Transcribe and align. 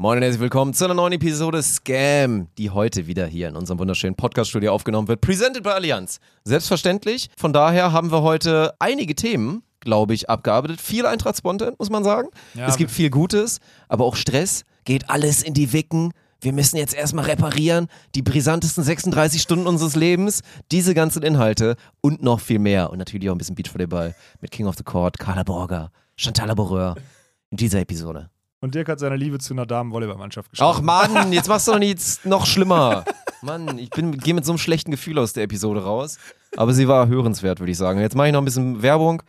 Moin 0.00 0.16
und 0.16 0.22
herzlich 0.22 0.40
willkommen 0.40 0.72
zu 0.72 0.86
einer 0.86 0.94
neuen 0.94 1.12
Episode 1.12 1.62
Scam, 1.62 2.48
die 2.56 2.70
heute 2.70 3.06
wieder 3.06 3.26
hier 3.26 3.48
in 3.48 3.54
unserem 3.54 3.78
wunderschönen 3.80 4.14
Podcast-Studio 4.14 4.72
aufgenommen 4.72 5.08
wird. 5.08 5.20
Presented 5.20 5.62
by 5.62 5.68
Allianz. 5.72 6.20
Selbstverständlich. 6.42 7.28
Von 7.36 7.52
daher 7.52 7.92
haben 7.92 8.10
wir 8.10 8.22
heute 8.22 8.72
einige 8.78 9.14
Themen, 9.14 9.62
glaube 9.80 10.14
ich, 10.14 10.30
abgearbeitet. 10.30 10.80
Viel 10.80 11.04
Eintracht-Spontan, 11.04 11.74
muss 11.78 11.90
man 11.90 12.02
sagen. 12.02 12.28
Ja, 12.54 12.66
es 12.66 12.78
gibt 12.78 12.90
viel 12.90 13.10
Gutes, 13.10 13.60
aber 13.88 14.06
auch 14.06 14.16
Stress. 14.16 14.64
Geht 14.86 15.10
alles 15.10 15.42
in 15.42 15.52
die 15.52 15.74
Wicken. 15.74 16.14
Wir 16.40 16.54
müssen 16.54 16.78
jetzt 16.78 16.94
erstmal 16.94 17.26
reparieren. 17.26 17.88
Die 18.14 18.22
brisantesten 18.22 18.82
36 18.82 19.42
Stunden 19.42 19.66
unseres 19.66 19.96
Lebens. 19.96 20.40
Diese 20.72 20.94
ganzen 20.94 21.22
Inhalte 21.22 21.76
und 22.00 22.22
noch 22.22 22.40
viel 22.40 22.58
mehr. 22.58 22.88
Und 22.88 22.96
natürlich 22.96 23.28
auch 23.28 23.34
ein 23.34 23.38
bisschen 23.38 23.54
Beachvolleyball 23.54 24.14
mit 24.40 24.50
King 24.50 24.66
of 24.66 24.76
the 24.78 24.82
Court, 24.82 25.18
Carla 25.18 25.42
Borger, 25.42 25.90
Chantal 26.16 26.48
Laboureur 26.48 26.96
in 27.50 27.58
dieser 27.58 27.80
Episode. 27.80 28.30
Und 28.62 28.74
Dirk 28.74 28.88
hat 28.88 29.00
seine 29.00 29.16
Liebe 29.16 29.38
zu 29.38 29.54
einer 29.54 29.64
Damenvolleyballmannschaft 29.64 30.50
geschrieben. 30.50 30.70
Ach 30.70 30.82
Mann, 30.82 31.32
jetzt 31.32 31.48
machst 31.48 31.66
du 31.66 31.72
doch 31.72 31.78
nichts 31.78 32.24
noch 32.24 32.44
schlimmer. 32.44 33.04
Mann, 33.40 33.78
ich 33.78 33.90
gehe 33.90 34.34
mit 34.34 34.44
so 34.44 34.52
einem 34.52 34.58
schlechten 34.58 34.90
Gefühl 34.90 35.18
aus 35.18 35.32
der 35.32 35.44
Episode 35.44 35.82
raus. 35.82 36.18
Aber 36.56 36.74
sie 36.74 36.86
war 36.86 37.08
hörenswert, 37.08 37.60
würde 37.60 37.72
ich 37.72 37.78
sagen. 37.78 38.00
Jetzt 38.00 38.16
mache 38.16 38.26
ich 38.26 38.32
noch 38.34 38.42
ein 38.42 38.44
bisschen 38.44 38.82
Werbung 38.82 39.22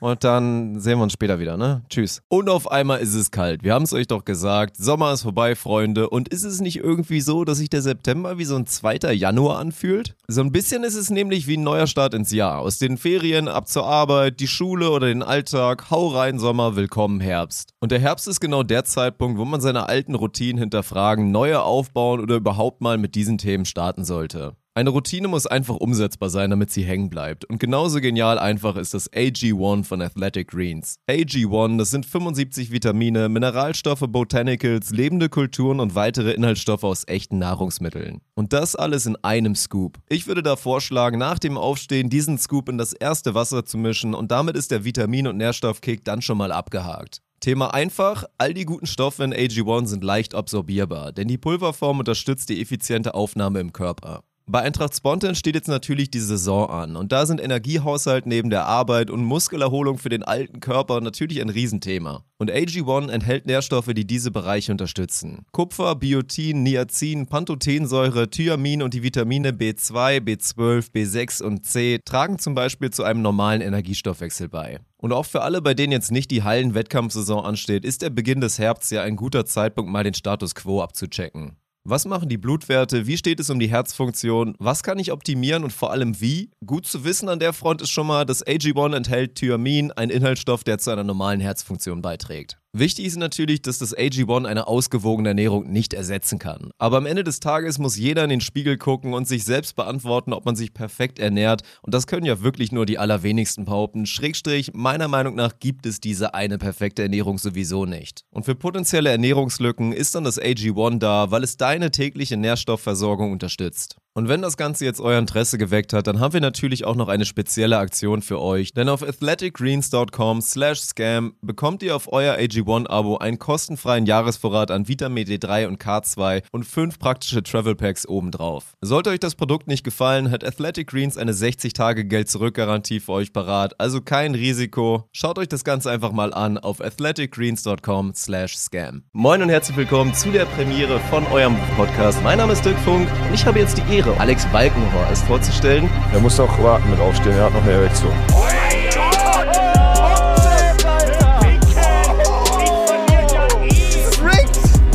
und 0.00 0.24
dann 0.24 0.80
sehen 0.80 0.98
wir 0.98 1.02
uns 1.04 1.12
später 1.12 1.38
wieder, 1.38 1.56
ne? 1.56 1.82
Tschüss. 1.88 2.22
Und 2.28 2.48
auf 2.48 2.70
einmal 2.70 3.00
ist 3.00 3.14
es 3.14 3.30
kalt. 3.30 3.62
Wir 3.62 3.74
haben 3.74 3.84
es 3.84 3.92
euch 3.92 4.06
doch 4.06 4.24
gesagt. 4.24 4.76
Sommer 4.76 5.12
ist 5.12 5.22
vorbei, 5.22 5.54
Freunde. 5.54 6.10
Und 6.10 6.28
ist 6.28 6.44
es 6.44 6.60
nicht 6.60 6.78
irgendwie 6.78 7.20
so, 7.20 7.44
dass 7.44 7.58
sich 7.58 7.70
der 7.70 7.82
September 7.82 8.38
wie 8.38 8.44
so 8.44 8.56
ein 8.56 8.66
zweiter 8.66 9.12
Januar 9.12 9.58
anfühlt? 9.58 10.16
So 10.26 10.40
ein 10.40 10.52
bisschen 10.52 10.84
ist 10.84 10.94
es 10.94 11.10
nämlich 11.10 11.46
wie 11.46 11.56
ein 11.56 11.62
neuer 11.62 11.86
Start 11.86 12.14
ins 12.14 12.32
Jahr. 12.32 12.58
Aus 12.58 12.78
den 12.78 12.98
Ferien 12.98 13.48
ab 13.48 13.68
zur 13.68 13.86
Arbeit, 13.86 14.40
die 14.40 14.48
Schule 14.48 14.90
oder 14.90 15.06
den 15.06 15.22
Alltag. 15.22 15.90
Hau 15.90 16.08
rein, 16.08 16.38
Sommer, 16.38 16.76
willkommen 16.76 17.20
Herbst. 17.20 17.74
Und 17.80 17.92
der 17.92 18.00
Herbst 18.00 18.28
ist 18.28 18.40
genau 18.40 18.62
der 18.62 18.84
Zeitpunkt, 18.84 19.38
wo 19.38 19.44
man 19.44 19.60
seine 19.60 19.88
alten 19.88 20.14
Routinen 20.14 20.58
hinterfragen, 20.58 21.30
neue 21.30 21.62
aufbauen 21.62 22.20
oder 22.20 22.36
überhaupt 22.36 22.80
mal 22.80 22.98
mit 22.98 23.14
diesen 23.14 23.38
Themen 23.38 23.64
starten 23.64 24.04
sollte. 24.04 24.56
Eine 24.78 24.90
Routine 24.90 25.26
muss 25.26 25.48
einfach 25.48 25.74
umsetzbar 25.74 26.30
sein, 26.30 26.50
damit 26.50 26.70
sie 26.70 26.84
hängen 26.84 27.10
bleibt. 27.10 27.44
Und 27.44 27.58
genauso 27.58 28.00
genial 28.00 28.38
einfach 28.38 28.76
ist 28.76 28.94
das 28.94 29.12
AG1 29.12 29.82
von 29.82 30.00
Athletic 30.00 30.52
Greens. 30.52 31.00
AG1, 31.10 31.78
das 31.78 31.90
sind 31.90 32.06
75 32.06 32.70
Vitamine, 32.70 33.28
Mineralstoffe, 33.28 34.04
Botanicals, 34.06 34.90
lebende 34.90 35.30
Kulturen 35.30 35.80
und 35.80 35.96
weitere 35.96 36.30
Inhaltsstoffe 36.30 36.84
aus 36.84 37.02
echten 37.08 37.38
Nahrungsmitteln. 37.38 38.20
Und 38.36 38.52
das 38.52 38.76
alles 38.76 39.06
in 39.06 39.16
einem 39.24 39.56
Scoop. 39.56 39.98
Ich 40.08 40.28
würde 40.28 40.44
da 40.44 40.54
vorschlagen, 40.54 41.18
nach 41.18 41.40
dem 41.40 41.58
Aufstehen 41.58 42.08
diesen 42.08 42.38
Scoop 42.38 42.68
in 42.68 42.78
das 42.78 42.92
erste 42.92 43.34
Wasser 43.34 43.64
zu 43.64 43.78
mischen 43.78 44.14
und 44.14 44.30
damit 44.30 44.56
ist 44.56 44.70
der 44.70 44.84
Vitamin- 44.84 45.26
und 45.26 45.38
Nährstoffkick 45.38 46.04
dann 46.04 46.22
schon 46.22 46.38
mal 46.38 46.52
abgehakt. 46.52 47.20
Thema 47.40 47.74
einfach, 47.74 48.24
all 48.36 48.54
die 48.54 48.64
guten 48.64 48.86
Stoffe 48.86 49.24
in 49.24 49.34
AG1 49.34 49.86
sind 49.86 50.04
leicht 50.04 50.36
absorbierbar, 50.36 51.12
denn 51.12 51.26
die 51.26 51.38
Pulverform 51.38 51.98
unterstützt 51.98 52.48
die 52.48 52.60
effiziente 52.60 53.14
Aufnahme 53.14 53.58
im 53.58 53.72
Körper. 53.72 54.22
Bei 54.50 54.62
Eintracht 54.62 54.96
Spontan 54.96 55.34
steht 55.34 55.56
jetzt 55.56 55.68
natürlich 55.68 56.10
die 56.10 56.20
Saison 56.20 56.70
an 56.70 56.96
und 56.96 57.12
da 57.12 57.26
sind 57.26 57.38
Energiehaushalt 57.38 58.24
neben 58.24 58.48
der 58.48 58.64
Arbeit 58.64 59.10
und 59.10 59.22
Muskelerholung 59.22 59.98
für 59.98 60.08
den 60.08 60.22
alten 60.22 60.60
Körper 60.60 61.02
natürlich 61.02 61.42
ein 61.42 61.50
Riesenthema. 61.50 62.24
Und 62.38 62.50
AG1 62.50 63.10
enthält 63.10 63.44
Nährstoffe, 63.44 63.92
die 63.92 64.06
diese 64.06 64.30
Bereiche 64.30 64.72
unterstützen. 64.72 65.44
Kupfer, 65.52 65.96
Biotin, 65.96 66.62
Niacin, 66.62 67.26
Pantothensäure, 67.26 68.30
Thyamin 68.30 68.80
und 68.80 68.94
die 68.94 69.02
Vitamine 69.02 69.50
B2, 69.50 70.20
B12, 70.20 70.92
B6 70.92 71.42
und 71.42 71.66
C 71.66 72.00
tragen 72.02 72.38
zum 72.38 72.54
Beispiel 72.54 72.88
zu 72.88 73.04
einem 73.04 73.20
normalen 73.20 73.60
Energiestoffwechsel 73.60 74.48
bei. 74.48 74.80
Und 74.96 75.12
auch 75.12 75.26
für 75.26 75.42
alle, 75.42 75.60
bei 75.60 75.74
denen 75.74 75.92
jetzt 75.92 76.10
nicht 76.10 76.30
die 76.30 76.42
Hallen-Wettkampfsaison 76.42 77.44
ansteht, 77.44 77.84
ist 77.84 78.00
der 78.00 78.08
Beginn 78.08 78.40
des 78.40 78.58
Herbsts 78.58 78.88
ja 78.88 79.02
ein 79.02 79.16
guter 79.16 79.44
Zeitpunkt, 79.44 79.92
mal 79.92 80.04
den 80.04 80.14
Status 80.14 80.54
quo 80.54 80.80
abzuchecken. 80.80 81.58
Was 81.90 82.04
machen 82.04 82.28
die 82.28 82.36
Blutwerte? 82.36 83.06
Wie 83.06 83.16
steht 83.16 83.40
es 83.40 83.48
um 83.48 83.58
die 83.58 83.70
Herzfunktion? 83.70 84.54
Was 84.58 84.82
kann 84.82 84.98
ich 84.98 85.10
optimieren 85.10 85.64
und 85.64 85.72
vor 85.72 85.90
allem 85.90 86.20
wie? 86.20 86.50
Gut 86.66 86.84
zu 86.84 87.02
wissen 87.02 87.30
an 87.30 87.38
der 87.38 87.54
Front 87.54 87.80
ist 87.80 87.88
schon 87.88 88.06
mal, 88.06 88.26
dass 88.26 88.46
AG1 88.46 88.94
enthält 88.94 89.36
Thyamin, 89.36 89.90
ein 89.92 90.10
Inhaltsstoff, 90.10 90.64
der 90.64 90.76
zu 90.76 90.90
einer 90.90 91.02
normalen 91.02 91.40
Herzfunktion 91.40 92.02
beiträgt. 92.02 92.58
Wichtig 92.74 93.06
ist 93.06 93.16
natürlich, 93.16 93.62
dass 93.62 93.78
das 93.78 93.96
AG1 93.96 94.44
eine 94.44 94.66
ausgewogene 94.66 95.30
Ernährung 95.30 95.72
nicht 95.72 95.94
ersetzen 95.94 96.38
kann. 96.38 96.70
Aber 96.76 96.98
am 96.98 97.06
Ende 97.06 97.24
des 97.24 97.40
Tages 97.40 97.78
muss 97.78 97.96
jeder 97.96 98.24
in 98.24 98.28
den 98.28 98.42
Spiegel 98.42 98.76
gucken 98.76 99.14
und 99.14 99.26
sich 99.26 99.46
selbst 99.46 99.74
beantworten, 99.74 100.34
ob 100.34 100.44
man 100.44 100.54
sich 100.54 100.74
perfekt 100.74 101.18
ernährt. 101.18 101.62
Und 101.80 101.94
das 101.94 102.06
können 102.06 102.26
ja 102.26 102.42
wirklich 102.42 102.70
nur 102.70 102.84
die 102.84 102.98
allerwenigsten 102.98 103.64
behaupten. 103.64 104.04
Schrägstrich, 104.04 104.72
meiner 104.74 105.08
Meinung 105.08 105.34
nach 105.34 105.58
gibt 105.58 105.86
es 105.86 105.98
diese 105.98 106.34
eine 106.34 106.58
perfekte 106.58 107.02
Ernährung 107.02 107.38
sowieso 107.38 107.86
nicht. 107.86 108.24
Und 108.30 108.44
für 108.44 108.54
potenzielle 108.54 109.08
Ernährungslücken 109.08 109.92
ist 109.92 110.14
dann 110.14 110.24
das 110.24 110.38
AG1 110.38 110.98
da, 110.98 111.30
weil 111.30 111.44
es 111.44 111.56
deine 111.56 111.90
tägliche 111.90 112.36
Nährstoffversorgung 112.36 113.32
unterstützt. 113.32 113.96
Und 114.18 114.28
wenn 114.28 114.42
das 114.42 114.56
Ganze 114.56 114.84
jetzt 114.84 115.00
euer 115.00 115.16
Interesse 115.16 115.58
geweckt 115.58 115.92
hat, 115.92 116.08
dann 116.08 116.18
haben 116.18 116.32
wir 116.32 116.40
natürlich 116.40 116.84
auch 116.84 116.96
noch 116.96 117.06
eine 117.06 117.24
spezielle 117.24 117.78
Aktion 117.78 118.20
für 118.20 118.40
euch. 118.40 118.72
Denn 118.72 118.88
auf 118.88 119.04
athleticgreens.com 119.04 120.40
slash 120.40 120.80
scam 120.80 121.34
bekommt 121.40 121.84
ihr 121.84 121.94
auf 121.94 122.12
euer 122.12 122.34
AG1-Abo 122.34 123.18
einen 123.18 123.38
kostenfreien 123.38 124.06
Jahresvorrat 124.06 124.72
an 124.72 124.88
Vitamin 124.88 125.24
D3 125.24 125.68
und 125.68 125.80
K2 125.80 126.42
und 126.50 126.64
fünf 126.64 126.98
praktische 126.98 127.44
Travel 127.44 127.76
Packs 127.76 128.08
obendrauf. 128.08 128.74
Sollte 128.80 129.10
euch 129.10 129.20
das 129.20 129.36
Produkt 129.36 129.68
nicht 129.68 129.84
gefallen, 129.84 130.32
hat 130.32 130.42
Athletic 130.42 130.88
Greens 130.88 131.16
eine 131.16 131.30
60-Tage-Geld-Zurück-Garantie 131.30 132.98
für 132.98 133.12
euch 133.12 133.32
parat. 133.32 133.78
Also 133.78 134.00
kein 134.00 134.34
Risiko. 134.34 135.08
Schaut 135.12 135.38
euch 135.38 135.48
das 135.48 135.62
Ganze 135.62 135.92
einfach 135.92 136.10
mal 136.10 136.34
an 136.34 136.58
auf 136.58 136.80
athleticgreens.com 136.80 138.14
slash 138.16 138.56
scam. 138.56 139.04
Moin 139.12 139.42
und 139.42 139.48
herzlich 139.48 139.76
willkommen 139.76 140.12
zu 140.12 140.32
der 140.32 140.46
Premiere 140.46 140.98
von 141.08 141.24
eurem 141.28 141.56
Podcast. 141.76 142.20
Mein 142.24 142.38
Name 142.38 142.54
ist 142.54 142.64
Dirk 142.64 142.78
Funk 142.80 143.08
und 143.28 143.34
ich 143.34 143.46
habe 143.46 143.60
jetzt 143.60 143.78
die 143.78 143.94
Ehre, 143.94 144.07
Alex 144.18 144.46
Balkenhorst 144.46 145.24
vorzustellen. 145.26 145.88
Er 146.12 146.20
muss 146.20 146.38
auch 146.40 146.62
warten 146.62 146.90
mit 146.90 147.00
aufstehen, 147.00 147.36
er 147.36 147.44
hat 147.44 147.52
noch 147.52 147.62
eine 147.62 147.72
Erektion. 147.72 148.12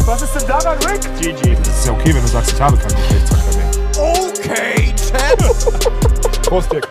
Was 0.05 0.21
ist 0.21 0.35
denn 0.35 0.47
daran, 0.47 0.77
Rick? 0.79 1.01
GG. 1.19 1.55
Das 1.55 1.67
ist 1.69 1.85
ja 1.85 1.91
okay, 1.93 2.13
wenn 2.13 2.21
du 2.21 2.27
sagst, 2.27 2.53
ich 2.53 2.61
habe 2.61 2.77
keinen 2.77 2.95
Geschlechtsverkehr 2.95 3.55
mehr. 3.57 3.71
Okay, 3.97 4.93
Champ. 4.95 6.41
Prost, 6.43 6.71
Dick. 6.71 6.87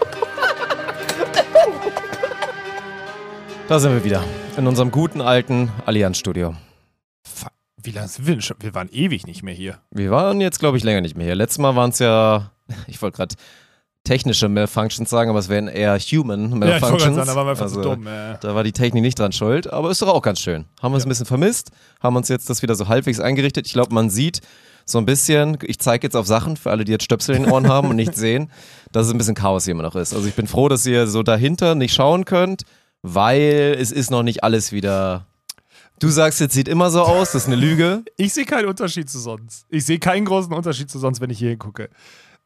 Da 3.68 3.78
sind 3.78 3.92
wir 3.92 4.04
wieder 4.04 4.24
in 4.56 4.66
unserem 4.66 4.90
guten 4.90 5.20
alten 5.20 5.70
Allianz-Studio. 5.86 6.54
Wie 7.82 7.90
lange 7.90 8.08
sind 8.08 8.26
wir 8.26 8.34
denn 8.34 8.42
schon? 8.42 8.56
Wir 8.60 8.74
waren 8.74 8.88
ewig 8.92 9.26
nicht 9.26 9.42
mehr 9.42 9.54
hier. 9.54 9.78
Wir 9.90 10.10
waren 10.10 10.40
jetzt, 10.40 10.58
glaube 10.60 10.76
ich, 10.76 10.84
länger 10.84 11.00
nicht 11.00 11.16
mehr 11.16 11.26
hier. 11.26 11.34
Letztes 11.34 11.58
Mal 11.58 11.74
waren 11.76 11.90
es 11.90 11.98
ja, 11.98 12.50
ich 12.86 13.00
wollte 13.02 13.16
gerade 13.16 13.34
technische 14.04 14.48
Malfunctions 14.48 15.08
sagen, 15.08 15.30
aber 15.30 15.38
es 15.38 15.48
wären 15.48 15.68
eher 15.68 15.96
Human 15.98 16.40
Ja, 16.62 16.76
ich 16.76 16.80
Malfunctions. 16.80 17.14
sagen, 17.14 17.26
da 17.28 17.36
waren 17.36 17.46
wir 17.46 17.50
einfach 17.52 17.62
Also, 17.64 17.82
zu 17.82 17.88
dumm. 17.88 18.06
Äh. 18.06 18.36
Da 18.40 18.54
war 18.54 18.64
die 18.64 18.72
Technik 18.72 19.02
nicht 19.02 19.18
dran 19.18 19.32
schuld, 19.32 19.72
aber 19.72 19.90
ist 19.90 20.02
doch 20.02 20.08
auch 20.08 20.22
ganz 20.22 20.40
schön. 20.40 20.64
Haben 20.82 20.92
wir 20.92 20.96
uns 20.96 21.06
ein 21.06 21.08
bisschen 21.08 21.26
vermisst, 21.26 21.70
haben 22.00 22.16
uns 22.16 22.28
jetzt 22.28 22.50
das 22.50 22.62
wieder 22.62 22.74
so 22.74 22.88
halbwegs 22.88 23.20
eingerichtet. 23.20 23.66
Ich 23.66 23.72
glaube, 23.72 23.94
man 23.94 24.10
sieht 24.10 24.40
so 24.84 24.98
ein 24.98 25.06
bisschen, 25.06 25.56
ich 25.62 25.78
zeige 25.78 26.04
jetzt 26.04 26.16
auf 26.16 26.26
Sachen 26.26 26.56
für 26.56 26.72
alle, 26.72 26.84
die 26.84 26.90
jetzt 26.90 27.04
Stöpsel 27.04 27.36
in 27.36 27.44
den 27.44 27.52
Ohren 27.52 27.68
haben 27.68 27.88
und 27.90 27.94
nicht 27.96 28.14
sehen, 28.16 28.50
dass 28.90 29.06
es 29.06 29.12
ein 29.12 29.18
bisschen 29.18 29.36
Chaos 29.36 29.64
hier 29.64 29.72
immer 29.72 29.84
noch 29.84 29.94
ist. 29.94 30.12
Also 30.12 30.26
ich 30.26 30.34
bin 30.34 30.48
froh, 30.48 30.68
dass 30.68 30.84
ihr 30.84 31.06
so 31.06 31.22
dahinter 31.22 31.76
nicht 31.76 31.94
schauen 31.94 32.24
könnt, 32.24 32.62
weil 33.02 33.76
es 33.78 33.92
ist 33.92 34.10
noch 34.10 34.24
nicht 34.24 34.42
alles 34.42 34.72
wieder. 34.72 35.26
Du 36.02 36.08
sagst, 36.08 36.40
jetzt 36.40 36.54
sieht 36.54 36.66
immer 36.66 36.90
so 36.90 37.02
aus, 37.02 37.30
das 37.30 37.42
ist 37.42 37.46
eine 37.46 37.54
Lüge. 37.54 38.02
Ich 38.16 38.34
sehe 38.34 38.44
keinen 38.44 38.66
Unterschied 38.66 39.08
zu 39.08 39.20
sonst. 39.20 39.66
Ich 39.68 39.86
sehe 39.86 40.00
keinen 40.00 40.24
großen 40.24 40.52
Unterschied 40.52 40.90
zu 40.90 40.98
sonst, 40.98 41.20
wenn 41.20 41.30
ich 41.30 41.38
hier 41.38 41.50
hingucke. 41.50 41.90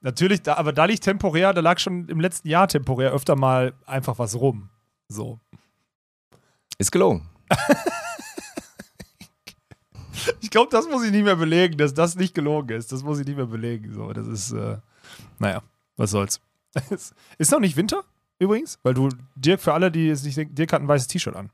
Natürlich, 0.02 0.42
da, 0.42 0.58
aber 0.58 0.74
da 0.74 0.84
liegt 0.84 1.04
temporär, 1.04 1.54
da 1.54 1.62
lag 1.62 1.78
schon 1.78 2.06
im 2.10 2.20
letzten 2.20 2.48
Jahr 2.48 2.68
temporär 2.68 3.12
öfter 3.12 3.34
mal 3.34 3.72
einfach 3.86 4.18
was 4.18 4.34
rum. 4.34 4.68
So. 5.08 5.40
Ist 6.76 6.92
gelogen. 6.92 7.28
Ich 10.40 10.50
glaube, 10.50 10.70
das 10.72 10.88
muss 10.88 11.04
ich 11.04 11.12
nicht 11.12 11.22
mehr 11.22 11.36
belegen, 11.36 11.76
dass 11.76 11.94
das 11.94 12.16
nicht 12.16 12.34
gelogen 12.34 12.76
ist. 12.76 12.90
Das 12.90 13.04
muss 13.04 13.20
ich 13.20 13.26
nicht 13.26 13.36
mehr 13.36 13.46
belegen. 13.46 13.92
So, 13.94 14.12
das 14.12 14.26
ist, 14.26 14.52
äh, 14.52 14.78
naja, 15.38 15.62
was 15.96 16.10
soll's. 16.10 16.40
ist 17.38 17.52
noch 17.52 17.60
nicht 17.60 17.76
Winter 17.76 18.02
übrigens? 18.40 18.80
Weil 18.82 18.94
du, 18.94 19.08
Dirk, 19.36 19.60
für 19.60 19.72
alle, 19.72 19.92
die 19.92 20.08
es 20.08 20.24
nicht 20.24 20.36
denken, 20.36 20.54
Dirk 20.54 20.72
hat 20.72 20.82
ein 20.82 20.88
weißes 20.88 21.06
T-Shirt 21.06 21.36
an. 21.36 21.50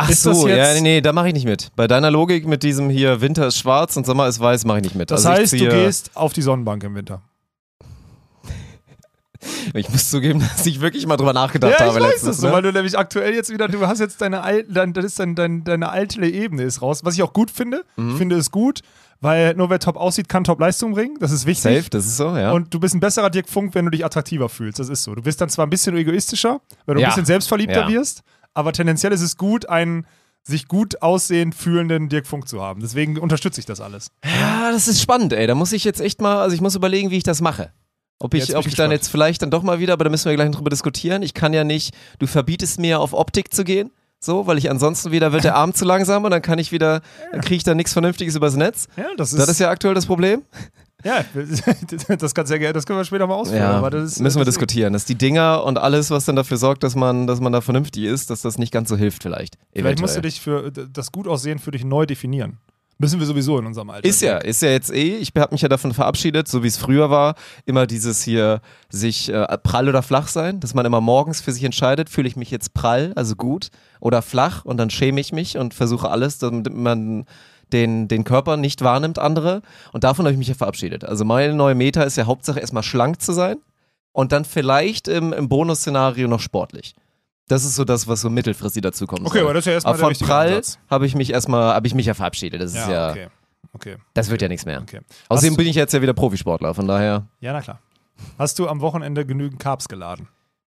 Ach 0.00 0.08
Ist 0.08 0.22
so, 0.22 0.46
ja, 0.46 0.74
nee, 0.74 0.80
nee, 0.80 1.00
da 1.00 1.12
mache 1.12 1.26
ich 1.26 1.34
nicht 1.34 1.44
mit. 1.44 1.72
Bei 1.74 1.88
deiner 1.88 2.08
Logik 2.12 2.46
mit 2.46 2.62
diesem 2.62 2.88
hier 2.88 3.20
Winter 3.20 3.48
ist 3.48 3.58
schwarz 3.58 3.96
und 3.96 4.06
Sommer 4.06 4.28
ist 4.28 4.38
weiß, 4.38 4.64
mache 4.64 4.78
ich 4.78 4.84
nicht 4.84 4.94
mit. 4.94 5.10
Das 5.10 5.26
also 5.26 5.40
heißt, 5.42 5.52
du 5.54 5.68
gehst 5.68 6.12
auf 6.14 6.32
die 6.32 6.42
Sonnenbank 6.42 6.84
im 6.84 6.94
Winter. 6.94 7.20
Ich 9.72 9.88
muss 9.88 10.10
zugeben, 10.10 10.40
dass 10.40 10.66
ich 10.66 10.80
wirklich 10.80 11.06
mal 11.06 11.16
drüber 11.16 11.32
nachgedacht 11.32 11.72
ja, 11.78 11.86
ich 11.86 11.92
habe 11.92 12.00
weiß 12.04 12.10
letztens. 12.12 12.24
das 12.36 12.36
so, 12.38 12.48
ne? 12.48 12.52
weil 12.54 12.62
du 12.62 12.72
nämlich 12.72 12.98
aktuell 12.98 13.34
jetzt 13.34 13.50
wieder, 13.52 13.68
du 13.68 13.86
hast 13.86 14.00
jetzt 14.00 14.20
deine, 14.20 14.42
al- 14.42 14.64
dein, 14.68 14.92
das 14.92 15.04
ist 15.04 15.20
dein, 15.20 15.34
dein, 15.36 15.62
deine 15.62 15.90
alte 15.90 16.24
Ebene 16.24 16.62
ist 16.64 16.82
raus, 16.82 17.04
was 17.04 17.14
ich 17.14 17.22
auch 17.22 17.32
gut 17.32 17.50
finde. 17.50 17.84
Mhm. 17.96 18.10
Ich 18.12 18.16
finde 18.16 18.36
es 18.36 18.50
gut, 18.50 18.80
weil 19.20 19.54
nur 19.54 19.70
wer 19.70 19.78
top 19.78 19.96
aussieht, 19.96 20.28
kann 20.28 20.42
top 20.42 20.58
Leistung 20.60 20.92
bringen. 20.92 21.16
Das 21.20 21.30
ist 21.30 21.46
wichtig. 21.46 21.62
Safe, 21.76 21.90
das 21.90 22.06
ist 22.06 22.16
so, 22.16 22.36
ja. 22.36 22.50
Und 22.52 22.74
du 22.74 22.80
bist 22.80 22.94
ein 22.96 23.00
besserer 23.00 23.30
Dirk 23.30 23.48
Funk, 23.48 23.74
wenn 23.76 23.84
du 23.84 23.92
dich 23.92 24.04
attraktiver 24.04 24.48
fühlst. 24.48 24.80
Das 24.80 24.88
ist 24.88 25.04
so. 25.04 25.14
Du 25.14 25.22
bist 25.22 25.40
dann 25.40 25.48
zwar 25.50 25.66
ein 25.66 25.70
bisschen 25.70 25.96
egoistischer, 25.96 26.60
weil 26.86 26.96
du 26.96 27.00
Ja. 27.00 27.06
ein 27.08 27.10
bisschen 27.12 27.26
selbstverliebter 27.26 27.82
Ja. 27.82 27.88
wirst, 27.88 28.22
aber 28.54 28.72
tendenziell 28.72 29.12
ist 29.12 29.20
es 29.20 29.36
gut, 29.36 29.68
einen 29.68 30.06
sich 30.42 30.66
gut 30.66 31.02
aussehend 31.02 31.54
fühlenden 31.54 32.08
Dirk 32.08 32.26
Funk 32.26 32.48
zu 32.48 32.62
haben. 32.62 32.80
Deswegen 32.80 33.18
unterstütze 33.18 33.60
ich 33.60 33.66
das 33.66 33.80
alles. 33.80 34.10
Ja, 34.24 34.70
das 34.72 34.88
ist 34.88 35.00
spannend, 35.00 35.32
ey. 35.32 35.46
Da 35.46 35.54
muss 35.54 35.72
ich 35.72 35.84
jetzt 35.84 36.00
echt 36.00 36.20
mal, 36.20 36.40
also 36.40 36.54
ich 36.54 36.60
muss 36.60 36.74
überlegen, 36.74 37.10
wie 37.10 37.18
ich 37.18 37.22
das 37.22 37.40
mache. 37.40 37.72
Ob 38.18 38.34
ich, 38.34 38.56
ob 38.56 38.66
ich 38.66 38.74
dann 38.74 38.90
jetzt 38.90 39.08
vielleicht 39.08 39.42
dann 39.42 39.50
doch 39.50 39.62
mal 39.62 39.78
wieder, 39.78 39.92
aber 39.92 40.04
da 40.04 40.10
müssen 40.10 40.28
wir 40.28 40.34
gleich 40.34 40.50
drüber 40.50 40.70
diskutieren. 40.70 41.22
Ich 41.22 41.34
kann 41.34 41.52
ja 41.52 41.62
nicht, 41.62 41.94
du 42.18 42.26
verbietest 42.26 42.80
mir 42.80 42.98
auf 42.98 43.12
Optik 43.12 43.54
zu 43.54 43.62
gehen, 43.62 43.90
so, 44.20 44.46
weil 44.46 44.58
ich 44.58 44.70
ansonsten 44.70 45.12
wieder 45.12 45.32
wird 45.32 45.44
der 45.44 45.54
Arm 45.56 45.74
zu 45.74 45.84
langsam 45.84 46.24
und 46.24 46.30
dann 46.30 46.42
kann 46.42 46.58
ich 46.58 46.72
wieder, 46.72 47.00
dann 47.32 47.40
kriege 47.40 47.56
ich 47.56 47.64
da 47.64 47.74
nichts 47.74 47.92
Vernünftiges 47.92 48.34
übers 48.34 48.56
Netz. 48.56 48.88
Ja, 48.96 49.06
das 49.16 49.32
ist, 49.32 49.38
Das 49.38 49.48
ist 49.48 49.60
ja 49.60 49.70
aktuell 49.70 49.94
das 49.94 50.06
Problem. 50.06 50.42
ja, 51.04 51.24
das 52.18 52.34
kann 52.34 52.46
sehr 52.46 52.58
gerne, 52.58 52.72
das 52.72 52.84
können 52.84 52.98
wir 52.98 53.04
später 53.04 53.26
mal 53.28 53.34
ausführen. 53.34 53.62
Ja, 53.62 53.70
aber 53.70 53.90
das 53.90 54.12
ist, 54.12 54.20
müssen 54.20 54.38
wir 54.40 54.44
das 54.44 54.54
diskutieren. 54.54 54.92
Dass 54.92 55.04
die 55.04 55.14
Dinger 55.14 55.62
und 55.62 55.78
alles, 55.78 56.10
was 56.10 56.24
dann 56.24 56.34
dafür 56.34 56.56
sorgt, 56.56 56.82
dass 56.82 56.96
man, 56.96 57.28
dass 57.28 57.40
man 57.40 57.52
da 57.52 57.60
vernünftig 57.60 58.04
ist, 58.04 58.30
dass 58.30 58.42
das 58.42 58.58
nicht 58.58 58.72
ganz 58.72 58.88
so 58.88 58.96
hilft 58.96 59.22
vielleicht. 59.22 59.56
Vielleicht 59.72 60.00
musst 60.00 60.16
du 60.16 60.20
Eventuell. 60.20 60.30
dich 60.30 60.40
für 60.40 60.88
das 60.92 61.12
Gutaussehen 61.12 61.60
für 61.60 61.70
dich 61.70 61.84
neu 61.84 62.04
definieren. 62.04 62.58
Müssen 63.00 63.20
wir 63.20 63.26
sowieso 63.26 63.56
in 63.60 63.66
unserem 63.66 63.90
Alter. 63.90 64.08
Ist 64.08 64.22
ja, 64.22 64.38
ist 64.38 64.60
ja 64.60 64.70
jetzt 64.70 64.92
eh. 64.92 65.18
Ich 65.18 65.30
habe 65.36 65.54
mich 65.54 65.62
ja 65.62 65.68
davon 65.68 65.94
verabschiedet, 65.94 66.48
so 66.48 66.64
wie 66.64 66.66
es 66.66 66.76
früher 66.76 67.10
war, 67.10 67.36
immer 67.64 67.86
dieses 67.86 68.24
hier 68.24 68.60
sich 68.88 69.28
äh, 69.28 69.58
prall 69.58 69.88
oder 69.88 70.02
flach 70.02 70.26
sein, 70.26 70.58
dass 70.58 70.74
man 70.74 70.84
immer 70.84 71.00
morgens 71.00 71.40
für 71.40 71.52
sich 71.52 71.62
entscheidet, 71.62 72.10
fühle 72.10 72.26
ich 72.26 72.34
mich 72.34 72.50
jetzt 72.50 72.74
prall, 72.74 73.12
also 73.14 73.36
gut, 73.36 73.68
oder 74.00 74.20
flach 74.20 74.64
und 74.64 74.78
dann 74.78 74.90
schäme 74.90 75.20
ich 75.20 75.32
mich 75.32 75.56
und 75.56 75.74
versuche 75.74 76.10
alles, 76.10 76.38
damit 76.38 76.74
man 76.74 77.24
den, 77.72 78.08
den 78.08 78.24
Körper 78.24 78.56
nicht 78.56 78.82
wahrnimmt, 78.82 79.20
andere. 79.20 79.62
Und 79.92 80.02
davon 80.02 80.24
habe 80.24 80.32
ich 80.32 80.38
mich 80.38 80.48
ja 80.48 80.54
verabschiedet. 80.54 81.04
Also 81.04 81.24
meine 81.24 81.54
neue 81.54 81.76
Meta 81.76 82.02
ist 82.02 82.16
ja 82.16 82.26
Hauptsache 82.26 82.58
erstmal 82.58 82.82
schlank 82.82 83.22
zu 83.22 83.32
sein 83.32 83.58
und 84.10 84.32
dann 84.32 84.44
vielleicht 84.44 85.06
im, 85.06 85.32
im 85.32 85.48
Bonusszenario 85.48 86.26
noch 86.26 86.40
sportlich. 86.40 86.94
Das 87.48 87.64
ist 87.64 87.74
so 87.76 87.84
das, 87.84 88.06
was 88.06 88.20
so 88.20 88.30
mittelfristig 88.30 88.82
dazu 88.82 89.06
kommt. 89.06 89.26
Okay, 89.26 89.40
aber 89.40 89.54
das 89.54 89.62
ist 89.62 89.66
ja 89.66 89.72
erstmal 89.72 89.94
Aber 89.94 89.98
der 89.98 90.04
von 90.04 90.08
richtige 90.10 90.28
prall 90.30 90.62
habe 90.90 91.06
ich 91.06 91.14
mich 91.14 91.30
erstmal, 91.32 91.74
habe 91.74 91.86
ich 91.86 91.94
mich 91.94 92.06
ja 92.06 92.14
verabschiedet. 92.14 92.60
Das 92.60 92.70
ist 92.72 92.76
ja, 92.76 92.90
Ja, 92.90 93.10
okay. 93.10 93.28
Okay, 93.74 93.96
das 94.14 94.30
wird 94.30 94.40
ja 94.42 94.48
nichts 94.48 94.64
mehr. 94.64 94.80
okay. 94.80 95.00
Außerdem 95.28 95.56
bin 95.56 95.66
ich 95.66 95.76
jetzt 95.76 95.92
ja 95.92 96.00
wieder 96.02 96.14
Profisportler, 96.14 96.74
von 96.74 96.86
daher. 96.88 97.26
Ja, 97.40 97.52
na 97.52 97.60
klar. 97.60 97.80
Hast 98.38 98.58
du 98.58 98.68
am 98.68 98.80
Wochenende 98.80 99.24
genügend 99.26 99.60
Carbs 99.60 99.88
geladen? 99.88 100.28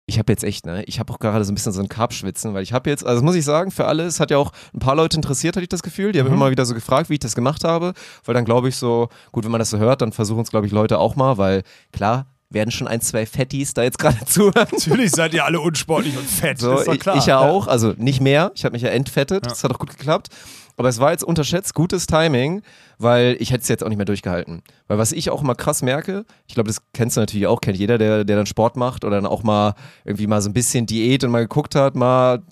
Ich 0.07 0.19
habe 0.19 0.33
jetzt 0.33 0.45
echt, 0.45 0.67
ne, 0.67 0.85
ich 0.85 0.99
habe 1.01 1.13
auch 1.13 1.19
gerade 1.19 1.45
so 1.45 1.51
ein 1.53 1.55
bisschen 1.57 1.73
so 1.73 1.81
ein 1.83 1.89
Carb-Schwitzen, 1.89 2.55
weil 2.55 2.63
ich 2.63 2.73
habe 2.73 2.89
jetzt, 2.89 3.05
also 3.05 3.17
das 3.17 3.25
muss 3.25 3.35
ich 3.35 3.45
sagen, 3.45 3.71
für 3.73 3.87
alle, 3.87 4.05
es 4.05 4.21
hat 4.21 4.31
ja 4.31 4.39
auch 4.39 4.53
ein 4.73 4.79
paar 4.79 4.95
Leute 4.95 5.17
interessiert, 5.17 5.57
hatte 5.57 5.65
ich 5.65 5.69
das 5.69 5.83
Gefühl. 5.83 6.13
Die 6.13 6.21
haben 6.21 6.29
Mhm. 6.29 6.35
immer 6.35 6.51
wieder 6.51 6.65
so 6.65 6.75
gefragt, 6.75 7.11
wie 7.11 7.15
ich 7.15 7.19
das 7.21 7.35
gemacht 7.35 7.65
habe, 7.65 7.93
weil 8.25 8.35
dann 8.35 8.45
glaube 8.45 8.69
ich 8.69 8.77
so, 8.77 9.09
gut, 9.33 9.45
wenn 9.45 9.51
man 9.51 9.59
das 9.59 9.71
so 9.71 9.79
hört, 9.79 10.03
dann 10.03 10.13
versuchen 10.13 10.43
es, 10.43 10.51
glaube 10.51 10.67
ich, 10.67 10.73
Leute 10.73 10.99
auch 10.99 11.17
mal, 11.17 11.39
weil 11.39 11.63
klar, 11.93 12.27
werden 12.51 12.71
schon 12.71 12.87
ein, 12.87 13.01
zwei 13.01 13.27
Fettis 13.27 13.75
da 13.75 13.83
jetzt 13.83 13.99
gerade 13.99 14.25
zuhören. 14.27 14.69
Natürlich 14.71 15.11
seid 15.11 15.35
ihr 15.35 15.45
alle 15.45 15.61
unsportlich 15.61 16.17
und 16.17 16.27
fett. 16.27 16.59
So, 16.59 16.79
ist 16.79 16.89
doch 16.89 16.95
ich, 16.95 17.01
klar. 17.01 17.17
ich 17.17 17.27
ja 17.27 17.41
auch, 17.41 17.67
also 17.67 17.95
nicht 17.97 18.21
mehr. 18.21 18.53
Ich 18.55 18.65
habe 18.65 18.73
mich 18.73 18.83
ja 18.83 18.91
entfettet. 18.91 19.45
Ja. 19.45 19.51
Das 19.51 19.65
hat 19.65 19.73
auch 19.73 19.79
gut 19.79 19.91
geklappt. 19.91 20.29
Aber 20.77 20.89
es 20.89 21.01
war 21.01 21.11
jetzt 21.11 21.25
unterschätzt 21.25 21.75
gutes 21.75 22.07
Timing, 22.07 22.63
weil 22.99 23.37
ich 23.41 23.51
hätte 23.51 23.63
es 23.63 23.69
jetzt 23.69 23.83
auch 23.83 23.89
nicht 23.89 23.97
mehr 23.97 24.05
durchgehalten. 24.05 24.63
Weil 24.89 24.99
was 24.99 25.13
ich 25.13 25.31
auch 25.31 25.43
mal 25.43 25.55
krass 25.55 25.83
merke, 25.83 26.27
ich 26.47 26.55
glaube, 26.55 26.69
das 26.69 26.83
kennst 26.93 27.17
du 27.17 27.21
natürlich 27.21 27.47
auch, 27.47 27.61
kennt 27.63 27.79
jeder, 27.79 27.97
der, 27.97 28.25
der 28.25 28.37
dann 28.37 28.47
Sport 28.47 28.77
macht 28.77 29.05
oder 29.05 29.17
dann 29.17 29.27
auch 29.27 29.43
mal 29.43 29.75
irgendwie 30.05 30.27
mal 30.27 30.43
so 30.43 30.51
ein 30.51 30.53
bisschen 30.53 30.85
Diät 30.85 31.25
und 31.25 31.31
mal 31.31 31.41
geguckt 31.41 31.75
hat, 31.75 31.95
mal 31.95 32.43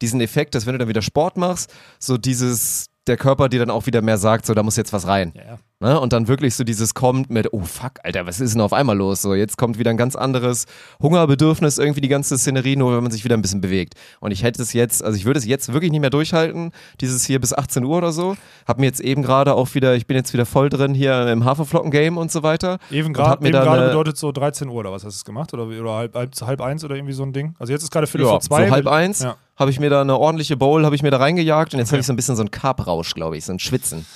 diesen 0.00 0.20
Effekt, 0.20 0.54
dass 0.54 0.66
wenn 0.66 0.74
du 0.74 0.78
dann 0.78 0.88
wieder 0.88 1.02
Sport 1.02 1.36
machst, 1.36 1.72
so 1.98 2.16
dieses, 2.16 2.86
der 3.08 3.16
Körper 3.16 3.48
dir 3.48 3.58
dann 3.58 3.70
auch 3.70 3.86
wieder 3.86 4.00
mehr 4.00 4.18
sagt, 4.18 4.46
so 4.46 4.54
da 4.54 4.62
muss 4.62 4.76
jetzt 4.76 4.92
was 4.92 5.08
rein. 5.08 5.32
Ja, 5.34 5.42
ja. 5.44 5.58
Ne? 5.82 5.98
Und 5.98 6.12
dann 6.12 6.28
wirklich 6.28 6.54
so 6.54 6.62
dieses 6.64 6.94
kommt 6.94 7.28
mit, 7.28 7.52
oh 7.52 7.60
fuck, 7.62 7.94
Alter, 8.04 8.24
was 8.24 8.38
ist 8.40 8.54
denn 8.54 8.60
auf 8.60 8.72
einmal 8.72 8.96
los? 8.96 9.20
So, 9.20 9.34
jetzt 9.34 9.58
kommt 9.58 9.78
wieder 9.78 9.90
ein 9.90 9.96
ganz 9.96 10.14
anderes 10.14 10.66
Hungerbedürfnis, 11.02 11.78
irgendwie 11.78 12.00
die 12.00 12.08
ganze 12.08 12.38
Szenerie, 12.38 12.76
nur 12.76 12.94
wenn 12.94 13.02
man 13.02 13.10
sich 13.10 13.24
wieder 13.24 13.36
ein 13.36 13.42
bisschen 13.42 13.60
bewegt. 13.60 13.94
Und 14.20 14.30
ich 14.30 14.44
hätte 14.44 14.62
es 14.62 14.72
jetzt, 14.72 15.02
also 15.04 15.16
ich 15.16 15.24
würde 15.24 15.38
es 15.38 15.44
jetzt 15.44 15.72
wirklich 15.72 15.90
nicht 15.90 16.00
mehr 16.00 16.10
durchhalten, 16.10 16.70
dieses 17.00 17.24
hier 17.24 17.40
bis 17.40 17.52
18 17.52 17.84
Uhr 17.84 17.98
oder 17.98 18.12
so. 18.12 18.36
Hab 18.66 18.78
mir 18.78 18.86
jetzt 18.86 19.00
eben 19.00 19.22
gerade 19.22 19.54
auch 19.54 19.74
wieder, 19.74 19.96
ich 19.96 20.06
bin 20.06 20.16
jetzt 20.16 20.32
wieder 20.32 20.46
voll 20.46 20.68
drin 20.68 20.94
hier 20.94 21.26
im 21.28 21.44
Haferflocken-Game 21.44 22.16
und 22.16 22.30
so 22.30 22.42
weiter. 22.44 22.78
Eben 22.90 23.12
gerade 23.12 23.42
bedeutet 23.42 24.16
so 24.16 24.30
13 24.30 24.68
Uhr 24.68 24.76
oder 24.76 24.92
was 24.92 25.04
hast 25.04 25.14
du 25.16 25.18
es 25.18 25.24
gemacht? 25.24 25.52
Oder, 25.52 25.64
oder 25.66 25.94
halb, 25.94 26.14
halb, 26.14 26.30
halb 26.42 26.60
eins 26.60 26.84
oder 26.84 26.94
irgendwie 26.94 27.12
so 27.14 27.24
ein 27.24 27.32
Ding? 27.32 27.54
Also 27.58 27.72
jetzt 27.72 27.82
ist 27.82 27.90
gerade 27.90 28.06
Viertel 28.06 28.26
Ja, 28.26 28.30
vor 28.30 28.40
zwei. 28.40 28.66
so 28.68 28.72
halb 28.72 28.86
eins 28.86 29.20
Ja. 29.20 29.34
habe 29.56 29.70
ich 29.72 29.80
mir 29.80 29.90
da 29.90 30.00
eine 30.02 30.16
ordentliche 30.16 30.56
Bowl, 30.56 30.84
habe 30.84 30.94
ich 30.94 31.02
mir 31.02 31.10
da 31.10 31.16
reingejagt 31.18 31.74
und 31.74 31.80
jetzt 31.80 31.88
Okay. 31.88 31.96
habe 31.96 32.00
ich 32.02 32.06
so 32.06 32.12
ein 32.12 32.16
bisschen 32.16 32.36
so 32.36 32.42
einen 32.42 32.52
Carb-Rausch, 32.52 33.14
glaube 33.14 33.36
ich, 33.36 33.44
so 33.44 33.52
ein 33.52 33.58
Schwitzen. 33.58 34.06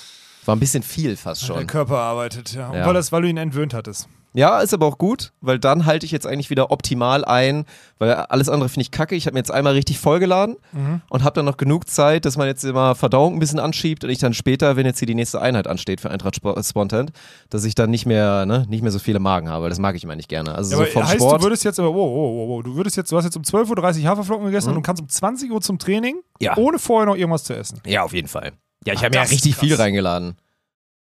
War 0.47 0.57
ein 0.57 0.61
bisschen 0.61 0.83
viel 0.83 1.17
fast 1.17 1.43
Der 1.43 1.47
schon. 1.55 1.67
Körper 1.67 1.99
arbeitet, 1.99 2.53
ja. 2.55 2.75
Ja. 2.75 2.87
Weil, 2.87 2.95
das, 2.95 3.13
weil 3.13 3.23
du 3.23 3.29
ihn 3.29 3.37
entwöhnt 3.37 3.75
hattest. 3.75 4.09
Ja, 4.33 4.61
ist 4.61 4.75
aber 4.75 4.85
auch 4.85 4.99
gut, 4.99 5.33
weil 5.41 5.59
dann 5.59 5.87
halte 5.87 6.05
ich 6.05 6.13
jetzt 6.13 6.27
eigentlich 6.27 6.51
wieder 6.51 6.71
optimal 6.71 7.25
ein, 7.25 7.65
weil 7.99 8.13
alles 8.13 8.51
andere 8.51 8.69
finde 8.69 8.83
ich 8.83 8.91
kacke. 8.91 9.15
Ich 9.15 9.25
habe 9.25 9.33
mir 9.33 9.39
jetzt 9.41 9.51
einmal 9.51 9.73
richtig 9.73 9.99
vollgeladen 9.99 10.57
Mhm. 10.73 11.01
und 11.09 11.25
habe 11.25 11.33
dann 11.37 11.47
noch 11.47 11.57
genug 11.57 11.89
Zeit, 11.89 12.27
dass 12.27 12.37
man 12.37 12.47
jetzt 12.47 12.63
immer 12.63 12.95
Verdauung 12.95 13.33
ein 13.35 13.39
bisschen 13.39 13.59
anschiebt 13.59 14.05
und 14.05 14.11
ich 14.11 14.19
dann 14.19 14.35
später, 14.35 14.77
wenn 14.77 14.85
jetzt 14.85 14.99
hier 14.99 15.07
die 15.07 15.15
nächste 15.15 15.41
Einheit 15.41 15.67
ansteht 15.67 16.03
für 16.03 16.11
Eintracht 16.11 16.35
Spo- 16.37 16.63
Spontan, 16.69 17.11
dass 17.49 17.65
ich 17.65 17.75
dann 17.75 17.89
nicht 17.89 18.05
mehr, 18.05 18.45
ne, 18.45 18.67
nicht 18.69 18.83
mehr 18.83 18.93
so 18.93 18.99
viele 18.99 19.21
Magen 19.21 19.49
habe. 19.49 19.71
Das 19.71 19.79
mag 19.79 19.97
ich 19.97 20.05
immer 20.05 20.17
nicht 20.17 20.29
gerne. 20.29 20.55
Also 20.55 20.73
Ja, 20.79 20.85
so 20.85 20.93
vom 20.93 21.05
heißt, 21.05 21.15
Sport. 21.15 21.41
du 21.41 21.47
würdest 21.47 21.65
jetzt, 21.65 21.81
aber, 21.81 21.89
wow, 21.95 21.97
wow, 21.97 22.35
wow, 22.37 22.49
wow, 22.59 22.63
du 22.63 22.77
würdest 22.77 22.99
jetzt, 22.99 23.11
du 23.11 23.17
hast 23.17 23.25
jetzt 23.25 23.37
um 23.39 23.43
12.30 23.43 24.03
Uhr 24.03 24.09
Haferflocken 24.11 24.45
gegessen 24.45 24.69
Mhm. 24.69 24.77
und 24.77 24.83
du 24.83 24.87
kannst 24.87 25.01
um 25.01 25.09
20 25.09 25.51
Uhr 25.51 25.63
zum 25.63 25.79
Training, 25.79 26.17
Ja. 26.41 26.59
ohne 26.59 26.79
vorher 26.79 27.07
noch 27.07 27.17
irgendwas 27.17 27.45
zu 27.45 27.57
essen. 27.57 27.81
ja, 27.87 28.03
auf 28.03 28.13
jeden 28.13 28.29
Fall. 28.29 28.53
Ja, 28.87 28.95
ich 28.95 29.05
habe 29.05 29.11
mir 29.17 29.25
ja 29.25 29.29
richtig 29.29 29.53
krass. 29.53 29.65
viel 29.65 29.75
reingeladen. 29.75 30.37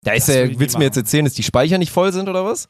Da 0.03 0.13
ist 0.13 0.27
ja, 0.27 0.47
willst 0.59 0.75
du 0.75 0.79
mir 0.79 0.85
jetzt 0.85 0.97
erzählen, 0.97 1.25
dass 1.25 1.33
die 1.33 1.43
Speicher 1.43 1.77
nicht 1.77 1.91
voll 1.91 2.11
sind 2.13 2.29
oder 2.29 2.45
was? 2.45 2.69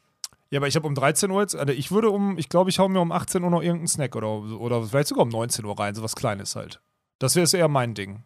Ja, 0.50 0.60
aber 0.60 0.68
ich 0.68 0.76
habe 0.76 0.86
um 0.86 0.94
13 0.94 1.30
Uhr 1.30 1.40
jetzt, 1.40 1.56
also 1.56 1.72
ich 1.72 1.90
würde 1.90 2.10
um, 2.10 2.38
ich 2.38 2.48
glaube, 2.48 2.70
ich 2.70 2.78
hau 2.78 2.88
mir 2.88 3.00
um 3.00 3.10
18 3.10 3.42
Uhr 3.42 3.50
noch 3.50 3.62
irgendeinen 3.62 3.88
Snack 3.88 4.14
oder, 4.14 4.28
oder 4.60 4.82
vielleicht 4.84 5.08
sogar 5.08 5.24
um 5.24 5.28
19 5.28 5.64
Uhr 5.64 5.78
rein, 5.78 5.94
sowas 5.94 6.14
Kleines 6.14 6.54
halt. 6.54 6.80
Das 7.18 7.34
wäre 7.34 7.48
eher 7.56 7.68
mein 7.68 7.94
Ding. 7.94 8.22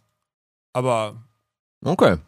Aber, 0.72 1.16
Okay. 1.82 2.18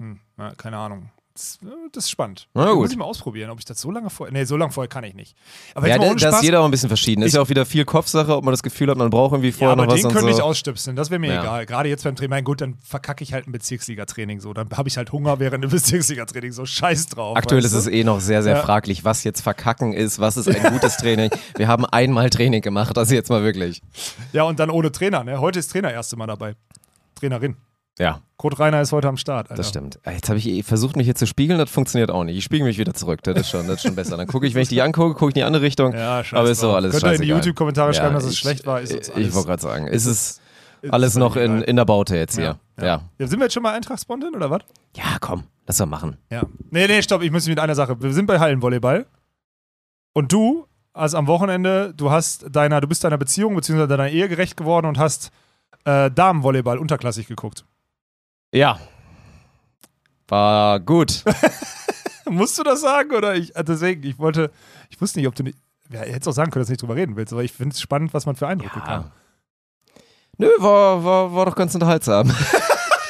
hm, 0.00 0.20
na, 0.36 0.54
keine 0.54 0.78
Ahnung. 0.78 1.10
Das, 1.36 1.58
äh, 1.64 1.66
das 1.90 2.04
ist 2.04 2.10
spannend. 2.10 2.46
Na 2.54 2.66
Muss 2.66 2.74
gut. 2.74 2.90
ich 2.92 2.96
mal 2.96 3.06
ausprobieren, 3.06 3.50
ob 3.50 3.58
ich 3.58 3.64
das 3.64 3.80
so 3.80 3.90
lange 3.90 4.08
vorher. 4.08 4.32
Nee, 4.32 4.44
so 4.44 4.56
lange 4.56 4.70
vorher 4.70 4.88
kann 4.88 5.02
ich 5.02 5.14
nicht. 5.14 5.34
Aber 5.74 5.88
Ja, 5.88 5.94
jetzt 5.94 5.98
mal 6.00 6.04
da, 6.06 6.10
ohne 6.12 6.20
da 6.20 6.28
ist 6.38 6.42
jeder 6.44 6.60
auch 6.60 6.64
ein 6.64 6.70
bisschen 6.70 6.88
verschieden. 6.88 7.22
Ist 7.22 7.28
Ich- 7.28 7.34
ja 7.34 7.40
auch 7.42 7.48
wieder 7.48 7.66
viel 7.66 7.84
Kopfsache, 7.84 8.36
ob 8.36 8.44
man 8.44 8.52
das 8.52 8.62
Gefühl 8.62 8.88
hat, 8.88 8.96
man 8.96 9.10
braucht 9.10 9.32
irgendwie 9.32 9.48
Ja, 9.48 9.56
vorher 9.56 9.72
aber 9.72 9.86
noch 9.86 9.94
was 9.94 10.00
den 10.02 10.12
könnte 10.12 10.30
so. 10.32 10.38
ich 10.38 10.40
ausstöpseln, 10.42 10.94
das 10.94 11.10
wäre 11.10 11.18
mir 11.18 11.32
Ja. 11.34 11.40
egal. 11.42 11.66
Gerade 11.66 11.88
jetzt 11.88 12.04
beim 12.04 12.14
Training, 12.14 12.30
mein 12.30 12.44
gut, 12.44 12.60
dann 12.60 12.78
verkacke 12.84 13.24
ich 13.24 13.32
halt 13.32 13.48
ein 13.48 13.52
Bezirksliga-Training 13.52 14.38
so. 14.38 14.52
Dann 14.54 14.68
habe 14.76 14.88
ich 14.88 14.96
halt 14.96 15.10
Hunger 15.10 15.40
während 15.40 15.64
dem 15.64 15.70
Bezirksliga-Training, 15.72 16.52
so 16.52 16.66
scheiß 16.66 17.08
drauf. 17.08 17.36
Aktuell 17.36 17.64
ist 17.64 17.72
es 17.72 17.88
eh 17.88 18.04
noch 18.04 18.20
sehr, 18.20 18.44
sehr 18.44 18.54
Ja. 18.58 18.62
fraglich, 18.62 19.04
was 19.04 19.24
jetzt 19.24 19.40
verkacken 19.40 19.92
ist, 19.92 20.20
was 20.20 20.36
ist 20.36 20.48
ein 20.48 20.54
gutes 20.72 20.98
Training. 20.98 21.30
Wir 21.56 21.66
haben 21.66 21.84
einmal 21.84 22.30
Training 22.30 22.62
gemacht, 22.62 22.96
das 22.96 23.10
jetzt 23.10 23.28
mal 23.28 23.42
wirklich. 23.42 23.82
Ja, 24.32 24.44
und 24.44 24.60
dann 24.60 24.70
ohne 24.70 24.92
Trainer, 24.92 25.24
ne? 25.24 25.40
Heute 25.40 25.58
ist 25.58 25.72
Trainer 25.72 25.92
erste 25.92 26.14
Mal 26.16 26.28
dabei. 26.28 26.54
Trainerin. 27.16 27.56
Ja, 27.98 28.20
Kurt 28.36 28.58
Reiner 28.58 28.80
ist 28.80 28.90
heute 28.92 29.06
am 29.08 29.16
Start. 29.16 29.46
Alter. 29.50 29.54
das 29.54 29.68
stimmt. 29.68 30.00
Jetzt 30.04 30.28
habe 30.28 30.38
ich 30.38 30.48
eh 30.48 30.62
versucht, 30.64 30.96
mich 30.96 31.04
hier 31.06 31.14
zu 31.14 31.26
spiegeln, 31.26 31.58
das 31.58 31.70
funktioniert 31.70 32.10
auch 32.10 32.24
nicht. 32.24 32.36
Ich 32.36 32.42
spiegel 32.44 32.66
mich 32.66 32.76
wieder 32.78 32.92
zurück, 32.92 33.22
das 33.22 33.38
ist 33.38 33.50
schon, 33.50 33.66
das 33.68 33.76
ist 33.76 33.82
schon 33.82 33.94
besser. 33.94 34.16
Dann 34.16 34.26
gucke 34.26 34.46
ich, 34.48 34.54
wenn 34.54 34.62
ich 34.62 34.68
die 34.68 34.82
angucke, 34.82 35.14
gucke 35.14 35.26
ich 35.30 35.36
in 35.36 35.40
die 35.40 35.44
andere 35.44 35.62
Richtung. 35.62 35.92
Ja, 35.92 36.24
scheiße. 36.24 36.40
Aber 36.40 36.50
ist 36.50 36.58
so 36.60 36.74
alles 36.74 36.92
Könnt 36.92 37.04
ihr 37.04 37.12
in 37.14 37.22
die. 37.22 37.28
YouTube-Kommentare 37.28 37.90
Ja, 37.90 37.94
schreiben, 37.94 38.14
dass 38.14 38.24
es 38.24 38.32
ich- 38.32 38.38
schlecht 38.40 38.66
war? 38.66 38.82
Ich 38.82 38.90
wollte 38.90 39.46
gerade 39.46 39.62
sagen, 39.62 39.86
ist 39.86 40.06
es 40.06 40.40
ist 40.82 40.92
alles 40.92 41.14
noch 41.14 41.36
in, 41.36 41.62
in 41.62 41.76
der 41.76 41.84
Baute 41.84 42.16
jetzt 42.16 42.34
hier. 42.34 42.58
Ja, 42.78 42.84
Ja. 42.84 43.02
ja. 43.18 43.26
Sind 43.28 43.38
wir 43.38 43.44
jetzt 43.46 43.54
schon 43.54 43.62
mal 43.62 43.72
Eintracht-Spontan 43.74 44.34
oder 44.34 44.50
was? 44.50 44.62
Ja, 44.96 45.16
komm, 45.20 45.44
lass 45.66 45.76
doch 45.78 45.86
machen. 45.86 46.16
Ja. 46.30 46.42
Nee, 46.70 46.88
nee, 46.88 47.00
stopp, 47.00 47.22
ich 47.22 47.30
muss 47.30 47.46
mit 47.46 47.58
einer 47.60 47.74
Sache. 47.76 48.02
Wir 48.02 48.12
sind 48.12 48.26
bei 48.26 48.40
Hallenvolleyball. 48.40 49.06
Und 50.12 50.32
du, 50.32 50.66
also 50.92 51.16
am 51.16 51.26
Wochenende, 51.28 51.94
du 51.96 52.10
hast 52.10 52.46
deiner, 52.50 52.80
du 52.80 52.88
bist 52.88 53.04
deiner 53.04 53.18
Beziehung 53.18 53.54
bzw. 53.54 53.86
deiner 53.86 54.08
Ehe 54.08 54.28
gerecht 54.28 54.56
geworden 54.56 54.86
und 54.86 54.98
hast 54.98 55.30
äh, 55.84 56.10
Damenvolleyball 56.10 56.78
unterklassig 56.78 57.26
geguckt. 57.28 57.64
Ja. 58.54 58.78
War 60.28 60.80
gut. 60.80 61.24
Musst 62.30 62.56
du 62.58 62.62
das 62.62 62.80
sagen? 62.80 63.12
Oder 63.12 63.34
ich, 63.34 63.54
äh, 63.56 63.64
deswegen, 63.64 64.02
ich 64.04 64.18
wollte, 64.18 64.50
ich 64.90 65.00
wusste 65.00 65.18
nicht, 65.18 65.28
ob 65.28 65.34
du 65.34 65.42
nicht. 65.42 65.58
Ja, 65.90 66.00
hättest 66.00 66.28
auch 66.28 66.32
sagen 66.32 66.50
können, 66.50 66.62
dass 66.62 66.68
du 66.68 66.72
nicht 66.72 66.82
drüber 66.82 66.94
reden 66.96 67.16
willst, 67.16 67.32
aber 67.32 67.42
ich 67.44 67.52
finde 67.52 67.74
es 67.74 67.80
spannend, 67.80 68.14
was 68.14 68.24
man 68.26 68.36
für 68.36 68.46
Eindrücke 68.46 68.78
Ja. 68.78 68.84
kann. 68.84 69.12
Nö, 70.38 70.48
war, 70.58 71.04
war, 71.04 71.34
war 71.34 71.46
doch 71.46 71.54
ganz 71.56 71.74
unterhaltsam. 71.74 72.32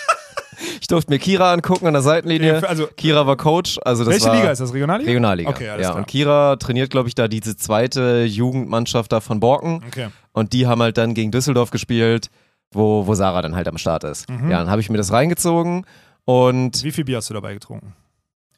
ich 0.81 0.87
durfte 0.89 1.11
mir 1.13 1.19
Kira 1.19 1.53
angucken 1.53 1.87
an 1.87 1.93
der 1.93 2.03
Seitenlinie. 2.03 2.61
Ja, 2.61 2.67
also, 2.67 2.87
Kira 2.89 3.27
war 3.27 3.37
Coach, 3.37 3.79
also 3.85 4.05
das 4.05 4.15
welche 4.15 4.27
war 4.27 4.37
Liga 4.37 4.51
ist 4.51 4.59
das? 4.61 4.73
Regionalliga? 4.75 5.09
Regionalliga. 5.09 5.51
Okay, 5.51 5.69
alles 5.69 5.85
ja, 5.85 5.91
klar. 5.91 5.99
und 6.01 6.07
Kira 6.09 6.57
trainiert, 6.57 6.91
glaube 6.91 7.09
ich, 7.09 7.15
da 7.15 7.29
diese 7.29 7.57
zweite 7.57 8.25
Jugendmannschaft 8.25 9.13
da 9.13 9.21
von 9.21 9.41
Borken. 9.41 9.83
Okay. 9.87 10.09
Und 10.33 10.53
die 10.53 10.67
haben 10.67 10.83
halt 10.83 10.99
dann 10.99 11.15
gegen 11.15 11.31
Düsseldorf 11.31 11.71
gespielt, 11.71 12.29
wo, 12.75 13.07
wo 13.07 13.15
Sarah 13.15 13.43
dann 13.43 13.55
halt 13.57 13.69
am 13.69 13.79
Start 13.79 14.05
ist. 14.05 14.29
Mhm. 14.29 14.51
Ja, 14.51 14.59
dann 14.59 14.71
habe 14.71 14.81
ich 14.81 14.91
mir 14.91 14.97
das 14.99 15.13
reingezogen 15.13 15.87
und 16.25 16.83
Wie 16.85 16.93
viel 16.93 17.05
Bier 17.05 17.19
hast 17.19 17.31
du 17.31 17.35
dabei 17.35 17.55
getrunken? 17.55 17.95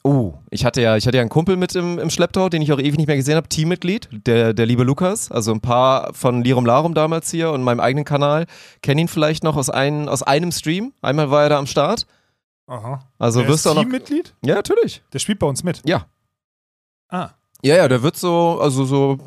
uh, 0.05 0.33
ich 0.51 0.63
hatte 0.63 0.81
ja, 0.81 0.95
ich 0.95 1.05
hatte 1.05 1.17
ja 1.17 1.21
einen 1.21 1.29
Kumpel 1.29 1.57
mit 1.57 1.75
im, 1.75 1.99
im 1.99 2.09
Schlepptau, 2.09 2.47
den 2.47 2.61
ich 2.61 2.71
auch 2.71 2.79
ewig 2.79 2.95
nicht 2.95 3.07
mehr 3.07 3.17
gesehen 3.17 3.35
habe, 3.35 3.49
Teammitglied, 3.49 4.07
der, 4.11 4.53
der 4.53 4.65
liebe 4.65 4.83
Lukas, 4.83 5.29
also 5.31 5.51
ein 5.51 5.59
paar 5.59 6.13
von 6.13 6.43
Lirum 6.43 6.65
Larum 6.65 6.93
damals 6.93 7.29
hier 7.29 7.51
und 7.51 7.61
meinem 7.63 7.81
eigenen 7.81 8.05
Kanal, 8.05 8.45
kennen 8.81 8.99
ihn 8.99 9.07
vielleicht 9.09 9.43
noch 9.43 9.57
aus, 9.57 9.69
ein, 9.69 10.07
aus 10.07 10.23
einem 10.23 10.51
Stream. 10.53 10.93
Einmal 11.01 11.29
war 11.29 11.43
er 11.43 11.49
da 11.49 11.57
am 11.59 11.67
Start. 11.67 12.07
Aha. 12.67 12.99
Also 13.19 13.41
Der 13.41 13.49
wirst 13.49 13.65
du 13.65 13.69
ist 13.69 13.71
auch 13.71 13.75
noch. 13.75 13.83
Teammitglied? 13.83 14.33
Ja, 14.45 14.55
natürlich. 14.55 15.01
Der 15.11 15.19
spielt 15.19 15.39
bei 15.39 15.47
uns 15.47 15.63
mit. 15.63 15.81
Ja. 15.85 16.05
Ah. 17.09 17.29
Ja, 17.61 17.75
ja, 17.75 17.87
der 17.87 18.01
wird 18.03 18.15
so, 18.17 18.59
also 18.61 18.85
so 18.85 19.17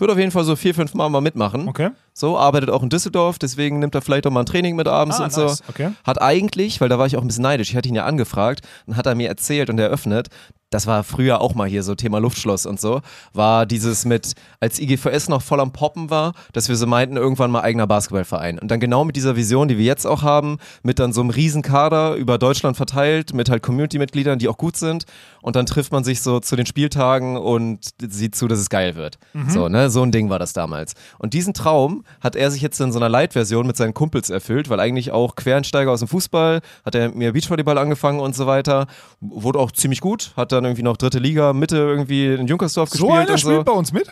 Wird 0.00 0.10
auf 0.10 0.18
jeden 0.18 0.30
Fall 0.30 0.44
so 0.44 0.56
vier, 0.56 0.74
fünf 0.74 0.94
Mal 0.94 1.08
mal 1.10 1.20
mitmachen. 1.20 1.68
Okay. 1.68 1.90
So, 2.12 2.38
arbeitet 2.38 2.70
auch 2.70 2.82
in 2.82 2.88
Düsseldorf, 2.88 3.38
deswegen 3.38 3.78
nimmt 3.78 3.94
er 3.94 4.00
vielleicht 4.02 4.26
auch 4.26 4.30
mal 4.30 4.40
ein 4.40 4.46
Training 4.46 4.74
mit 4.76 4.88
abends 4.88 5.20
Ah, 5.20 5.24
und 5.24 5.32
so. 5.32 5.44
nice. 5.46 5.62
Okay. 5.68 5.90
Hat 6.04 6.20
eigentlich, 6.20 6.80
weil 6.80 6.88
da 6.88 6.98
war 6.98 7.06
ich 7.06 7.16
auch 7.16 7.22
ein 7.22 7.26
bisschen 7.26 7.42
neidisch, 7.42 7.70
ich 7.70 7.76
hatte 7.76 7.88
ihn 7.88 7.94
ja 7.94 8.04
angefragt 8.04 8.66
und 8.86 8.96
hat 8.96 9.06
er 9.06 9.14
mir 9.14 9.28
erzählt 9.28 9.70
und 9.70 9.78
eröffnet, 9.78 10.28
das 10.70 10.86
war 10.86 11.04
früher 11.04 11.40
auch 11.40 11.54
mal 11.54 11.68
hier 11.68 11.82
so 11.82 11.94
Thema 11.94 12.18
Luftschloss 12.18 12.64
und 12.64 12.80
so, 12.80 13.00
war 13.32 13.66
dieses 13.66 14.04
mit, 14.04 14.34
als 14.60 14.78
IGVS 14.80 15.28
noch 15.28 15.42
voll 15.42 15.60
am 15.60 15.72
Poppen 15.72 16.10
war, 16.10 16.32
dass 16.52 16.68
wir 16.68 16.76
so 16.76 16.86
meinten, 16.86 17.16
irgendwann 17.16 17.50
mal 17.50 17.62
eigener 17.62 17.86
Basketballverein. 17.86 18.58
Und 18.58 18.70
dann 18.70 18.78
genau 18.78 19.04
mit 19.04 19.16
dieser 19.16 19.36
Vision, 19.36 19.68
die 19.68 19.78
wir 19.78 19.84
jetzt 19.84 20.06
auch 20.06 20.22
haben, 20.22 20.58
mit 20.82 20.98
dann 21.00 21.12
so 21.12 21.20
einem 21.20 21.30
riesen 21.30 21.62
Kader 21.62 22.14
über 22.14 22.38
Deutschland 22.38 22.76
verteilt, 22.76 23.34
mit 23.34 23.50
halt 23.50 23.62
Community-Mitgliedern, 23.62 24.38
die 24.38 24.48
auch 24.48 24.56
gut 24.58 24.76
sind. 24.76 25.04
Und 25.42 25.56
dann 25.56 25.66
trifft 25.66 25.90
man 25.90 26.04
sich 26.04 26.22
so 26.22 26.38
zu 26.38 26.54
den 26.54 26.66
Spieltagen 26.66 27.36
und 27.36 27.88
sieht 28.00 28.36
zu, 28.36 28.46
dass 28.46 28.58
es 28.60 28.70
geil 28.70 28.94
wird. 28.94 29.18
So, 29.48 29.68
ne, 29.68 29.90
so 29.90 30.02
ein 30.02 30.12
Ding 30.12 30.30
war 30.30 30.38
das 30.38 30.52
damals. 30.52 30.94
Und 31.18 31.34
diesen 31.34 31.52
Traum 31.54 32.04
hat 32.20 32.36
er 32.36 32.50
sich 32.50 32.62
jetzt 32.62 32.80
in 32.80 32.92
so 32.92 32.98
einer 32.98 33.08
Light-Version 33.08 33.66
mit 33.66 33.76
seinen 33.76 33.94
Kumpels 33.94 34.30
erfüllt, 34.30 34.68
weil 34.70 34.78
eigentlich 34.78 35.10
auch 35.10 35.34
Quereinsteiger 35.34 35.90
aus 35.90 35.98
dem 35.98 36.08
Fußball, 36.08 36.60
hat 36.84 36.94
er 36.94 37.08
mit 37.08 37.16
mir 37.16 37.32
Beachvolleyball 37.32 37.78
angefangen 37.78 38.20
und 38.20 38.36
so 38.36 38.46
weiter. 38.46 38.86
Wurde 39.20 39.58
auch 39.58 39.72
ziemlich 39.72 40.00
gut, 40.00 40.32
hat 40.36 40.52
dann 40.52 40.59
irgendwie 40.64 40.82
noch 40.82 40.96
dritte 40.96 41.18
Liga, 41.18 41.52
Mitte 41.52 41.76
irgendwie 41.76 42.34
in 42.34 42.46
Junkersdorf 42.46 42.88
So 42.90 43.06
gespielt 43.06 43.22
einer 43.22 43.32
und 43.32 43.40
spielt 43.40 43.56
so. 43.56 43.64
bei 43.64 43.72
uns 43.72 43.92
mit? 43.92 44.06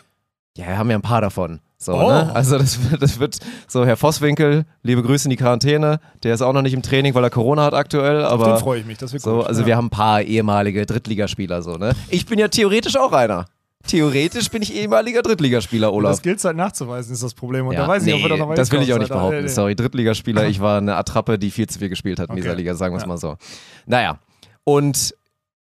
Ja, 0.57 0.67
wir 0.67 0.79
haben 0.79 0.91
ja 0.91 0.97
ein 0.99 1.03
paar 1.03 1.21
davon. 1.21 1.61
So, 1.81 1.95
Oh. 1.95 2.09
ne? 2.09 2.35
Also 2.35 2.59
das, 2.59 2.79
wird- 2.91 3.01
das 3.03 3.21
wird 3.21 3.39
so, 3.69 3.87
Herr 3.87 3.97
Vosswinkel, 3.97 4.65
liebe 4.83 5.03
Grüße 5.03 5.27
in 5.27 5.31
die 5.31 5.37
Quarantäne. 5.37 6.01
Der 6.25 6.35
ist 6.35 6.43
auch 6.43 6.53
noch 6.53 6.63
nicht 6.63 6.75
im 6.75 6.83
Training, 6.83 7.15
weil 7.15 7.23
er 7.23 7.31
Corona 7.31 7.63
hat 7.65 7.75
aktuell, 7.75 8.25
Auf 8.25 8.41
den 8.41 8.49
aber 8.49 8.57
freue 8.59 8.81
ich 8.81 8.87
mich. 8.87 8.99
Das 8.99 9.13
wird 9.13 9.23
so, 9.23 9.37
gut. 9.37 9.47
also 9.47 9.61
ja. 9.61 9.67
wir 9.69 9.77
haben 9.77 9.87
ein 9.87 9.91
paar 9.91 10.23
ehemalige 10.23 10.85
Drittligaspieler 10.87 11.63
so, 11.63 11.75
ne? 11.77 11.93
Ich 12.09 12.27
bin 12.27 12.39
ja 12.41 12.49
theoretisch 12.49 12.97
auch 12.97 13.13
einer. 13.13 13.45
Theoretisch 13.87 14.51
bin 14.51 14.61
ich 14.61 14.75
ehemaliger 14.75 15.23
Drittligaspieler, 15.23 15.93
Olaf. 15.93 16.11
Das 16.11 16.23
gilt 16.23 16.43
halt 16.45 16.57
nachzuweisen, 16.57 17.13
ist 17.15 17.23
das 17.23 17.33
Problem. 17.33 17.69
Und 17.69 17.75
Ja, 17.75 17.83
da 17.83 17.89
weiß 17.89 18.03
ich 18.03 18.07
nicht, 18.07 18.15
ob 18.17 18.21
wir 18.29 18.35
nee, 18.35 18.41
da 18.41 18.47
noch 18.47 18.55
das 18.55 18.73
will 18.73 18.83
ich 18.83 18.93
auch 18.93 18.99
nicht 18.99 19.09
behaupten. 19.09 19.37
Nee, 19.37 19.43
nee. 19.43 19.49
Sorry, 19.49 19.77
Drittligaspieler, 19.77 20.47
ich 20.49 20.61
war 20.61 20.79
eine 20.79 20.97
Attrappe, 20.97 21.39
die 21.39 21.51
viel 21.53 21.69
zu 21.69 21.79
viel 21.79 21.89
gespielt 21.89 22.19
hat 22.19 22.29
in 22.31 22.37
dieser 22.37 22.51
Okay. 22.51 22.59
Liga, 22.59 22.75
sagen 22.75 22.93
wir 22.95 22.97
es 22.99 23.05
Ja. 23.05 23.09
mal 23.09 23.17
so. 23.19 23.37
Naja, 23.87 24.19
und 24.65 25.15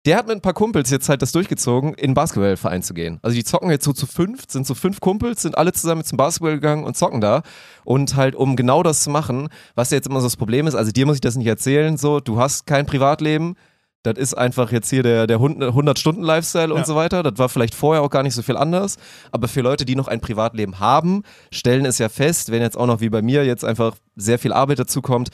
der 0.09 0.17
hat 0.17 0.27
mit 0.27 0.37
ein 0.37 0.41
paar 0.41 0.55
Kumpels 0.55 0.89
jetzt 0.91 1.11
halt 1.11 1.21
das 1.21 1.33
durchgezogen, 1.33 1.93
in 1.93 2.07
einen 2.07 2.15
Basketballverein 2.15 2.83
zu 2.83 2.95
gehen. 2.95 3.19
Also 3.21 3.35
die 3.35 3.45
zocken 3.45 3.71
jetzt 3.71 3.85
so 3.85 3.93
zu 3.93 4.07
fünf, 4.07 4.45
sind 4.49 4.67
so 4.67 4.75
fünf 4.75 5.01
Kumpels, 5.01 5.43
sind 5.43 5.59
alle 5.59 5.75
zusammen 5.75 6.03
zum 6.03 6.17
Basketball 6.17 6.55
gegangen 6.55 6.85
und 6.85 6.97
zocken 6.97 7.21
da. 7.21 7.43
Und 7.85 8.17
halt, 8.17 8.35
um 8.35 8.57
genau 8.57 8.83
das 8.83 9.03
zu 9.03 9.11
machen, 9.11 9.49
was 9.75 9.91
jetzt 9.91 10.07
immer 10.09 10.21
so 10.21 10.27
das 10.27 10.39
Problem 10.39 10.67
ist, 10.67 10.75
also 10.75 10.93
dir 10.93 11.05
muss 11.05 11.17
ich 11.17 11.21
das 11.21 11.37
nicht 11.37 11.47
erzählen, 11.47 11.99
so, 11.99 12.21
du 12.21 12.41
hast 12.41 12.67
kein 12.67 12.87
Privatleben, 12.87 13.55
das 14.03 14.17
ist 14.17 14.33
einfach 14.33 14.73
jetzt 14.73 14.89
hier 14.89 15.03
der, 15.03 15.27
der 15.27 15.41
100-Stunden-Lifestyle 15.41 16.73
und 16.73 16.81
Ja. 16.81 16.87
so 16.87 16.95
weiter. 16.95 17.23
Das 17.23 17.37
war 17.37 17.51
vielleicht 17.51 17.75
vorher 17.75 18.03
auch 18.03 18.11
gar 18.11 18.23
nicht 18.23 18.35
so 18.35 18.43
viel 18.43 18.57
anders. 18.57 18.97
Aber 19.33 19.49
für 19.49 19.61
Leute, 19.61 19.85
die 19.85 19.97
noch 19.97 20.09
ein 20.09 20.21
Privatleben 20.21 20.79
haben, 20.79 21.23
stellen 21.51 21.85
es 21.85 21.99
ja 21.99 22.09
fest, 22.09 22.51
wenn 22.51 22.63
jetzt 22.63 22.79
auch 22.79 22.87
noch 22.87 23.01
wie 23.03 23.11
bei 23.11 23.21
mir 23.21 23.45
jetzt 23.45 23.65
einfach 23.65 23.97
sehr 24.17 24.39
viel 24.39 24.53
Arbeit 24.53 24.79
dazu 24.79 25.03
kommt, 25.03 25.29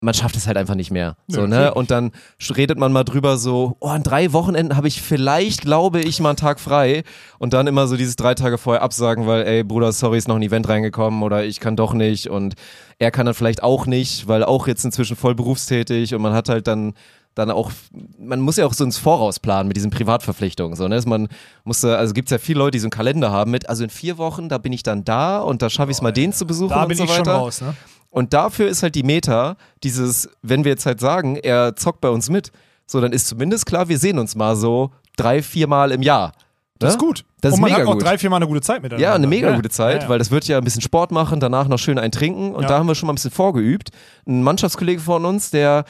man 0.00 0.14
schafft 0.14 0.36
es 0.36 0.46
halt 0.46 0.56
einfach 0.56 0.76
nicht 0.76 0.92
mehr. 0.92 1.16
So, 1.26 1.46
ne? 1.46 1.74
Und 1.74 1.90
dann 1.90 2.12
redet 2.56 2.78
man 2.78 2.92
mal 2.92 3.02
drüber 3.02 3.36
so, 3.36 3.76
oh, 3.80 3.88
an 3.88 4.04
drei 4.04 4.32
Wochenenden 4.32 4.76
habe 4.76 4.86
ich 4.86 5.02
vielleicht, 5.02 5.62
glaube 5.62 6.00
ich, 6.00 6.20
mal 6.20 6.30
einen 6.30 6.36
Tag 6.36 6.60
frei. 6.60 7.02
Und 7.38 7.52
dann 7.52 7.66
immer 7.66 7.88
so 7.88 7.96
dieses 7.96 8.14
drei 8.14 8.34
Tage 8.34 8.58
vorher 8.58 8.82
absagen, 8.82 9.26
weil, 9.26 9.44
ey, 9.44 9.64
Bruder, 9.64 9.90
sorry, 9.92 10.18
ist 10.18 10.28
noch 10.28 10.36
ein 10.36 10.42
Event 10.42 10.68
reingekommen 10.68 11.22
oder 11.22 11.44
ich 11.44 11.58
kann 11.58 11.74
doch 11.74 11.94
nicht. 11.94 12.28
Und 12.28 12.54
er 13.00 13.10
kann 13.10 13.26
dann 13.26 13.34
vielleicht 13.34 13.62
auch 13.64 13.86
nicht, 13.86 14.28
weil 14.28 14.44
auch 14.44 14.68
jetzt 14.68 14.84
inzwischen 14.84 15.16
voll 15.16 15.34
berufstätig 15.34 16.14
und 16.14 16.22
man 16.22 16.32
hat 16.32 16.48
halt 16.48 16.66
dann 16.68 16.94
dann 17.34 17.52
auch, 17.52 17.70
man 18.18 18.40
muss 18.40 18.56
ja 18.56 18.66
auch 18.66 18.74
so 18.74 18.82
ins 18.82 18.98
Voraus 18.98 19.38
planen 19.38 19.68
mit 19.68 19.76
diesen 19.76 19.92
Privatverpflichtungen. 19.92 20.74
So, 20.76 20.88
ne? 20.88 20.96
Dass 20.96 21.06
Man 21.06 21.28
musste, 21.62 21.96
also 21.96 22.12
gibt 22.12 22.26
es 22.28 22.32
ja 22.32 22.38
viele 22.38 22.58
Leute, 22.58 22.72
die 22.72 22.78
so 22.80 22.86
einen 22.86 22.90
Kalender 22.90 23.30
haben 23.30 23.52
mit, 23.52 23.68
also 23.68 23.84
in 23.84 23.90
vier 23.90 24.18
Wochen, 24.18 24.48
da 24.48 24.58
bin 24.58 24.72
ich 24.72 24.82
dann 24.82 25.04
da 25.04 25.38
und 25.38 25.62
da 25.62 25.70
schaffe 25.70 25.92
ich 25.92 25.98
es 25.98 26.02
mal, 26.02 26.10
den 26.12 26.32
zu 26.32 26.46
besuchen 26.46 26.70
Da 26.70 26.84
bin 26.86 26.96
so 26.96 27.04
ich 27.04 27.10
weiter. 27.10 27.24
schon 27.24 27.34
raus, 27.34 27.60
ne? 27.60 27.74
Und 28.18 28.32
dafür 28.34 28.68
ist 28.68 28.82
halt 28.82 28.96
die 28.96 29.04
Meta, 29.04 29.56
dieses, 29.84 30.28
wenn 30.42 30.64
wir 30.64 30.72
jetzt 30.72 30.86
halt 30.86 30.98
sagen, 30.98 31.36
er 31.36 31.76
zockt 31.76 32.00
bei 32.00 32.08
uns 32.10 32.28
mit, 32.30 32.50
so 32.84 33.00
dann 33.00 33.12
ist 33.12 33.28
zumindest 33.28 33.64
klar, 33.66 33.88
wir 33.88 33.96
sehen 33.98 34.18
uns 34.18 34.34
mal 34.34 34.56
so 34.56 34.90
drei, 35.16 35.40
vier 35.40 35.68
Mal 35.68 35.92
im 35.92 36.02
Jahr. 36.02 36.32
Das 36.80 36.88
Ne? 36.90 36.96
ist 36.96 36.98
gut. 36.98 37.24
Das 37.40 37.50
ist 37.52 37.54
Und 37.58 37.62
man 37.62 37.72
hat 37.72 37.86
auch 37.86 37.92
gut. 37.92 38.02
drei, 38.02 38.18
vier 38.18 38.28
Mal 38.30 38.36
eine 38.36 38.48
gute 38.48 38.60
Zeit 38.60 38.82
miteinander. 38.82 39.08
Ja, 39.08 39.14
eine 39.14 39.26
mega 39.28 39.50
Ja. 39.50 39.56
gute 39.56 39.68
Zeit, 39.70 39.96
Ja, 39.98 40.02
ja. 40.02 40.08
weil 40.08 40.18
das 40.18 40.30
wird 40.32 40.44
ja 40.48 40.58
ein 40.58 40.64
bisschen 40.64 40.82
Sport 40.82 41.12
machen, 41.12 41.38
danach 41.38 41.68
noch 41.68 41.78
schön 41.78 41.96
ein 41.98 42.10
trinken 42.10 42.54
und 42.54 42.68
da 42.68 42.78
haben 42.78 42.88
wir 42.88 42.94
schon 42.96 43.06
mal 43.06 43.12
ein 43.12 43.16
bisschen 43.16 43.30
vorgeübt. 43.30 43.90
Ein 44.26 44.42
Mannschaftskollege 44.42 45.00
von 45.00 45.24
uns, 45.24 45.50
der, 45.50 45.84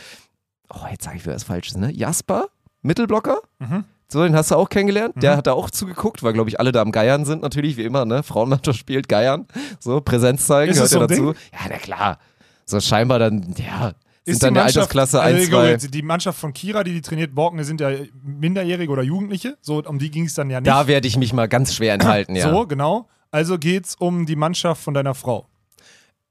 oh, 0.68 0.86
jetzt 0.90 1.04
sage 1.04 1.16
ich 1.16 1.24
wieder 1.24 1.34
was 1.34 1.44
Falsches, 1.44 1.76
ne? 1.78 1.90
Jasper, 1.92 2.46
Mittelblocker. 2.82 3.38
Mhm. 3.58 3.84
So, 4.10 4.22
den 4.22 4.34
hast 4.34 4.50
du 4.50 4.54
auch 4.56 4.70
kennengelernt. 4.70 5.14
Der 5.16 5.36
hat 5.36 5.46
da 5.46 5.52
auch 5.52 5.70
zugeguckt, 5.70 6.22
weil, 6.22 6.32
glaube 6.32 6.48
ich, 6.48 6.58
alle 6.58 6.72
da 6.72 6.80
am 6.80 6.92
Geiern 6.92 7.26
sind, 7.26 7.42
natürlich, 7.42 7.76
wie 7.76 7.82
immer, 7.84 8.06
ne? 8.06 8.22
Frauenmannschaft 8.22 8.78
spielt 8.78 9.06
Geiern. 9.08 9.46
So, 9.80 10.00
Präsenz 10.00 10.46
zeigen, 10.46 10.72
Ist 10.72 10.76
gehört 10.76 10.90
so 10.90 10.96
ja 10.98 11.02
ein 11.04 11.08
dazu. 11.08 11.32
Ding? 11.32 11.42
Ja, 11.52 11.58
na 11.68 11.76
klar. 11.76 12.18
So 12.64 12.80
scheinbar 12.80 13.18
dann, 13.18 13.54
ja, 13.58 13.92
sind 14.24 14.34
Ist 14.34 14.42
dann 14.42 14.54
die 14.54 14.54
der 14.54 14.64
Altersklasse 14.64 15.20
also 15.20 15.34
1, 15.34 15.44
ich 15.44 15.50
glaube, 15.50 15.64
2. 15.64 15.70
jetzt 15.70 15.94
die 15.94 16.02
Mannschaft 16.02 16.38
von 16.38 16.54
Kira, 16.54 16.84
die 16.84 16.94
die 16.94 17.02
trainiert, 17.02 17.34
Borken, 17.34 17.62
sind 17.64 17.82
ja 17.82 17.90
Minderjährige 18.22 18.90
oder 18.90 19.02
Jugendliche. 19.02 19.58
So, 19.60 19.82
um 19.84 19.98
die 19.98 20.10
ging 20.10 20.24
es 20.24 20.34
dann 20.34 20.48
ja 20.48 20.60
nicht. 20.60 20.68
Da 20.68 20.86
werde 20.86 21.06
ich 21.06 21.18
mich 21.18 21.34
mal 21.34 21.48
ganz 21.48 21.74
schwer 21.74 21.92
enthalten, 21.92 22.34
ja. 22.34 22.50
So, 22.50 22.66
genau. 22.66 23.08
Also 23.30 23.58
geht 23.58 23.86
es 23.86 23.94
um 23.94 24.24
die 24.24 24.36
Mannschaft 24.36 24.82
von 24.82 24.94
deiner 24.94 25.14
Frau. 25.14 25.46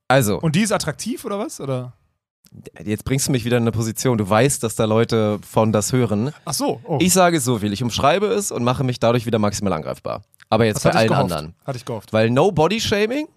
Also, 0.07 0.39
Und 0.39 0.55
die 0.55 0.61
ist 0.61 0.71
attraktiv 0.71 1.25
oder 1.25 1.37
was? 1.37 1.59
Oder? 1.59 1.93
Jetzt 2.83 3.05
bringst 3.05 3.27
du 3.27 3.31
mich 3.31 3.45
wieder 3.45 3.57
in 3.57 3.63
eine 3.63 3.71
Position. 3.71 4.17
Du 4.17 4.29
weißt, 4.29 4.63
dass 4.63 4.75
da 4.75 4.85
Leute 4.85 5.39
von 5.47 5.71
das 5.71 5.93
hören. 5.93 6.31
Ach 6.45 6.53
so. 6.53 6.79
Oh. 6.83 6.97
Ich 7.01 7.13
sage 7.13 7.37
es 7.37 7.45
so 7.45 7.59
viel, 7.59 7.73
ich 7.73 7.83
umschreibe 7.83 8.27
es 8.27 8.51
und 8.51 8.63
mache 8.63 8.83
mich 8.83 8.99
dadurch 8.99 9.25
wieder 9.25 9.39
maximal 9.39 9.73
angreifbar. 9.73 10.23
Aber 10.49 10.65
jetzt 10.65 10.85
Das 10.85 10.93
bei 10.93 10.99
allen 10.99 11.13
anderen. 11.13 11.55
Hatte 11.65 11.77
ich 11.77 11.85
gehofft. 11.85 12.13
Weil 12.13 12.29
No 12.29 12.51
Body 12.51 12.79
Shaming 12.79 13.27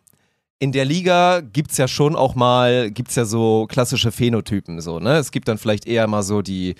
in 0.58 0.72
der 0.72 0.84
Liga 0.84 1.40
gibt's 1.40 1.78
ja 1.78 1.88
schon 1.88 2.14
auch 2.14 2.34
mal, 2.34 2.90
gibt's 2.90 3.14
ja 3.16 3.24
so 3.24 3.66
klassische 3.68 4.12
Phänotypen 4.12 4.80
so, 4.80 5.00
ne? 5.00 5.16
Es 5.16 5.32
gibt 5.32 5.48
dann 5.48 5.58
vielleicht 5.58 5.86
eher 5.86 6.06
mal 6.06 6.22
so 6.22 6.42
die 6.42 6.74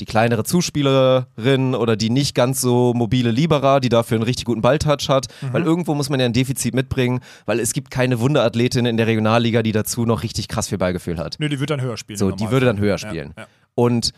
die 0.00 0.04
kleinere 0.06 0.44
Zuspielerin 0.44 1.74
oder 1.74 1.96
die 1.96 2.10
nicht 2.10 2.34
ganz 2.34 2.60
so 2.60 2.92
mobile 2.94 3.30
Libera, 3.30 3.80
die 3.80 3.88
dafür 3.88 4.16
einen 4.16 4.24
richtig 4.24 4.44
guten 4.46 4.60
Balltouch 4.62 5.08
hat, 5.08 5.26
Mhm. 5.42 5.52
weil 5.52 5.62
irgendwo 5.62 5.94
muss 5.94 6.08
man 6.08 6.20
ja 6.20 6.26
ein 6.26 6.32
Defizit 6.32 6.74
mitbringen, 6.74 7.20
weil 7.46 7.60
es 7.60 7.72
gibt 7.72 7.90
keine 7.90 8.20
Wunderathletin 8.20 8.86
in 8.86 8.96
der 8.96 9.06
Regionalliga, 9.06 9.62
die 9.62 9.72
dazu 9.72 10.06
noch 10.06 10.22
richtig 10.22 10.48
krass 10.48 10.68
viel 10.68 10.78
Ballgefühl 10.78 11.18
hat. 11.18 11.36
Nö, 11.38 11.48
die 11.48 11.60
wird 11.60 11.70
dann 11.70 11.80
höher 11.80 11.96
spielen. 11.96 12.18
So, 12.18 12.30
die 12.30 12.50
würde 12.50 12.66
dann 12.66 12.78
höher 12.78 12.92
Ja, 12.92 12.98
spielen. 12.98 13.34
Ja, 13.36 13.46
Und 13.74 14.12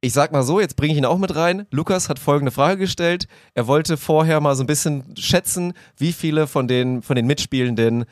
ich 0.00 0.12
sag 0.12 0.32
mal 0.32 0.42
so, 0.42 0.60
jetzt 0.60 0.76
bringe 0.76 0.92
ich 0.92 0.98
ihn 0.98 1.06
auch 1.06 1.16
mit 1.18 1.34
rein. 1.34 1.66
Lukas 1.70 2.08
hat 2.10 2.18
folgende 2.18 2.50
Frage 2.52 2.76
gestellt. 2.78 3.26
Er 3.54 3.66
wollte 3.66 3.96
vorher 3.96 4.38
mal 4.40 4.54
so 4.54 4.62
ein 4.62 4.66
bisschen 4.66 5.04
schätzen, 5.16 5.72
wie 5.96 6.12
viele 6.12 6.46
von 6.46 6.68
den, 6.68 7.00
von 7.00 7.16
den 7.16 7.26
Mitspielenden 7.26 8.04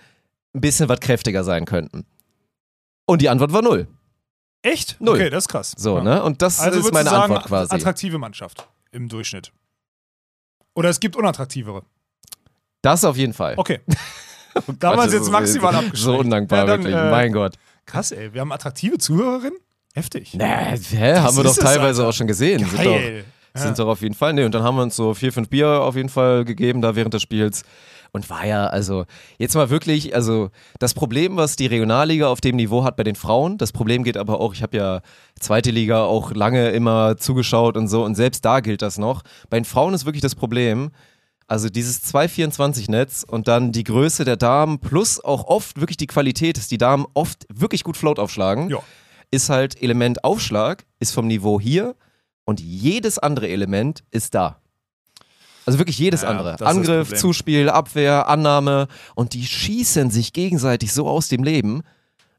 ein 0.54 0.60
bisschen 0.60 0.88
was 0.88 1.00
kräftiger 1.00 1.44
sein 1.44 1.64
könnten. 1.66 2.04
Und 3.04 3.20
die 3.20 3.28
Antwort 3.28 3.52
war 3.52 3.60
null. 3.62 3.88
Echt? 4.62 4.96
Null. 5.00 5.16
Okay, 5.16 5.30
das 5.30 5.44
ist 5.44 5.48
krass. 5.48 5.74
So, 5.76 5.98
Ja. 5.98 6.04
ne? 6.04 6.22
Und 6.22 6.40
das 6.42 6.60
Also 6.60 6.78
ist 6.80 6.92
meine 6.92 7.10
sagen, 7.10 7.22
Antwort 7.32 7.46
quasi. 7.46 7.74
attraktive 7.74 8.18
Mannschaft 8.18 8.68
im 8.92 9.08
Durchschnitt. 9.08 9.52
Oder 10.74 10.88
es 10.88 11.00
gibt 11.00 11.16
unattraktivere. 11.16 11.82
Das 12.80 13.04
auf 13.04 13.16
jeden 13.16 13.32
Fall. 13.34 13.54
Okay. 13.56 13.80
da 14.78 14.90
haben 14.90 14.96
wir 14.98 15.02
uns 15.04 15.04
Gott, 15.04 15.12
jetzt 15.12 15.30
maximal 15.30 15.74
abgeschränkt. 15.74 15.96
So 15.98 16.16
undankbar, 16.18 16.58
Ja, 16.60 16.66
dann, 16.66 16.80
wirklich. 16.84 16.96
äh, 16.96 17.10
mein 17.10 17.32
Gott. 17.32 17.54
Krass, 17.86 18.12
ey. 18.12 18.32
Wir 18.32 18.40
haben 18.40 18.52
attraktive 18.52 18.98
Zuhörerinnen? 18.98 19.58
Heftig. 19.94 20.34
Nee, 20.34 20.44
hä, 20.44 21.16
haben 21.18 21.36
wir 21.36 21.44
doch 21.44 21.56
teilweise 21.56 22.06
auch 22.06 22.12
schon 22.12 22.26
gesehen. 22.26 22.60
Sind 22.60 22.78
doch, 22.78 22.84
Geil. 22.84 23.24
Sind 23.54 23.78
doch 23.78 23.88
auf 23.88 24.00
jeden 24.00 24.14
Fall. 24.14 24.32
Nee, 24.32 24.44
und 24.44 24.54
dann 24.54 24.62
haben 24.62 24.76
wir 24.76 24.82
uns 24.82 24.96
so 24.96 25.12
vier, 25.12 25.30
fünf 25.32 25.50
Bier 25.50 25.68
auf 25.82 25.94
jeden 25.96 26.08
Fall 26.08 26.44
gegeben 26.46 26.80
da 26.80 26.96
während 26.96 27.12
des 27.12 27.20
Spiels. 27.20 27.64
Und 28.14 28.28
war 28.28 28.44
ja, 28.46 28.66
also, 28.66 29.06
jetzt 29.38 29.54
mal 29.54 29.70
wirklich, 29.70 30.14
also, 30.14 30.50
das 30.78 30.92
Problem, 30.92 31.36
was 31.36 31.56
die 31.56 31.66
Regionalliga 31.66 32.28
auf 32.28 32.42
dem 32.42 32.56
Niveau 32.56 32.84
hat 32.84 32.96
bei 32.96 33.04
den 33.04 33.14
Frauen, 33.14 33.56
das 33.56 33.72
Problem 33.72 34.04
geht 34.04 34.18
aber 34.18 34.38
auch, 34.38 34.52
ich 34.52 34.62
habe 34.62 34.76
ja 34.76 35.00
zweite 35.40 35.70
Liga 35.70 36.04
auch 36.04 36.32
lange 36.32 36.70
immer 36.70 37.16
zugeschaut 37.16 37.76
und 37.76 37.88
so, 37.88 38.04
und 38.04 38.14
selbst 38.14 38.44
da 38.44 38.60
gilt 38.60 38.82
das 38.82 38.98
noch. 38.98 39.22
Bei 39.48 39.58
den 39.58 39.64
Frauen 39.64 39.94
ist 39.94 40.04
wirklich 40.04 40.20
das 40.20 40.34
Problem, 40.34 40.90
also 41.46 41.68
dieses 41.68 42.02
224-Netz 42.14 43.24
und 43.26 43.48
dann 43.48 43.72
die 43.72 43.84
Größe 43.84 44.24
der 44.24 44.36
Damen 44.36 44.78
plus 44.78 45.22
auch 45.22 45.44
oft 45.44 45.80
wirklich 45.80 45.96
die 45.96 46.06
Qualität, 46.06 46.56
dass 46.56 46.68
die 46.68 46.78
Damen 46.78 47.06
oft 47.14 47.46
wirklich 47.52 47.82
gut 47.82 47.96
Float 47.96 48.18
aufschlagen 48.18 48.68
Ja. 48.70 48.78
ist 49.30 49.48
halt 49.48 49.82
Element 49.82 50.24
Aufschlag, 50.24 50.84
ist 51.00 51.12
vom 51.12 51.26
Niveau 51.26 51.60
hier 51.60 51.94
und 52.44 52.60
jedes 52.60 53.18
andere 53.18 53.48
Element 53.48 54.02
ist 54.10 54.34
da. 54.34 54.61
Also 55.66 55.78
wirklich 55.78 55.98
jedes 55.98 56.22
Ja, 56.22 56.28
andere. 56.30 56.60
Angriff. 56.66 57.14
Zuspiel, 57.14 57.68
Abwehr, 57.68 58.28
Annahme 58.28 58.88
und 59.14 59.34
die 59.34 59.44
schießen 59.44 60.10
sich 60.10 60.32
gegenseitig 60.32 60.92
so 60.92 61.06
aus 61.08 61.28
dem 61.28 61.44
Leben 61.44 61.82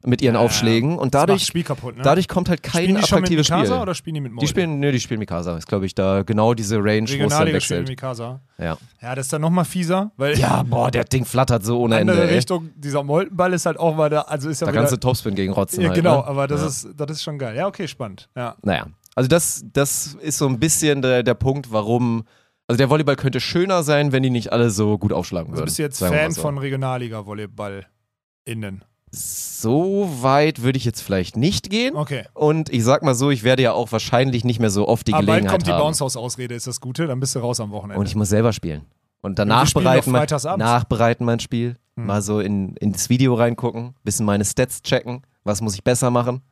mit 0.06 0.20
ihren 0.20 0.34
Ja, 0.34 0.40
Aufschlägen 0.42 0.98
und 0.98 1.14
dadurch, 1.14 1.46
Spiel 1.46 1.62
kaputt, 1.64 1.96
ne? 1.96 2.02
dadurch 2.02 2.28
kommt 2.28 2.50
halt 2.50 2.62
kein 2.62 2.82
spielen 2.82 2.96
die 3.00 3.06
schon 3.06 3.22
mit 3.22 3.30
attraktives 3.30 3.48
Mikasa 3.48 3.64
Spiel. 3.72 3.80
oder 3.82 3.94
spielen 3.94 4.14
die 4.16 4.20
mit 4.20 4.30
Die 4.32 4.34
Molde? 4.34 4.48
spielen, 4.48 4.78
nö, 4.78 4.92
die 4.92 5.00
spielen 5.00 5.18
Mikasa. 5.20 5.56
Ist, 5.56 5.66
glaube 5.66 5.86
ich, 5.86 5.94
da 5.94 6.22
genau 6.22 6.52
diese 6.52 6.76
Range, 6.76 7.08
wo 7.08 7.24
es 7.24 7.28
dann 7.30 7.46
wechselt. 7.50 7.88
Mikasa. 7.88 8.40
Ja. 8.58 8.76
Ja, 9.00 9.14
das 9.14 9.24
ist 9.24 9.32
dann 9.32 9.40
nochmal 9.40 9.64
fieser, 9.64 10.12
weil 10.18 10.38
ja, 10.38 10.62
boah, 10.62 10.90
der 10.90 11.04
Ding 11.04 11.24
flattert 11.24 11.64
so 11.64 11.80
ohne 11.80 11.98
Ende. 12.00 12.12
andere 12.12 12.28
Ey. 12.28 12.34
Richtung, 12.36 12.68
dieser 12.76 13.02
Moltenball 13.02 13.54
ist 13.54 13.64
halt 13.64 13.78
auch 13.78 13.96
mal 13.96 14.10
da, 14.10 14.20
also 14.22 14.50
ist 14.50 14.60
ja 14.60 14.66
Da 14.66 14.72
wieder, 14.74 14.80
kannst 14.82 14.92
du 14.92 14.98
Topspin 14.98 15.34
gegen 15.34 15.54
rotzen. 15.54 15.80
ja, 15.80 15.88
halt, 15.88 15.96
genau, 15.96 16.18
ne? 16.18 16.26
aber 16.26 16.48
das, 16.48 16.60
Ja. 16.60 16.66
ist, 16.66 16.88
das 16.94 17.10
ist 17.12 17.22
schon 17.22 17.38
geil. 17.38 17.56
Ja, 17.56 17.66
okay, 17.66 17.88
spannend. 17.88 18.28
Ja. 18.36 18.56
Naja, 18.60 18.84
also 19.14 19.26
das, 19.28 19.64
das 19.72 20.18
ist 20.20 20.36
so 20.36 20.46
ein 20.46 20.60
bisschen 20.60 21.00
der, 21.00 21.22
der 21.22 21.32
Punkt, 21.34 21.72
warum 21.72 22.24
Also 22.66 22.78
der 22.78 22.88
Volleyball 22.88 23.16
könnte 23.16 23.40
schöner 23.40 23.82
sein, 23.82 24.12
wenn 24.12 24.22
die 24.22 24.30
nicht 24.30 24.52
alle 24.52 24.70
so 24.70 24.96
gut 24.96 25.12
aufschlagen 25.12 25.50
Also 25.50 25.60
würden. 25.60 25.66
bist 25.66 25.78
du 25.78 25.82
jetzt 25.82 25.98
Fan 25.98 26.32
so. 26.32 26.40
von 26.40 26.56
Regionalliga-Volleyball-Innen? 26.58 28.84
So 29.10 30.08
weit 30.22 30.62
würde 30.62 30.76
ich 30.76 30.84
jetzt 30.84 31.02
vielleicht 31.02 31.36
nicht 31.36 31.70
gehen. 31.70 31.94
Okay. 31.94 32.24
Und 32.32 32.70
ich 32.70 32.82
sag 32.82 33.02
mal 33.02 33.14
so, 33.14 33.30
ich 33.30 33.44
werde 33.44 33.62
ja 33.62 33.72
auch 33.72 33.92
wahrscheinlich 33.92 34.44
nicht 34.44 34.58
mehr 34.58 34.70
so 34.70 34.88
oft 34.88 35.06
die 35.06 35.12
Aber 35.12 35.24
bald 35.24 35.42
Gelegenheit 35.42 35.52
kommt 35.52 35.66
die 35.66 35.72
haben. 35.72 35.80
Bounce-House-Ausrede, 35.80 36.54
ist 36.54 36.66
das 36.66 36.80
Gute? 36.80 37.06
Dann 37.06 37.20
bist 37.20 37.34
du 37.34 37.38
raus 37.38 37.60
am 37.60 37.70
Wochenende. 37.70 38.00
Und 38.00 38.06
ich 38.06 38.16
muss 38.16 38.30
selber 38.30 38.52
spielen. 38.52 38.82
Und 39.20 39.32
wir 39.32 39.36
danach 39.36 39.66
spielen 39.66 39.84
bereiten, 39.84 40.12
doch 40.12 40.44
mein, 40.44 40.58
nachbereiten 40.58 41.24
mein 41.24 41.40
Spiel. 41.40 41.76
Hm. 41.96 42.06
Mal 42.06 42.22
so 42.22 42.40
in, 42.40 42.76
ins 42.76 43.08
Video 43.08 43.34
reingucken, 43.34 43.94
bisschen 44.02 44.26
meine 44.26 44.44
Stats 44.44 44.82
checken. 44.82 45.22
Was 45.44 45.60
muss 45.60 45.74
ich 45.74 45.84
besser 45.84 46.10
machen? 46.10 46.42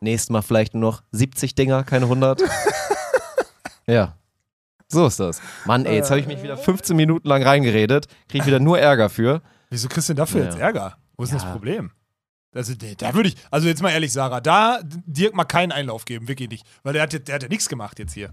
Nächstes 0.00 0.30
Mal 0.30 0.42
vielleicht 0.42 0.74
nur 0.74 0.82
noch 0.82 1.02
70 1.12 1.54
Dinger, 1.54 1.84
keine 1.84 2.04
100. 2.04 2.42
ja. 3.86 4.16
So 4.88 5.06
ist 5.06 5.18
das. 5.20 5.40
Mann, 5.64 5.86
ey, 5.86 5.96
jetzt 5.96 6.10
habe 6.10 6.20
ich 6.20 6.26
mich 6.26 6.42
wieder 6.42 6.56
15 6.56 6.94
Minuten 6.96 7.26
lang 7.26 7.42
reingeredet. 7.42 8.06
Kriege 8.28 8.42
ich 8.42 8.46
wieder 8.46 8.60
nur 8.60 8.78
Ärger 8.78 9.08
für. 9.10 9.42
Wieso 9.70 9.88
kriegst 9.88 10.08
du 10.08 10.12
denn 10.12 10.18
dafür 10.18 10.40
Ja. 10.42 10.46
jetzt 10.50 10.58
Ärger? 10.58 10.96
Wo 11.16 11.22
ist 11.24 11.30
denn 11.30 11.38
das 11.38 11.44
Ja. 11.46 11.52
Problem? 11.52 11.90
Also, 12.54 12.72
da 12.74 13.14
würde 13.14 13.30
ich, 13.30 13.36
also 13.50 13.66
jetzt 13.66 13.82
mal 13.82 13.90
ehrlich, 13.90 14.12
Sarah, 14.12 14.40
da 14.40 14.78
Dirk 14.84 15.34
mal 15.34 15.44
keinen 15.44 15.72
Einlauf 15.72 16.04
geben, 16.04 16.28
wirklich 16.28 16.48
nicht. 16.50 16.64
Weil 16.84 16.92
der 16.92 17.02
hat, 17.02 17.12
ja- 17.12 17.18
der 17.18 17.34
hat 17.34 17.42
ja 17.42 17.48
nichts 17.48 17.68
gemacht 17.68 17.98
jetzt 17.98 18.12
hier. 18.12 18.30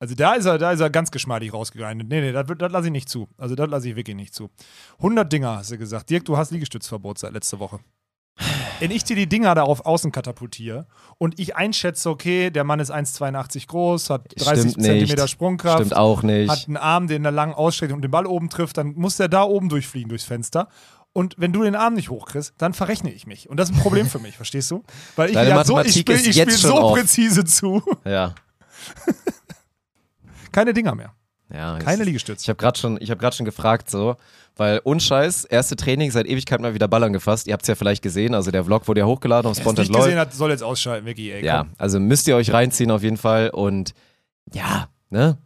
Also 0.00 0.14
da 0.14 0.34
ist 0.34 0.44
er, 0.44 0.58
da 0.58 0.72
ist 0.72 0.80
er 0.80 0.90
ganz 0.90 1.10
geschmeidig 1.10 1.54
rausgegangen. 1.54 2.06
Nee, 2.08 2.20
nee, 2.20 2.32
das, 2.32 2.44
das 2.58 2.70
lasse 2.72 2.86
ich 2.88 2.92
nicht 2.92 3.08
zu. 3.08 3.26
Also 3.38 3.54
das 3.54 3.70
lasse 3.70 3.88
ich 3.88 3.96
wirklich 3.96 4.16
nicht 4.16 4.34
zu. 4.34 4.50
100 4.98 5.32
Dinger, 5.32 5.56
hast 5.56 5.70
du 5.70 5.78
gesagt. 5.78 6.10
Dirk, 6.10 6.26
du 6.26 6.36
hast 6.36 6.50
Liegestützverbot 6.50 7.16
seit 7.18 7.32
letzter 7.32 7.58
Woche. 7.58 7.78
Wenn 8.84 8.90
ich 8.90 9.02
dir 9.02 9.16
die 9.16 9.26
Dinger 9.26 9.54
da 9.54 9.62
auf 9.62 9.86
außen 9.86 10.12
katapultiere 10.12 10.86
und 11.16 11.40
ich 11.40 11.56
einschätze, 11.56 12.10
okay, 12.10 12.50
der 12.50 12.64
Mann 12.64 12.80
ist 12.80 12.92
1,82 12.92 13.66
groß, 13.66 14.10
hat 14.10 14.26
30 14.36 14.72
Stimmt 14.72 14.84
Zentimeter. 14.84 15.26
Sprungkraft, 15.26 15.78
Stimmt 15.78 15.96
auch 15.96 16.22
nicht. 16.22 16.50
hat 16.50 16.66
einen 16.66 16.76
Arm, 16.76 17.06
den 17.08 17.24
er 17.24 17.30
lang 17.30 17.54
ausstreckt 17.54 17.94
und 17.94 18.02
den 18.02 18.10
Ball 18.10 18.26
oben 18.26 18.50
trifft, 18.50 18.76
dann 18.76 18.92
muss 18.92 19.16
der 19.16 19.28
da 19.28 19.42
oben 19.44 19.70
durchfliegen 19.70 20.10
durchs 20.10 20.26
Fenster. 20.26 20.68
Und 21.14 21.34
wenn 21.38 21.54
du 21.54 21.62
den 21.62 21.76
Arm 21.76 21.94
nicht 21.94 22.10
hochkriegst, 22.10 22.52
dann 22.58 22.74
verrechne 22.74 23.10
ich 23.10 23.26
mich. 23.26 23.48
Und 23.48 23.56
das 23.56 23.70
ist 23.70 23.76
ein 23.76 23.80
Problem 23.80 24.06
für 24.06 24.18
mich, 24.18 24.36
verstehst 24.36 24.70
du? 24.70 24.82
Weil 25.16 25.30
ich 25.30 25.36
wieder 25.36 25.64
so, 25.64 25.80
ich 25.80 26.00
spiele 26.00 26.18
spiel 26.18 26.50
so 26.50 26.74
off. 26.74 26.98
präzise 26.98 27.46
zu. 27.46 27.82
ja. 28.04 28.34
Keine 30.52 30.74
Dinger 30.74 30.94
mehr. 30.94 31.14
Ja 31.52 31.78
Keine 31.78 32.02
ich- 32.02 32.06
Liegestütze. 32.06 32.42
Ich 32.42 32.48
habe 32.48 32.56
gerade 32.58 32.78
schon, 32.78 32.98
ich 33.00 33.10
hab 33.10 33.18
grad 33.18 33.34
schon 33.34 33.44
gefragt, 33.46 33.90
so, 33.90 34.16
weil 34.56 34.80
unscheiß, 34.84 35.44
erste 35.44 35.76
Training 35.76 36.10
seit 36.10 36.26
Ewigkeit 36.26 36.60
mal 36.60 36.74
wieder 36.74 36.88
Ballern 36.88 37.12
gefasst. 37.12 37.46
Ihr 37.46 37.52
habt 37.52 37.62
es 37.62 37.68
ja 37.68 37.74
vielleicht 37.74 38.02
gesehen, 38.02 38.34
also 38.34 38.50
der 38.50 38.64
Vlog 38.64 38.86
wurde 38.88 39.00
ja 39.00 39.06
hochgeladen 39.06 39.50
auf 39.50 39.56
Wer 39.56 39.62
Spontan 39.62 39.86
LOL. 39.86 40.02
gesehen 40.04 40.18
hat, 40.18 40.32
soll 40.32 40.50
jetzt 40.50 40.62
ausschalten, 40.62 41.06
Vicky, 41.06 41.32
ey. 41.32 41.44
Ja, 41.44 41.66
also 41.78 41.98
müsst 42.00 42.28
ihr 42.28 42.36
euch 42.36 42.52
reinziehen 42.52 42.90
auf 42.90 43.02
jeden 43.02 43.16
Fall 43.16 43.50
und 43.50 43.94
ja, 44.52 44.88
ne? 45.10 45.38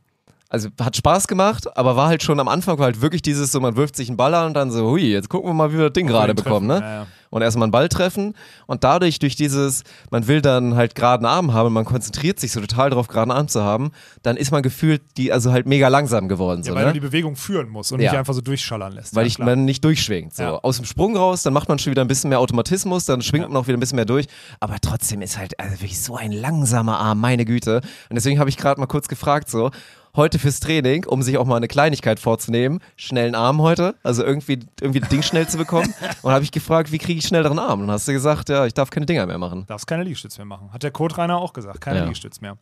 Also 0.50 0.70
hat 0.80 0.96
Spaß 0.96 1.28
gemacht, 1.28 1.76
aber 1.76 1.94
war 1.96 2.08
halt 2.08 2.22
schon 2.22 2.40
am 2.40 2.48
Anfang 2.48 2.78
war 2.78 2.86
halt 2.86 3.02
wirklich 3.02 3.20
dieses 3.20 3.52
so, 3.52 3.60
man 3.60 3.76
wirft 3.76 3.96
sich 3.96 4.08
einen 4.08 4.16
Ball 4.16 4.32
an 4.32 4.46
und 4.46 4.54
dann 4.54 4.70
so, 4.70 4.88
hui, 4.90 5.02
jetzt 5.02 5.28
gucken 5.28 5.50
wir 5.50 5.54
mal, 5.54 5.72
wie 5.72 5.76
wir 5.76 5.84
das 5.90 5.92
Ding 5.92 6.06
gerade 6.06 6.34
bekommen, 6.34 6.66
ne? 6.66 6.80
ja, 6.80 6.94
ja. 7.00 7.06
Und 7.30 7.42
erstmal 7.42 7.64
einen 7.64 7.72
Ball 7.72 7.90
treffen 7.90 8.32
und 8.66 8.84
dadurch, 8.84 9.18
durch 9.18 9.36
dieses, 9.36 9.84
man 10.10 10.26
will 10.26 10.40
dann 10.40 10.76
halt 10.76 10.94
geraden 10.94 11.26
Arm 11.26 11.52
haben, 11.52 11.74
man 11.74 11.84
konzentriert 11.84 12.40
sich 12.40 12.52
so 12.52 12.60
total 12.62 12.88
darauf, 12.88 13.08
geraden 13.08 13.30
Arm 13.30 13.48
zu 13.48 13.62
haben, 13.62 13.90
dann 14.22 14.38
ist 14.38 14.50
man 14.50 14.62
gefühlt, 14.62 15.02
die, 15.18 15.30
also 15.30 15.52
halt 15.52 15.66
mega 15.66 15.88
langsam 15.88 16.28
geworden, 16.28 16.62
so, 16.62 16.70
Ja, 16.70 16.76
weil 16.76 16.84
ne? 16.86 16.92
du 16.94 17.00
die 17.00 17.06
Bewegung 17.06 17.36
führen 17.36 17.68
musst 17.68 17.92
und 17.92 18.00
Ja. 18.00 18.12
nicht 18.12 18.18
einfach 18.18 18.32
so 18.32 18.40
durchschallern 18.40 18.94
lässt. 18.94 19.14
weil 19.14 19.26
ich 19.26 19.38
man 19.38 19.66
nicht 19.66 19.84
durchschwingt. 19.84 20.34
So. 20.34 20.42
Aus 20.62 20.76
dem 20.76 20.86
Sprung 20.86 21.14
raus, 21.18 21.42
dann 21.42 21.52
macht 21.52 21.68
man 21.68 21.78
schon 21.78 21.90
wieder 21.90 22.00
ein 22.00 22.08
bisschen 22.08 22.30
mehr 22.30 22.40
Automatismus, 22.40 23.04
dann 23.04 23.20
schwingt 23.20 23.46
man 23.50 23.56
auch 23.58 23.66
wieder 23.66 23.76
ein 23.76 23.80
bisschen 23.80 23.96
mehr 23.96 24.06
durch. 24.06 24.26
Aber 24.60 24.76
trotzdem 24.80 25.20
ist 25.20 25.36
halt 25.36 25.60
also 25.60 25.72
wirklich 25.74 26.00
so 26.00 26.16
ein 26.16 26.32
langsamer 26.32 26.98
Arm, 26.98 27.20
meine 27.20 27.44
Güte. 27.44 27.82
Und 28.08 28.14
deswegen 28.14 28.38
habe 28.40 28.48
ich 28.48 28.56
gerade 28.56 28.80
mal 28.80 28.86
kurz 28.86 29.06
gefragt, 29.06 29.50
so, 29.50 29.70
heute 30.16 30.38
fürs 30.38 30.60
Training, 30.60 31.04
um 31.06 31.22
sich 31.22 31.38
auch 31.38 31.46
mal 31.46 31.56
eine 31.56 31.68
Kleinigkeit 31.68 32.20
vorzunehmen, 32.20 32.80
schnellen 32.96 33.34
Arm 33.34 33.60
heute, 33.62 33.94
also 34.02 34.24
irgendwie, 34.24 34.60
irgendwie 34.80 35.00
das 35.00 35.08
Ding 35.08 35.22
schnell 35.22 35.46
zu 35.48 35.58
bekommen. 35.58 35.92
Und 36.22 36.32
habe 36.32 36.44
ich 36.44 36.50
gefragt, 36.52 36.92
wie 36.92 36.98
kriege 36.98 37.18
ich 37.18 37.26
schnelleren 37.26 37.58
Arm? 37.58 37.80
Und 37.80 37.86
dann 37.86 37.94
hast 37.94 38.08
du 38.08 38.12
gesagt, 38.12 38.48
ja, 38.48 38.66
ich 38.66 38.74
darf 38.74 38.90
keine 38.90 39.06
Dinger 39.06 39.26
mehr 39.26 39.38
machen. 39.38 39.64
Darfst 39.66 39.86
keine 39.86 40.02
Liegestütze 40.04 40.38
mehr 40.38 40.46
machen. 40.46 40.72
Hat 40.72 40.82
der 40.82 40.90
Code-Rainer 40.90 41.38
auch 41.38 41.52
gesagt. 41.52 41.80
Keine 41.80 41.98
Ja. 41.98 42.04
Liegestütze 42.04 42.40
mehr. 42.40 42.58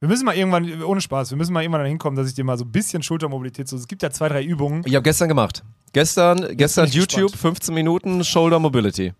Wir 0.00 0.08
müssen 0.08 0.26
mal 0.26 0.34
irgendwann, 0.36 0.82
ohne 0.82 1.00
Spaß, 1.00 1.30
wir 1.30 1.38
müssen 1.38 1.52
mal 1.54 1.62
irgendwann 1.62 1.80
dahin 1.82 1.98
kommen, 1.98 2.16
dass 2.16 2.28
ich 2.28 2.34
dir 2.34 2.44
mal 2.44 2.58
so 2.58 2.64
ein 2.64 2.72
bisschen 2.72 3.02
Schultermobilität 3.02 3.68
so. 3.68 3.76
Es 3.76 3.88
gibt 3.88 4.02
ja 4.02 4.10
zwei, 4.10 4.28
drei 4.28 4.42
Übungen. 4.44 4.82
Ich 4.84 4.94
habe 4.94 5.02
gestern 5.02 5.28
gemacht. 5.28 5.64
Gestern, 5.94 6.56
gestern 6.56 6.88
YouTube, 6.88 7.32
gespannt. 7.32 7.56
15 7.56 7.74
Minuten 7.74 8.24
Shoulder 8.24 8.58
Mobility. 8.58 9.14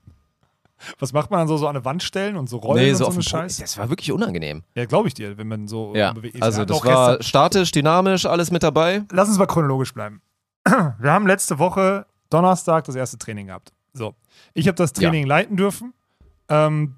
Was 0.98 1.12
macht 1.12 1.30
man 1.30 1.40
dann 1.40 1.48
so, 1.48 1.56
so 1.56 1.66
an 1.68 1.76
eine 1.76 1.84
Wand 1.84 2.02
stellen 2.02 2.36
und 2.36 2.48
so 2.48 2.58
rollen 2.58 2.82
Nee, 2.82 2.90
und 2.90 2.96
so 2.96 3.04
so 3.06 3.10
dem 3.12 3.16
Po- 3.16 3.22
Scheiß? 3.22 3.56
Das 3.58 3.78
war 3.78 3.88
wirklich 3.88 4.10
unangenehm. 4.12 4.62
Ja, 4.74 4.84
glaube 4.86 5.08
ich 5.08 5.14
dir, 5.14 5.36
wenn 5.38 5.48
man 5.48 5.66
so 5.68 5.94
Ja, 5.94 6.12
bewegt 6.12 6.34
ist. 6.36 6.42
also 6.42 6.64
das 6.64 6.84
war 6.84 7.08
gestern- 7.16 7.22
statisch, 7.28 7.70
dynamisch, 7.70 8.26
alles 8.26 8.50
mit 8.50 8.62
dabei. 8.62 9.02
Lass 9.12 9.28
uns 9.28 9.38
mal 9.38 9.46
chronologisch 9.46 9.94
bleiben. 9.94 10.20
Wir 10.98 11.10
haben 11.12 11.26
letzte 11.26 11.58
Woche 11.58 12.06
Donnerstag 12.30 12.84
das 12.84 12.96
erste 12.96 13.18
Training 13.18 13.46
gehabt. 13.46 13.72
So, 13.92 14.14
ich 14.54 14.66
habe 14.66 14.76
das 14.76 14.92
Training 14.92 15.26
leiten 15.26 15.56
dürfen. 15.56 15.94
Ähm, 16.48 16.96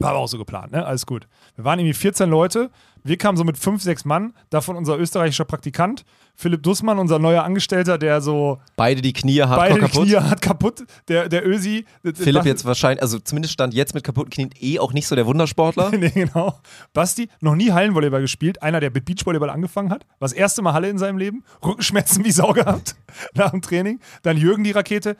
war 0.00 0.10
aber 0.10 0.18
auch 0.18 0.26
so 0.28 0.36
geplant, 0.38 0.72
ne? 0.72 0.84
Alles 0.84 1.06
gut. 1.06 1.28
Wir 1.54 1.64
waren 1.64 1.78
irgendwie 1.78 1.94
14 1.94 2.28
Leute. 2.28 2.70
Wir 3.06 3.18
kamen 3.18 3.36
so 3.36 3.44
mit 3.44 3.58
fünf, 3.58 3.82
sechs 3.82 4.06
Mann. 4.06 4.32
Davon 4.48 4.76
unser 4.76 4.98
österreichischer 4.98 5.44
Praktikant, 5.44 6.06
Philipp 6.34 6.62
Dussmann, 6.62 6.98
unser 6.98 7.18
neuer 7.18 7.44
Angestellter, 7.44 7.98
der 7.98 8.22
so 8.22 8.62
Beide 8.76 9.02
die 9.02 9.12
Knie 9.12 9.42
hardcore 9.42 9.68
beide 9.68 9.80
kaputt. 9.80 10.06
Knie 10.06 10.16
hat 10.16 10.40
kaputt. 10.40 10.84
Der, 11.08 11.28
der 11.28 11.46
Ösi. 11.46 11.84
Philipp 12.02 12.46
jetzt 12.46 12.64
wahrscheinlich, 12.64 13.02
also 13.02 13.18
zumindest 13.18 13.52
stand 13.52 13.74
jetzt 13.74 13.94
mit 13.94 14.04
kaputten 14.04 14.30
Knien 14.30 14.50
eh 14.58 14.78
auch 14.78 14.94
nicht 14.94 15.06
so 15.06 15.14
der 15.14 15.26
Wundersportler. 15.26 15.90
nee, 15.98 16.08
genau. 16.08 16.58
Basti, 16.94 17.28
noch 17.40 17.54
nie 17.54 17.72
Hallenvolleyball 17.72 18.22
gespielt. 18.22 18.62
Einer, 18.62 18.80
der 18.80 18.90
mit 18.90 19.04
Beachvolleyball 19.04 19.50
angefangen 19.50 19.90
hat. 19.90 20.06
War 20.18 20.26
das 20.26 20.32
erste 20.32 20.62
Mal 20.62 20.72
Halle 20.72 20.88
in 20.88 20.96
seinem 20.96 21.18
Leben. 21.18 21.44
Rückenschmerzen 21.62 22.24
wie 22.24 22.32
Sau 22.32 22.54
gehabt 22.54 22.96
nach 23.34 23.50
dem 23.50 23.60
Training. 23.60 24.00
Dann 24.22 24.38
Jürgen 24.38 24.64
die 24.64 24.70
Rakete. 24.70 25.18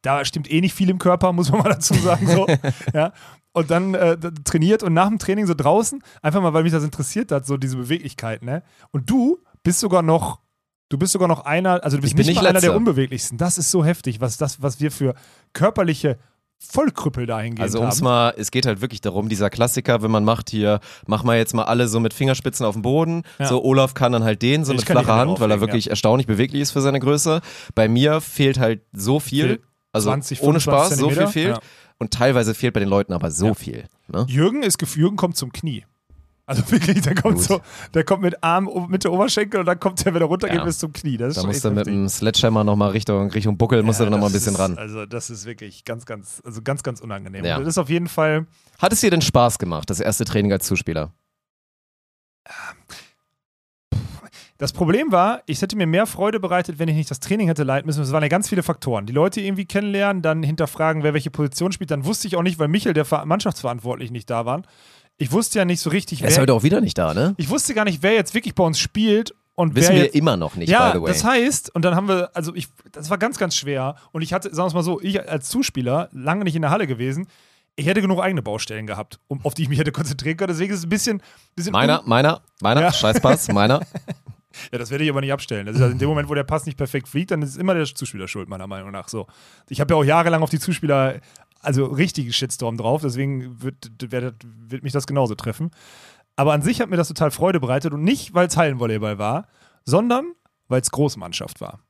Da 0.00 0.24
stimmt 0.24 0.50
eh 0.50 0.60
nicht 0.62 0.74
viel 0.74 0.88
im 0.88 0.98
Körper, 0.98 1.32
muss 1.32 1.50
man 1.50 1.62
mal 1.62 1.68
dazu 1.68 1.92
sagen. 1.92 2.26
So. 2.26 2.46
ja. 2.94 3.12
Und 3.56 3.70
dann 3.70 3.94
äh, 3.94 4.18
trainiert 4.44 4.82
und 4.82 4.92
nach 4.92 5.08
dem 5.08 5.18
Training 5.18 5.46
so 5.46 5.54
draußen, 5.54 6.02
einfach 6.20 6.42
mal, 6.42 6.52
weil 6.52 6.62
mich 6.62 6.72
das 6.72 6.84
interessiert 6.84 7.32
hat, 7.32 7.46
so 7.46 7.56
diese 7.56 7.78
Beweglichkeit. 7.78 8.42
Ne? 8.42 8.62
Und 8.90 9.08
du 9.08 9.38
bist 9.62 9.80
sogar 9.80 10.02
noch. 10.02 10.40
Du 10.90 10.98
bist 10.98 11.12
sogar 11.12 11.26
noch 11.26 11.46
einer, 11.46 11.82
also 11.82 11.96
du 11.96 12.02
bist 12.02 12.14
nicht, 12.16 12.26
nicht 12.26 12.44
einer 12.46 12.60
der 12.60 12.76
unbeweglichsten. 12.76 13.38
Das 13.38 13.56
ist 13.56 13.70
so 13.70 13.82
heftig, 13.82 14.20
was, 14.20 14.36
das, 14.36 14.60
was 14.60 14.78
wir 14.78 14.92
für 14.92 15.14
körperliche 15.54 16.18
Vollkrüppel 16.58 17.24
dahingehend 17.24 17.62
Also 17.62 17.82
haben. 17.82 17.98
mal, 18.02 18.34
es 18.36 18.50
geht 18.50 18.66
halt 18.66 18.82
wirklich 18.82 19.00
darum, 19.00 19.30
dieser 19.30 19.48
Klassiker, 19.48 20.02
wenn 20.02 20.10
man 20.10 20.24
macht 20.24 20.50
hier, 20.50 20.80
mach 21.06 21.24
mal 21.24 21.38
jetzt 21.38 21.54
mal 21.54 21.64
alle 21.64 21.88
so 21.88 21.98
mit 21.98 22.12
Fingerspitzen 22.12 22.66
auf 22.66 22.74
dem 22.74 22.82
Boden. 22.82 23.22
Ja. 23.38 23.46
So 23.46 23.64
Olaf 23.64 23.94
kann 23.94 24.12
dann 24.12 24.22
halt 24.22 24.42
den 24.42 24.66
so 24.66 24.72
Ich 24.72 24.80
mit 24.80 24.86
flacher 24.86 25.16
Hand, 25.16 25.40
weil 25.40 25.50
er 25.50 25.54
auflegen, 25.54 25.60
wirklich 25.60 25.90
erstaunlich 25.90 26.26
beweglich 26.26 26.60
ist 26.60 26.72
für 26.72 26.82
seine 26.82 27.00
Größe. 27.00 27.40
Bei 27.74 27.88
mir 27.88 28.20
fehlt 28.20 28.58
halt 28.58 28.82
so 28.92 29.18
viel, 29.18 29.60
also 29.92 30.10
20, 30.10 30.42
ohne 30.42 30.60
25 30.60 30.62
Spaß, 30.62 30.98
so 30.98 31.08
viel 31.08 31.16
Zentimeter. 31.16 31.32
fehlt. 31.32 31.56
Ja. 31.56 31.60
Und 31.98 32.12
teilweise 32.12 32.54
fehlt 32.54 32.74
bei 32.74 32.80
den 32.80 32.88
Leuten 32.88 33.12
aber 33.12 33.30
so 33.30 33.46
Ja. 33.46 33.54
viel. 33.54 33.84
Ne? 34.08 34.26
Jürgen 34.28 34.62
ist 34.62 34.80
Jürgen 34.96 35.16
kommt 35.16 35.36
zum 35.36 35.52
Knie. 35.52 35.84
Also 36.48 36.62
wirklich, 36.70 37.00
der 37.00 37.14
kommt 37.16 37.36
Gut. 37.38 37.44
so, 37.44 37.60
der 37.94 38.04
kommt 38.04 38.22
mit 38.22 38.42
Arm 38.44 38.70
mit 38.88 39.02
der 39.02 39.12
Oberschenkel 39.12 39.58
und 39.60 39.66
dann 39.66 39.80
kommt 39.80 40.04
der, 40.04 40.14
wenn 40.14 40.22
er 40.22 40.28
runtergeht, 40.28 40.58
Ja. 40.58 40.64
bis 40.64 40.78
zum 40.78 40.92
Knie. 40.92 41.16
Das 41.16 41.30
ist 41.36 41.42
Da 41.42 41.46
musst 41.46 41.64
du 41.64 41.70
mit 41.72 41.86
dem 41.86 42.08
Sledgehammer 42.08 42.62
nochmal 42.62 42.90
Richtung, 42.90 43.30
Richtung 43.32 43.56
Buckel, 43.58 43.82
musst 43.82 43.98
du 43.98 44.04
Ja, 44.04 44.10
dann 44.10 44.12
nochmal 44.20 44.30
ein 44.30 44.32
bisschen 44.32 44.52
ist, 44.54 44.60
ran. 44.60 44.78
Also 44.78 45.06
das 45.06 45.28
ist 45.30 45.44
wirklich 45.44 45.84
ganz, 45.84 46.06
ganz, 46.06 46.40
also 46.44 46.62
ganz, 46.62 46.84
ganz 46.84 47.00
unangenehm. 47.00 47.44
Ja. 47.44 47.58
Das 47.58 47.66
ist 47.66 47.78
auf 47.78 47.88
jeden 47.88 48.06
Fall, 48.08 48.46
Hat 48.78 48.92
es 48.92 49.00
dir 49.00 49.10
denn 49.10 49.22
Spaß 49.22 49.58
gemacht, 49.58 49.90
das 49.90 49.98
erste 49.98 50.24
Training 50.24 50.52
als 50.52 50.66
Zuspieler? 50.66 51.12
Das 54.58 54.72
Problem 54.72 55.12
war, 55.12 55.42
ich 55.46 55.60
hätte 55.60 55.76
mir 55.76 55.86
mehr 55.86 56.06
Freude 56.06 56.40
bereitet, 56.40 56.78
wenn 56.78 56.88
ich 56.88 56.96
nicht 56.96 57.10
das 57.10 57.20
Training 57.20 57.48
hätte 57.48 57.62
leiten 57.62 57.86
müssen. 57.86 58.02
Es 58.02 58.12
waren 58.12 58.22
ja 58.22 58.28
ganz 58.28 58.48
viele 58.48 58.62
Faktoren. 58.62 59.04
Die 59.06 59.12
Leute 59.12 59.40
irgendwie 59.40 59.66
kennenlernen, 59.66 60.22
dann 60.22 60.42
hinterfragen, 60.42 61.02
wer 61.02 61.12
welche 61.14 61.30
Position 61.30 61.72
spielt. 61.72 61.90
Dann 61.90 62.04
wusste 62.04 62.26
ich 62.28 62.36
auch 62.36 62.42
nicht, 62.42 62.58
weil 62.58 62.68
Michel, 62.68 62.94
der 62.94 63.04
Ver- 63.04 63.26
Mannschaftsverantwortlich, 63.26 64.10
nicht 64.10 64.30
da 64.30 64.46
waren. 64.46 64.66
Ich 65.18 65.32
wusste 65.32 65.58
ja 65.58 65.64
nicht 65.64 65.80
so 65.80 65.90
richtig, 65.90 66.22
Er 66.22 66.28
ist 66.28 66.36
wer, 66.36 66.42
heute 66.42 66.54
auch 66.54 66.62
wieder 66.62 66.80
nicht 66.80 66.96
da, 66.98 67.14
ne? 67.14 67.34
ich 67.38 67.48
wusste 67.50 67.72
gar 67.74 67.84
nicht, 67.84 68.02
wer 68.02 68.12
jetzt 68.14 68.34
wirklich 68.34 68.54
bei 68.54 68.64
uns 68.64 68.78
spielt 68.78 69.34
und 69.54 69.74
Wissen 69.74 69.88
wer 69.90 69.96
wir 69.96 70.04
jetzt, 70.04 70.14
immer 70.14 70.36
noch 70.36 70.56
nicht, 70.56 70.68
ja, 70.68 70.90
by 70.90 70.98
the 70.98 71.02
way. 71.02 71.08
das 71.08 71.24
heißt, 71.24 71.74
und 71.74 71.84
dann 71.86 71.94
haben 71.94 72.08
wir, 72.08 72.30
also 72.34 72.54
ich, 72.54 72.68
das 72.92 73.08
war 73.08 73.16
ganz, 73.16 73.38
ganz 73.38 73.56
schwer. 73.56 73.94
Und 74.12 74.20
ich 74.20 74.34
hatte, 74.34 74.50
sagen 74.50 74.64
wir 74.64 74.68
es 74.68 74.74
mal 74.74 74.82
so, 74.82 75.00
ich 75.00 75.26
als 75.26 75.48
Zuspieler, 75.48 76.10
lange 76.12 76.44
nicht 76.44 76.54
in 76.56 76.60
der 76.62 76.70
Halle 76.70 76.86
gewesen, 76.86 77.26
ich 77.76 77.86
hätte 77.86 78.00
genug 78.02 78.20
eigene 78.20 78.42
Baustellen 78.42 78.86
gehabt, 78.86 79.18
um, 79.28 79.42
auf 79.44 79.54
die 79.54 79.62
ich 79.62 79.68
mich 79.70 79.78
hätte 79.78 79.92
konzentrieren 79.92 80.36
können. 80.36 80.48
Deswegen 80.52 80.72
ist 80.72 80.80
es 80.80 80.84
ein 80.86 80.90
bisschen. 80.90 81.22
bisschen 81.54 81.72
meiner, 81.72 82.02
meiner, 82.06 82.40
meiner, 82.60 82.80
Ja. 82.82 82.92
Scheißpass, 82.92 83.48
meiner. 83.48 83.80
Ja, 84.72 84.78
das 84.78 84.90
werde 84.90 85.04
ich 85.04 85.10
aber 85.10 85.20
nicht 85.20 85.32
abstellen. 85.32 85.66
Das 85.66 85.76
ist 85.76 85.82
also 85.82 85.92
in 85.92 85.98
dem 85.98 86.08
Moment, 86.10 86.28
wo 86.28 86.34
der 86.34 86.44
Pass 86.44 86.66
nicht 86.66 86.78
perfekt 86.78 87.08
fliegt, 87.08 87.30
dann 87.30 87.42
ist 87.42 87.56
immer 87.56 87.74
der 87.74 87.84
Zuspieler 87.84 88.28
schuld, 88.28 88.48
meiner 88.48 88.66
Meinung 88.66 88.90
nach. 88.90 89.08
So. 89.08 89.26
Ich 89.68 89.80
habe 89.80 89.94
ja 89.94 90.00
auch 90.00 90.04
jahrelang 90.04 90.42
auf 90.42 90.50
die 90.50 90.58
Zuspieler, 90.58 91.20
also 91.60 91.86
richtigen 91.86 92.32
Shitstorm 92.32 92.76
drauf, 92.76 93.02
deswegen 93.02 93.62
wird, 93.62 93.90
wird, 94.00 94.36
wird 94.44 94.82
mich 94.82 94.92
das 94.92 95.06
genauso 95.06 95.34
treffen. 95.34 95.70
Aber 96.36 96.52
an 96.52 96.62
sich 96.62 96.80
hat 96.80 96.90
mir 96.90 96.96
das 96.96 97.08
total 97.08 97.30
Freude 97.30 97.60
bereitet 97.60 97.92
und 97.92 98.02
nicht, 98.02 98.34
weil 98.34 98.46
es 98.46 98.56
Hallenvolleyball 98.56 99.18
war, 99.18 99.48
sondern 99.84 100.32
weil 100.68 100.80
es 100.80 100.90
Großmannschaft 100.90 101.60
war. 101.60 101.80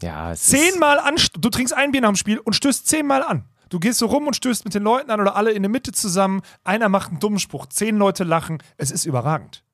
Ja, 0.00 0.32
es 0.32 0.42
ist, 0.42 0.50
Zehnmal 0.50 0.98
an, 0.98 1.16
du 1.38 1.48
trinkst 1.48 1.74
ein 1.74 1.92
Bier 1.92 2.00
nach 2.00 2.10
dem 2.10 2.16
Spiel 2.16 2.38
und 2.38 2.54
stößt 2.54 2.86
zehnmal 2.86 3.22
an. 3.22 3.44
Du 3.68 3.80
gehst 3.80 3.98
so 3.98 4.06
rum 4.06 4.26
und 4.26 4.36
stößt 4.36 4.64
mit 4.64 4.74
den 4.74 4.82
Leuten 4.82 5.10
an 5.10 5.20
oder 5.20 5.34
alle 5.34 5.50
in 5.50 5.62
der 5.62 5.70
Mitte 5.70 5.92
zusammen. 5.92 6.42
Einer 6.62 6.88
macht 6.88 7.10
einen 7.10 7.20
dummen 7.20 7.38
Spruch, 7.38 7.66
zehn 7.66 7.96
Leute 7.96 8.24
lachen. 8.24 8.62
Es 8.76 8.90
ist 8.90 9.04
überragend. 9.06 9.64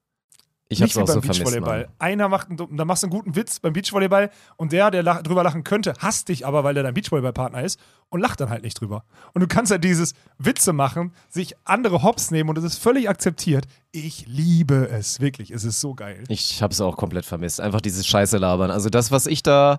Ich 0.72 0.82
hab's 0.82 0.94
Nicht 0.94 0.96
wie 0.96 1.02
auch 1.02 1.14
beim 1.14 1.22
so 1.22 1.28
Beachvolleyball. 1.28 1.88
Einer 1.98 2.28
macht 2.28 2.48
einen, 2.48 2.76
da 2.76 2.84
machst 2.84 3.02
du 3.02 3.06
einen 3.06 3.12
guten 3.12 3.36
Witz 3.36 3.60
beim 3.60 3.72
Beachvolleyball 3.72 4.30
und 4.56 4.72
der, 4.72 4.90
der 4.90 5.02
lach, 5.02 5.22
drüber 5.22 5.42
lachen 5.42 5.64
könnte, 5.64 5.94
hasst 5.98 6.28
dich 6.28 6.46
aber, 6.46 6.64
weil 6.64 6.74
der 6.74 6.82
dein 6.82 6.94
Beachvolleyballpartner 6.94 7.62
ist 7.62 7.78
und 8.08 8.20
lacht 8.20 8.40
dann 8.40 8.50
halt 8.50 8.62
nicht 8.62 8.80
drüber. 8.80 9.04
Und 9.34 9.40
du 9.40 9.46
kannst 9.46 9.70
halt 9.70 9.84
dieses 9.84 10.14
Witze 10.38 10.72
machen, 10.72 11.12
sich 11.28 11.54
andere 11.64 12.02
Hops 12.02 12.30
nehmen 12.30 12.50
und 12.50 12.58
es 12.58 12.64
ist 12.64 12.78
völlig 12.78 13.08
akzeptiert. 13.08 13.66
Ich 13.90 14.26
liebe 14.26 14.88
es, 14.88 15.20
wirklich. 15.20 15.50
Es 15.50 15.64
ist 15.64 15.80
so 15.80 15.94
geil. 15.94 16.24
Ich 16.28 16.62
habe 16.62 16.72
es 16.72 16.80
auch 16.80 16.96
komplett 16.96 17.24
vermisst. 17.24 17.60
Einfach 17.60 17.80
dieses 17.80 18.06
Scheiße 18.06 18.38
labern. 18.38 18.70
Also 18.70 18.88
das, 18.88 19.10
was 19.10 19.26
ich 19.26 19.42
da 19.42 19.78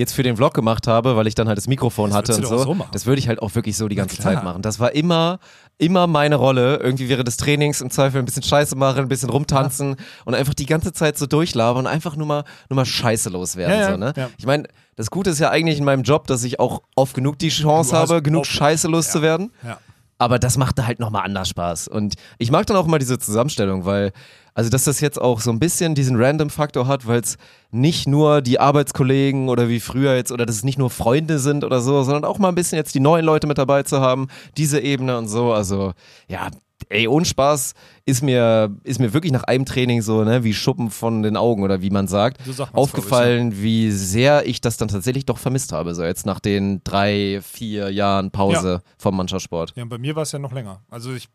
jetzt 0.00 0.14
für 0.14 0.24
den 0.24 0.36
Vlog 0.36 0.54
gemacht 0.54 0.86
habe, 0.86 1.14
weil 1.14 1.26
ich 1.26 1.34
dann 1.36 1.46
halt 1.46 1.58
das 1.58 1.68
Mikrofon 1.68 2.10
Das 2.10 2.16
hatte 2.16 2.34
und 2.34 2.46
so, 2.46 2.58
so 2.58 2.76
das 2.90 3.06
würde 3.06 3.20
ich 3.20 3.28
halt 3.28 3.40
auch 3.40 3.54
wirklich 3.54 3.76
so 3.76 3.86
die 3.86 3.94
ganze. 3.94 4.18
Zeit 4.18 4.42
machen. 4.42 4.62
Das 4.62 4.80
war 4.80 4.92
immer, 4.92 5.38
immer 5.78 6.06
meine 6.06 6.34
Rolle. 6.34 6.78
Irgendwie 6.78 7.08
während 7.08 7.28
des 7.28 7.36
Trainings 7.36 7.80
im 7.80 7.90
Zweifel 7.90 8.18
ein 8.18 8.24
bisschen 8.24 8.42
Scheiße 8.42 8.76
machen, 8.76 8.98
ein 8.98 9.08
bisschen 9.08 9.30
rumtanzen 9.30 9.96
und 10.24 10.34
einfach 10.34 10.54
die 10.54 10.66
ganze 10.66 10.92
Zeit 10.92 11.16
so 11.16 11.26
durchlabern 11.26 11.86
und 11.86 11.92
einfach 11.92 12.16
nur 12.16 12.26
mal, 12.26 12.44
nur 12.68 12.76
mal 12.76 12.84
Scheiße 12.84 13.30
loswerden. 13.30 13.74
Ja, 13.74 13.80
ja, 13.82 13.90
so, 13.92 13.96
ne? 13.96 14.12
ja. 14.16 14.30
Ich 14.36 14.46
meine, 14.46 14.64
das 14.96 15.10
Gute 15.10 15.30
ist 15.30 15.38
ja 15.38 15.50
eigentlich 15.50 15.78
in 15.78 15.84
meinem 15.84 16.02
Job, 16.02 16.26
dass 16.26 16.42
ich 16.44 16.58
auch 16.58 16.82
oft 16.96 17.14
genug 17.14 17.38
die 17.38 17.48
Chance 17.48 17.96
habe, 17.96 18.22
genug 18.22 18.46
Scheiße 18.46 18.88
loszuwerden. 18.88 19.52
Ja. 19.62 19.78
Aber 20.18 20.38
das 20.38 20.58
macht 20.58 20.78
da 20.78 20.86
halt 20.86 21.00
nochmal 21.00 21.24
anders 21.24 21.48
Spaß. 21.48 21.88
Und 21.88 22.14
ich 22.36 22.50
mag 22.50 22.66
dann 22.66 22.76
auch 22.76 22.86
mal 22.86 22.98
diese 22.98 23.18
Zusammenstellung, 23.18 23.86
weil, 23.86 24.12
also 24.54 24.70
dass 24.70 24.84
das 24.84 25.00
jetzt 25.00 25.20
auch 25.20 25.40
so 25.40 25.50
ein 25.50 25.58
bisschen 25.58 25.94
diesen 25.94 26.16
Random-Faktor 26.16 26.86
hat, 26.86 27.06
weil 27.06 27.20
es 27.20 27.36
nicht 27.70 28.08
nur 28.08 28.42
die 28.42 28.58
Arbeitskollegen 28.60 29.48
oder 29.48 29.68
wie 29.68 29.80
früher 29.80 30.14
jetzt, 30.14 30.32
oder 30.32 30.46
dass 30.46 30.56
es 30.56 30.64
nicht 30.64 30.78
nur 30.78 30.90
Freunde 30.90 31.38
sind 31.38 31.64
oder 31.64 31.80
so, 31.80 32.02
sondern 32.02 32.24
auch 32.24 32.38
mal 32.38 32.48
ein 32.48 32.54
bisschen 32.54 32.76
jetzt 32.76 32.94
die 32.94 33.00
neuen 33.00 33.24
Leute 33.24 33.46
mit 33.46 33.58
dabei 33.58 33.82
zu 33.82 34.00
haben, 34.00 34.28
diese 34.56 34.80
Ebene 34.80 35.16
und 35.18 35.28
so. 35.28 35.52
Also, 35.52 35.92
ja, 36.28 36.48
ey, 36.88 37.06
ohne 37.06 37.24
Spaß 37.24 37.74
ist 38.06 38.22
mir, 38.22 38.74
ist 38.84 38.98
mir 38.98 39.12
wirklich 39.12 39.32
nach 39.32 39.44
einem 39.44 39.64
Training 39.64 40.02
so, 40.02 40.24
ne, 40.24 40.42
wie 40.44 40.54
Schuppen 40.54 40.90
von 40.90 41.22
den 41.22 41.36
Augen 41.36 41.62
oder 41.62 41.82
wie 41.82 41.90
man 41.90 42.08
sagt, 42.08 42.44
So 42.44 42.52
sagt 42.52 42.74
man's, 42.74 42.82
aufgefallen, 42.82 43.62
wie 43.62 43.90
sehr 43.90 44.46
ich 44.46 44.60
das 44.60 44.76
dann 44.76 44.88
tatsächlich 44.88 45.26
doch 45.26 45.38
vermisst 45.38 45.72
habe, 45.72 45.94
so 45.94 46.02
jetzt 46.02 46.26
nach 46.26 46.40
den 46.40 46.82
drei, 46.82 47.40
vier 47.42 47.90
Jahren 47.90 48.30
Pause 48.30 48.82
vom 48.98 49.16
Mannschaftssport. 49.16 49.74
Ja, 49.76 49.82
und 49.82 49.88
bei 49.88 49.98
mir 49.98 50.16
war 50.16 50.22
es 50.22 50.32
ja 50.32 50.38
noch 50.38 50.52
länger. 50.52 50.82
Also 50.90 51.12
ich. 51.12 51.28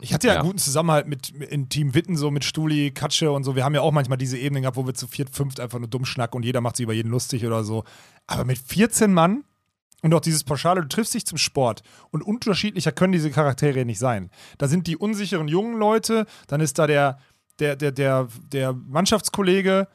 Ich 0.00 0.12
hatte 0.12 0.26
ja, 0.26 0.34
Ja. 0.34 0.40
einen 0.40 0.48
guten 0.48 0.58
Zusammenhalt 0.58 1.06
mit, 1.06 1.30
in 1.30 1.68
Team 1.68 1.94
Witten, 1.94 2.16
so 2.16 2.30
mit 2.30 2.44
Stuli, 2.44 2.90
Katsche 2.90 3.30
und 3.32 3.44
so. 3.44 3.56
Wir 3.56 3.64
haben 3.64 3.74
ja 3.74 3.80
auch 3.80 3.92
manchmal 3.92 4.18
diese 4.18 4.36
Ebenen 4.36 4.62
gehabt, 4.62 4.76
wo 4.76 4.86
wir 4.86 4.94
zu 4.94 5.06
viert, 5.06 5.30
fünft 5.30 5.58
einfach 5.58 5.78
nur 5.78 5.88
dumm 5.88 6.04
schnacken 6.04 6.36
und 6.36 6.42
jeder 6.44 6.60
macht 6.60 6.76
sich 6.76 6.84
über 6.84 6.92
jeden 6.92 7.10
lustig 7.10 7.46
oder 7.46 7.64
so. 7.64 7.84
Aber 8.26 8.44
mit 8.44 8.58
14 8.58 9.12
Mann 9.12 9.44
und 10.02 10.12
auch 10.12 10.20
dieses 10.20 10.44
Pauschale, 10.44 10.82
du 10.82 10.88
triffst 10.88 11.14
dich 11.14 11.24
zum 11.24 11.38
Sport 11.38 11.82
und 12.10 12.22
unterschiedlicher 12.22 12.92
können 12.92 13.12
diese 13.12 13.30
Charaktere 13.30 13.84
nicht 13.86 13.98
sein. 13.98 14.30
Da 14.58 14.68
sind 14.68 14.86
die 14.86 14.96
unsicheren 14.98 15.48
jungen 15.48 15.78
Leute, 15.78 16.26
dann 16.46 16.60
ist 16.60 16.78
da 16.78 16.86
der, 16.86 17.18
der, 17.58 17.76
der, 17.76 17.92
der, 17.92 18.28
der 18.52 18.74
Mannschaftskollege, 18.74 19.88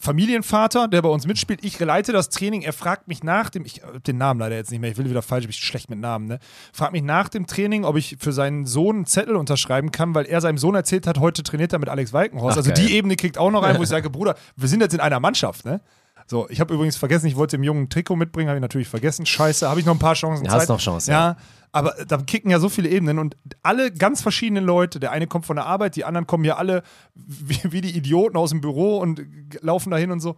Familienvater, 0.00 0.88
der 0.88 1.02
bei 1.02 1.08
uns 1.08 1.26
mitspielt. 1.26 1.64
Ich 1.64 1.78
leite 1.78 2.12
das 2.12 2.28
Training. 2.28 2.62
Er 2.62 2.72
fragt 2.72 3.08
mich 3.08 3.22
nach 3.22 3.50
dem, 3.50 3.64
ich 3.64 3.82
hab 3.82 4.04
den 4.04 4.18
Namen 4.18 4.40
leider 4.40 4.56
jetzt 4.56 4.70
nicht 4.70 4.80
mehr, 4.80 4.90
ich 4.90 4.96
will 4.96 5.08
wieder 5.08 5.22
falsch, 5.22 5.44
ich 5.44 5.48
bin 5.48 5.52
schlecht 5.54 5.90
mit 5.90 5.98
Namen, 5.98 6.26
ne? 6.26 6.38
Fragt 6.72 6.92
mich 6.92 7.02
nach 7.02 7.28
dem 7.28 7.46
Training, 7.46 7.84
ob 7.84 7.96
ich 7.96 8.16
für 8.18 8.32
seinen 8.32 8.66
Sohn 8.66 8.96
einen 8.96 9.06
Zettel 9.06 9.36
unterschreiben 9.36 9.92
kann, 9.92 10.14
weil 10.14 10.26
er 10.26 10.40
seinem 10.40 10.58
Sohn 10.58 10.74
erzählt 10.74 11.06
hat, 11.06 11.18
heute 11.18 11.42
trainiert 11.42 11.72
er 11.72 11.78
mit 11.78 11.88
Alex 11.88 12.12
Walkenhorst. 12.12 12.54
Ach, 12.54 12.58
also 12.58 12.70
geil. 12.70 12.86
die 12.86 12.94
Ebene 12.94 13.16
kriegt 13.16 13.38
auch 13.38 13.50
noch 13.50 13.62
rein, 13.62 13.78
wo 13.78 13.82
ich 13.82 13.88
sage, 13.90 14.10
Bruder, 14.10 14.36
wir 14.56 14.68
sind 14.68 14.80
jetzt 14.80 14.94
in 14.94 15.00
einer 15.00 15.20
Mannschaft, 15.20 15.64
ne? 15.64 15.80
So, 16.26 16.48
ich 16.48 16.60
habe 16.60 16.72
übrigens 16.74 16.96
vergessen, 16.96 17.26
ich 17.26 17.36
wollte 17.36 17.56
dem 17.56 17.64
Jungen 17.64 17.84
ein 17.84 17.88
Trikot 17.90 18.16
mitbringen, 18.16 18.48
habe 18.48 18.58
ich 18.58 18.62
natürlich 18.62 18.88
vergessen. 18.88 19.26
Scheiße, 19.26 19.68
habe 19.68 19.80
ich 19.80 19.86
noch 19.86 19.94
ein 19.94 19.98
paar 19.98 20.14
Chancen. 20.14 20.44
Du 20.44 20.50
hast 20.50 20.68
noch 20.68 20.80
Chancen, 20.80 21.10
Ja, 21.10 21.36
aber 21.72 21.94
da 22.06 22.18
kicken 22.18 22.50
ja 22.50 22.60
so 22.60 22.68
viele 22.68 22.88
Ebenen 22.88 23.18
und 23.18 23.36
alle 23.62 23.92
ganz 23.92 24.22
verschiedene 24.22 24.60
Leute. 24.60 25.00
Der 25.00 25.10
eine 25.10 25.26
kommt 25.26 25.44
von 25.44 25.56
der 25.56 25.66
Arbeit, 25.66 25.96
die 25.96 26.04
anderen 26.04 26.26
kommen 26.26 26.44
ja 26.44 26.56
alle 26.56 26.82
wie, 27.14 27.60
wie 27.64 27.80
die 27.80 27.96
Idioten 27.96 28.36
aus 28.36 28.50
dem 28.50 28.60
Büro 28.60 28.98
und 28.98 29.22
laufen 29.60 29.90
dahin 29.90 30.10
und 30.10 30.20
so. 30.20 30.36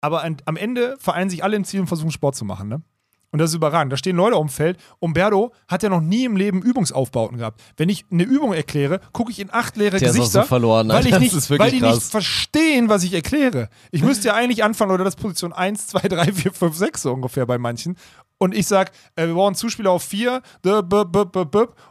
Aber 0.00 0.22
an, 0.22 0.38
am 0.46 0.56
Ende 0.56 0.96
vereinen 0.98 1.28
sich 1.28 1.44
alle 1.44 1.56
im 1.56 1.64
Ziel 1.64 1.80
und 1.80 1.86
versuchen 1.86 2.10
Sport 2.10 2.36
zu 2.36 2.44
machen, 2.44 2.68
ne? 2.68 2.82
Und 3.32 3.38
das 3.38 3.50
ist 3.50 3.56
überragend. 3.56 3.92
Da 3.92 3.96
stehen 3.96 4.16
Leute 4.16 4.34
auf 4.34 4.44
dem 4.44 4.48
Feld. 4.50 4.76
Umberto 4.98 5.52
hat 5.68 5.82
ja 5.84 5.88
noch 5.88 6.00
nie 6.00 6.24
im 6.24 6.36
Leben 6.36 6.62
Übungsaufbauten 6.62 7.38
gehabt. 7.38 7.60
Wenn 7.76 7.88
ich 7.88 8.04
eine 8.10 8.24
Übung 8.24 8.52
erkläre, 8.52 9.00
gucke 9.12 9.30
ich 9.30 9.38
in 9.38 9.52
acht 9.52 9.76
leere 9.76 9.98
Der 9.98 10.08
ist 10.10 10.16
Gesichter, 10.16 10.42
so 10.42 10.48
verloren, 10.48 10.88
weil, 10.88 11.06
ich 11.06 11.16
nicht, 11.18 11.32
ist 11.34 11.48
weil 11.50 11.70
die 11.70 11.78
krass. 11.78 11.94
nicht 11.94 12.10
verstehen, 12.10 12.88
was 12.88 13.04
ich 13.04 13.14
erkläre. 13.14 13.68
Ich 13.92 14.02
müsste 14.02 14.28
ja 14.28 14.34
eigentlich 14.34 14.64
anfangen, 14.64 14.90
oder 14.90 15.04
das 15.04 15.14
Position 15.14 15.52
1, 15.52 15.86
2, 15.88 16.08
3, 16.08 16.32
4, 16.32 16.52
5, 16.52 16.76
6 16.76 17.02
so 17.02 17.12
ungefähr 17.12 17.46
bei 17.46 17.56
manchen. 17.58 17.96
Und 18.38 18.52
ich 18.54 18.66
sag, 18.66 18.90
äh, 19.16 19.26
wir 19.28 19.34
brauchen 19.34 19.54
Zuspieler 19.54 19.90
auf 19.92 20.02
4, 20.02 20.40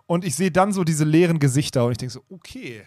und 0.08 0.26
ich 0.26 0.36
sehe 0.36 0.52
dann 0.52 0.74
so 0.74 0.84
diese 0.84 1.06
leeren 1.06 1.40
Gesichter 1.40 1.86
und 1.86 1.92
ich 1.94 1.98
denke 2.00 2.14
so, 2.14 2.22
okay, 2.30 2.84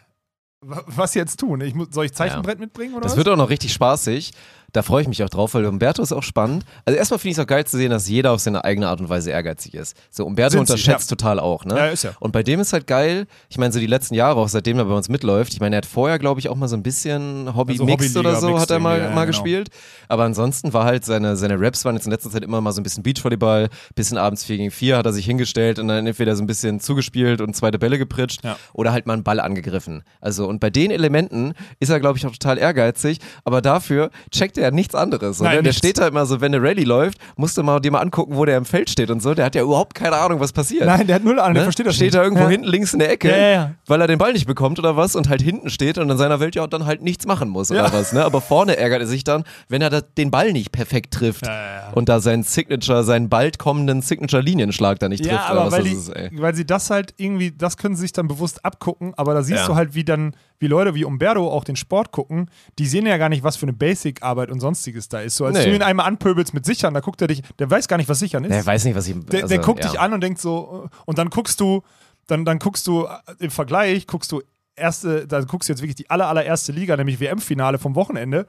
wa- 0.61 0.83
was 0.87 1.15
jetzt 1.15 1.39
tun? 1.41 1.61
Ich 1.61 1.75
muss, 1.75 1.89
soll 1.93 2.07
ich 2.07 2.13
Zeichenbrett 2.13 2.59
mitbringen 2.59 2.95
oder 2.95 3.03
Das 3.03 3.13
was? 3.13 3.17
wird 3.19 3.29
auch 3.29 3.37
noch 3.37 3.51
richtig 3.51 3.73
spaßig. 3.73 4.33
Da 4.73 4.83
freue 4.83 5.03
ich 5.03 5.09
mich 5.09 5.23
auch 5.23 5.29
drauf, 5.29 5.53
weil 5.55 5.67
Umberto 5.67 6.03
ist 6.03 6.13
auch 6.13 6.23
spannend. 6.23 6.65
Also 6.87 6.97
erstmal 6.99 7.19
finde 7.19 7.33
ich 7.33 7.39
es 7.39 7.43
auch 7.43 7.47
geil 7.47 7.65
zu 7.67 7.77
sehen, 7.77 7.91
dass 7.91 8.09
jeder 8.09 8.33
auf 8.33 8.41
seine 8.41 8.65
eigene 8.65 8.89
Art 8.89 9.01
und 9.01 9.09
Weise 9.11 9.31
ehrgeizig 9.31 9.75
ist. 9.75 9.97
So, 10.11 10.25
Umberto 10.25 10.53
Sind 10.53 10.67
sie, 10.67 10.73
unterschätzt 10.73 11.11
total 11.11 11.39
auch, 11.39 11.65
ne? 11.65 11.77
Ja, 11.77 11.87
ist 11.89 12.05
ja. 12.05 12.13
Und 12.21 12.33
bei 12.33 12.43
dem 12.43 12.59
ist 12.61 12.73
halt 12.73 12.87
geil, 12.87 13.27
ich 13.51 13.59
meine, 13.59 13.73
so 13.73 13.79
die 13.81 13.87
letzten 13.87 14.15
Jahre, 14.15 14.41
auch 14.41 14.49
seitdem 14.49 14.79
er 14.79 14.87
bei 14.87 14.95
uns 14.95 15.09
mitläuft, 15.09 15.53
ich 15.53 15.61
meine, 15.61 15.77
er 15.77 15.79
hat 15.79 15.87
vorher, 15.87 16.19
glaube 16.19 16.41
ich, 16.41 16.49
auch 16.49 16.57
mal 16.57 16.69
so 16.69 16.77
ein 16.77 16.83
bisschen 16.83 17.55
Hobby 17.55 17.73
Also 17.73 18.21
oder 18.21 18.37
so, 18.37 18.59
hat 18.59 18.71
er 18.71 18.79
mal, 18.79 18.99
ja, 18.99 19.05
mal 19.11 19.27
genau. 19.27 19.27
gespielt. 19.27 19.69
Aber 20.09 20.25
ansonsten 20.25 20.73
war 20.73 20.85
halt 20.85 21.05
seine, 21.05 21.37
seine 21.37 21.61
Raps 21.61 21.85
waren 21.85 21.95
jetzt 21.97 22.07
in 22.07 22.13
letzter 22.13 22.31
Zeit 22.31 22.43
immer 22.43 22.61
mal 22.61 22.73
so 22.73 22.81
ein 22.81 22.85
bisschen 22.85 23.03
Beachvolleyball, 23.03 23.69
bisschen 23.95 24.17
abends 24.17 24.45
4 24.45 24.57
gegen 24.57 24.71
4 24.71 24.97
hat 24.97 25.07
er 25.07 25.13
sich 25.13 25.27
hingestellt 25.27 25.79
und 25.79 25.89
dann 25.89 26.07
entweder 26.07 26.35
so 26.35 26.43
ein 26.43 26.47
bisschen 26.47 26.81
zugespielt 26.81 27.41
und 27.41 27.55
zweite 27.55 27.79
Bälle 27.79 27.99
gepritscht 27.99 28.43
Ja. 28.45 28.57
oder 28.73 28.93
halt 28.93 29.07
mal 29.07 29.15
einen 29.15 29.23
Ball 29.25 29.41
angegriffen. 29.41 30.03
Also, 30.21 30.47
und 30.49 30.61
bei 30.61 30.71
den 30.71 30.91
Elementen 30.91 31.53
ist 31.79 31.91
er, 31.91 32.01
glaube 32.01 32.19
ich, 32.19 32.27
auch 32.27 32.33
total 32.33 32.59
ehrgeizig, 32.59 33.19
aber 33.45 33.61
dafür 33.61 34.11
checkt 34.31 34.57
er 34.59 34.62
nichts 34.71 34.95
anderes. 34.95 35.41
Nein? 35.41 35.53
Der 35.53 35.63
nichts. 35.63 35.79
steht 35.79 35.99
da 35.99 36.07
immer 36.07 36.25
so, 36.27 36.41
wenn 36.41 36.55
eine 36.55 36.63
Rallye 36.67 36.85
läuft, 36.85 37.19
musst 37.37 37.57
du 37.57 37.63
mal 37.63 37.81
dir 37.81 37.91
mal 37.91 38.01
angucken, 38.01 38.37
wo 38.37 38.45
der 38.45 38.57
im 38.57 38.65
Feld 38.65 38.89
steht 38.91 39.11
und 39.11 39.21
so. 39.21 39.35
Der 39.35 39.45
hat 39.47 39.55
ja 39.55 39.63
überhaupt 39.63 39.95
keine 39.95 40.17
Ahnung, 40.17 40.41
was 40.41 40.53
passiert. 40.53 40.87
Nein, 40.87 41.07
der 41.07 41.17
hat 41.17 41.25
null 41.25 41.39
Ahnung, 41.41 41.55
der 41.55 41.63
Ne? 41.63 41.67
versteht 41.67 41.87
das 41.87 41.97
steht 41.97 42.07
nicht. 42.09 42.15
da 42.15 42.23
irgendwo 42.23 42.45
ja. 42.45 42.49
hinten 42.51 42.67
links 42.69 42.93
in 42.93 42.99
der 43.01 43.11
Ecke, 43.11 43.29
Ja, 43.31 43.37
ja, 43.37 43.49
ja. 43.51 43.71
weil 43.87 44.01
er 44.01 44.07
den 44.07 44.19
Ball 44.19 44.33
nicht 44.33 44.47
bekommt 44.47 44.79
oder 44.79 44.97
was 44.97 45.17
und 45.17 45.29
halt 45.29 45.43
hinten 45.43 45.71
steht 45.71 45.99
und 45.99 46.09
in 46.11 46.17
seiner 46.19 46.39
Welt 46.41 46.55
ja 46.55 46.67
dann 46.67 46.87
halt 46.87 47.03
nichts 47.03 47.27
machen 47.27 47.49
muss 47.49 47.71
oder 47.71 47.85
Ja. 47.87 47.93
was. 47.93 48.13
Ne? 48.13 48.25
Aber 48.25 48.41
vorne 48.41 48.77
ärgert 48.77 49.01
er 49.01 49.07
sich 49.07 49.25
dann, 49.25 49.45
wenn 49.69 49.83
er 49.83 50.03
den 50.03 50.31
Ball 50.31 50.53
nicht 50.53 50.73
perfekt 50.73 51.15
trifft 51.15 51.47
Ja, 51.47 51.53
ja, 51.53 51.75
ja. 51.89 51.91
und 51.95 52.09
da 52.09 52.21
seinen 52.21 52.43
Signature, 52.43 53.05
seinen 53.05 53.29
bald 53.29 53.59
kommenden 53.59 54.03
Signature-Linienschlag 54.03 54.99
da 54.99 55.09
nicht 55.09 55.25
Ja, 55.25 55.37
trifft 55.37 55.51
oder 55.51 55.61
aber 55.61 55.67
was 55.73 55.79
weil, 55.79 55.85
die, 55.85 55.93
ist, 55.93 56.13
weil 56.41 56.55
sie 56.55 56.65
das 56.67 56.91
halt 56.91 57.15
irgendwie, 57.17 57.51
das 57.51 57.77
können 57.77 57.95
sie 57.97 58.03
sich 58.03 58.13
dann 58.13 58.29
bewusst 58.29 58.65
abgucken, 58.65 59.13
aber 59.17 59.35
da 59.35 59.43
siehst 59.43 59.61
Ja. 59.63 59.67
du 59.67 59.75
halt, 59.75 59.95
wie 59.95 60.05
dann, 60.05 60.35
wie 60.59 60.67
Leute 60.69 60.95
wie 60.95 61.05
Umberto 61.05 61.51
auch 61.51 61.65
den 61.65 61.77
Sport 61.77 62.13
gucken, 62.13 62.49
die 62.79 62.87
sehen 62.87 63.07
ja 63.07 63.17
gar 63.17 63.29
nicht, 63.29 63.43
was 63.43 63.57
für 63.57 63.65
eine 63.65 63.73
Basic-Arbeit 63.73 64.51
und 64.53 64.61
sonstiges 64.61 65.09
da 65.09 65.21
ist. 65.21 65.37
So 65.37 65.47
als 65.47 65.59
Nee. 65.59 65.65
du 65.67 65.75
ihn 65.75 65.83
einmal 65.83 66.07
anpöbelst 66.07 66.55
mit 66.55 66.65
Sichern, 66.65 66.95
da 66.95 67.01
guckt 67.01 67.21
er 67.21 67.29
dich, 67.29 67.43
der 67.59 67.71
weiß 67.71 67.89
gar 67.89 67.97
nicht, 67.97 68.09
was 68.09 68.19
Sichern 68.19 68.45
ist. 68.45 68.53
Der 68.53 68.65
weiß 68.65 68.85
nicht, 68.85 68.95
was 68.95 69.09
ich. 69.09 69.17
Der, 69.27 69.43
also, 69.43 69.49
der 69.49 69.59
guckt 69.65 69.85
ja. 69.85 69.91
dich 69.91 69.99
an 70.01 70.13
und 70.13 70.21
denkt 70.23 70.41
so, 70.41 70.85
äh, 70.87 70.97
und 71.07 71.19
dann 71.19 71.31
guckst 71.31 71.59
du, 71.61 71.83
dann, 72.27 72.45
dann 72.45 72.59
guckst 72.59 72.87
du 72.87 73.07
äh, 73.07 73.09
im 73.41 73.51
Vergleich, 73.51 74.07
guckst 74.07 74.31
du 74.33 74.43
erste, 74.77 75.27
da 75.27 75.41
guckst 75.41 75.69
du 75.69 75.73
jetzt 75.73 75.83
wirklich 75.83 75.97
die 75.97 76.09
aller, 76.11 76.29
allererste 76.29 76.73
Liga, 76.73 76.97
nämlich 76.97 77.21
WM-Finale 77.21 77.79
vom 77.79 77.95
Wochenende. 77.95 78.47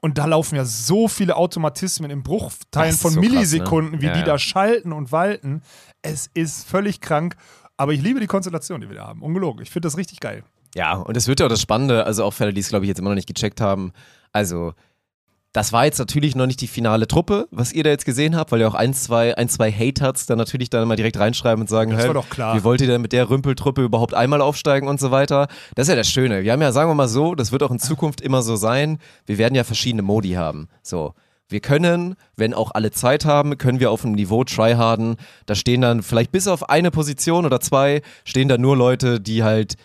Und 0.00 0.18
da 0.18 0.26
laufen 0.26 0.56
ja 0.56 0.64
so 0.64 1.08
viele 1.08 1.36
Automatismen 1.36 2.10
in 2.10 2.22
Bruchteilen 2.22 2.94
von 2.94 3.12
so 3.12 3.20
krass, 3.20 3.28
ne? 3.28 3.34
Millisekunden, 3.34 4.00
wie 4.02 4.06
Ja, 4.06 4.12
die 4.12 4.20
ja. 4.20 4.26
da 4.26 4.38
schalten 4.38 4.92
und 4.92 5.10
walten. 5.10 5.62
Es 6.02 6.30
ist 6.34 6.68
völlig 6.68 7.00
krank. 7.00 7.36
Aber 7.78 7.92
ich 7.92 8.02
liebe 8.02 8.20
die 8.20 8.26
Konstellation, 8.26 8.80
die 8.80 8.88
wir 8.88 8.96
da 8.96 9.06
haben. 9.06 9.22
Ungelogen. 9.22 9.62
Ich 9.62 9.70
finde 9.70 9.86
das 9.86 9.96
richtig 9.96 10.20
geil. 10.20 10.44
Ja, 10.74 10.94
und 10.94 11.16
das 11.16 11.28
wird 11.28 11.40
ja 11.40 11.46
auch 11.46 11.50
das 11.50 11.60
Spannende, 11.62 12.04
also 12.04 12.24
auch 12.24 12.32
für 12.32 12.44
alle, 12.44 12.52
die 12.52 12.60
es, 12.60 12.68
glaube 12.68 12.84
ich, 12.84 12.88
jetzt 12.88 12.98
immer 12.98 13.08
noch 13.08 13.14
nicht 13.16 13.26
gecheckt 13.28 13.60
haben. 13.60 13.92
Also, 14.32 14.74
das 15.56 15.72
war 15.72 15.86
jetzt 15.86 15.98
natürlich 15.98 16.36
noch 16.36 16.46
nicht 16.46 16.60
die 16.60 16.66
finale 16.66 17.08
Truppe, 17.08 17.48
was 17.50 17.72
ihr 17.72 17.82
da 17.82 17.88
jetzt 17.88 18.04
gesehen 18.04 18.36
habt, 18.36 18.52
weil 18.52 18.60
ja 18.60 18.68
auch 18.68 18.74
ein, 18.74 18.92
zwei, 18.92 19.38
ein, 19.38 19.48
zwei 19.48 19.72
Haters 19.72 20.26
dann 20.26 20.36
natürlich 20.36 20.68
dann 20.68 20.86
mal 20.86 20.96
direkt 20.96 21.18
reinschreiben 21.18 21.62
und 21.62 21.68
sagen, 21.70 21.92
Das 21.92 22.00
hey, 22.00 22.08
war 22.08 22.14
doch 22.14 22.28
klar. 22.28 22.54
wie 22.54 22.62
wollt 22.62 22.82
ihr 22.82 22.86
denn 22.86 23.00
mit 23.00 23.12
der 23.12 23.30
Rümpeltruppe 23.30 23.82
überhaupt 23.82 24.12
einmal 24.12 24.42
aufsteigen 24.42 24.86
und 24.86 25.00
so 25.00 25.10
weiter? 25.12 25.48
Das 25.74 25.86
ist 25.86 25.88
ja 25.88 25.96
das 25.96 26.10
Schöne. 26.10 26.44
Wir 26.44 26.52
haben 26.52 26.60
ja, 26.60 26.72
sagen 26.72 26.90
wir 26.90 26.94
mal 26.94 27.08
so, 27.08 27.34
das 27.34 27.52
wird 27.52 27.62
auch 27.62 27.70
in 27.70 27.78
Zukunft 27.78 28.20
immer 28.20 28.42
so 28.42 28.54
sein, 28.56 28.98
wir 29.24 29.38
werden 29.38 29.54
ja 29.54 29.64
verschiedene 29.64 30.02
Modi 30.02 30.32
haben. 30.32 30.68
So. 30.82 31.14
Wir 31.48 31.60
können, 31.60 32.16
wenn 32.36 32.52
auch 32.52 32.72
alle 32.74 32.90
Zeit 32.90 33.24
haben, 33.24 33.56
können 33.56 33.80
wir 33.80 33.90
auf 33.90 34.04
einem 34.04 34.14
Niveau 34.14 34.44
tryharden. 34.44 35.16
Da 35.46 35.54
stehen 35.54 35.80
dann 35.80 36.02
vielleicht 36.02 36.32
bis 36.32 36.48
auf 36.48 36.68
eine 36.68 36.90
Position 36.90 37.46
oder 37.46 37.60
zwei, 37.60 38.02
stehen 38.26 38.48
da 38.48 38.58
nur 38.58 38.76
Leute, 38.76 39.22
die 39.22 39.42
halt 39.42 39.76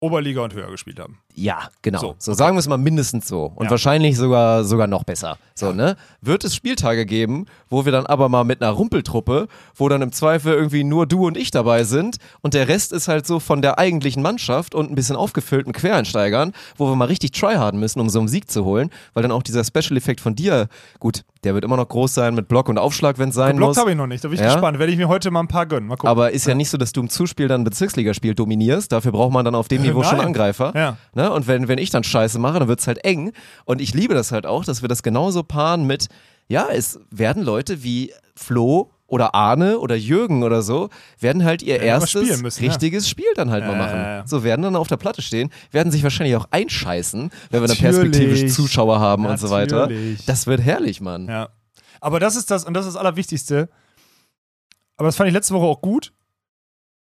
Oberliga 0.00 0.42
und 0.42 0.54
höher 0.54 0.70
gespielt 0.70 0.98
haben. 0.98 1.18
Ja, 1.34 1.68
genau. 1.82 2.00
So, 2.00 2.14
So, 2.18 2.32
sagen 2.34 2.56
wir 2.56 2.60
es 2.60 2.68
mal 2.68 2.76
mindestens 2.78 3.26
so. 3.28 3.52
Und 3.54 3.64
Ja. 3.66 3.70
wahrscheinlich 3.70 4.16
sogar, 4.16 4.64
sogar 4.64 4.86
noch 4.86 5.04
besser. 5.04 5.36
So, 5.54 5.72
ne? 5.72 5.96
Wird 6.22 6.44
es 6.44 6.54
Spieltage 6.54 7.06
geben, 7.06 7.46
wo 7.68 7.84
wir 7.84 7.92
dann 7.92 8.06
aber 8.06 8.28
mal 8.28 8.44
mit 8.44 8.62
einer 8.62 8.70
Rumpeltruppe, 8.72 9.48
wo 9.76 9.88
dann 9.88 10.02
im 10.02 10.12
Zweifel 10.12 10.52
irgendwie 10.54 10.84
nur 10.84 11.06
du 11.06 11.26
und 11.26 11.36
ich 11.36 11.50
dabei 11.50 11.84
sind 11.84 12.16
und 12.40 12.54
der 12.54 12.68
Rest 12.68 12.92
ist 12.92 13.08
halt 13.08 13.26
so 13.26 13.40
von 13.40 13.62
der 13.62 13.78
eigentlichen 13.78 14.22
Mannschaft 14.22 14.74
und 14.74 14.90
ein 14.90 14.94
bisschen 14.94 15.16
aufgefüllten 15.16 15.72
Quereinsteigern, 15.72 16.52
wo 16.76 16.88
wir 16.88 16.96
mal 16.96 17.06
richtig 17.06 17.32
tryharden 17.32 17.78
müssen, 17.80 18.00
um 18.00 18.08
so 18.08 18.18
einen 18.18 18.28
Sieg 18.28 18.50
zu 18.50 18.64
holen, 18.64 18.90
weil 19.14 19.22
dann 19.22 19.32
auch 19.32 19.42
dieser 19.42 19.64
Special-Effekt 19.64 20.20
von 20.20 20.34
dir, 20.34 20.68
gut, 20.98 21.22
Der 21.42 21.54
wird 21.54 21.64
immer 21.64 21.78
noch 21.78 21.88
groß 21.88 22.12
sein 22.12 22.34
mit 22.34 22.48
Block 22.48 22.68
und 22.68 22.76
Aufschlag, 22.76 23.18
wenn 23.18 23.30
es 23.30 23.34
sein 23.34 23.52
Geblockt 23.52 23.70
muss. 23.70 23.78
habe 23.78 23.90
ich 23.92 23.96
noch 23.96 24.06
nicht, 24.06 24.22
da 24.22 24.28
bin 24.28 24.34
ich 24.34 24.42
Ja? 24.44 24.52
gespannt. 24.52 24.78
Werde 24.78 24.92
ich 24.92 24.98
mir 24.98 25.08
heute 25.08 25.30
mal 25.30 25.40
ein 25.40 25.48
paar 25.48 25.64
gönnen. 25.64 25.88
Mal 25.88 25.96
gucken. 25.96 26.10
Aber 26.10 26.32
ist 26.32 26.46
ja 26.46 26.54
nicht 26.54 26.68
so, 26.68 26.76
dass 26.76 26.92
du 26.92 27.00
im 27.00 27.08
Zuspiel 27.08 27.48
dann 27.48 27.64
Bezirksligaspiel 27.64 28.34
dominierst. 28.34 28.92
Dafür 28.92 29.12
braucht 29.12 29.32
man 29.32 29.46
dann 29.46 29.54
auf 29.54 29.66
dem 29.66 29.80
Niveau 29.80 30.02
schon 30.02 30.18
Nein. 30.18 30.26
Angreifer. 30.26 30.72
ja. 30.76 30.98
Ne? 31.14 31.19
Und 31.28 31.46
wenn, 31.46 31.68
wenn 31.68 31.78
ich 31.78 31.90
dann 31.90 32.04
Scheiße 32.04 32.38
mache, 32.38 32.58
dann 32.60 32.68
wird 32.68 32.80
es 32.80 32.86
halt 32.86 33.04
eng. 33.04 33.32
Und 33.64 33.80
ich 33.80 33.94
liebe 33.94 34.14
das 34.14 34.32
halt 34.32 34.46
auch, 34.46 34.64
dass 34.64 34.82
wir 34.82 34.88
das 34.88 35.02
genauso 35.02 35.42
paaren 35.42 35.86
mit, 35.86 36.08
ja, 36.48 36.68
es 36.70 36.98
werden 37.10 37.42
Leute 37.42 37.82
wie 37.82 38.12
Flo 38.34 38.90
oder 39.06 39.34
Arne 39.34 39.80
oder 39.80 39.96
Jürgen 39.96 40.44
oder 40.44 40.62
so, 40.62 40.88
werden 41.18 41.44
halt 41.44 41.62
ihr 41.62 41.78
mal 41.78 41.84
erstes 41.84 42.40
müssen, 42.40 42.62
ja. 42.64 42.70
richtiges 42.70 43.08
Spiel 43.08 43.26
dann 43.34 43.50
halt 43.50 43.64
mal 43.66 43.72
Ja, 43.72 43.78
machen. 43.78 43.96
ja, 43.96 44.16
ja. 44.18 44.26
So 44.26 44.44
werden 44.44 44.62
dann 44.62 44.76
auf 44.76 44.86
der 44.86 44.98
Platte 44.98 45.20
stehen, 45.20 45.50
werden 45.72 45.90
sich 45.90 46.02
wahrscheinlich 46.04 46.36
auch 46.36 46.46
einscheißen, 46.52 47.30
wenn 47.50 47.60
wir 47.60 47.66
dann 47.66 47.76
Natürlich. 47.76 48.12
perspektivisch 48.12 48.54
Zuschauer 48.54 49.00
haben 49.00 49.26
und 49.26 49.38
so 49.40 49.50
weiter. 49.50 49.80
Natürlich. 49.88 50.24
Das 50.26 50.46
wird 50.46 50.60
herrlich, 50.60 51.00
Mann. 51.00 51.26
Ja. 51.26 51.48
Aber 52.00 52.20
das 52.20 52.36
ist 52.36 52.50
das, 52.52 52.64
und 52.64 52.72
das 52.74 52.86
ist 52.86 52.94
das 52.94 53.00
Allerwichtigste. 53.00 53.68
Aber 54.96 55.08
das 55.08 55.16
fand 55.16 55.26
ich 55.28 55.34
letzte 55.34 55.54
Woche 55.54 55.66
auch 55.66 55.80
gut. 55.82 56.12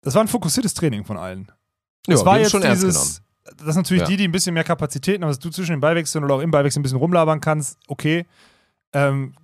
Das 0.02 0.14
war 0.16 0.22
ein 0.22 0.28
fokussiertes 0.28 0.74
Training 0.74 1.04
von 1.04 1.16
allen. 1.16 1.52
Ja, 2.08 2.14
Es 2.16 2.24
war 2.24 2.38
jetzt 2.40 2.50
schon 2.50 2.62
ernst 2.62 2.82
genommen. 2.82 2.98
dieses, 3.00 3.21
das 3.56 3.68
ist 3.68 3.76
natürlich 3.76 4.02
Ja. 4.02 4.08
die, 4.08 4.16
die 4.16 4.24
ein 4.24 4.32
bisschen 4.32 4.54
mehr 4.54 4.64
Kapazitäten 4.64 5.22
haben, 5.24 5.30
dass 5.30 5.38
du 5.38 5.50
zwischen 5.50 5.72
den 5.72 5.80
Ballwechseln 5.80 6.24
oder 6.24 6.34
auch 6.34 6.40
im 6.40 6.50
Ballwechsel 6.50 6.80
ein 6.80 6.82
bisschen 6.82 6.98
rumlabern 6.98 7.40
kannst, 7.40 7.78
okay. 7.88 8.26
Ähm, 8.92 9.34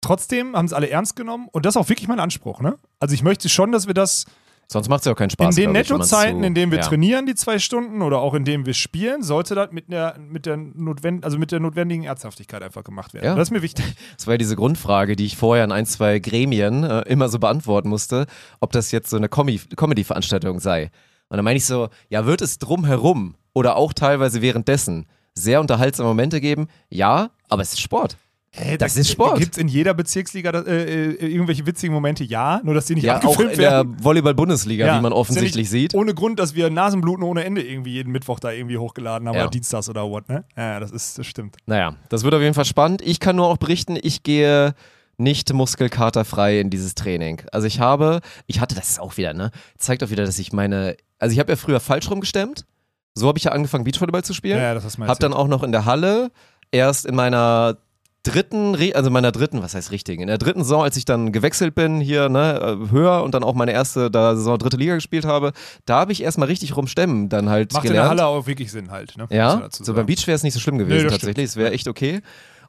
trotzdem 0.00 0.56
haben 0.56 0.66
es 0.66 0.72
alle 0.72 0.90
ernst 0.90 1.16
genommen 1.16 1.48
und 1.52 1.64
das 1.64 1.74
ist 1.74 1.80
auch 1.80 1.88
wirklich 1.88 2.08
mein 2.08 2.20
Anspruch, 2.20 2.60
ne? 2.60 2.76
Also 3.00 3.14
ich 3.14 3.22
möchte 3.22 3.48
schon, 3.48 3.72
dass 3.72 3.86
wir 3.86 3.94
das 3.94 4.26
Sonst 4.66 4.88
macht 4.88 5.00
es 5.00 5.04
ja 5.06 5.12
auch 5.12 5.16
keinen 5.16 5.28
Spaß. 5.28 5.58
in 5.58 5.62
den 5.64 5.72
Nettozeiten, 5.72 6.40
zu- 6.40 6.46
in 6.46 6.54
denen 6.54 6.72
wir 6.72 6.78
ja. 6.78 6.84
trainieren, 6.86 7.26
die 7.26 7.34
zwei 7.34 7.58
Stunden 7.58 8.00
oder 8.00 8.20
auch 8.20 8.32
in 8.32 8.46
denen 8.46 8.64
wir 8.64 8.72
spielen, 8.72 9.22
sollte 9.22 9.54
das 9.54 9.72
mit 9.72 9.92
der, 9.92 10.16
mit 10.18 10.46
der, 10.46 10.56
notwend 10.56 11.22
also 11.22 11.38
mit 11.38 11.52
der 11.52 11.60
notwendigen 11.60 12.04
Ernsthaftigkeit 12.04 12.62
einfach 12.62 12.82
gemacht 12.82 13.12
werden. 13.12 13.26
Ja. 13.26 13.34
Das 13.34 13.48
ist 13.48 13.52
mir 13.52 13.60
wichtig. 13.62 13.84
Das 14.16 14.26
war 14.26 14.34
ja 14.34 14.38
diese 14.38 14.56
Grundfrage, 14.56 15.16
die 15.16 15.26
ich 15.26 15.36
vorher 15.36 15.64
in 15.64 15.72
ein, 15.72 15.84
zwei 15.84 16.18
Gremien 16.18 16.82
äh, 16.82 17.00
immer 17.02 17.28
so 17.28 17.38
beantworten 17.38 17.90
musste, 17.90 18.26
ob 18.60 18.72
das 18.72 18.90
jetzt 18.90 19.10
so 19.10 19.18
eine 19.18 19.28
Comedy-Veranstaltung 19.28 20.60
sei. 20.60 20.90
Und 21.28 21.36
dann 21.38 21.44
meine 21.44 21.56
ich 21.56 21.64
so, 21.64 21.88
ja, 22.08 22.26
wird 22.26 22.42
es 22.42 22.58
drumherum 22.58 23.34
oder 23.52 23.76
auch 23.76 23.92
teilweise 23.92 24.42
währenddessen 24.42 25.06
sehr 25.34 25.60
unterhaltsame 25.60 26.08
Momente 26.08 26.40
geben? 26.40 26.68
Ja, 26.90 27.30
aber 27.48 27.62
es 27.62 27.72
ist 27.72 27.80
Sport. 27.80 28.16
Hä, 28.56 28.76
Das 28.78 28.96
ist 28.96 29.10
Sport. 29.10 29.40
Gibt 29.40 29.54
es 29.56 29.58
in 29.58 29.66
jeder 29.66 29.94
Bezirksliga 29.94 30.50
äh, 30.50 30.84
äh, 31.14 31.26
irgendwelche 31.26 31.66
witzigen 31.66 31.92
Momente? 31.92 32.22
Ja, 32.22 32.60
nur 32.62 32.72
dass 32.74 32.86
die 32.86 32.94
nicht 32.94 33.02
Ja, 33.02 33.20
auch 33.24 33.40
in 33.40 33.48
der. 33.58 33.84
Volleyball-Bundesliga, 34.00 34.86
Ja, 34.86 34.96
wie 34.98 35.02
man 35.02 35.10
ja 35.10 35.18
offensichtlich 35.18 35.68
sieht. 35.68 35.92
Ohne 35.92 36.14
Grund, 36.14 36.38
dass 36.38 36.54
wir 36.54 36.70
Nasenbluten 36.70 37.24
ohne 37.24 37.42
Ende 37.42 37.62
irgendwie 37.62 37.94
jeden 37.94 38.12
Mittwoch 38.12 38.38
da 38.38 38.52
irgendwie 38.52 38.78
hochgeladen 38.78 39.26
haben 39.26 39.34
Ja. 39.34 39.42
oder 39.42 39.50
Dienstags 39.50 39.88
oder 39.88 40.08
what, 40.08 40.28
ne? 40.28 40.44
Ja, 40.56 40.78
das 40.78 40.92
ist, 40.92 41.18
das 41.18 41.26
stimmt. 41.26 41.56
Naja, 41.66 41.96
das 42.10 42.22
wird 42.22 42.32
auf 42.32 42.42
jeden 42.42 42.54
Fall 42.54 42.64
spannend. 42.64 43.02
Ich 43.02 43.18
kann 43.18 43.34
nur 43.34 43.48
auch 43.48 43.56
berichten, 43.56 43.98
ich 44.00 44.22
gehe 44.22 44.74
nicht 45.16 45.52
muskelkaterfrei 45.52 46.60
in 46.60 46.70
dieses 46.70 46.94
Training. 46.94 47.42
Also 47.50 47.66
ich 47.66 47.80
habe, 47.80 48.20
ich 48.46 48.60
hatte 48.60 48.76
das 48.76 49.00
auch 49.00 49.16
wieder, 49.16 49.34
ne? 49.34 49.50
Zeigt 49.78 50.04
auch 50.04 50.10
wieder, 50.10 50.24
dass 50.24 50.38
ich 50.38 50.52
meine, 50.52 50.96
also 51.24 51.32
ich 51.32 51.38
habe 51.38 51.52
ja 51.52 51.56
früher 51.56 51.80
falsch 51.80 52.10
rumgestemmt. 52.10 52.66
So 53.14 53.28
habe 53.28 53.38
ich 53.38 53.44
ja 53.44 53.52
angefangen, 53.52 53.84
Beachvolleyball 53.84 54.24
zu 54.24 54.34
spielen. 54.34 54.58
Ja, 54.58 54.64
ja 54.64 54.74
das 54.74 54.84
hast 54.84 54.96
du 54.96 55.00
mal 55.00 55.08
Hab 55.08 55.18
dann 55.20 55.32
auch 55.32 55.48
noch 55.48 55.62
in 55.62 55.72
der 55.72 55.86
Halle 55.86 56.30
erst 56.70 57.06
in 57.06 57.14
meiner 57.14 57.78
dritten, 58.24 58.76
also 58.94 59.08
meiner 59.08 59.32
dritten, 59.32 59.62
was 59.62 59.74
heißt 59.74 59.90
richtigen, 59.90 60.20
in 60.20 60.28
der 60.28 60.36
dritten 60.36 60.64
Saison, 60.64 60.82
als 60.82 60.98
ich 60.98 61.06
dann 61.06 61.32
gewechselt 61.32 61.74
bin 61.74 62.00
hier, 62.00 62.28
ne, 62.28 62.60
äh, 62.60 62.90
höher 62.90 63.22
und 63.22 63.32
dann 63.34 63.42
auch 63.42 63.54
meine 63.54 63.72
erste 63.72 64.10
da 64.10 64.36
Saison 64.36 64.58
dritte 64.58 64.76
Liga 64.76 64.94
gespielt 64.94 65.24
habe, 65.24 65.52
da 65.86 66.00
habe 66.00 66.12
ich 66.12 66.22
erstmal 66.22 66.48
richtig 66.48 66.76
rumstemmen 66.76 67.30
dann 67.30 67.48
halt 67.48 67.72
Macht 67.72 67.84
in 67.84 67.92
gelernt. 67.92 68.18
der 68.18 68.24
Halle 68.24 68.26
auch 68.26 68.46
wirklich 68.46 68.70
Sinn 68.70 68.90
halt, 68.90 69.16
ne? 69.16 69.26
Ja, 69.30 69.66
so 69.70 69.94
beim 69.94 70.04
Beach 70.04 70.26
wäre 70.26 70.36
es 70.36 70.42
nicht 70.42 70.54
so 70.54 70.60
schlimm 70.60 70.76
gewesen 70.76 71.04
das 71.04 71.14
tatsächlich, 71.14 71.46
es 71.46 71.56
wäre 71.56 71.72
echt 71.72 71.88
okay. 71.88 72.20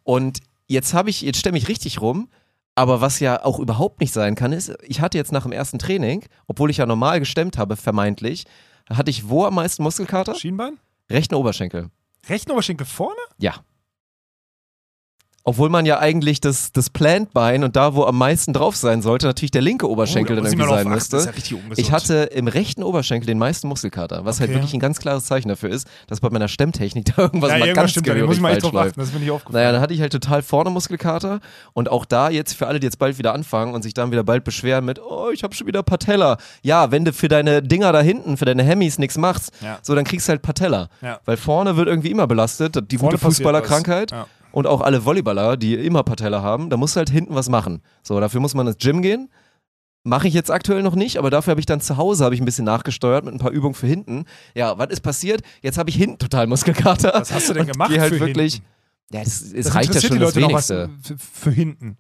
Und 0.04 0.40
jetzt 0.68 0.94
habe 0.94 1.10
ich, 1.10 1.22
jetzt 1.22 1.40
stemme 1.40 1.58
ich 1.58 1.68
richtig 1.68 2.00
rum, 2.00 2.30
aber 2.76 3.02
was 3.02 3.20
ja 3.20 3.44
auch 3.44 3.60
überhaupt 3.60 4.02
nicht 4.02 4.14
sein 4.14 4.36
kann, 4.36 4.52
ist, 4.52 4.74
ich 4.84 5.02
hatte 5.02 5.18
jetzt 5.18 5.32
nach 5.32 5.44
dem 5.44 5.54
ersten 5.54 5.80
Training, 5.80 6.26
obwohl 6.48 6.70
ich 6.70 6.78
ja 6.78 6.86
normal 6.86 7.20
gestemmt 7.20 7.58
habe, 7.58 7.78
vermeintlich, 7.78 8.46
hatte 8.90 9.10
ich 9.10 9.30
wo 9.30 9.46
am 9.46 9.56
meisten 9.56 9.82
Muskelkater? 9.82 10.36
Schienbein? 10.36 10.78
Rechten 11.10 11.36
Oberschenkel. 11.36 11.90
Rechten 12.28 12.52
Oberschenkel 12.52 12.86
vorne? 12.86 13.20
Ja. 13.38 13.56
Obwohl 15.48 15.70
man 15.70 15.86
ja 15.86 16.00
eigentlich 16.00 16.42
das, 16.42 16.72
das 16.72 16.90
Plantbein 16.90 17.64
und 17.64 17.76
da, 17.76 17.94
wo 17.94 18.04
am 18.06 18.18
meisten 18.18 18.52
drauf 18.52 18.76
sein 18.76 19.04
sollte, 19.04 19.28
natürlich 19.28 19.52
der 19.52 19.62
linke 19.62 19.88
Oberschenkel 19.88 20.34
Oh, 20.34 20.42
da 20.42 20.42
dann 20.42 20.52
ich 20.52 20.60
irgendwie 20.60 20.76
sein 20.76 20.90
müsste. 20.90 21.18
Ja. 21.18 21.58
Ich 21.76 21.92
hatte 21.92 22.16
im 22.34 22.48
rechten 22.48 22.82
Oberschenkel 22.82 23.28
den 23.28 23.38
meisten 23.38 23.68
Muskelkater, 23.68 24.26
was 24.26 24.40
halt 24.40 24.50
Okay. 24.50 24.58
wirklich 24.58 24.74
ein 24.74 24.80
ganz 24.80 24.98
klares 25.00 25.26
Zeichen 25.26 25.48
dafür 25.50 25.70
ist, 25.70 25.88
dass 26.08 26.20
bei 26.20 26.32
meiner 26.32 26.48
Stemmtechnik 26.48 27.06
da 27.16 27.22
irgendwas 27.22 27.52
ja, 27.52 27.58
mal 27.60 27.68
irgendwas 27.68 27.76
ganz 27.84 27.92
stimmt 27.92 28.06
gehörig 28.08 28.26
muss 28.26 28.36
ich 28.38 28.42
mal 28.42 28.54
echt 28.54 28.62
falsch 28.62 28.74
drauf 28.74 28.88
achten, 28.88 29.00
das 29.00 29.14
mir 29.14 29.20
nicht 29.20 29.30
aufgefallen. 29.30 29.62
Naja, 29.64 29.72
dann 29.72 29.82
hatte 29.82 29.94
ich 29.94 30.02
halt 30.02 30.12
total 30.12 30.42
vorne 30.42 30.72
Muskelkater 30.72 31.40
und 31.74 31.90
auch 31.90 32.06
da 32.06 32.32
jetzt 32.32 32.54
für 32.54 32.66
alle, 32.66 32.80
die 32.80 32.86
jetzt 32.88 32.98
bald 32.98 33.20
wieder 33.20 33.34
anfangen 33.36 33.76
und 33.76 33.84
sich 33.84 33.94
dann 33.94 34.10
wieder 34.12 34.24
bald 34.24 34.44
beschweren 34.46 34.84
mit, 34.84 35.00
oh, 35.00 35.30
ich 35.32 35.44
habe 35.44 35.54
schon 35.54 35.68
wieder 35.68 35.84
Patella. 35.84 36.38
Ja, 36.64 36.90
wenn 36.90 37.06
du 37.06 37.14
für 37.14 37.28
deine 37.28 37.62
Dinger 37.62 37.92
da 37.92 38.02
hinten, 38.02 38.38
für 38.38 38.46
deine 38.46 38.64
Hemmis 38.64 38.98
nichts 38.98 39.16
machst, 39.18 39.52
Ja. 39.62 39.78
so 39.84 39.94
dann 39.94 40.06
kriegst 40.06 40.28
du 40.28 40.32
halt 40.32 40.42
Patella. 40.42 40.90
Weil 41.26 41.38
vorne 41.38 41.78
wird 41.78 41.88
irgendwie 41.88 42.10
immer 42.10 42.26
belastet, 42.26 42.92
die 42.92 42.98
Vorne 42.98 43.12
gute 43.18 43.24
Fußballerkrankheit. 43.26 44.10
Ja. 44.10 44.26
Und 44.56 44.68
auch 44.68 44.80
alle 44.80 45.04
Volleyballer, 45.04 45.58
die 45.58 45.76
immer 45.76 46.04
Patella 46.04 46.42
haben, 46.42 46.70
da 46.70 46.78
musst 46.78 46.96
du 46.96 47.00
halt 47.00 47.10
hinten 47.10 47.36
was 47.36 47.50
machen. 47.50 47.82
So, 48.04 48.18
dafür 48.22 48.40
muss 48.40 48.54
man 48.56 48.66
ins 48.68 48.78
Gym 48.78 49.02
gehen. 49.02 49.30
Mache 50.04 50.30
ich 50.30 50.34
jetzt 50.34 50.50
aktuell 50.50 50.82
noch 50.82 50.96
nicht, 50.96 51.18
aber 51.18 51.30
dafür 51.30 51.52
habe 51.52 51.60
ich 51.60 51.66
dann 51.66 51.82
zu 51.82 51.98
Hause 51.98 52.24
habe 52.24 52.36
ich 52.36 52.42
ein 52.42 52.46
bisschen 52.46 52.64
nachgesteuert 52.64 53.26
mit 53.26 53.34
ein 53.34 53.40
paar 53.40 53.52
Übungen 53.52 53.74
für 53.74 53.88
hinten. 53.88 54.24
Ja, 54.54 54.78
was 54.78 54.90
ist 54.92 55.02
passiert? 55.02 55.42
Jetzt 55.62 55.78
habe 55.78 55.90
ich 55.90 55.98
hinten 55.98 56.20
total 56.20 56.48
Muskelkater. 56.48 57.12
Was 57.16 57.34
hast 57.34 57.50
du 57.50 57.54
denn 57.54 57.68
gemacht 57.68 57.92
geh 57.92 58.00
halt 58.00 58.14
für 58.14 58.20
wirklich. 58.22 58.54
hinten? 58.56 58.68
Ja, 59.12 59.22
es, 59.22 59.42
es 59.52 59.66
Das 59.66 59.76
reicht 59.76 59.94
ja 59.94 60.00
schon 60.02 60.12
die 60.12 60.20
das 60.20 60.36
Leute 60.36 60.40
noch 60.40 60.54
was 60.54 60.70
Wenigste. 60.70 61.18
für, 61.18 61.52
hinten. 61.52 61.98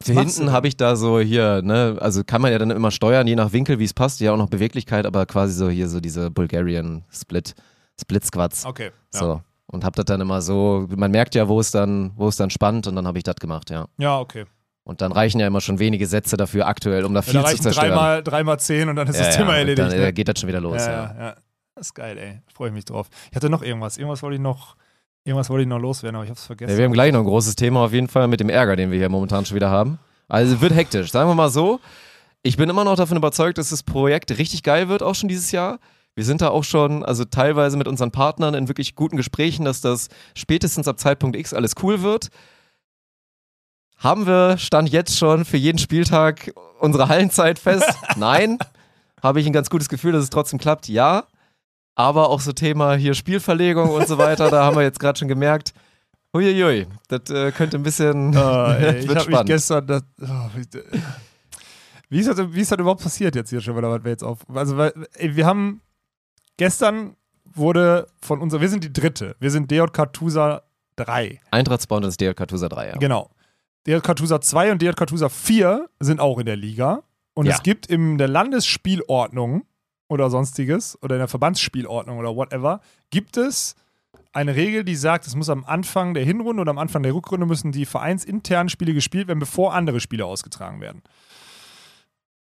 Für 0.00 0.12
hinten 0.12 0.52
habe 0.52 0.68
ich 0.68 0.76
da 0.76 0.94
so 0.94 1.18
hier, 1.18 1.60
ne, 1.62 1.96
also 2.00 2.22
kann 2.22 2.40
man 2.40 2.52
ja 2.52 2.58
dann 2.58 2.70
immer 2.70 2.90
steuern, 2.92 3.26
je 3.26 3.34
nach 3.34 3.52
Winkel, 3.52 3.78
wie 3.80 3.84
es 3.84 3.94
passt, 3.94 4.20
ja 4.20 4.32
auch 4.32 4.36
noch 4.36 4.48
Beweglichkeit, 4.50 5.06
aber 5.06 5.26
quasi 5.26 5.54
so 5.54 5.68
hier 5.70 5.88
so 5.88 5.98
diese 6.00 6.30
Bulgarian 6.30 7.04
Split, 7.10 7.54
Split 8.00 8.24
Squats. 8.26 8.64
Okay. 8.64 8.90
Ja, 9.14 9.18
So. 9.20 9.40
Und 9.76 9.84
hab 9.84 9.94
das 9.94 10.06
dann 10.06 10.22
immer 10.22 10.40
so, 10.40 10.86
man 10.96 11.10
merkt 11.10 11.34
ja, 11.34 11.48
wo 11.48 11.60
es 11.60 11.70
dann, 11.70 12.12
wo 12.16 12.28
es 12.28 12.36
dann 12.36 12.48
spannt 12.48 12.86
und 12.86 12.96
dann 12.96 13.06
habe 13.06 13.18
ich 13.18 13.24
das 13.24 13.36
gemacht, 13.36 13.68
ja. 13.68 13.84
ja 13.98 14.18
okay. 14.18 14.46
Und 14.84 15.02
dann 15.02 15.12
reichen 15.12 15.38
ja 15.38 15.46
immer 15.46 15.60
schon 15.60 15.78
wenige 15.78 16.06
Sätze 16.06 16.38
dafür 16.38 16.66
aktuell, 16.66 17.04
um 17.04 17.12
da 17.12 17.20
Ja, 17.20 17.22
viel 17.22 17.42
da 17.42 17.48
zu 17.48 17.60
zerstören. 17.60 17.90
dreimal, 17.90 18.22
dreimal 18.22 18.58
zehn 18.58 18.88
und 18.88 18.96
dann 18.96 19.06
ist 19.06 19.18
ja, 19.18 19.26
das 19.26 19.36
Thema 19.36 19.52
ja, 19.52 19.58
erledigt. 19.58 19.92
Dann 19.92 19.98
ne? 19.98 20.12
geht 20.14 20.28
das 20.28 20.40
schon 20.40 20.48
wieder 20.48 20.60
los, 20.60 20.86
ja, 20.86 20.90
ja. 20.90 21.14
ja, 21.18 21.24
ja. 21.26 21.34
Das 21.74 21.88
ist 21.88 21.94
geil, 21.94 22.16
ey. 22.16 22.40
Freue 22.54 22.68
ich 22.68 22.74
mich 22.74 22.86
drauf. 22.86 23.10
Ich 23.30 23.36
hatte 23.36 23.50
noch 23.50 23.62
irgendwas. 23.62 23.98
Irgendwas 23.98 24.22
wollte 24.22 24.36
ich 24.36 24.40
noch, 24.40 24.76
irgendwas 25.24 25.50
wollte 25.50 25.64
ich 25.64 25.68
noch 25.68 25.78
loswerden, 25.78 26.16
aber 26.16 26.24
ich 26.24 26.30
habe 26.30 26.38
es 26.38 26.46
vergessen. 26.46 26.70
Ja, 26.70 26.78
wir 26.78 26.86
haben 26.86 26.92
gleich 26.92 27.12
noch 27.12 27.20
ein 27.20 27.26
großes 27.26 27.54
Thema 27.54 27.80
auf 27.80 27.92
jeden 27.92 28.08
Fall 28.08 28.28
mit 28.28 28.40
dem 28.40 28.48
Ärger, 28.48 28.76
den 28.76 28.90
wir 28.90 28.96
hier 28.98 29.10
momentan 29.10 29.44
schon 29.44 29.56
wieder 29.56 29.68
haben. 29.68 29.98
Also 30.26 30.62
wird 30.62 30.74
hektisch, 30.74 31.10
sagen 31.12 31.28
wir 31.28 31.34
mal 31.34 31.50
so. 31.50 31.80
Ich 32.42 32.56
bin 32.56 32.70
immer 32.70 32.84
noch 32.84 32.96
davon 32.96 33.18
überzeugt, 33.18 33.58
dass 33.58 33.70
das 33.70 33.82
Projekt 33.82 34.38
richtig 34.38 34.62
geil 34.62 34.88
wird, 34.88 35.02
auch 35.02 35.14
schon 35.14 35.28
dieses 35.28 35.52
Jahr. 35.52 35.80
Wir 36.16 36.24
sind 36.24 36.40
da 36.40 36.48
auch 36.48 36.64
schon, 36.64 37.04
also 37.04 37.24
teilweise 37.24 37.76
mit 37.76 37.86
unseren 37.86 38.10
Partnern 38.10 38.54
in 38.54 38.68
wirklich 38.68 38.96
guten 38.96 39.16
Gesprächen, 39.16 39.64
dass 39.64 39.82
das 39.82 40.08
spätestens 40.34 40.88
ab 40.88 40.98
Zeitpunkt 40.98 41.36
X 41.36 41.54
alles 41.54 41.74
cool 41.82 42.02
wird. 42.02 42.30
Haben 43.98 44.26
wir 44.26 44.58
Stand 44.58 44.88
jetzt 44.88 45.16
schon 45.16 45.44
für 45.44 45.58
jeden 45.58 45.78
Spieltag 45.78 46.52
unsere 46.80 47.08
Hallenzeit 47.08 47.58
fest? 47.58 47.94
Nein. 48.16 48.58
Habe 49.22 49.40
ich 49.40 49.46
ein 49.46 49.52
ganz 49.52 49.70
gutes 49.70 49.88
Gefühl, 49.88 50.12
dass 50.12 50.24
es 50.24 50.30
trotzdem 50.30 50.58
klappt? 50.58 50.88
Ja. 50.88 51.24
Aber 51.94 52.30
auch 52.30 52.40
so 52.40 52.52
Thema 52.52 52.94
hier 52.94 53.14
Spielverlegung 53.14 53.90
und 53.90 54.08
so 54.08 54.18
weiter, 54.18 54.50
da 54.50 54.64
haben 54.64 54.76
wir 54.76 54.82
jetzt 54.82 55.00
gerade 55.00 55.18
schon 55.18 55.28
gemerkt, 55.28 55.72
Uiuiui, 56.34 56.86
das 57.08 57.30
äh, 57.30 57.50
könnte 57.52 57.78
ein 57.78 57.82
bisschen. 57.82 58.36
Ah, 58.36 58.74
ey, 58.78 58.98
ich 58.98 59.16
habe 59.16 59.30
mich 59.30 59.44
gestern. 59.44 59.86
Das, 59.86 60.02
oh, 60.20 60.50
wie, 60.54 60.66
wie, 62.10 62.18
ist 62.20 62.28
das, 62.28 62.52
wie 62.52 62.60
ist 62.60 62.70
das 62.70 62.78
überhaupt 62.78 63.02
passiert 63.02 63.34
jetzt 63.34 63.48
hier 63.48 63.62
schon? 63.62 63.74
Was 63.74 64.04
wir 64.04 64.10
jetzt 64.10 64.22
auf? 64.22 64.40
Also, 64.54 64.76
weil, 64.76 64.92
ey, 65.14 65.34
wir 65.34 65.46
haben. 65.46 65.80
Gestern 66.56 67.16
wurde 67.44 68.06
von 68.20 68.40
unserer. 68.40 68.60
Wir 68.60 68.68
sind 68.68 68.84
die 68.84 68.92
dritte. 68.92 69.36
Wir 69.40 69.50
sind 69.50 69.70
DJK 69.70 70.12
Tusa 70.12 70.62
3. 70.96 71.40
Eintracht 71.50 71.82
Spawn 71.82 72.02
ist 72.04 72.20
DLK 72.20 72.46
Tusa 72.48 72.68
3, 72.68 72.88
ja. 72.88 72.96
Genau. 72.96 73.30
DJK 73.86 74.16
Tusa 74.16 74.40
2 74.40 74.72
und 74.72 74.82
DJK 74.82 75.06
Tusa 75.06 75.28
4 75.28 75.88
sind 76.00 76.20
auch 76.20 76.38
in 76.38 76.46
der 76.46 76.56
Liga. 76.56 77.02
Und 77.34 77.46
Ja. 77.46 77.54
es 77.54 77.62
gibt 77.62 77.86
in 77.86 78.18
der 78.18 78.28
Landesspielordnung 78.28 79.64
oder 80.08 80.30
sonstiges 80.30 80.98
oder 81.02 81.16
in 81.16 81.20
der 81.20 81.28
Verbandsspielordnung 81.28 82.18
oder 82.18 82.34
whatever, 82.34 82.80
gibt 83.10 83.36
es 83.36 83.74
eine 84.32 84.54
Regel, 84.54 84.84
die 84.84 84.96
sagt, 84.96 85.26
es 85.26 85.34
muss 85.34 85.48
am 85.48 85.64
Anfang 85.64 86.14
der 86.14 86.24
Hinrunde 86.24 86.60
oder 86.62 86.70
am 86.70 86.78
Anfang 86.78 87.02
der 87.02 87.14
Rückrunde 87.14 87.46
müssen 87.46 87.72
die 87.72 87.86
vereinsinternen 87.86 88.68
Spiele 88.68 88.92
gespielt 88.94 89.28
werden, 89.28 89.38
bevor 89.38 89.74
andere 89.74 89.98
Spiele 90.00 90.26
ausgetragen 90.26 90.80
werden. 90.80 91.02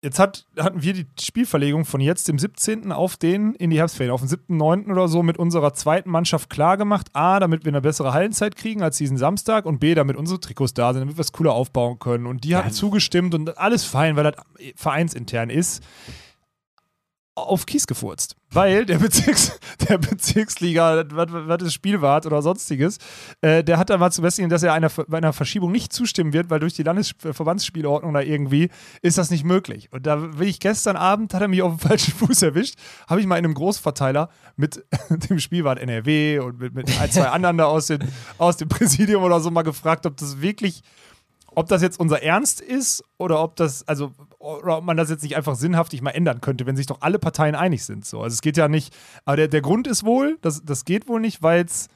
Jetzt 0.01 0.21
hat, 0.21 0.47
hatten 0.57 0.81
wir 0.81 0.93
die 0.93 1.07
Spielverlegung 1.21 1.85
von 1.85 2.01
jetzt, 2.01 2.29
dem 2.29 2.39
17. 2.39 2.93
auf 2.93 3.17
den 3.17 3.55
in 3.57 3.71
die 3.71 3.79
Herbstferien, 3.79 4.13
auf 4.13 4.21
den 4.21 4.29
7.9. 4.29 4.93
oder 4.93 5.09
so 5.09 5.25
mit 5.25 5.39
unserer 5.39 5.75
zweiten 5.75 6.09
Mannschaft 6.09 6.49
klar 6.49 6.77
gemacht. 6.77 7.09
A, 7.15 7.41
damit 7.41 7.65
wir 7.65 7.73
eine 7.73 7.81
bessere 7.81 8.13
Hallenzeit 8.13 8.55
kriegen 8.55 8.81
als 8.81 8.97
diesen 8.97 9.17
Samstag 9.17 9.67
und 9.67 9.81
B, 9.81 9.97
damit 9.97 10.17
unsere 10.17 10.39
Trikots 10.39 10.73
da 10.73 10.93
sind, 10.93 11.01
damit 11.01 11.17
wir 11.17 11.23
es 11.23 11.33
cooler 11.33 11.53
aufbauen 11.53 11.99
können. 11.99 12.27
Und 12.27 12.45
die 12.45 12.55
hatten 12.55 12.71
zugestimmt 12.71 13.35
und 13.35 13.59
alles 13.59 13.85
fein, 13.85 14.15
weil 14.15 14.23
das 14.23 14.35
vereinsintern 14.77 15.51
ist. 15.51 15.83
Auf 17.47 17.67
Kies 17.67 17.87
gefurzt. 17.87 18.37
Weil 18.51 18.87
der, 18.87 18.99
Bezirks, 18.99 19.59
der 19.89 19.99
Bezirksliga, 19.99 21.05
was, 21.11 21.29
was 21.31 21.63
ist 21.63 21.75
Spielwart 21.75 22.25
oder 22.25 22.41
sonstiges, 22.41 22.99
äh, 23.43 23.63
der 23.63 23.77
hat 23.77 23.91
dann 23.91 24.01
mal 24.01 24.11
zu 24.11 24.23
besten, 24.23 24.49
dass 24.49 24.63
er 24.63 24.73
einer, 24.73 24.91
einer 25.11 25.33
Verschiebung 25.35 25.71
nicht 25.71 25.93
zustimmen 25.93 26.33
wird, 26.33 26.49
weil 26.49 26.59
durch 26.59 26.73
die 26.73 26.83
Landesverbandsspielordnung 26.83 28.15
da 28.15 28.21
irgendwie 28.21 28.71
ist 29.03 29.19
das 29.19 29.31
nicht 29.31 29.45
möglich. 29.45 29.93
Und 29.93 30.07
da 30.07 30.17
bin 30.17 30.49
ich 30.49 30.61
gestern 30.61 30.97
Abend, 30.97 31.35
hat 31.35 31.43
er 31.43 31.49
mich 31.49 31.61
auf 31.61 31.77
dem 31.77 31.79
falschen 31.79 32.15
Fuß 32.15 32.43
erwischt, 32.43 32.77
habe 33.07 33.21
ich 33.21 33.27
mal 33.27 33.37
in 33.37 33.45
einem 33.45 33.55
Großverteiler 33.55 34.31
mit 34.57 34.83
dem 35.11 35.39
Spielwart 35.41 35.79
NRW 35.79 36.39
und 36.39 36.59
mit, 36.59 36.75
mit 36.75 37.01
ein, 37.01 37.11
zwei 37.11 37.29
anderen 37.29 37.59
da 37.59 37.67
aus, 37.67 37.87
den, 37.87 38.01
aus 38.39 38.57
dem 38.57 38.69
Präsidium 38.69 39.23
oder 39.23 39.41
so 39.41 39.51
mal 39.51 39.63
gefragt, 39.63 40.07
ob 40.07 40.17
das 40.17 40.41
wirklich 40.41 40.83
ob 41.55 41.69
das 41.69 41.83
jetzt 41.83 41.99
unser 41.99 42.23
Ernst 42.23 42.61
ist 42.61 43.03
oder 43.17 43.43
ob 43.43 43.57
das, 43.57 43.87
also, 43.89 44.13
ob 44.39 44.85
man 44.85 44.97
das 44.97 45.11
jetzt 45.11 45.23
nicht 45.23 45.37
einfach 45.37 45.57
sinnhaftig 45.57 46.03
mal 46.03 46.11
ändern 46.11 46.41
könnte, 46.41 46.67
wenn 46.67 46.77
sich 46.77 46.87
doch 46.87 47.01
alle 47.01 47.19
Parteien 47.19 47.55
einig 47.55 47.85
sind. 47.85 48.05
So. 48.05 48.23
Also 48.23 48.35
es 48.35 48.43
geht 48.43 48.57
ja 48.57 48.69
nicht, 48.69 48.95
aber 49.25 49.37
der, 49.37 49.49
der 49.49 49.61
Grund 49.61 49.87
ist 49.87 50.05
wohl, 50.05 50.39
das, 50.41 50.63
das 50.65 50.85
geht 50.85 51.09
wohl 51.09 51.21
nicht, 51.21 51.43
weil 51.43 51.65
es 51.65 51.89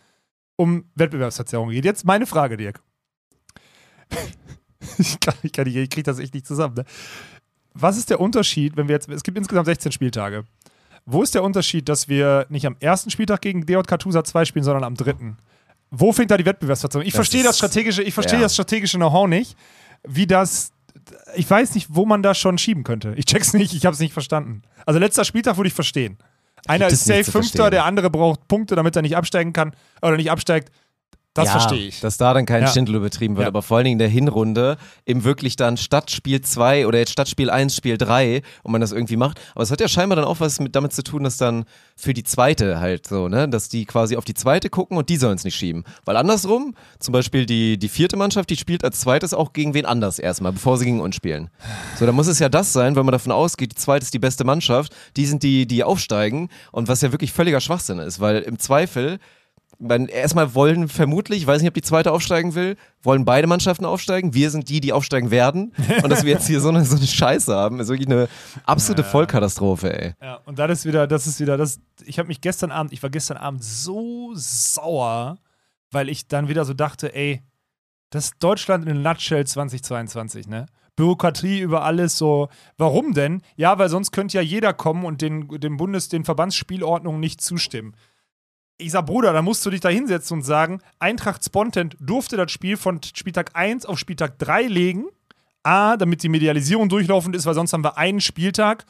um 0.56 0.84
Wettbewerbsverzerrung 0.94 1.70
geht. 1.70 1.84
Jetzt 1.84 2.04
meine 2.04 2.26
Frage, 2.26 2.56
Dirk. 2.56 2.82
ich, 4.98 5.20
kann, 5.20 5.34
ich, 5.42 5.52
kann, 5.52 5.66
ich 5.66 5.90
kriege 5.90 6.02
das 6.02 6.18
echt 6.18 6.34
nicht 6.34 6.46
zusammen. 6.46 6.74
Ne? 6.74 6.84
Was 7.74 7.96
ist 7.96 8.10
der 8.10 8.20
Unterschied, 8.20 8.76
wenn 8.76 8.88
wir 8.88 8.94
jetzt, 8.94 9.08
es 9.08 9.22
gibt 9.22 9.38
insgesamt 9.38 9.66
16 9.66 9.92
Spieltage. 9.92 10.44
Wo 11.04 11.22
ist 11.22 11.34
der 11.34 11.42
Unterschied, 11.42 11.88
dass 11.88 12.08
wir 12.08 12.46
nicht 12.48 12.66
am 12.66 12.76
ersten 12.78 13.10
Spieltag 13.10 13.40
gegen 13.40 13.66
DJK 13.66 13.98
Tusa 13.98 14.22
2 14.22 14.44
spielen, 14.44 14.64
sondern 14.64 14.84
am 14.84 14.94
dritten? 14.94 15.36
Wo 15.94 16.10
fängt 16.10 16.30
da 16.30 16.38
die 16.38 16.46
Wettbewerbsverzerrung? 16.46 17.06
Ich 17.06 17.12
Das 17.12 17.16
verstehe 17.16 17.42
das 17.42 17.58
strategische, 17.58 18.02
ich 18.02 18.14
verstehe 18.14 18.38
ja. 18.38 18.44
das 18.44 18.54
strategische 18.54 18.96
Know-how 18.96 19.28
nicht, 19.28 19.56
wie 20.02 20.26
das. 20.26 20.72
Ich 21.34 21.48
weiß 21.48 21.74
nicht, 21.74 21.88
wo 21.90 22.06
man 22.06 22.22
da 22.22 22.34
schon 22.34 22.56
schieben 22.56 22.82
könnte. 22.82 23.12
Ich 23.16 23.26
check's 23.26 23.52
nicht, 23.52 23.74
ich 23.74 23.84
habe 23.84 23.92
es 23.92 24.00
nicht 24.00 24.14
verstanden. 24.14 24.62
Also 24.86 24.98
letzter 24.98 25.24
Spieltag 25.24 25.58
würde 25.58 25.68
ich 25.68 25.74
verstehen. 25.74 26.16
Einer 26.66 26.86
ist 26.88 27.04
safe 27.04 27.24
Fünfter, 27.24 27.70
der 27.70 27.84
andere 27.84 28.08
braucht 28.08 28.48
Punkte, 28.48 28.74
damit 28.74 28.96
er 28.96 29.02
nicht 29.02 29.16
absteigen 29.16 29.52
kann 29.52 29.74
oder 30.00 30.16
nicht 30.16 30.30
absteigt. 30.30 30.72
Das 31.34 31.46
ja, 31.46 31.52
verstehe 31.52 31.88
ich. 31.88 32.00
Dass 32.00 32.18
da 32.18 32.34
dann 32.34 32.44
kein 32.44 32.62
Ja. 32.62 32.68
Schindel 32.68 33.00
betrieben 33.00 33.36
wird, 33.36 33.44
Ja. 33.44 33.48
aber 33.48 33.62
vor 33.62 33.78
allen 33.78 33.84
Dingen 33.84 33.94
in 33.94 33.98
der 34.00 34.08
Hinrunde 34.08 34.76
im 35.06 35.24
wirklich 35.24 35.56
dann 35.56 35.78
Stadtspiel 35.78 36.42
2 36.42 36.86
oder 36.86 36.98
jetzt 36.98 37.12
Stadtspiel 37.12 37.48
1, 37.48 37.74
Spiel 37.74 37.96
3 37.96 38.42
und 38.62 38.72
man 38.72 38.82
das 38.82 38.92
irgendwie 38.92 39.16
macht. 39.16 39.40
Aber 39.54 39.62
es 39.64 39.70
hat 39.70 39.80
ja 39.80 39.88
scheinbar 39.88 40.16
dann 40.16 40.26
auch 40.26 40.40
was 40.40 40.60
mit 40.60 40.76
damit 40.76 40.92
zu 40.92 41.02
tun, 41.02 41.24
dass 41.24 41.38
dann 41.38 41.64
für 41.96 42.12
die 42.12 42.22
zweite 42.22 42.80
halt 42.80 43.06
so, 43.06 43.28
ne, 43.28 43.48
dass 43.48 43.70
die 43.70 43.86
quasi 43.86 44.16
auf 44.16 44.26
die 44.26 44.34
zweite 44.34 44.68
gucken 44.68 44.98
und 44.98 45.08
die 45.08 45.16
sollen 45.16 45.36
es 45.36 45.44
nicht 45.44 45.56
schieben. 45.56 45.84
Weil 46.04 46.18
andersrum, 46.18 46.74
zum 46.98 47.12
Beispiel 47.12 47.46
die, 47.46 47.78
die 47.78 47.88
vierte 47.88 48.16
Mannschaft, 48.18 48.50
die 48.50 48.56
spielt 48.56 48.84
als 48.84 49.00
zweites 49.00 49.32
auch 49.32 49.54
gegen 49.54 49.72
wen 49.72 49.86
anders 49.86 50.18
erstmal, 50.18 50.52
bevor 50.52 50.76
sie 50.76 50.84
gegen 50.84 51.00
uns 51.00 51.16
spielen. 51.16 51.48
So, 51.98 52.04
da 52.04 52.12
muss 52.12 52.26
es 52.26 52.40
ja 52.40 52.50
das 52.50 52.74
sein, 52.74 52.94
wenn 52.94 53.06
man 53.06 53.12
davon 53.12 53.32
ausgeht, 53.32 53.70
die 53.72 53.76
zweite 53.76 54.04
ist 54.04 54.12
die 54.12 54.18
beste 54.18 54.44
Mannschaft, 54.44 54.94
die 55.16 55.24
sind 55.24 55.42
die, 55.42 55.66
die 55.66 55.82
aufsteigen 55.82 56.50
und 56.72 56.88
was 56.88 57.00
ja 57.00 57.10
wirklich 57.10 57.32
völliger 57.32 57.60
Schwachsinn 57.62 58.00
ist, 58.00 58.20
weil 58.20 58.40
im 58.42 58.58
Zweifel 58.58 59.18
man, 59.82 60.06
erstmal 60.06 60.54
wollen 60.54 60.88
vermutlich, 60.88 61.40
ich 61.40 61.46
weiß 61.46 61.60
nicht, 61.60 61.68
ob 61.68 61.74
die 61.74 61.82
zweite 61.82 62.12
aufsteigen 62.12 62.54
will, 62.54 62.76
wollen 63.02 63.24
beide 63.24 63.46
Mannschaften 63.46 63.84
aufsteigen. 63.84 64.32
Wir 64.32 64.50
sind 64.50 64.68
die, 64.68 64.80
die 64.80 64.92
aufsteigen 64.92 65.30
werden. 65.30 65.74
Und 66.02 66.10
dass 66.10 66.24
wir 66.24 66.32
jetzt 66.32 66.46
hier 66.46 66.60
so 66.60 66.68
eine, 66.68 66.84
so 66.84 66.96
eine 66.96 67.06
Scheiße 67.06 67.54
haben, 67.54 67.80
ist 67.80 67.88
wirklich 67.88 68.08
eine 68.08 68.28
absolute 68.64 69.04
Vollkatastrophe, 69.04 69.92
ey. 69.92 70.14
Ja, 70.22 70.36
und 70.46 70.58
das 70.58 70.70
ist 70.70 70.86
wieder, 70.86 71.06
das 71.06 71.26
ist 71.26 71.40
wieder, 71.40 71.56
das. 71.56 71.80
Ich 72.04 72.18
habe 72.18 72.28
mich 72.28 72.40
gestern 72.40 72.70
Abend, 72.70 72.92
ich 72.92 73.02
war 73.02 73.10
gestern 73.10 73.36
Abend 73.36 73.64
so 73.64 74.32
sauer, 74.34 75.38
weil 75.90 76.08
ich 76.08 76.28
dann 76.28 76.48
wieder 76.48 76.64
so 76.64 76.74
dachte, 76.74 77.14
ey, 77.14 77.42
das 78.10 78.26
ist 78.26 78.34
Deutschland 78.40 78.86
in 78.88 79.02
nutshell 79.02 79.46
2022, 79.46 80.46
ne? 80.46 80.66
Bürokratie 80.94 81.60
über 81.60 81.84
alles 81.84 82.18
so. 82.18 82.48
Warum 82.76 83.14
denn? 83.14 83.42
Ja, 83.56 83.78
weil 83.78 83.88
sonst 83.88 84.12
könnte 84.12 84.36
ja 84.36 84.42
jeder 84.42 84.74
kommen 84.74 85.04
und 85.04 85.22
den, 85.22 85.48
dem 85.48 85.78
Bundes-, 85.78 86.10
den 86.10 86.24
Verbandsspielordnungen 86.24 87.18
nicht 87.18 87.40
zustimmen. 87.40 87.94
Ich 88.78 88.92
sag, 88.92 89.06
Bruder, 89.06 89.32
da 89.32 89.42
musst 89.42 89.64
du 89.64 89.70
dich 89.70 89.80
da 89.80 89.88
hinsetzen 89.88 90.38
und 90.38 90.42
sagen, 90.42 90.80
Eintracht 90.98 91.44
Spontent 91.44 91.96
durfte 92.00 92.36
das 92.36 92.50
Spiel 92.50 92.76
von 92.76 93.00
Spieltag 93.02 93.50
1 93.54 93.86
auf 93.86 93.98
Spieltag 93.98 94.38
3 94.38 94.62
legen. 94.62 95.04
A, 95.62 95.96
damit 95.96 96.24
die 96.24 96.28
Medialisierung 96.28 96.88
durchlaufend 96.88 97.36
ist, 97.36 97.46
weil 97.46 97.54
sonst 97.54 97.72
haben 97.72 97.84
wir 97.84 97.96
einen 97.96 98.20
Spieltag 98.20 98.84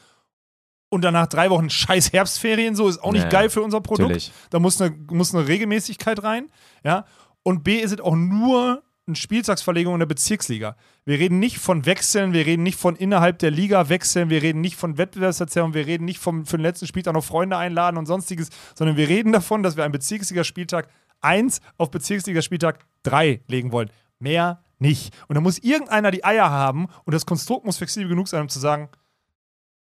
und 0.93 1.01
danach 1.03 1.25
drei 1.25 1.49
Wochen 1.49 1.71
scheiß 1.71 2.13
Herbstferien, 2.13 2.75
so 2.75 2.87
ist 2.87 3.03
auch 3.03 3.11
nicht 3.11 3.23
Ja, 3.23 3.29
geil 3.29 3.49
für 3.49 3.63
unser 3.63 3.81
Produkt. 3.81 4.09
Natürlich. 4.09 4.31
Da 4.51 4.59
muss 4.59 4.79
eine, 4.79 4.95
muss 5.09 5.33
eine 5.33 5.47
Regelmäßigkeit 5.47 6.21
rein. 6.21 6.51
Ja? 6.83 7.05
Und 7.41 7.63
B 7.63 7.79
ist 7.79 7.91
es 7.91 7.99
auch 7.99 8.15
nur 8.15 8.82
eine 9.05 9.15
Spieltagsverlegung 9.15 9.93
in 9.95 9.99
der 9.99 10.05
Bezirksliga. 10.05 10.75
Wir 11.05 11.19
reden 11.19 11.39
nicht 11.39 11.57
von 11.57 11.85
Wechseln, 11.85 12.31
wir 12.31 12.45
reden 12.45 12.63
nicht 12.63 12.79
von 12.79 12.95
innerhalb 12.95 13.39
der 13.39 13.51
Liga 13.51 13.89
wechseln, 13.89 14.29
wir 14.29 14.41
reden 14.41 14.61
nicht 14.61 14.77
von 14.77 14.97
Wettbewerbsverzerrung, 14.97 15.73
wir 15.73 15.85
reden 15.85 16.05
nicht 16.05 16.19
vom, 16.19 16.45
für 16.45 16.57
den 16.57 16.63
letzten 16.63 16.87
Spieltag 16.87 17.13
noch 17.13 17.23
Freunde 17.23 17.57
einladen 17.57 17.97
und 17.97 18.05
sonstiges, 18.05 18.49
sondern 18.75 18.95
wir 18.95 19.09
reden 19.09 19.33
davon, 19.33 19.61
dass 19.61 19.75
wir 19.75 19.83
einen 19.83 19.91
Bezirksligaspieltag 19.91 20.87
1 21.19 21.59
auf 21.77 21.91
Bezirksligaspieltag 21.91 22.85
3 23.03 23.41
legen 23.47 23.71
wollen. 23.73 23.89
Mehr 24.19 24.63
nicht. 24.79 25.13
Und 25.27 25.35
da 25.35 25.41
muss 25.41 25.59
irgendeiner 25.59 26.11
die 26.11 26.23
Eier 26.23 26.49
haben 26.49 26.87
und 27.03 27.13
das 27.13 27.25
Konstrukt 27.25 27.65
muss 27.65 27.77
flexibel 27.77 28.07
genug 28.07 28.29
sein, 28.29 28.41
um 28.41 28.49
zu 28.49 28.59
sagen, 28.59 28.89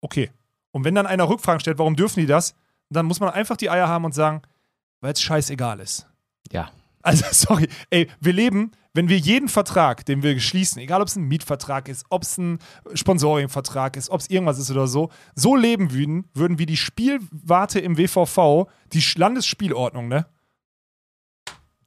okay. 0.02 0.30
Und 0.72 0.84
wenn 0.84 0.94
dann 0.94 1.06
einer 1.06 1.28
Rückfragen 1.28 1.60
stellt, 1.60 1.78
warum 1.78 1.96
dürfen 1.96 2.20
die 2.20 2.26
das, 2.26 2.54
dann 2.90 3.06
muss 3.06 3.20
man 3.20 3.30
einfach 3.30 3.56
die 3.56 3.70
Eier 3.70 3.88
haben 3.88 4.04
und 4.04 4.14
sagen, 4.14 4.42
weil 5.00 5.12
es 5.12 5.22
scheißegal 5.22 5.80
ist. 5.80 6.06
Ja. 6.50 6.70
Also, 7.02 7.24
sorry, 7.30 7.68
ey, 7.90 8.10
wir 8.20 8.32
leben, 8.32 8.72
wenn 8.96 9.08
wir 9.08 9.18
jeden 9.18 9.48
Vertrag, 9.48 10.06
den 10.06 10.22
wir 10.22 10.40
schließen, 10.40 10.80
egal 10.80 11.02
ob 11.02 11.08
es 11.08 11.16
ein 11.16 11.28
Mietvertrag 11.28 11.88
ist, 11.88 12.06
ob 12.08 12.22
es 12.22 12.38
ein 12.38 12.58
Sponsoringvertrag 12.94 13.96
ist, 13.96 14.08
ob 14.08 14.20
es 14.20 14.30
irgendwas 14.30 14.58
ist 14.58 14.70
oder 14.70 14.86
so, 14.86 15.10
so 15.34 15.54
leben 15.54 15.92
würden, 15.92 16.28
würden 16.32 16.58
wie 16.58 16.66
die 16.66 16.78
Spielwarte 16.78 17.78
im 17.78 17.98
WVV, 17.98 18.68
die 18.92 19.04
Landesspielordnung, 19.16 20.08
ne? 20.08 20.26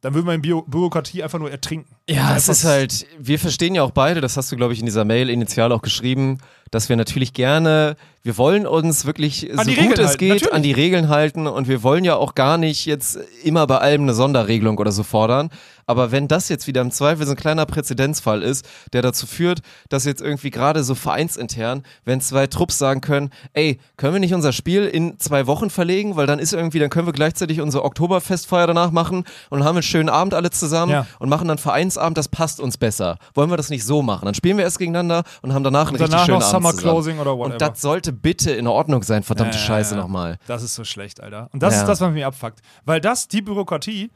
Dann 0.01 0.13
würden 0.13 0.27
wir 0.27 0.33
in 0.33 0.41
Bio 0.41 0.61
Bürokratie 0.61 1.23
einfach 1.23 1.39
nur 1.39 1.51
ertrinken. 1.51 1.93
Ja, 2.09 2.35
es 2.35 2.49
ist 2.49 2.63
halt, 2.65 3.05
wir 3.19 3.39
verstehen 3.39 3.75
ja 3.75 3.83
auch 3.83 3.91
beide, 3.91 4.21
das 4.21 4.35
hast 4.37 4.51
du, 4.51 4.55
glaube 4.55 4.73
ich, 4.73 4.79
in 4.79 4.85
dieser 4.85 5.05
Mail 5.05 5.29
initial 5.29 5.71
auch 5.71 5.81
geschrieben, 5.81 6.39
dass 6.71 6.87
wir 6.89 6.95
natürlich 6.95 7.33
gerne, 7.33 7.95
wir 8.21 8.37
wollen 8.37 8.67
uns 8.67 9.05
wirklich 9.05 9.49
An 9.57 9.65
so 9.65 9.71
gut 9.71 9.79
Regeln 9.79 9.99
es 10.05 10.17
geht 10.17 10.29
natürlich. 10.29 10.53
an 10.53 10.61
die 10.63 10.71
Regeln 10.71 11.09
halten 11.09 11.47
und 11.47 11.67
wir 11.67 11.81
wollen 11.83 12.03
ja 12.03 12.15
auch 12.15 12.35
gar 12.35 12.57
nicht 12.59 12.85
jetzt 12.85 13.17
immer 13.43 13.65
bei 13.65 13.79
allem 13.79 14.03
eine 14.03 14.13
Sonderregelung 14.13 14.77
oder 14.77 14.91
so 14.91 15.01
fordern. 15.03 15.49
Aber 15.87 16.11
wenn 16.11 16.27
das 16.27 16.49
jetzt 16.49 16.67
wieder 16.67 16.81
im 16.81 16.91
Zweifel 16.91 17.25
so 17.25 17.31
ein 17.31 17.37
kleiner 17.37 17.65
Präzedenzfall 17.65 18.43
ist, 18.43 18.67
der 18.93 19.01
dazu 19.01 19.25
führt, 19.25 19.61
dass 19.89 20.05
jetzt 20.05 20.21
irgendwie 20.21 20.51
gerade 20.51 20.83
so 20.83 20.93
vereinsintern, 20.93 21.81
wenn 22.05 22.21
zwei 22.21 22.45
Trupps 22.45 22.77
sagen 22.77 23.01
können, 23.01 23.31
ey, 23.53 23.79
können 23.97 24.13
wir 24.13 24.19
nicht 24.19 24.35
unser 24.35 24.53
Spiel 24.53 24.85
in 24.85 25.17
zwei 25.17 25.47
Wochen 25.47 25.71
verlegen, 25.71 26.15
weil 26.15 26.27
dann 26.27 26.37
ist 26.37 26.53
irgendwie, 26.53 26.77
dann 26.77 26.91
können 26.91 27.07
wir 27.07 27.13
gleichzeitig 27.13 27.59
unsere 27.61 27.83
Oktoberfestfeier 27.83 28.67
danach 28.67 28.91
machen 28.91 29.23
und 29.49 29.63
haben 29.63 29.77
einen 29.77 29.81
schönen 29.83 30.09
Abend 30.09 30.35
alle 30.35 30.51
zusammen 30.51 30.91
Ja. 30.91 31.07
und 31.17 31.29
machen 31.29 31.47
dann 31.47 31.57
Vereinsabend, 31.99 32.17
das 32.17 32.27
passt 32.29 32.59
uns 32.59 32.77
besser. 32.77 33.17
Wollen 33.33 33.49
wir 33.49 33.57
das 33.57 33.69
nicht 33.69 33.85
so 33.85 34.01
machen? 34.01 34.25
Dann 34.25 34.33
spielen 34.33 34.57
wir 34.57 34.63
erst 34.63 34.79
gegeneinander 34.79 35.23
und 35.41 35.53
haben 35.53 35.63
danach 35.63 35.87
einen 35.87 35.95
Und 35.95 36.01
richtig 36.01 36.11
danach 36.11 36.25
schönen 36.25 36.39
noch 36.39 36.47
Abend 36.47 36.63
Summer 36.63 36.73
zusammen. 36.75 36.93
Closing 36.93 37.19
oder 37.19 37.37
whatever. 37.37 37.53
Und 37.53 37.61
das 37.61 37.81
sollte 37.81 38.13
bitte 38.13 38.51
in 38.51 38.67
Ordnung 38.67 39.03
sein, 39.03 39.23
verdammte 39.23 39.57
ja, 39.57 39.63
Scheiße 39.63 39.95
nochmal. 39.95 40.37
Das 40.47 40.63
ist 40.63 40.75
so 40.75 40.83
schlecht, 40.83 41.21
Alter. 41.21 41.49
Und 41.53 41.61
das 41.61 41.75
Ja. 41.75 41.81
ist 41.81 41.87
das, 41.87 42.01
was 42.01 42.11
mich 42.11 42.25
abfuckt. 42.25 42.59
Weil 42.85 43.01
das, 43.01 43.27
die 43.27 43.41
Bürokratie, 43.41 44.11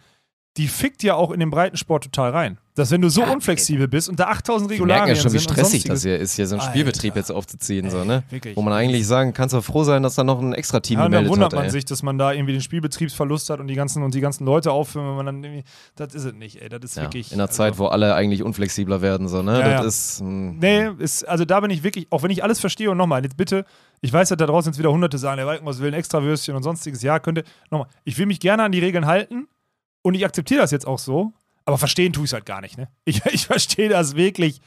die 0.57 0.67
fickt 0.67 1.01
ja 1.03 1.15
auch 1.15 1.31
in 1.31 1.39
den 1.39 1.49
Breitensport 1.49 2.03
total 2.03 2.31
rein. 2.31 2.57
Dass 2.75 2.89
wenn 2.89 3.01
du 3.01 3.09
so 3.09 3.23
unflexibel 3.23 3.87
bist 3.87 4.09
und 4.09 4.19
da 4.19 4.29
8000 4.29 4.69
Wir 4.71 4.77
merken 4.77 4.83
Regularien 4.83 5.15
ja 5.15 5.21
schon, 5.21 5.33
wie 5.33 5.39
stressig 5.39 5.83
das 5.83 6.01
hier 6.01 6.17
ist, 6.17 6.35
hier 6.35 6.47
so 6.47 6.55
einen 6.55 6.61
Alter. 6.61 6.71
Spielbetrieb 6.71 7.15
jetzt 7.15 7.31
aufzuziehen, 7.31 7.87
so, 7.91 8.03
ne? 8.03 8.23
wirklich. 8.31 8.57
Wo 8.57 8.63
man 8.63 8.73
eigentlich 8.73 9.05
sagen, 9.05 9.33
kannst 9.33 9.53
du 9.53 9.61
froh 9.61 9.83
sein, 9.83 10.01
dass 10.01 10.15
da 10.15 10.23
noch 10.23 10.39
ein 10.41 10.53
extra 10.53 10.79
Team 10.79 10.97
Ja, 10.97 11.05
und 11.05 11.11
dann 11.11 11.23
gemeldet 11.23 11.31
wundert 11.31 11.53
hat. 11.53 11.57
man 11.57 11.65
ey. 11.65 11.69
sich, 11.71 11.85
dass 11.85 12.01
man 12.01 12.17
da 12.17 12.33
irgendwie 12.33 12.53
den 12.53 12.61
Spielbetriebsverlust 12.61 13.51
hat 13.51 13.59
und 13.59 13.67
die 13.67 13.75
ganzen, 13.75 14.01
und 14.01 14.15
die 14.15 14.21
ganzen 14.21 14.45
Leute 14.45 14.71
aufführen, 14.71 15.07
wenn 15.07 15.15
man 15.17 15.25
dann 15.27 15.43
irgendwie, 15.43 15.63
das 15.95 16.15
ist 16.15 16.23
es 16.23 16.33
nicht, 16.33 16.61
ey, 16.63 16.69
das 16.69 16.81
ist 16.83 16.97
Ja, 16.97 17.03
wirklich. 17.03 17.31
in 17.31 17.35
einer 17.35 17.43
also- 17.43 17.57
Zeit, 17.57 17.77
wo 17.77 17.85
alle 17.87 18.15
eigentlich 18.15 18.41
unflexibler 18.41 19.03
werden, 19.03 19.27
so, 19.27 19.43
ne? 19.43 19.59
Ja, 19.59 19.69
das 19.69 19.81
ja. 19.81 19.83
ist. 19.83 20.19
hm, 20.21 20.57
Nee, 20.57 20.89
ist, 20.97 21.27
also 21.27 21.45
da 21.45 21.59
bin 21.59 21.69
ich 21.69 21.83
wirklich, 21.83 22.07
auch 22.09 22.23
wenn 22.23 22.31
ich 22.31 22.43
alles 22.43 22.59
verstehe 22.59 22.89
und 22.89 22.97
nochmal, 22.97 23.23
jetzt 23.23 23.37
bitte, 23.37 23.65
ich 24.01 24.11
weiß, 24.11 24.29
dass 24.29 24.37
da 24.39 24.47
draußen 24.47 24.71
jetzt 24.71 24.79
wieder 24.79 24.91
Hunderte 24.91 25.19
sagen, 25.19 25.37
der 25.37 25.45
Walkenhaus 25.45 25.79
will 25.79 25.89
ein 25.89 25.93
Extrawürstchen 25.93 26.55
und 26.55 26.63
sonstiges, 26.63 27.03
ja, 27.03 27.19
könnte, 27.19 27.43
nochmal, 27.69 27.87
ich 28.03 28.17
will 28.17 28.25
mich 28.25 28.39
gerne 28.39 28.63
an 28.63 28.71
die 28.71 28.79
Regeln 28.79 29.05
halten 29.05 29.47
und 30.03 30.13
ich 30.13 30.23
akzeptiere 30.23 30.61
das 30.61 30.69
jetzt 30.69 30.85
auch 30.85 30.99
so, 30.99 31.33
aber 31.65 31.79
verstehen 31.79 32.13
tue 32.13 32.25
ich 32.25 32.29
es 32.29 32.33
halt 32.33 32.45
gar 32.45 32.61
nicht, 32.61 32.77
ne? 32.77 32.89
Ich, 33.05 33.25
ich 33.31 33.47
verstehe 33.47 33.89
das 33.89 34.15
wirklich 34.15 34.61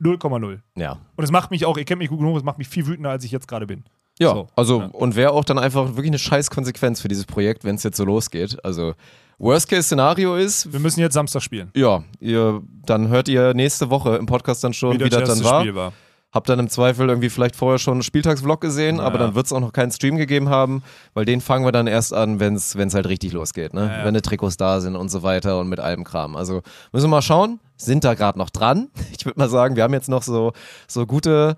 0,0. 0.00 0.60
Ja. 0.76 0.98
Und 1.16 1.24
es 1.24 1.30
macht 1.30 1.50
mich 1.50 1.64
auch, 1.64 1.76
ihr 1.76 1.84
kennt 1.84 1.98
mich 2.00 2.08
gut 2.08 2.18
genug, 2.18 2.36
es 2.36 2.42
macht 2.42 2.58
mich 2.58 2.68
viel 2.68 2.86
wütender, 2.86 3.10
als 3.10 3.24
ich 3.24 3.30
jetzt 3.30 3.48
gerade 3.48 3.66
bin. 3.66 3.84
Ja, 4.18 4.34
So, 4.34 4.48
also, 4.56 4.80
ja. 4.80 4.86
und 4.86 5.14
wäre 5.14 5.30
auch 5.32 5.44
dann 5.44 5.58
einfach 5.58 5.88
wirklich 5.88 6.08
eine 6.08 6.18
scheiß 6.18 6.50
Konsequenz 6.50 7.00
für 7.00 7.08
dieses 7.08 7.24
Projekt, 7.24 7.64
wenn 7.64 7.76
es 7.76 7.84
jetzt 7.84 7.96
so 7.96 8.04
losgeht. 8.04 8.64
Also, 8.64 8.94
Worst-Case-Szenario 9.38 10.34
ist, 10.34 10.72
Wir 10.72 10.80
müssen 10.80 10.98
jetzt 11.00 11.14
Samstag 11.14 11.42
spielen. 11.42 11.70
ja, 11.76 12.02
ihr, 12.18 12.60
dann 12.86 13.08
hört 13.08 13.28
ihr 13.28 13.54
nächste 13.54 13.90
Woche 13.90 14.16
im 14.16 14.26
Podcast 14.26 14.64
dann 14.64 14.72
schon, 14.72 14.94
wie, 14.94 15.08
das 15.08 15.10
dann 15.10 15.28
erste 15.28 15.44
war. 15.44 15.60
Spiel 15.60 15.74
war. 15.76 15.92
Hab 16.30 16.44
dann 16.44 16.58
im 16.58 16.68
Zweifel 16.68 17.08
irgendwie 17.08 17.30
vielleicht 17.30 17.56
vorher 17.56 17.78
schon 17.78 17.94
einen 17.94 18.02
Spieltagsvlog 18.02 18.60
gesehen, 18.60 18.96
Ja. 18.96 19.04
aber 19.04 19.16
dann 19.16 19.34
wird 19.34 19.46
es 19.46 19.52
auch 19.52 19.60
noch 19.60 19.72
keinen 19.72 19.90
Stream 19.90 20.16
gegeben 20.18 20.50
haben, 20.50 20.82
weil 21.14 21.24
den 21.24 21.40
fangen 21.40 21.64
wir 21.64 21.72
dann 21.72 21.86
erst 21.86 22.12
an, 22.12 22.38
wenn 22.38 22.54
es 22.54 22.74
halt 22.76 23.06
richtig 23.08 23.32
losgeht, 23.32 23.72
ne? 23.72 23.86
Ja, 23.86 23.98
ja. 24.00 24.04
Wenn 24.04 24.12
die 24.14 24.20
Trikots 24.20 24.58
da 24.58 24.80
sind 24.80 24.94
und 24.94 25.08
so 25.08 25.22
weiter 25.22 25.58
und 25.58 25.68
mit 25.70 25.80
allem 25.80 26.04
Kram. 26.04 26.36
Also 26.36 26.60
müssen 26.92 27.04
wir 27.06 27.08
mal 27.08 27.22
schauen, 27.22 27.60
sind 27.76 28.04
da 28.04 28.12
gerade 28.14 28.38
noch 28.38 28.50
dran. 28.50 28.88
Ich 29.18 29.24
würde 29.24 29.38
mal 29.40 29.48
sagen, 29.48 29.74
wir 29.76 29.82
haben 29.84 29.94
jetzt 29.94 30.08
noch 30.10 30.22
so, 30.22 30.52
so 30.86 31.06
gute 31.06 31.56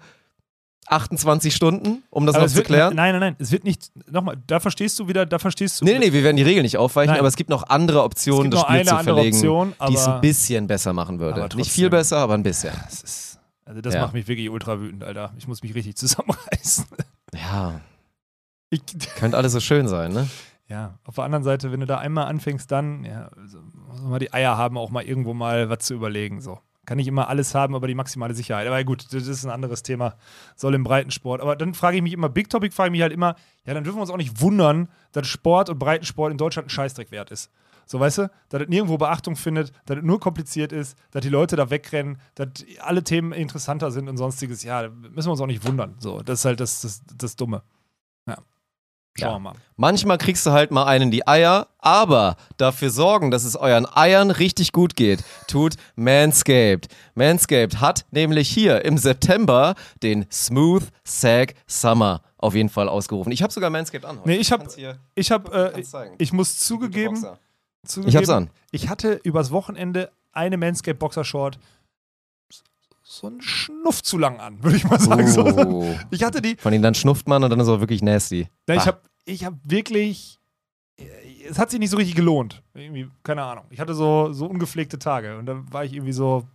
28 0.86 1.54
Stunden, 1.54 2.02
um 2.10 2.26
das 2.26 2.34
Aber 2.34 2.42
noch 2.44 2.48
es 2.48 2.54
zu 2.54 2.62
klären. 2.62 2.94
Nein, 2.96 3.12
nein, 3.12 3.20
nein. 3.20 3.36
Es 3.38 3.52
wird 3.52 3.64
nicht. 3.64 3.90
Nochmal, 4.10 4.36
da 4.46 4.58
verstehst 4.60 4.98
du 4.98 5.06
wieder, 5.08 5.24
da 5.24 5.38
verstehst 5.38 5.80
du. 5.80 5.84
Nee, 5.84 5.92
nee, 5.94 5.98
nee, 6.06 6.12
wir 6.12 6.24
werden 6.24 6.36
die 6.36 6.42
Regeln 6.42 6.62
nicht 6.64 6.78
aufweichen, 6.78 7.10
Nein. 7.12 7.20
aber 7.20 7.28
es 7.28 7.36
gibt 7.36 7.48
noch 7.48 7.68
andere 7.68 8.02
Optionen, 8.02 8.52
Es 8.52 8.60
das 8.60 8.68
Spiel 8.68 8.84
zu 8.86 8.96
verlegen, 9.04 9.36
Option, 9.36 9.72
die 9.88 9.94
es 9.94 10.06
ein 10.08 10.20
bisschen 10.20 10.66
besser 10.66 10.92
machen 10.92 11.20
würde. 11.20 11.48
Nicht 11.56 11.70
viel 11.70 11.90
besser, 11.90 12.18
aber 12.18 12.34
ein 12.34 12.42
bisschen. 12.42 12.72
Das 12.86 13.02
ist, 13.02 13.29
also 13.70 13.80
das 13.82 13.94
Ja. 13.94 14.00
macht 14.02 14.14
mich 14.14 14.26
wirklich 14.26 14.50
ultra 14.50 14.80
wütend, 14.80 15.04
Alter. 15.04 15.32
Ich 15.38 15.46
muss 15.46 15.62
mich 15.62 15.74
richtig 15.74 15.96
zusammenreißen. 15.96 16.86
Ja, 17.34 17.80
Ich, 18.70 18.82
könnte 19.16 19.36
alles 19.36 19.52
so 19.52 19.60
schön 19.60 19.86
sein, 19.88 20.12
ne? 20.12 20.28
ja, 20.66 20.98
auf 21.04 21.14
der 21.16 21.24
anderen 21.24 21.44
Seite, 21.44 21.72
wenn 21.72 21.80
du 21.80 21.86
da 21.86 21.98
einmal 21.98 22.26
anfängst, 22.26 22.70
dann 22.70 23.04
ja, 23.04 23.28
also, 23.36 23.58
muss 23.88 24.00
man 24.02 24.10
mal 24.10 24.18
die 24.18 24.32
Eier 24.32 24.56
haben, 24.56 24.76
auch 24.76 24.90
mal 24.90 25.02
irgendwo 25.04 25.34
mal 25.34 25.68
was 25.68 25.80
zu 25.80 25.94
überlegen. 25.94 26.40
So. 26.40 26.58
Kann 26.86 26.96
nicht 26.96 27.06
immer 27.08 27.28
alles 27.28 27.54
haben, 27.54 27.74
aber 27.76 27.86
die 27.86 27.94
maximale 27.94 28.34
Sicherheit. 28.34 28.66
Aber 28.66 28.82
gut, 28.84 29.12
das 29.12 29.26
ist 29.28 29.44
ein 29.44 29.50
anderes 29.50 29.82
Thema. 29.84 30.14
Soll 30.56 30.74
im 30.74 30.82
Breitensport. 30.82 31.40
Aber 31.40 31.54
dann 31.56 31.74
frage 31.74 31.96
ich 31.98 32.02
mich 32.02 32.12
immer, 32.12 32.28
Big 32.28 32.50
Topic 32.50 32.74
frage 32.74 32.88
ich 32.88 32.92
mich 32.92 33.02
halt 33.02 33.12
immer, 33.12 33.36
ja, 33.64 33.74
dann 33.74 33.84
dürfen 33.84 33.98
wir 33.98 34.02
uns 34.02 34.10
auch 34.10 34.16
nicht 34.16 34.40
wundern, 34.40 34.88
dass 35.12 35.26
Sport 35.28 35.70
und 35.70 35.78
Breitensport 35.78 36.32
in 36.32 36.38
Deutschland 36.38 36.66
ein 36.66 36.70
Scheißdreck 36.70 37.10
wert 37.12 37.30
ist. 37.30 37.50
So, 37.90 37.98
weißt 37.98 38.18
du, 38.18 38.30
dass 38.50 38.62
es 38.62 38.68
nirgendwo 38.68 38.98
Beachtung 38.98 39.34
findet, 39.34 39.72
dass 39.86 39.96
es 39.98 40.04
nur 40.04 40.20
kompliziert 40.20 40.70
ist, 40.70 40.96
dass 41.10 41.22
die 41.22 41.28
Leute 41.28 41.56
da 41.56 41.70
wegrennen, 41.70 42.20
dass 42.36 42.48
alle 42.78 43.02
Themen 43.02 43.32
interessanter 43.32 43.90
sind 43.90 44.08
und 44.08 44.16
sonstiges. 44.16 44.62
Ja, 44.62 44.82
da 44.82 44.88
müssen 44.90 45.26
wir 45.26 45.32
uns 45.32 45.40
auch 45.40 45.46
nicht 45.46 45.66
wundern. 45.66 45.96
So, 45.98 46.22
das 46.22 46.38
ist 46.38 46.44
halt 46.44 46.60
das, 46.60 46.82
das, 46.82 47.02
das 47.18 47.34
Dumme. 47.34 47.62
Ja. 48.28 48.36
Schauen 49.18 49.28
Ja. 49.28 49.32
wir 49.34 49.38
mal. 49.40 49.54
Manchmal 49.74 50.18
kriegst 50.18 50.46
du 50.46 50.52
halt 50.52 50.70
mal 50.70 50.84
einen 50.86 51.06
in 51.06 51.10
die 51.10 51.26
Eier, 51.26 51.66
aber 51.78 52.36
dafür 52.58 52.90
sorgen, 52.90 53.32
dass 53.32 53.42
es 53.42 53.56
euren 53.56 53.86
Eiern 53.92 54.30
richtig 54.30 54.70
gut 54.70 54.94
geht, 54.94 55.24
tut 55.48 55.74
Manscaped. 55.96 56.86
Manscaped 57.16 57.80
hat 57.80 58.06
nämlich 58.12 58.48
hier 58.48 58.84
im 58.84 58.98
September 58.98 59.74
den 60.04 60.26
Smooth 60.30 60.84
Sag 61.02 61.54
Summer 61.66 62.22
auf 62.38 62.54
jeden 62.54 62.68
Fall 62.68 62.88
ausgerufen. 62.88 63.32
Ich 63.32 63.42
habe 63.42 63.52
sogar 63.52 63.68
Manscaped 63.70 64.04
an 64.04 64.18
heute. 64.20 64.28
Nee, 64.28 64.36
ich 64.36 64.52
hab- 64.52 64.60
Kannst 64.60 64.76
hier- 64.76 65.00
Ich 65.16 65.32
habe, 65.32 65.72
äh, 65.74 65.82
ich 66.18 66.32
muss 66.32 66.56
zugegeben. 66.60 67.26
Zugegeben, 67.84 68.10
Ich 68.10 68.16
hab's 68.16 68.28
an. 68.28 68.50
Ich 68.70 68.88
hatte 68.88 69.20
übers 69.24 69.50
Wochenende 69.50 70.10
eine 70.32 70.56
Manscaped 70.56 70.98
Boxershort 70.98 71.58
so 73.02 73.26
einen 73.26 73.42
Schnuff 73.42 74.02
zu 74.04 74.18
lang 74.18 74.38
an, 74.38 74.62
würde 74.62 74.76
ich 74.76 74.84
mal 74.84 75.00
sagen. 75.00 75.26
So, 75.26 75.44
Oh. 75.44 75.96
ich 76.10 76.22
hatte 76.22 76.40
die, 76.40 76.54
Von 76.56 76.70
denen 76.70 76.82
dann 76.84 76.94
schnufft 76.94 77.26
man 77.26 77.42
und 77.42 77.50
dann 77.50 77.58
ist 77.58 77.66
auch 77.68 77.80
wirklich 77.80 78.02
nasty. 78.02 78.48
na, 78.68 78.76
ich 78.76 78.86
habe 78.86 79.00
ich 79.24 79.44
hab 79.44 79.54
wirklich, 79.64 80.38
es 81.48 81.58
hat 81.58 81.70
sich 81.70 81.80
nicht 81.80 81.90
so 81.90 81.96
richtig 81.96 82.14
gelohnt. 82.14 82.62
Irgendwie, 82.72 83.10
keine 83.24 83.42
Ahnung. 83.42 83.64
Ich 83.70 83.80
hatte 83.80 83.94
so, 83.94 84.32
so 84.32 84.46
ungepflegte 84.46 84.98
Tage 84.98 85.36
und 85.38 85.46
da 85.46 85.60
war 85.72 85.84
ich 85.84 85.92
irgendwie 85.92 86.12
so, 86.12 86.46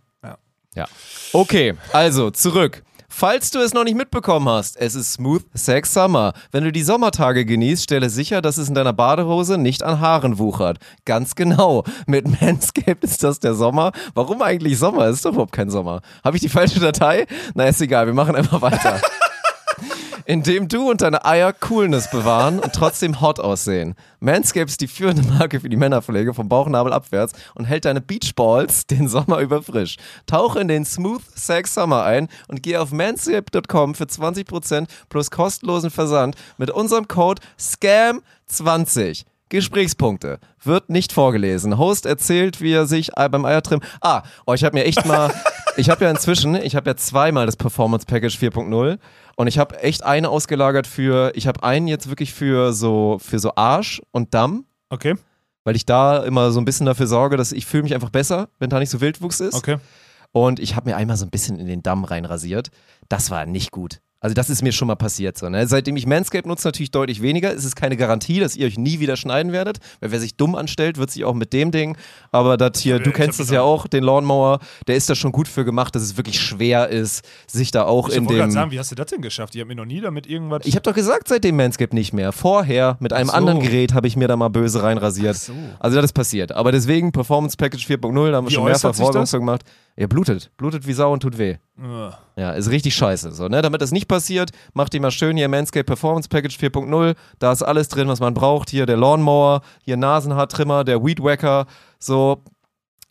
ja. 0.74 0.86
Okay, 1.32 1.74
also 1.92 2.30
zurück. 2.30 2.82
Falls 3.08 3.50
du 3.50 3.60
es 3.60 3.72
noch 3.72 3.84
nicht 3.84 3.96
mitbekommen 3.96 4.48
hast, 4.48 4.76
es 4.76 4.94
ist 4.94 5.12
Smooth 5.12 5.44
Sex 5.54 5.94
Summer. 5.94 6.32
Wenn 6.50 6.64
du 6.64 6.72
die 6.72 6.82
Sommertage 6.82 7.44
genießt, 7.44 7.84
stelle 7.84 8.10
sicher, 8.10 8.42
dass 8.42 8.58
es 8.58 8.68
in 8.68 8.74
deiner 8.74 8.92
Badehose 8.92 9.58
nicht 9.58 9.82
an 9.82 10.00
Haaren 10.00 10.38
wuchert. 10.38 10.78
Ganz 11.04 11.34
genau. 11.34 11.84
Mit 12.06 12.40
Manscaped 12.40 13.04
ist 13.04 13.22
das 13.22 13.38
der 13.40 13.54
Sommer. 13.54 13.92
Warum 14.14 14.42
eigentlich 14.42 14.78
Sommer? 14.78 15.06
Es 15.06 15.16
ist 15.16 15.24
doch 15.24 15.32
überhaupt 15.32 15.52
kein 15.52 15.70
Sommer. 15.70 16.02
Habe 16.24 16.36
ich 16.36 16.42
die 16.42 16.48
falsche 16.48 16.80
Datei? 16.80 17.26
Na, 17.54 17.64
ist 17.64 17.80
egal, 17.80 18.06
wir 18.06 18.14
machen 18.14 18.34
einfach 18.34 18.60
weiter. 18.60 19.00
Indem 20.26 20.66
du 20.66 20.90
und 20.90 21.02
deine 21.02 21.24
Eier 21.24 21.52
Coolness 21.52 22.10
bewahren 22.10 22.58
und 22.58 22.72
trotzdem 22.72 23.20
hot 23.20 23.38
aussehen. 23.38 23.94
Manscaped 24.18 24.68
ist 24.68 24.80
die 24.80 24.88
führende 24.88 25.22
Marke 25.22 25.60
für 25.60 25.68
die 25.68 25.76
Männerpflege 25.76 26.34
vom 26.34 26.48
Bauchnabel 26.48 26.92
abwärts 26.92 27.32
und 27.54 27.66
hält 27.66 27.84
deine 27.84 28.00
Beachballs 28.00 28.88
den 28.88 29.06
Sommer 29.06 29.38
über 29.38 29.62
frisch. 29.62 29.98
Tauche 30.26 30.58
in 30.58 30.66
den 30.66 30.84
Smooth 30.84 31.22
Sex 31.36 31.74
Summer 31.74 32.02
ein 32.02 32.26
und 32.48 32.64
geh 32.64 32.76
auf 32.76 32.90
manscaped.com 32.90 33.94
für 33.94 34.04
20% 34.04 34.88
plus 35.08 35.30
kostenlosen 35.30 35.90
Versand 35.90 36.34
mit 36.58 36.72
unserem 36.72 37.06
Code 37.06 37.40
SCAM20. 37.60 39.26
Gesprächspunkte. 39.48 40.40
Wird 40.64 40.90
nicht 40.90 41.12
vorgelesen. 41.12 41.78
Host 41.78 42.04
erzählt, 42.04 42.60
wie 42.60 42.72
er 42.72 42.86
sich 42.86 43.12
beim 43.12 43.44
Eiertrim. 43.44 43.80
Ah, 44.00 44.24
oh, 44.44 44.54
ich 44.54 44.64
habe 44.64 44.76
mir 44.76 44.86
echt 44.86 45.06
mal. 45.06 45.32
ich 45.76 45.88
habe 45.88 46.04
ja 46.04 46.10
inzwischen, 46.10 46.56
ich 46.56 46.74
habe 46.74 46.90
ja 46.90 46.96
zweimal 46.96 47.46
das 47.46 47.56
Performance 47.56 48.06
Package 48.06 48.36
4.0 48.38 48.98
und 49.36 49.46
ich 49.46 49.58
habe 49.58 49.78
echt 49.80 50.02
eine 50.02 50.28
ausgelagert 50.28 50.86
für. 50.86 51.32
Ich 51.34 51.46
habe 51.46 51.62
einen 51.62 51.86
jetzt 51.88 52.08
wirklich 52.08 52.34
für 52.34 52.72
so, 52.72 53.18
für 53.20 53.38
so 53.38 53.52
Arsch 53.54 54.02
und 54.10 54.34
Damm, 54.34 54.66
Okay, 54.88 55.14
weil 55.64 55.76
ich 55.76 55.86
da 55.86 56.24
immer 56.24 56.50
so 56.52 56.60
ein 56.60 56.64
bisschen 56.64 56.86
dafür 56.86 57.06
sorge, 57.06 57.36
dass 57.36 57.52
ich 57.52 57.66
fühle 57.66 57.82
mich 57.84 57.94
einfach 57.94 58.10
besser, 58.10 58.48
wenn 58.58 58.70
da 58.70 58.78
nicht 58.78 58.90
so 58.90 59.00
Wildwuchs 59.00 59.40
ist. 59.40 59.54
okay. 59.54 59.78
Und 60.32 60.60
ich 60.60 60.76
habe 60.76 60.90
mir 60.90 60.96
einmal 60.96 61.16
so 61.16 61.24
ein 61.24 61.30
bisschen 61.30 61.58
in 61.58 61.66
den 61.66 61.82
Damm 61.82 62.04
reinrasiert. 62.04 62.68
Das 63.08 63.30
war 63.30 63.46
nicht 63.46 63.70
gut. 63.70 64.00
Also 64.20 64.34
das 64.34 64.48
ist 64.48 64.62
mir 64.62 64.72
schon 64.72 64.88
mal 64.88 64.94
passiert. 64.96 65.36
So, 65.36 65.48
ne? 65.48 65.66
Seitdem 65.66 65.96
ich 65.96 66.06
Manscaped 66.06 66.46
nutze, 66.46 66.66
natürlich 66.66 66.90
deutlich 66.90 67.20
weniger. 67.20 67.54
Es 67.54 67.64
ist 67.64 67.76
keine 67.76 67.96
Garantie, 67.96 68.40
dass 68.40 68.56
ihr 68.56 68.66
euch 68.66 68.78
nie 68.78 68.98
wieder 68.98 69.16
schneiden 69.16 69.52
werdet. 69.52 69.78
Weil 70.00 70.10
wer 70.10 70.20
sich 70.20 70.36
dumm 70.36 70.54
anstellt, 70.54 70.96
wird 70.96 71.10
sich 71.10 71.24
auch 71.24 71.34
mit 71.34 71.52
dem 71.52 71.70
Ding. 71.70 71.96
Aber 72.32 72.56
das 72.56 72.78
hier, 72.80 72.98
du 72.98 73.12
kennst 73.12 73.40
das 73.40 73.50
ja 73.50 73.60
auch. 73.62 73.86
den 73.86 74.02
Lawnmower, 74.02 74.60
der 74.86 74.96
ist 74.96 75.10
da 75.10 75.14
schon 75.14 75.32
gut 75.32 75.48
für 75.48 75.64
gemacht, 75.64 75.94
dass 75.94 76.02
es 76.02 76.16
wirklich 76.16 76.40
schwer 76.40 76.88
ist, 76.88 77.24
sich 77.46 77.70
da 77.70 77.84
auch 77.84 78.08
Ich 78.08 78.16
in 78.16 78.24
wollte 78.24 78.38
gerade 78.38 78.48
dem... 78.48 78.52
sagen, 78.52 78.70
wie 78.70 78.78
hast 78.78 78.90
du 78.90 78.94
das 78.94 79.06
denn 79.06 79.20
geschafft? 79.20 79.54
Ich 79.54 79.60
habe 79.60 79.68
mir 79.68 79.76
noch 79.76 79.84
nie 79.84 80.00
damit 80.00 80.26
irgendwas. 80.26 80.62
Ich 80.64 80.74
habe 80.74 80.82
doch 80.82 80.94
gesagt, 80.94 81.28
seitdem 81.28 81.56
Manscaped 81.56 81.92
nicht 81.92 82.12
mehr. 82.12 82.32
Vorher 82.32 82.96
mit 83.00 83.12
einem 83.12 83.28
so. 83.28 83.34
anderen 83.34 83.60
Gerät 83.60 83.92
habe 83.92 84.06
ich 84.06 84.16
mir 84.16 84.28
da 84.28 84.36
mal 84.36 84.48
böse 84.48 84.82
reinrasiert. 84.82 85.36
So. 85.36 85.52
Also 85.78 85.96
das 85.96 86.06
ist 86.06 86.12
passiert. 86.14 86.52
Aber 86.52 86.72
deswegen 86.72 87.12
Performance 87.12 87.56
Package 87.56 87.86
4.0, 87.86 88.30
da 88.30 88.36
haben 88.38 88.46
wir 88.46 88.50
Wie 88.50 88.54
schon 88.54 88.64
mehrfach 88.64 88.94
für 88.94 89.38
gemacht. 89.38 89.62
Ja, 89.98 90.06
blutet. 90.06 90.50
Blutet 90.58 90.86
wie 90.86 90.92
Sau 90.92 91.12
und 91.12 91.20
tut 91.20 91.38
weh. 91.38 91.56
Äh, 91.78 92.10
Ja, 92.36 92.52
ist 92.52 92.70
richtig 92.70 92.94
scheiße. 92.94 93.32
So, 93.32 93.48
ne? 93.48 93.62
Damit 93.62 93.80
das 93.80 93.92
nicht 93.92 94.08
passiert, 94.08 94.15
macht 94.74 94.94
ihr 94.94 95.00
mal 95.00 95.10
schön 95.10 95.36
hier 95.36 95.48
Manscaped 95.48 95.86
Performance 95.86 96.28
Package 96.28 96.56
4.0. 96.56 97.14
Da 97.38 97.52
ist 97.52 97.62
alles 97.62 97.88
drin, 97.88 98.08
was 98.08 98.20
man 98.20 98.34
braucht. 98.34 98.70
Hier 98.70 98.86
der 98.86 98.96
Lawnmower, 98.96 99.62
hier 99.82 99.96
Nasenhaartrimmer, 99.96 100.84
der 100.84 101.04
Weed 101.04 101.22
Wacker, 101.22 101.66
so. 101.98 102.42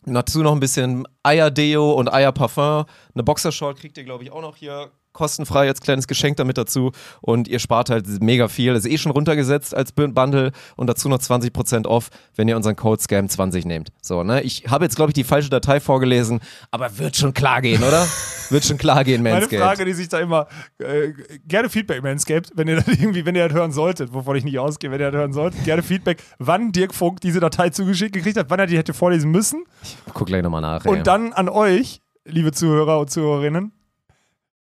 Dazu 0.08 0.42
noch 0.42 0.52
ein 0.52 0.60
bisschen 0.60 1.04
Eierdeo 1.24 1.92
und 1.92 2.12
Eierparfum. 2.12 2.84
Eine 3.12 3.24
Boxershort 3.24 3.80
kriegt 3.80 3.98
ihr, 3.98 4.04
glaube 4.04 4.22
ich, 4.22 4.30
auch 4.30 4.40
noch 4.40 4.54
hier 4.54 4.92
kostenfrei 5.16 5.66
als 5.68 5.80
kleines 5.80 6.06
Geschenk 6.06 6.36
damit 6.36 6.58
dazu. 6.58 6.92
Und 7.20 7.48
ihr 7.48 7.58
spart 7.58 7.90
halt 7.90 8.06
mega 8.22 8.48
viel. 8.48 8.74
Das 8.74 8.84
ist 8.84 8.92
eh 8.92 8.98
schon 8.98 9.12
runtergesetzt 9.12 9.74
als 9.74 9.92
Bundle 9.92 10.52
und 10.76 10.86
dazu 10.86 11.08
noch 11.08 11.18
20% 11.18 11.86
off, 11.86 12.10
wenn 12.36 12.46
ihr 12.46 12.56
unseren 12.56 12.76
Code 12.76 13.02
SCAM20 13.02 13.66
nehmt. 13.66 13.88
So, 14.02 14.22
ne? 14.22 14.42
Ich 14.42 14.64
habe 14.68 14.84
jetzt, 14.84 14.96
glaube 14.96 15.10
ich, 15.10 15.14
die 15.14 15.24
falsche 15.24 15.50
Datei 15.50 15.80
vorgelesen, 15.80 16.40
aber 16.70 16.98
wird 16.98 17.16
schon 17.16 17.34
klar 17.34 17.62
gehen, 17.62 17.82
oder? 17.82 18.06
wird 18.50 18.64
schon 18.64 18.78
klar 18.78 19.04
gehen, 19.04 19.22
Meine 19.22 19.36
Manscaped. 19.36 19.62
Frage, 19.62 19.84
die 19.84 19.92
sich 19.94 20.08
da 20.08 20.20
immer 20.20 20.46
äh, 20.78 21.12
gerne 21.46 21.68
Feedback, 21.68 22.02
Manscaped, 22.02 22.52
wenn 22.54 22.68
ihr 22.68 22.76
das 22.76 22.88
irgendwie, 22.88 23.24
wenn 23.24 23.34
ihr 23.34 23.48
das 23.48 23.56
hören 23.56 23.72
solltet, 23.72 24.12
wovon 24.12 24.36
ich 24.36 24.44
nicht 24.44 24.58
ausgehe, 24.58 24.90
wenn 24.90 25.00
ihr 25.00 25.10
das 25.10 25.18
hören 25.18 25.32
solltet, 25.32 25.64
gerne 25.64 25.82
Feedback, 25.82 26.22
wann 26.38 26.72
Dirk 26.72 26.94
Funk 26.94 27.20
diese 27.20 27.40
Datei 27.40 27.70
zugeschickt 27.70 28.12
gekriegt 28.12 28.36
hat, 28.36 28.50
wann 28.50 28.60
er 28.60 28.66
die 28.66 28.76
hätte 28.76 28.94
vorlesen 28.94 29.30
müssen. 29.30 29.64
Guck 30.12 30.26
gleich 30.26 30.42
nochmal 30.42 30.60
nach. 30.60 30.84
ey. 30.84 30.90
Und 30.90 31.06
dann 31.06 31.32
an 31.32 31.48
euch, 31.48 32.02
liebe 32.24 32.52
Zuhörer 32.52 33.00
und 33.00 33.10
Zuhörerinnen, 33.10 33.72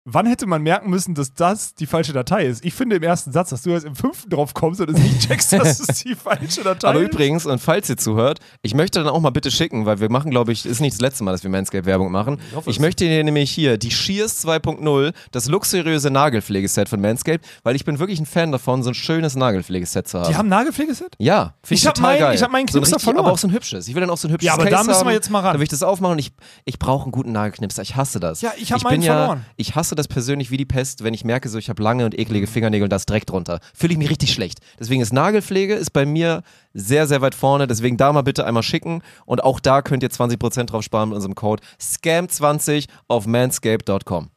wann 0.06 0.26
hätte 0.26 0.46
man 0.46 0.62
merken 0.62 0.90
müssen, 0.90 1.14
dass 1.14 1.32
das 1.32 1.74
die 1.74 1.86
falsche 1.86 2.12
Datei 2.12 2.44
ist? 2.46 2.64
Ich 2.64 2.74
finde 2.74 2.96
im 2.96 3.02
ersten 3.02 3.32
Satz, 3.32 3.50
dass 3.50 3.62
du 3.62 3.70
jetzt 3.70 3.84
im 3.86 3.94
fünften 3.96 4.28
drauf 4.30 4.52
kommst 4.52 4.80
und 4.80 4.90
es 4.90 4.98
nicht 4.98 5.26
checkst, 5.26 5.52
dass 5.54 5.80
es 5.80 6.02
die 6.02 6.14
falsche 6.14 6.62
Datei 6.62 6.88
Aber 6.88 7.00
ist. 7.00 7.12
übrigens, 7.12 7.46
und 7.46 7.58
falls 7.58 7.88
ihr 7.88 7.96
zuhört, 7.96 8.40
ich 8.62 8.74
möchte 8.74 8.98
dann 9.02 9.08
auch 9.08 9.20
mal 9.20 9.30
bitte 9.30 9.50
schicken, 9.50 9.86
weil 9.86 10.00
wir 10.00 10.10
machen, 10.10 10.30
glaube 10.30 10.52
ich, 10.52 10.66
ist 10.66 10.80
nicht 10.80 10.94
das 10.94 11.00
letzte 11.00 11.24
Mal, 11.24 11.32
dass 11.32 11.42
wir 11.42 11.50
Manscaped-Werbung 11.50 12.12
machen. 12.12 12.38
Ich, 12.50 12.56
hoffe 12.56 12.70
es. 12.70 12.78
möchte 12.78 13.04
dir 13.04 13.24
nämlich 13.24 13.50
hier 13.50 13.78
die 13.78 13.90
Shears 13.90 14.44
2.0, 14.46 15.12
das 15.32 15.48
luxuriöse 15.48 16.10
Nagelpflegeset 16.10 16.88
von 16.88 17.00
Manscaped, 17.00 17.46
weil 17.62 17.74
ich 17.74 17.84
bin 17.84 17.98
wirklich 17.98 18.20
ein 18.20 18.26
Fan 18.26 18.52
davon, 18.52 18.82
so 18.82 18.90
ein 18.90 18.94
schönes 18.94 19.36
Nagelpflegeset 19.36 20.06
zu 20.06 20.20
haben. 20.20 20.28
Die 20.28 20.36
haben 20.36 20.48
Nagelpflegeset? 20.48 21.14
ja, 21.18 21.54
finde 21.62 21.74
ich, 21.76 21.80
Ich 21.82 21.86
hab 21.86 21.94
total 21.94 22.10
mein- 22.12 22.20
geil. 22.20 22.34
ich 22.34 22.42
hab 22.42 22.52
meinen 22.52 22.68
so 22.68 22.78
ein 22.78 22.82
Knipser 22.82 22.96
richtig, 22.96 23.04
verloren. 23.04 23.24
Aber 23.24 23.32
auch 23.32 23.38
so 23.38 23.48
ein 23.48 23.52
hübsches. 23.54 23.88
Ich 23.88 23.94
will 23.94 24.00
dann 24.00 24.10
auch 24.10 24.18
so 24.18 24.28
ein 24.28 24.32
hübsches 24.32 24.46
Ja, 24.46 24.52
aber 24.54 24.64
da 24.64 24.70
Case 24.76 24.88
müssen 24.90 25.06
wir 25.06 25.12
jetzt 25.12 25.30
mal 25.30 25.40
ran. 25.40 25.54
Da 25.54 25.58
will 25.60 25.64
ich 25.64 25.70
das 25.70 25.82
aufmachen 25.82 26.12
und 26.12 26.18
ich, 26.18 26.32
ich 26.66 26.78
brauche 26.78 27.04
einen 27.04 27.12
guten 27.12 27.32
Nagelknipser. 27.32 27.80
Ich 27.82 27.96
hasse 27.96 28.20
das. 28.20 28.42
Ja, 28.42 28.52
ich 28.58 28.70
hab 28.72 28.80
bin 28.80 28.88
meinen 28.90 29.02
ja, 29.02 29.14
verloren. 29.16 29.46
Ich 29.56 29.74
hasse 29.74 29.93
das 29.94 30.08
persönlich 30.08 30.50
wie 30.50 30.56
die 30.56 30.64
Pest, 30.64 31.04
wenn 31.04 31.14
ich 31.14 31.24
merke, 31.24 31.48
so 31.48 31.58
ich 31.58 31.68
habe 31.68 31.82
lange 31.82 32.04
und 32.04 32.18
eklige 32.18 32.46
Fingernägel 32.46 32.84
und 32.84 32.90
da 32.90 32.96
ist 32.96 33.08
Dreck 33.08 33.26
drunter. 33.26 33.60
Fühle 33.74 33.92
ich 33.92 33.98
mich 33.98 34.10
richtig 34.10 34.32
schlecht. 34.32 34.60
Deswegen 34.78 35.00
ist 35.02 35.12
Nagelpflege 35.12 35.74
ist 35.74 35.90
bei 35.92 36.06
mir 36.06 36.42
sehr, 36.72 37.06
sehr 37.06 37.20
weit 37.20 37.34
vorne. 37.34 37.66
Deswegen 37.66 37.96
da 37.96 38.12
mal 38.12 38.22
bitte 38.22 38.46
einmal 38.46 38.62
schicken. 38.62 39.02
Und 39.26 39.42
auch 39.42 39.60
da 39.60 39.82
könnt 39.82 40.02
ihr 40.02 40.10
20% 40.10 40.64
drauf 40.64 40.82
sparen 40.82 41.10
mit 41.10 41.16
unserem 41.16 41.34
Code 41.34 41.62
SCAM20 41.80 42.86
auf 43.08 43.26
manscape.com. 43.26 44.30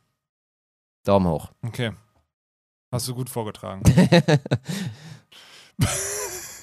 Daumen 1.03 1.27
hoch. 1.27 1.51
Okay. 1.65 1.91
Hast 2.91 3.07
du 3.07 3.15
gut 3.15 3.29
vorgetragen. 3.29 3.83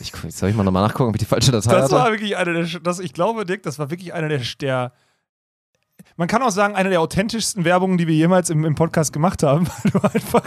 Ich, 0.01 0.13
soll 0.35 0.51
ich 0.51 0.57
mal 0.57 0.65
nochmal 0.65 0.83
nachgucken, 0.87 1.11
ob 1.11 1.15
ich 1.15 1.21
die 1.21 1.25
falsche 1.25 1.53
Datei 1.53 1.71
Das 1.71 1.85
hatte? 1.85 1.95
war 1.95 2.11
wirklich 2.11 2.37
eine 2.37 2.53
der, 2.53 2.81
das, 2.81 2.99
ich 2.99 3.13
glaube, 3.13 3.47
Dick, 3.47 3.63
das 3.63 3.79
war 3.79 3.91
wirklich 3.91 4.13
eine 4.13 4.29
der, 4.29 4.41
der, 4.61 4.93
man 6.17 6.29
kann 6.29 6.43
auch 6.43 6.51
sagen, 6.51 6.75
eine 6.75 6.91
der 6.91 7.01
authentischsten 7.01 7.65
Werbungen, 7.65 7.99
die 7.99 8.07
wir 8.07 8.15
jemals 8.15 8.51
im, 8.51 8.65
im 8.65 8.75
Podcast 8.75 9.13
gemacht 9.13 9.43
haben, 9.43 9.67
weil 9.85 9.91
du 9.93 10.01
einfach, 10.01 10.45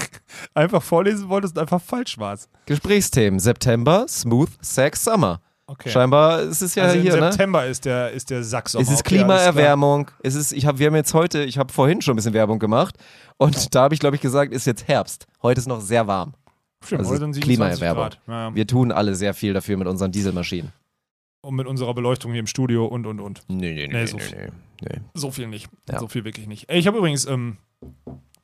einfach 0.53 0.83
vorlesen 0.83 1.29
wolltest 1.29 1.55
und 1.55 1.61
einfach 1.61 1.81
falsch 1.81 2.17
warst. 2.17 2.49
Gesprächsthemen. 2.65 3.39
September, 3.39 4.05
Smooth, 4.07 4.49
Sex, 4.61 5.03
Summer. 5.03 5.41
Okay. 5.69 5.89
Scheinbar 5.89 6.43
ist 6.43 6.61
es 6.61 6.75
ja 6.75 6.83
also 6.83 6.97
hier, 6.97 7.13
im 7.15 7.19
ne? 7.19 7.31
September 7.31 7.65
ist 7.65 7.83
der, 7.83 8.11
ist 8.11 8.29
der 8.29 8.41
Sacksommer. 8.43 8.83
Es 8.83 8.89
ist 8.89 9.01
Okay. 9.01 9.15
Klimaerwärmung. 9.15 10.09
Es 10.23 10.35
ist, 10.35 10.53
ich 10.53 10.65
hab, 10.65 10.79
wir 10.79 10.87
haben 10.87 10.95
jetzt 10.95 11.13
heute, 11.13 11.43
ich 11.43 11.57
habe 11.57 11.73
vorhin 11.73 12.01
schon 12.01 12.13
ein 12.13 12.15
bisschen 12.15 12.33
Werbung 12.33 12.57
gemacht 12.57 12.95
und 13.35 13.75
da 13.75 13.81
habe 13.83 13.93
ich, 13.93 13.99
glaube 13.99 14.15
ich, 14.15 14.21
gesagt, 14.21 14.53
ist 14.53 14.65
jetzt 14.65 14.87
Herbst. 14.87 15.27
Heute 15.43 15.59
ist 15.59 15.67
noch 15.67 15.81
sehr 15.81 16.07
warm. 16.07 16.35
Stimmt, 16.85 16.99
Also 16.99 17.11
heute 17.11 17.19
sind 17.21 17.33
27 17.33 17.81
Klimaerwärmung. 17.81 18.11
Ja. 18.27 18.55
Wir 18.55 18.65
tun 18.65 18.93
alle 18.93 19.13
sehr 19.15 19.33
viel 19.33 19.53
dafür 19.53 19.75
mit 19.75 19.87
unseren 19.87 20.11
Dieselmaschinen. 20.13 20.71
Und 21.41 21.55
mit 21.55 21.67
unserer 21.67 21.93
Beleuchtung 21.93 22.31
hier 22.31 22.39
im 22.39 22.47
Studio 22.47 22.85
und, 22.85 23.05
und, 23.05 23.19
und. 23.19 23.41
Nee, 23.49 23.73
nee, 23.73 23.87
Nee, 23.87 24.05
so 24.05 24.15
nee, 24.17 24.23
nee. 24.31 24.47
So 25.13 25.31
viel 25.31 25.47
nicht. 25.47 25.69
Ja. 25.89 25.99
So 25.99 26.07
viel 26.07 26.23
wirklich 26.25 26.47
nicht. 26.47 26.69
Ey, 26.69 26.79
ich 26.79 26.87
habe 26.87 26.97
übrigens 26.97 27.25
ähm, 27.25 27.57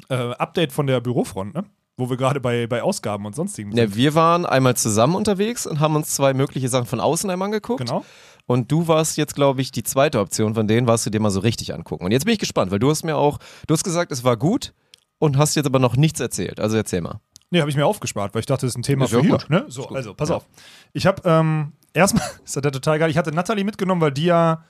äh, 0.09 0.15
Update 0.15 0.71
von 0.71 0.87
der 0.87 1.01
Bürofront, 1.01 1.53
ne? 1.53 1.63
Wo 1.95 2.09
wir 2.09 2.17
gerade 2.17 2.39
bei, 2.39 2.65
bei 2.65 2.81
Ausgaben 2.81 3.25
und 3.27 3.35
sonstigen 3.35 3.71
sind. 3.71 3.77
Ja, 3.79 3.95
wir 3.95 4.15
waren 4.15 4.47
einmal 4.47 4.75
zusammen 4.75 5.13
unterwegs 5.15 5.67
und 5.67 5.79
haben 5.79 5.95
uns 5.95 6.09
zwei 6.15 6.33
mögliche 6.33 6.67
Sachen 6.67 6.87
von 6.87 6.99
außen 6.99 7.29
einmal 7.29 7.45
angeguckt. 7.47 7.85
Genau. 7.85 8.03
Und 8.47 8.71
du 8.71 8.87
warst 8.87 9.15
jetzt, 9.15 9.35
glaube 9.35 9.61
ich, 9.61 9.71
die 9.71 9.83
zweite 9.83 10.19
Option 10.19 10.55
von 10.55 10.67
denen, 10.67 10.87
warst 10.87 11.05
du 11.05 11.11
dir 11.11 11.19
mal 11.19 11.29
so 11.29 11.39
richtig 11.41 11.71
angucken. 11.73 12.03
Und 12.05 12.11
jetzt 12.11 12.25
bin 12.25 12.33
ich 12.33 12.39
gespannt, 12.39 12.71
weil 12.71 12.79
du 12.79 12.89
hast 12.89 13.03
mir 13.03 13.15
auch, 13.15 13.37
du 13.67 13.73
hast 13.75 13.83
gesagt, 13.83 14.11
es 14.11 14.23
war 14.23 14.37
gut 14.37 14.73
und 15.19 15.37
hast 15.37 15.55
jetzt 15.55 15.67
aber 15.67 15.77
noch 15.77 15.95
nichts 15.95 16.19
erzählt. 16.19 16.59
Also 16.59 16.75
erzähl 16.77 17.01
mal. 17.01 17.19
Nee, 17.51 17.59
habe 17.59 17.69
ich 17.69 17.77
mir 17.77 17.85
aufgespart, 17.85 18.33
weil 18.33 18.39
ich 18.39 18.47
dachte, 18.47 18.65
das 18.65 18.71
ist 18.73 18.77
ein 18.79 18.81
Thema 18.83 19.05
Ist 19.05 19.11
für 19.11 19.21
hier. 19.21 19.29
gut. 19.29 19.47
Ne? 19.51 19.65
So, 19.67 19.87
also, 19.89 20.15
pass 20.15 20.29
Ja. 20.29 20.37
auf. 20.37 20.47
Ich 20.93 21.05
habe 21.05 21.21
ähm, 21.25 21.73
erstmal, 21.93 22.25
ist 22.43 22.55
das 22.57 22.63
ja 22.63 22.71
total 22.71 22.97
geil, 22.97 23.11
ich 23.11 23.17
hatte 23.17 23.31
Natalie 23.31 23.63
mitgenommen, 23.63 24.01
weil 24.01 24.11
die 24.11 24.25
ja, 24.25 24.65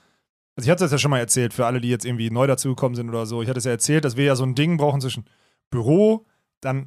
also 0.56 0.66
ich 0.66 0.70
hatte 0.70 0.84
das 0.84 0.92
ja 0.92 0.98
schon 0.98 1.10
mal 1.10 1.18
erzählt, 1.18 1.52
für 1.52 1.66
alle, 1.66 1.80
die 1.80 1.88
jetzt 1.88 2.04
irgendwie 2.04 2.30
neu 2.30 2.46
dazugekommen 2.46 2.94
sind 2.94 3.08
oder 3.08 3.26
so. 3.26 3.42
Ich 3.42 3.48
hatte 3.48 3.58
es 3.58 3.64
ja 3.64 3.72
erzählt, 3.72 4.04
dass 4.04 4.16
wir 4.16 4.24
ja 4.24 4.36
so 4.36 4.44
ein 4.44 4.54
Ding 4.54 4.76
brauchen 4.76 5.00
zwischen 5.00 5.24
Büro, 5.70 6.26
dann 6.60 6.86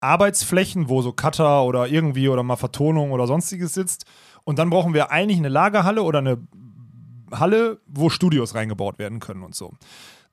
Arbeitsflächen, 0.00 0.88
wo 0.88 1.02
so 1.02 1.12
Cutter 1.12 1.64
oder 1.64 1.88
irgendwie 1.88 2.28
oder 2.28 2.42
mal 2.42 2.56
Vertonung 2.56 3.10
oder 3.10 3.26
sonstiges 3.26 3.74
sitzt. 3.74 4.04
Und 4.44 4.58
dann 4.58 4.70
brauchen 4.70 4.94
wir 4.94 5.10
eigentlich 5.10 5.38
eine 5.38 5.48
Lagerhalle 5.48 6.02
oder 6.02 6.20
eine 6.20 6.38
Halle, 7.32 7.80
wo 7.86 8.08
Studios 8.08 8.54
reingebaut 8.54 8.98
werden 8.98 9.18
können 9.18 9.42
und 9.42 9.54
so. 9.54 9.74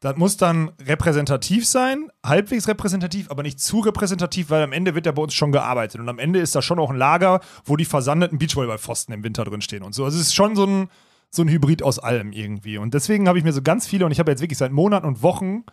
Das 0.02 0.18
muss 0.18 0.38
dann 0.38 0.72
repräsentativ 0.86 1.66
sein, 1.66 2.10
halbwegs 2.24 2.68
repräsentativ, 2.68 3.32
aber 3.32 3.42
nicht 3.42 3.60
zu 3.60 3.80
repräsentativ, 3.80 4.52
weil 4.52 4.62
am 4.62 4.72
Ende 4.72 4.94
wird 4.94 5.08
ja 5.08 5.12
bei 5.12 5.24
uns 5.24 5.34
schon 5.34 5.52
gearbeitet. 5.52 6.00
Und 6.00 6.10
am 6.10 6.20
Ende 6.20 6.40
ist 6.40 6.54
da 6.54 6.62
schon 6.62 6.80
auch 6.80 6.92
ein 6.92 6.98
Lager, 6.98 7.40
wo 7.64 7.76
die 7.76 7.86
versandeten 7.86 8.38
Beachvolleyballpfosten 8.38 9.16
im 9.16 9.24
Winter 9.24 9.46
drin 9.46 9.62
stehen 9.62 9.82
und 9.84 9.96
so. 9.96 10.06
Also 10.06 10.18
es 10.18 10.28
ist 10.28 10.36
schon 10.36 10.56
so 10.56 10.66
ein, 10.66 10.90
so 11.36 11.44
ein 11.44 11.50
Hybrid 11.50 11.84
aus 11.84 12.00
allem 12.00 12.32
irgendwie. 12.32 12.78
Und 12.78 12.94
deswegen 12.94 13.28
habe 13.28 13.38
ich 13.38 13.44
mir 13.44 13.54
so 13.54 13.62
ganz 13.62 13.88
viele, 13.88 14.06
und 14.06 14.12
ich 14.12 14.20
habe 14.20 14.32
jetzt 14.32 14.42
wirklich 14.42 14.58
seit 14.58 14.72
Monaten 14.72 15.06
und 15.06 15.22
Wochen 15.22 15.64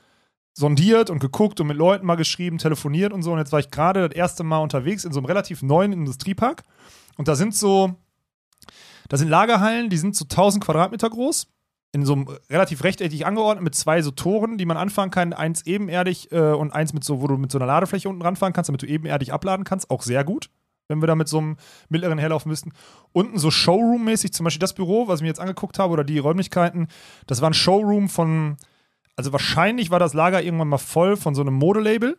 sondiert 0.55 1.11
und 1.11 1.19
geguckt 1.19 1.61
und 1.61 1.67
mit 1.67 1.77
Leuten 1.77 2.07
mal 2.07 2.17
geschrieben, 2.17 2.59
telefoniert 2.59 3.13
und 3.13 3.23
so. 3.23 3.33
Und 3.33 3.39
jetzt 3.39 3.53
war 3.53 3.61
ich 3.61 3.71
gerade 3.71 4.09
das 4.09 4.17
erste 4.17 4.45
Mal 4.45 4.59
unterwegs 4.59 5.05
in 5.05 5.13
so 5.13 5.21
einem 5.21 5.27
relativ 5.27 5.63
neuen 5.63 5.93
Industriepark. 5.93 6.63
Und 7.17 7.29
da 7.29 7.35
sind 7.35 7.55
so, 7.55 7.95
da 9.09 9.17
sind 9.17 9.29
Lagerhallen, 9.29 9.89
die 9.89 9.97
sind 9.97 10.15
so 10.15 10.25
1000 10.25 10.65
Quadratmeter 10.65 11.09
groß 11.09 11.47
in 11.93 12.07
so 12.07 12.15
einem 12.15 12.29
relativ 12.49 12.85
rechteckig 12.85 13.27
angeordnet 13.27 13.63
mit 13.63 13.75
zwei 13.75 14.01
so 14.01 14.11
Toren, 14.11 14.57
die 14.57 14.65
man 14.65 14.79
anfahren 14.79 15.11
kann. 15.11 15.33
Eins 15.35 15.67
ebenerdig 15.67 16.33
äh, 16.33 16.53
und 16.53 16.73
eins 16.73 16.95
mit 16.95 17.05
so, 17.05 17.21
wo 17.21 17.27
du 17.27 17.37
mit 17.37 17.53
so 17.53 17.59
einer 17.59 17.67
Ladefläche 17.67 18.09
unten 18.09 18.23
ranfahren 18.23 18.55
kannst, 18.55 18.69
damit 18.69 18.83
du 18.83 18.87
ebenerdig 18.87 19.33
abladen 19.33 19.65
kannst. 19.65 19.91
Auch 19.91 20.03
sehr 20.03 20.25
gut, 20.25 20.49
wenn 20.89 21.01
wir 21.03 21.07
da 21.07 21.15
mit 21.15 21.29
so 21.29 21.39
einem 21.39 21.57
mittleren 21.89 22.19
herlaufen 22.19 22.49
müssten. 22.51 22.73
Unten 23.13 23.39
so 23.39 23.51
Showroom-mäßig, 23.51 24.33
zum 24.33 24.45
Beispiel 24.45 24.61
das 24.61 24.75
Büro, 24.75 25.09
was 25.09 25.21
ich 25.21 25.23
mir 25.23 25.29
jetzt 25.29 25.41
angeguckt 25.41 25.79
habe, 25.79 25.93
oder 25.93 26.05
die 26.05 26.19
Räumlichkeiten, 26.19 26.89
das 27.27 27.41
war 27.41 27.51
ein 27.51 27.55
Showroom 27.55 28.09
von, 28.09 28.57
also 29.17 29.33
wahrscheinlich 29.33 29.91
war 29.91 29.99
das 29.99 30.15
Lager 30.15 30.43
irgendwann 30.43 30.69
mal 30.69 30.79
voll 30.79 31.17
von 31.17 31.35
so 31.35 31.43
einem 31.43 31.55
Modelabel. 31.55 32.17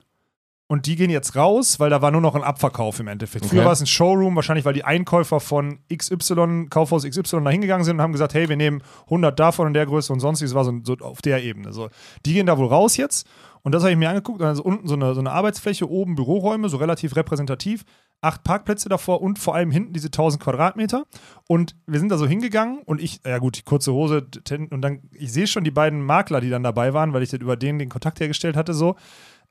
Und 0.68 0.88
die 0.88 0.96
gehen 0.96 1.10
jetzt 1.10 1.36
raus, 1.36 1.80
weil 1.80 1.90
da 1.90 2.02
war 2.02 2.10
nur 2.10 2.22
noch 2.22 2.36
ein 2.36 2.42
Abverkauf 2.42 3.00
im 3.00 3.08
Endeffekt. 3.08 3.46
Früher 3.46 3.60
Okay. 3.60 3.66
war 3.66 3.74
es 3.74 3.82
ein 3.82 3.86
Showroom, 3.86 4.36
wahrscheinlich 4.36 4.66
weil 4.66 4.74
die 4.74 4.86
Einkäufer 4.86 5.40
von 5.40 5.80
XY, 5.94 6.68
Kaufhaus 6.70 7.04
XY 7.04 7.44
da 7.44 7.50
hingegangen 7.50 7.84
sind 7.84 7.98
und 7.98 8.02
haben 8.02 8.14
gesagt, 8.14 8.34
hey, 8.34 8.48
wir 8.48 8.56
nehmen 8.56 8.82
100 9.04 9.38
davon 9.38 9.68
in 9.68 9.74
der 9.74 9.86
Größe 9.86 10.12
und 10.12 10.22
sonstiges 10.22 10.56
war 10.56 10.64
so, 10.64 10.74
so 10.84 10.96
auf 11.02 11.22
der 11.22 11.44
Ebene. 11.44 11.74
So, 11.74 11.90
die 12.26 12.34
gehen 12.34 12.48
da 12.48 12.58
wohl 12.58 12.68
raus 12.68 12.98
jetzt 12.98 13.28
und 13.64 13.72
das 13.74 13.84
habe 13.84 13.92
ich 13.92 13.98
mir 13.98 14.10
angeguckt. 14.10 14.42
Also 14.42 14.64
unten 14.64 14.88
so 14.88 14.94
eine, 14.96 15.14
so 15.14 15.20
eine 15.20 15.32
Arbeitsfläche, 15.32 15.90
oben 15.90 16.16
Büroräume, 16.16 16.70
so 16.70 16.78
relativ 16.78 17.16
repräsentativ. 17.16 17.84
Acht 18.22 18.44
Parkplätze 18.46 18.88
davor 18.88 19.22
und 19.22 19.38
vor 19.38 19.54
allem 19.56 19.70
hinten 19.72 19.92
diese 19.92 20.08
1000 20.08 20.42
Quadratmeter. 20.42 21.04
Und 21.50 21.76
wir 21.88 22.00
sind 22.00 22.08
da 22.10 22.18
so 22.18 22.26
hingegangen 22.26 22.80
und 22.86 23.02
ich, 23.02 23.20
ja 23.26 23.38
gut, 23.40 23.58
die 23.58 23.64
kurze 23.64 23.92
Hose 23.92 24.28
und 24.70 24.82
dann, 24.82 25.02
ich 25.12 25.34
sehe 25.34 25.46
schon 25.48 25.66
die 25.66 25.72
beiden 25.72 26.02
Makler, 26.02 26.40
die 26.40 26.50
dann 26.50 26.64
dabei 26.64 26.94
waren, 26.94 27.12
weil 27.14 27.22
ich 27.24 27.30
dann 27.32 27.42
über 27.42 27.58
den 27.58 27.80
den 27.80 27.90
Kontakt 27.90 28.20
hergestellt 28.22 28.56
hatte, 28.56 28.74
so. 28.74 28.96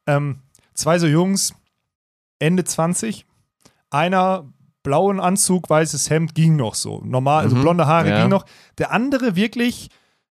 Ähm, 0.07 0.39
zwei 0.73 0.99
so 0.99 1.07
Jungs, 1.07 1.55
Ende 2.39 2.65
20, 2.65 3.27
einer 3.91 4.51
blauen 4.83 5.21
Anzug, 5.21 5.69
weißes 5.69 6.09
Hemd 6.11 6.35
ging 6.35 6.57
noch 6.57 6.75
so. 6.75 7.03
Normal, 7.05 7.45
also 7.45 7.57
Mhm. 7.57 7.61
blonde 7.61 7.87
Haare 7.87 8.09
Ja. 8.09 8.21
ging 8.21 8.31
noch. 8.31 8.45
Der 8.79 8.91
andere 8.91 9.37
wirklich, 9.37 9.91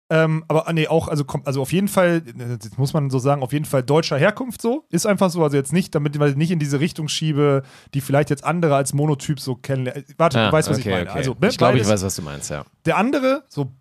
ähm, 0.08 0.44
aber 0.48 0.72
nee, 0.72 0.86
auch, 0.86 1.08
also, 1.08 1.24
also 1.44 1.62
auf 1.62 1.72
jeden 1.72 1.88
Fall, 1.88 2.20
das 2.20 2.76
muss 2.78 2.92
man 2.92 3.10
so 3.10 3.18
sagen, 3.18 3.42
auf 3.42 3.52
jeden 3.52 3.64
Fall 3.64 3.82
deutscher 3.82 4.16
Herkunft 4.16 4.62
so. 4.62 4.84
Ist 4.90 5.06
einfach 5.06 5.30
so, 5.30 5.42
also 5.42 5.56
jetzt 5.56 5.72
nicht, 5.72 5.94
damit 5.94 6.14
ich 6.14 6.36
nicht 6.36 6.50
in 6.52 6.58
diese 6.58 6.78
Richtung 6.78 7.08
schiebe, 7.08 7.62
die 7.94 8.00
vielleicht 8.00 8.30
jetzt 8.30 8.44
andere 8.44 8.76
als 8.76 8.92
Monotyp 8.94 9.40
so 9.40 9.56
kennenlernen. 9.56 10.04
Warte, 10.16 10.38
Ah, 10.40 10.46
du 10.46 10.52
weißt, 10.52 10.70
was 10.70 10.78
okay, 10.78 10.88
ich 10.88 10.94
meine. 10.94 11.10
okay. 11.10 11.18
Also, 11.18 11.36
ne, 11.40 11.48
ich 11.48 11.58
glaube, 11.58 11.78
ich 11.78 11.88
weiß, 11.88 12.02
was 12.04 12.14
du 12.16 12.22
meinst, 12.22 12.50
ja. 12.50 12.64
Der 12.84 12.96
andere, 12.98 13.42
so 13.48 13.72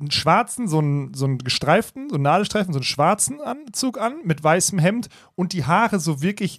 einen 0.00 0.10
schwarzen, 0.10 0.66
so 0.68 0.78
einen, 0.78 1.14
so 1.14 1.26
einen 1.26 1.38
gestreiften, 1.38 2.08
so 2.08 2.16
einen 2.16 2.24
Nadelstreifen, 2.24 2.72
so 2.72 2.78
einen 2.78 2.84
schwarzen 2.84 3.40
Anzug 3.40 4.00
an 4.00 4.14
mit 4.24 4.42
weißem 4.42 4.78
Hemd 4.78 5.08
und 5.36 5.52
die 5.52 5.66
Haare 5.66 6.00
so 6.00 6.20
wirklich 6.22 6.58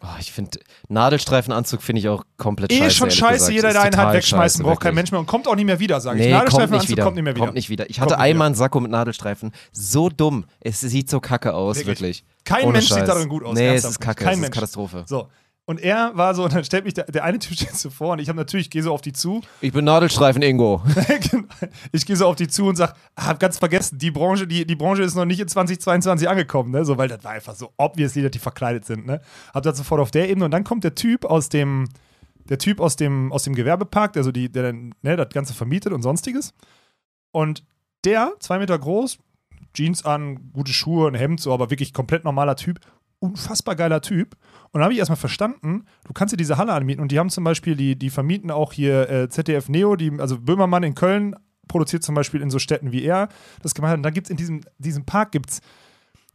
Oh, 0.00 0.06
ich 0.20 0.30
finde, 0.30 0.60
Nadelstreifenanzug 0.88 1.82
finde 1.82 2.00
ich 2.00 2.08
auch 2.08 2.22
komplett 2.36 2.70
eh 2.72 2.78
scheiße. 2.78 2.90
schon 2.94 3.06
ehrlich 3.08 3.18
scheiße. 3.18 3.52
Jeder, 3.52 3.72
der 3.72 3.82
einen 3.82 3.96
hat 3.96 4.14
wegschmeißen, 4.14 4.64
braucht 4.64 4.80
kein. 4.80 4.94
Mensch 4.94 5.10
mehr 5.10 5.18
und 5.18 5.26
kommt 5.26 5.48
auch 5.48 5.56
nicht 5.56 5.64
mehr 5.64 5.80
wieder, 5.80 6.00
sage 6.00 6.20
ich. 6.20 6.26
Nee, 6.26 6.32
kommt 6.32 6.44
nicht 6.44 6.52
Nadelstreifenanzug 6.52 6.90
wieder. 6.90 7.02
kommt 7.04 7.16
nicht 7.16 7.24
mehr 7.24 7.34
wieder. 7.34 7.44
Kommt 7.44 7.54
nicht 7.56 7.68
wieder. 7.68 7.90
Ich 7.90 8.00
hatte 8.00 8.18
einmal 8.18 8.46
einen 8.46 8.54
Sakko 8.54 8.78
mit 8.78 8.90
Nadelstreifen. 8.92 9.52
So 9.72 10.08
dumm. 10.08 10.44
Es 10.60 10.80
sieht 10.80 11.10
so 11.10 11.18
kacke 11.20 11.52
aus, 11.54 11.78
Wirklich. 11.78 12.00
wirklich. 12.00 12.24
Kein 12.44 12.64
Ohne 12.64 12.72
Mensch 12.74 12.86
Scheiß. 12.88 12.98
sieht 12.98 13.08
darin 13.08 13.28
gut 13.28 13.42
aus. 13.44 13.54
Nee, 13.54 13.66
es 13.66 13.84
ernsthaft 13.84 13.92
ist 13.92 14.00
kacke. 14.00 14.24
Kein 14.24 14.32
es 14.34 14.36
ist 14.38 14.42
Mensch. 14.42 14.54
Katastrophe. 14.54 15.04
So. 15.06 15.28
Und 15.68 15.82
er 15.82 16.16
war 16.16 16.34
so, 16.34 16.44
und 16.44 16.54
dann 16.54 16.64
stellt 16.64 16.86
mich 16.86 16.94
der, 16.94 17.04
der 17.04 17.24
eine 17.24 17.38
Typ 17.38 17.54
steht 17.54 17.76
so 17.76 17.90
vor 17.90 18.12
und 18.12 18.20
ich 18.20 18.30
habe 18.30 18.38
natürlich, 18.38 18.70
gehe 18.70 18.82
so 18.82 18.90
auf 18.90 19.02
die 19.02 19.12
zu. 19.12 19.42
Ich 19.60 19.72
bin 19.72 19.84
Nadelstreifen 19.84 20.40
Ingo. 20.40 20.82
ich 21.92 22.06
gehe 22.06 22.16
so 22.16 22.26
auf 22.26 22.36
die 22.36 22.48
zu 22.48 22.66
und 22.66 22.76
sage, 22.76 22.94
hab 23.14 23.38
ganz 23.38 23.58
vergessen, 23.58 23.98
die 23.98 24.10
Branche, 24.10 24.46
die, 24.46 24.66
die 24.66 24.76
Branche 24.76 25.02
ist 25.02 25.14
noch 25.14 25.26
nicht 25.26 25.40
in 25.40 25.46
2022 25.46 26.26
angekommen, 26.26 26.70
ne? 26.70 26.86
So, 26.86 26.96
weil 26.96 27.08
das 27.08 27.22
war 27.22 27.32
einfach 27.32 27.54
so 27.54 27.70
obviously, 27.76 28.22
dass 28.22 28.30
die 28.30 28.38
verkleidet 28.38 28.86
sind, 28.86 29.04
ne? 29.04 29.20
Hab 29.52 29.62
das 29.62 29.76
sofort 29.76 30.00
auf 30.00 30.10
der 30.10 30.30
Ebene 30.30 30.46
und 30.46 30.52
dann 30.52 30.64
kommt 30.64 30.84
der 30.84 30.94
Typ 30.94 31.26
aus 31.26 31.50
dem, 31.50 31.86
der 32.48 32.56
Typ 32.56 32.80
aus 32.80 32.96
dem, 32.96 33.30
aus 33.30 33.42
dem 33.42 33.54
Gewerbepark, 33.54 34.14
der 34.14 34.24
so 34.24 34.32
die, 34.32 34.50
der 34.50 34.62
dann, 34.62 34.94
ne, 35.02 35.16
das 35.16 35.28
Ganze 35.28 35.52
vermietet 35.52 35.92
und 35.92 36.00
sonstiges. 36.00 36.54
Und 37.30 37.62
der, 38.06 38.32
zwei 38.40 38.58
Meter 38.58 38.78
groß, 38.78 39.18
Jeans 39.74 40.02
an, 40.02 40.50
gute 40.54 40.72
Schuhe, 40.72 41.08
ein 41.08 41.14
Hemd, 41.14 41.40
so, 41.40 41.52
aber 41.52 41.68
wirklich 41.68 41.92
komplett 41.92 42.24
normaler 42.24 42.56
Typ, 42.56 42.80
unfassbar 43.20 43.76
geiler 43.76 44.00
Typ. 44.00 44.36
Und 44.64 44.74
dann 44.74 44.84
habe 44.84 44.92
ich 44.92 44.98
erstmal 44.98 45.16
verstanden, 45.16 45.84
du 46.06 46.12
kannst 46.12 46.32
dir 46.32 46.36
diese 46.36 46.56
Halle 46.56 46.72
anmieten 46.72 47.02
und 47.02 47.12
die 47.12 47.18
haben 47.18 47.30
zum 47.30 47.44
Beispiel, 47.44 47.74
die, 47.76 47.96
die 47.96 48.10
vermieten 48.10 48.50
auch 48.50 48.72
hier 48.72 49.10
äh, 49.10 49.28
ZDF 49.28 49.68
Neo, 49.68 49.96
die, 49.96 50.12
also 50.18 50.38
Böhmermann 50.38 50.82
in 50.82 50.94
Köln 50.94 51.34
produziert 51.66 52.02
zum 52.02 52.14
Beispiel 52.14 52.40
in 52.40 52.50
so 52.50 52.58
Städten 52.58 52.92
wie 52.92 53.02
er 53.02 53.28
das 53.62 53.74
gemacht 53.74 53.90
hat. 53.90 53.98
Und 53.98 54.02
dann 54.02 54.14
gibt 54.14 54.26
es 54.26 54.30
in 54.30 54.36
diesem, 54.36 54.62
diesem 54.78 55.04
Park 55.04 55.32
gibt's, 55.32 55.60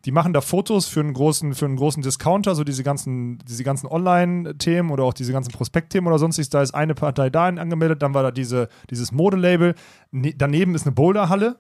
die 0.05 0.11
machen 0.11 0.33
da 0.33 0.41
Fotos 0.41 0.87
für 0.87 0.99
einen 0.99 1.13
großen, 1.13 1.53
für 1.53 1.65
einen 1.65 1.77
großen 1.77 2.03
Discounter, 2.03 2.55
so 2.55 2.63
diese 2.63 2.83
ganzen, 2.83 3.37
diese 3.47 3.63
ganzen 3.63 3.87
Online-Themen 3.87 4.91
oder 4.91 5.05
auch 5.05 5.13
diese 5.13 5.31
ganzen 5.31 5.51
Prospekt-Themen 5.51 6.07
oder 6.07 6.19
sonstiges. 6.19 6.49
Da 6.49 6.61
ist 6.61 6.75
eine 6.75 6.93
Partei 6.93 7.29
da 7.29 7.47
angemeldet, 7.47 8.01
dann 8.01 8.13
war 8.13 8.23
da 8.23 8.31
diese, 8.31 8.67
dieses 8.89 9.13
Modelabel. 9.13 9.75
Ne, 10.11 10.33
daneben 10.37 10.75
ist 10.75 10.85
eine 10.85 10.93
Boulderhalle. 10.93 11.57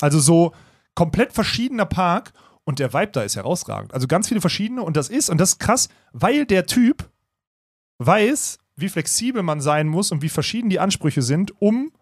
Also 0.00 0.18
so 0.20 0.52
komplett 0.94 1.32
verschiedener 1.32 1.84
Park 1.84 2.32
und 2.66 2.78
der 2.78 2.92
Vibe 2.92 3.12
da 3.12 3.22
ist 3.22 3.36
herausragend. 3.36 3.94
Also 3.94 4.06
ganz 4.06 4.28
viele 4.28 4.42
verschiedene 4.42 4.82
und 4.82 4.96
das 4.98 5.08
ist, 5.08 5.30
und 5.30 5.38
das 5.38 5.52
ist 5.52 5.58
krass, 5.60 5.88
weil 6.12 6.44
der 6.44 6.66
Typ 6.66 7.08
weiß, 7.98 8.58
wie 8.76 8.88
flexibel 8.88 9.42
man 9.42 9.60
sein 9.60 9.88
muss 9.88 10.12
und 10.12 10.20
wie 10.22 10.28
verschieden 10.28 10.68
die 10.68 10.80
Ansprüche 10.80 11.22
sind, 11.22 11.52
um 11.62 11.92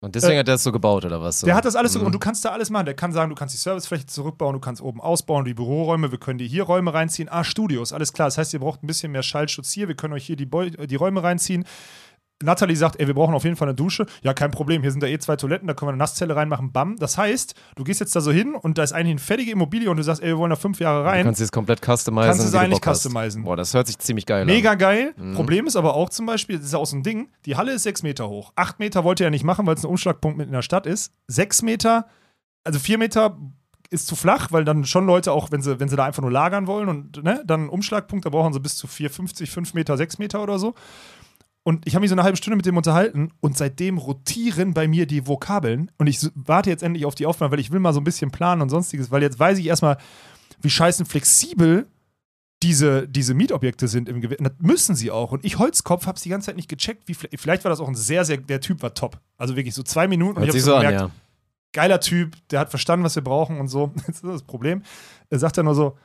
Und 0.00 0.14
deswegen 0.14 0.34
Äh, 0.34 0.40
hat 0.40 0.48
er 0.48 0.54
das 0.54 0.62
so 0.62 0.70
gebaut, 0.70 1.06
oder 1.06 1.22
was? 1.22 1.40
So? 1.40 1.46
der 1.46 1.54
hat 1.56 1.64
das 1.64 1.76
alles 1.76 1.94
so, 1.94 1.98
Mhm. 1.98 2.06
und 2.06 2.12
du 2.12 2.18
kannst 2.18 2.44
da 2.44 2.50
alles 2.50 2.68
machen. 2.68 2.84
Der 2.84 2.94
kann 2.94 3.10
sagen, 3.12 3.30
du 3.30 3.34
kannst 3.34 3.54
die 3.54 3.58
Servicefläche 3.58 4.04
zurückbauen, 4.04 4.52
du 4.52 4.60
kannst 4.60 4.82
oben 4.82 5.00
ausbauen, 5.00 5.46
die 5.46 5.54
Büroräume, 5.54 6.10
wir 6.12 6.18
können 6.18 6.38
dir 6.38 6.46
hier 6.46 6.64
Räume 6.64 6.92
reinziehen. 6.92 7.30
Ah, 7.30 7.42
Studios, 7.42 7.92
alles 7.94 8.12
klar. 8.12 8.26
Das 8.28 8.36
heißt, 8.36 8.52
ihr 8.52 8.60
braucht 8.60 8.82
ein 8.82 8.86
bisschen 8.86 9.12
mehr 9.12 9.22
Schallschutz 9.22 9.72
hier, 9.72 9.88
wir 9.88 9.94
können 9.96 10.12
euch 10.12 10.26
hier 10.26 10.36
die, 10.36 10.44
Beu 10.44 10.68
die 10.68 10.94
Räume 10.96 11.22
reinziehen. 11.22 11.64
Natalie 12.44 12.76
sagt, 12.76 13.00
ey, 13.00 13.06
wir 13.06 13.14
brauchen 13.14 13.34
auf 13.34 13.44
jeden 13.44 13.56
Fall 13.56 13.68
eine 13.68 13.74
Dusche. 13.74 14.06
Ja, 14.22 14.34
kein 14.34 14.50
Problem, 14.50 14.82
hier 14.82 14.90
sind 14.90 15.02
da 15.02 15.06
eh 15.06 15.18
zwei 15.18 15.36
Toiletten, 15.36 15.66
da 15.66 15.74
können 15.74 15.88
wir 15.88 15.92
eine 15.92 15.98
Nasszelle 15.98 16.36
reinmachen, 16.36 16.70
bam. 16.72 16.96
Das 16.98 17.18
heißt, 17.18 17.54
du 17.76 17.84
gehst 17.84 18.00
jetzt 18.00 18.14
da 18.14 18.20
so 18.20 18.30
hin 18.32 18.54
und 18.54 18.78
da 18.78 18.82
ist 18.82 18.92
eigentlich 18.92 19.10
eine 19.12 19.18
fertige 19.20 19.50
Immobilie 19.52 19.90
und 19.90 19.96
du 19.96 20.02
sagst, 20.02 20.22
ey, 20.22 20.28
wir 20.28 20.38
wollen 20.38 20.50
da 20.50 20.56
fünf 20.56 20.78
Jahre 20.80 21.02
Du 21.02 21.08
rein. 21.08 21.24
kannst 21.24 21.40
es 21.40 21.50
komplett 21.50 21.80
customizen. 21.84 22.26
Kannst 22.28 22.40
du 22.42 22.46
es 22.46 22.52
du 22.52 22.58
eigentlich 22.58 22.80
customizen. 22.84 23.42
Boah, 23.44 23.56
das 23.56 23.74
hört 23.74 23.86
sich 23.86 23.98
ziemlich 23.98 24.26
geil 24.26 24.44
Mega 24.44 24.72
an. 24.72 24.78
geil. 24.78 25.14
Mhm. 25.16 25.34
Problem 25.34 25.66
ist 25.66 25.76
aber 25.76 25.94
auch 25.94 26.10
zum 26.10 26.26
Beispiel, 26.26 26.56
das 26.56 26.66
ist 26.66 26.72
ja 26.72 26.78
auch 26.78 26.86
so 26.86 26.96
ein 26.96 27.02
Ding, 27.02 27.28
die 27.46 27.56
Halle 27.56 27.72
ist 27.72 27.82
sechs 27.84 28.02
Meter 28.02 28.28
hoch. 28.28 28.52
Acht 28.56 28.78
Meter 28.78 29.04
wollte 29.04 29.24
er 29.24 29.30
nicht 29.30 29.44
machen, 29.44 29.66
weil 29.66 29.74
es 29.74 29.84
ein 29.84 29.88
Umschlagpunkt 29.90 30.38
mit 30.38 30.46
in 30.46 30.52
der 30.52 30.62
Stadt 30.62 30.86
ist. 30.86 31.12
Sechs 31.26 31.62
Meter, 31.62 32.06
also 32.64 32.78
vier 32.78 32.98
Meter 32.98 33.36
ist 33.90 34.06
zu 34.08 34.16
flach, 34.16 34.50
weil 34.50 34.64
dann 34.64 34.84
schon 34.84 35.06
Leute 35.06 35.30
auch, 35.30 35.52
wenn 35.52 35.62
sie, 35.62 35.78
wenn 35.78 35.88
sie 35.88 35.94
da 35.94 36.04
einfach 36.04 36.22
nur 36.22 36.32
lagern 36.32 36.66
wollen 36.66 36.88
und 36.88 37.22
ne, 37.22 37.42
dann 37.46 37.60
einen 37.60 37.68
Umschlagpunkt, 37.68 38.24
da 38.24 38.30
brauchen 38.30 38.52
sie 38.52 38.58
bis 38.58 38.76
zu 38.76 38.86
4,50, 38.88 39.48
5 39.48 39.74
Meter, 39.74 39.96
6 39.96 40.18
Meter 40.18 40.42
oder 40.42 40.58
so. 40.58 40.74
Und 41.64 41.86
ich 41.86 41.94
habe 41.94 42.02
mich 42.02 42.10
so 42.10 42.14
eine 42.14 42.22
halbe 42.22 42.36
Stunde 42.36 42.56
mit 42.56 42.66
dem 42.66 42.76
unterhalten 42.76 43.32
und 43.40 43.56
seitdem 43.56 43.96
rotieren 43.96 44.74
bei 44.74 44.86
mir 44.86 45.06
die 45.06 45.26
Vokabeln. 45.26 45.90
Und 45.96 46.06
ich 46.06 46.20
warte 46.34 46.68
jetzt 46.68 46.82
endlich 46.82 47.06
auf 47.06 47.14
die 47.14 47.24
Aufnahme, 47.24 47.52
weil 47.52 47.60
ich 47.60 47.72
will 47.72 47.80
mal 47.80 47.94
so 47.94 48.00
ein 48.00 48.04
bisschen 48.04 48.30
planen 48.30 48.60
und 48.60 48.68
sonstiges, 48.68 49.10
weil 49.10 49.22
jetzt 49.22 49.38
weiß 49.38 49.58
ich 49.58 49.66
erstmal, 49.66 49.96
wie 50.60 50.68
scheißen 50.68 51.06
flexibel 51.06 51.86
diese, 52.62 53.08
diese 53.08 53.34
Mietobjekte 53.34 53.88
sind 53.88 54.10
im 54.10 54.20
Gewerbe. 54.20 54.44
Das 54.44 54.52
müssen 54.58 54.94
sie 54.94 55.10
auch. 55.10 55.32
Und 55.32 55.44
ich, 55.44 55.58
Holzkopf, 55.58 56.06
habe 56.06 56.16
es 56.16 56.22
die 56.22 56.28
ganze 56.28 56.46
Zeit 56.46 56.56
nicht 56.56 56.68
gecheckt. 56.68 57.08
Wie, 57.08 57.14
vielleicht 57.14 57.64
war 57.64 57.70
das 57.70 57.80
auch 57.80 57.88
ein 57.88 57.94
sehr, 57.94 58.26
sehr, 58.26 58.36
der 58.36 58.60
Typ 58.60 58.82
war 58.82 58.92
top. 58.92 59.18
Also 59.38 59.56
wirklich 59.56 59.74
so 59.74 59.82
zwei 59.82 60.06
Minuten 60.06 60.36
und 60.36 60.46
Hört 60.46 60.54
ich 60.54 60.62
sich 60.62 60.70
habe 60.70 60.82
so 60.82 60.82
so 60.82 60.86
an, 60.86 60.92
gemerkt, 60.92 61.14
ja. 61.14 61.20
geiler 61.72 62.00
Typ, 62.00 62.36
der 62.50 62.60
hat 62.60 62.70
verstanden, 62.70 63.04
was 63.04 63.14
wir 63.14 63.24
brauchen 63.24 63.58
und 63.58 63.68
so. 63.68 63.92
Jetzt 64.06 64.22
ist 64.22 64.24
das 64.24 64.42
Problem. 64.42 64.82
Er 65.30 65.38
sagt 65.38 65.56
dann 65.56 65.64
nur 65.64 65.74
so, 65.74 65.96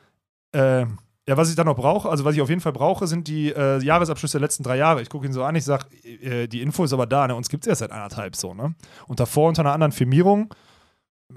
äh, 0.52 0.86
ja, 1.30 1.36
was 1.36 1.48
ich 1.48 1.54
dann 1.54 1.66
noch 1.66 1.76
brauche, 1.76 2.08
also 2.08 2.24
was 2.24 2.34
ich 2.34 2.42
auf 2.42 2.48
jeden 2.48 2.60
Fall 2.60 2.72
brauche, 2.72 3.06
sind 3.06 3.28
die 3.28 3.52
äh, 3.52 3.80
Jahresabschlüsse 3.80 4.38
der 4.38 4.40
letzten 4.40 4.64
drei 4.64 4.76
Jahre. 4.76 5.00
Ich 5.00 5.08
gucke 5.08 5.26
ihn 5.26 5.32
so 5.32 5.44
an, 5.44 5.54
ich 5.54 5.64
sage, 5.64 5.84
äh, 6.04 6.48
die 6.48 6.60
Info 6.60 6.82
ist 6.82 6.92
aber 6.92 7.06
da, 7.06 7.28
ne? 7.28 7.36
uns 7.36 7.48
gibt 7.48 7.62
es 7.62 7.68
erst 7.68 7.78
seit 7.78 7.92
anderthalb 7.92 8.34
so, 8.34 8.52
ne? 8.52 8.74
Und 9.06 9.20
davor 9.20 9.48
unter 9.48 9.62
einer 9.62 9.72
anderen 9.72 9.92
Firmierung 9.92 10.52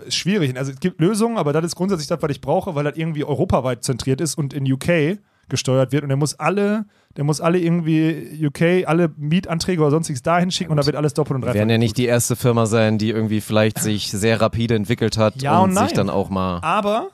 ist 0.03 0.15
schwierig. 0.15 0.57
Also 0.57 0.71
es 0.71 0.79
gibt 0.79 0.99
Lösungen, 0.99 1.37
aber 1.37 1.53
das 1.53 1.63
ist 1.63 1.75
grundsätzlich 1.75 2.07
das, 2.07 2.19
was 2.23 2.31
ich 2.31 2.41
brauche, 2.41 2.73
weil 2.73 2.85
das 2.85 2.97
irgendwie 2.97 3.23
europaweit 3.23 3.83
zentriert 3.83 4.19
ist 4.19 4.33
und 4.35 4.51
in 4.51 4.65
UK 4.71 5.19
gesteuert 5.47 5.91
wird 5.91 6.01
und 6.01 6.09
der 6.09 6.17
muss 6.17 6.39
alle, 6.39 6.85
der 7.15 7.23
muss 7.23 7.39
alle 7.39 7.59
irgendwie 7.59 8.43
UK, 8.47 8.87
alle 8.87 9.11
Mietanträge 9.15 9.79
oder 9.79 9.91
sonstiges 9.91 10.23
dahin 10.23 10.49
schicken 10.49 10.71
und 10.71 10.77
da 10.77 10.87
wird 10.87 10.95
alles 10.95 11.13
doppelt 11.13 11.35
und 11.35 11.41
Wir 11.41 11.45
dreifach. 11.47 11.59
werden 11.59 11.69
ja 11.69 11.77
nicht 11.77 11.97
die 11.97 12.05
erste 12.07 12.35
Firma 12.35 12.65
sein, 12.65 12.97
die 12.97 13.11
irgendwie 13.11 13.41
vielleicht 13.41 13.77
sich 13.77 14.09
sehr 14.09 14.41
rapide 14.41 14.73
entwickelt 14.73 15.19
hat 15.19 15.39
Ja 15.39 15.59
und 15.59 15.77
und 15.77 15.77
sich 15.77 15.93
dann 15.93 16.09
auch 16.09 16.31
mal. 16.31 16.61
Aber, 16.63 17.09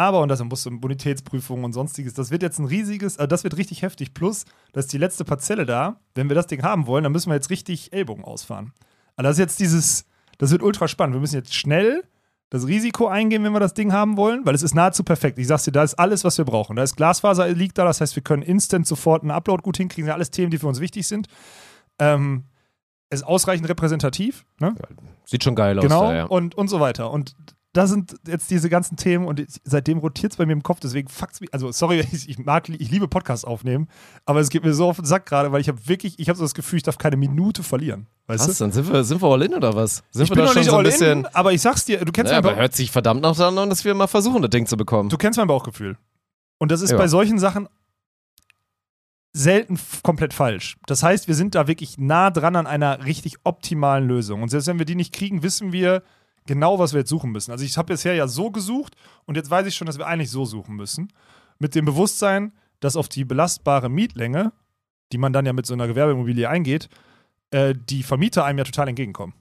aber, 0.00 0.22
und 0.22 0.30
das 0.30 0.42
muss 0.42 0.62
so 0.62 0.70
Bonitätsprüfung 0.70 1.62
und 1.62 1.74
sonstiges, 1.74 2.14
das 2.14 2.30
wird 2.30 2.42
jetzt 2.42 2.58
ein 2.58 2.64
riesiges, 2.64 3.18
also 3.18 3.26
das 3.26 3.44
wird 3.44 3.58
richtig 3.58 3.82
heftig. 3.82 4.14
Plus, 4.14 4.46
da 4.72 4.80
ist 4.80 4.90
die 4.94 4.98
letzte 4.98 5.26
Parzelle 5.26 5.66
da. 5.66 6.00
Wenn 6.14 6.30
wir 6.30 6.34
das 6.34 6.46
Ding 6.46 6.62
haben 6.62 6.86
wollen, 6.86 7.04
dann 7.04 7.12
müssen 7.12 7.28
wir 7.28 7.34
jetzt 7.34 7.50
richtig 7.50 7.92
Ellbogen 7.92 8.24
ausfahren. 8.24 8.72
Also 9.16 9.28
das 9.28 9.36
ist 9.36 9.40
jetzt 9.40 9.60
dieses, 9.60 10.06
das 10.38 10.52
wird 10.52 10.62
ultra 10.62 10.88
spannend. 10.88 11.16
Wir 11.16 11.20
müssen 11.20 11.34
jetzt 11.34 11.54
schnell 11.54 12.02
das 12.48 12.66
Risiko 12.66 13.08
eingehen, 13.08 13.44
wenn 13.44 13.52
wir 13.52 13.60
das 13.60 13.74
Ding 13.74 13.92
haben 13.92 14.16
wollen, 14.16 14.46
weil 14.46 14.54
es 14.54 14.62
ist 14.62 14.74
nahezu 14.74 15.04
perfekt. 15.04 15.38
Ich 15.38 15.46
sag's 15.46 15.64
dir, 15.64 15.72
da 15.72 15.82
ist 15.82 15.98
alles, 15.98 16.24
was 16.24 16.38
wir 16.38 16.46
brauchen. 16.46 16.76
Da 16.76 16.82
ist 16.82 16.96
Glasfaser 16.96 17.46
liegt 17.48 17.76
da, 17.76 17.84
das 17.84 18.00
heißt, 18.00 18.16
wir 18.16 18.22
können 18.22 18.42
instant 18.42 18.86
sofort 18.86 19.20
einen 19.20 19.32
Upload 19.32 19.62
gut 19.62 19.76
hinkriegen. 19.76 20.06
Das 20.06 20.12
sind 20.12 20.14
alles 20.14 20.30
Themen, 20.30 20.50
die 20.50 20.56
für 20.56 20.66
uns 20.66 20.80
wichtig 20.80 21.06
sind. 21.06 21.28
Ähm, 21.98 22.44
es 23.10 23.20
ist 23.20 23.26
ausreichend 23.26 23.68
repräsentativ. 23.68 24.46
Ne? 24.60 24.74
Sieht 25.26 25.44
schon 25.44 25.54
geil 25.54 25.78
aus. 25.78 25.82
Genau, 25.82 26.10
ja. 26.10 26.24
und, 26.24 26.54
und 26.54 26.68
so 26.68 26.80
weiter. 26.80 27.10
Und 27.10 27.36
da 27.72 27.86
sind 27.86 28.16
jetzt 28.26 28.50
diese 28.50 28.68
ganzen 28.68 28.96
Themen 28.96 29.26
und 29.26 29.44
seitdem 29.62 29.98
rotiert 29.98 30.32
es 30.32 30.38
bei 30.38 30.44
mir 30.46 30.52
im 30.54 30.62
Kopf, 30.64 30.80
deswegen 30.80 31.08
fuckt's 31.08 31.40
mich. 31.40 31.54
Also, 31.54 31.70
sorry, 31.70 32.00
ich, 32.12 32.38
mag, 32.38 32.68
ich 32.68 32.90
liebe 32.90 33.06
Podcasts 33.06 33.44
aufnehmen, 33.44 33.88
aber 34.26 34.40
es 34.40 34.50
geht 34.50 34.64
mir 34.64 34.72
so 34.74 34.88
auf 34.88 34.96
den 34.96 35.04
Sack 35.04 35.26
gerade, 35.26 35.52
weil 35.52 35.60
ich 35.60 35.68
habe 35.68 35.78
wirklich, 35.86 36.18
ich 36.18 36.28
habe 36.28 36.36
so 36.36 36.44
das 36.44 36.54
Gefühl, 36.54 36.78
ich 36.78 36.82
darf 36.82 36.98
keine 36.98 37.16
Minute 37.16 37.62
verlieren. 37.62 38.06
Weißt 38.26 38.48
Was? 38.48 38.58
du? 38.58 38.64
Dann 38.64 38.72
sind 38.72 38.92
wir, 38.92 39.04
sind 39.04 39.22
wir 39.22 39.28
all 39.28 39.42
in 39.42 39.54
oder 39.54 39.74
was? 39.74 40.02
Sind 40.10 40.24
Ich 40.24 40.30
wir 40.30 40.34
bin 40.36 40.44
noch 40.44 40.52
schon 40.52 40.60
nicht 40.62 40.70
so 40.70 40.76
ein 40.76 40.78
all 40.78 40.84
bisschen. 40.84 41.18
in, 41.20 41.26
aber 41.26 41.52
ich 41.52 41.60
sag's 41.62 41.84
dir, 41.84 42.04
du 42.04 42.10
kennst, 42.12 42.32
Naja, 42.32 42.42
mein, 42.42 42.52
aber 42.54 42.60
hört 42.62 42.74
sich 42.74 42.90
verdammt 42.90 43.22
nach 43.22 43.38
an, 43.38 43.54
dass 43.70 43.84
wir 43.84 43.94
mal 43.94 44.06
versuchen, 44.08 44.42
das 44.42 44.50
Ding 44.50 44.66
zu 44.66 44.76
bekommen. 44.76 45.08
du 45.08 45.16
kennst 45.16 45.38
mein 45.38 45.46
Bauchgefühl. 45.48 45.96
Und 46.58 46.70
das 46.72 46.80
ist 46.82 46.90
Ja. 46.90 46.96
bei 46.98 47.06
solchen 47.08 47.38
Sachen 47.38 47.68
selten 49.32 49.78
komplett 50.02 50.34
falsch. 50.34 50.76
Das 50.86 51.02
heißt, 51.04 51.28
wir 51.28 51.34
sind 51.36 51.54
da 51.54 51.68
wirklich 51.68 51.98
nah 51.98 52.30
dran 52.30 52.56
an 52.56 52.66
einer 52.66 53.04
richtig 53.04 53.36
optimalen 53.44 54.08
Lösung. 54.08 54.42
Und 54.42 54.48
selbst 54.48 54.66
wenn 54.66 54.78
wir 54.80 54.86
die 54.86 54.96
nicht 54.96 55.14
kriegen, 55.14 55.42
wissen 55.44 55.72
wir 55.72 56.02
genau, 56.50 56.80
was 56.80 56.92
wir 56.92 56.98
jetzt 56.98 57.10
suchen 57.10 57.30
müssen. 57.30 57.52
Also 57.52 57.64
ich 57.64 57.78
habe 57.78 57.92
bisher 57.92 58.14
ja 58.14 58.26
so 58.26 58.50
gesucht 58.50 58.96
und 59.24 59.36
jetzt 59.36 59.50
weiß 59.50 59.68
ich 59.68 59.76
schon, 59.76 59.86
dass 59.86 59.98
wir 59.98 60.08
eigentlich 60.08 60.32
so 60.32 60.44
suchen 60.44 60.74
müssen. 60.74 61.12
Mit 61.60 61.76
dem 61.76 61.84
Bewusstsein, 61.84 62.52
dass 62.80 62.96
auf 62.96 63.08
die 63.08 63.24
belastbare 63.24 63.88
Mietlänge, 63.88 64.52
die 65.12 65.18
man 65.18 65.32
dann 65.32 65.46
ja 65.46 65.52
mit 65.52 65.64
so 65.64 65.74
einer 65.74 65.86
Gewerbeimmobilie 65.86 66.48
eingeht, 66.48 66.88
äh, 67.52 67.72
die 67.88 68.02
Vermieter 68.02 68.44
einem 68.44 68.58
ja 68.58 68.64
total 68.64 68.88
entgegenkommen. 68.88 69.32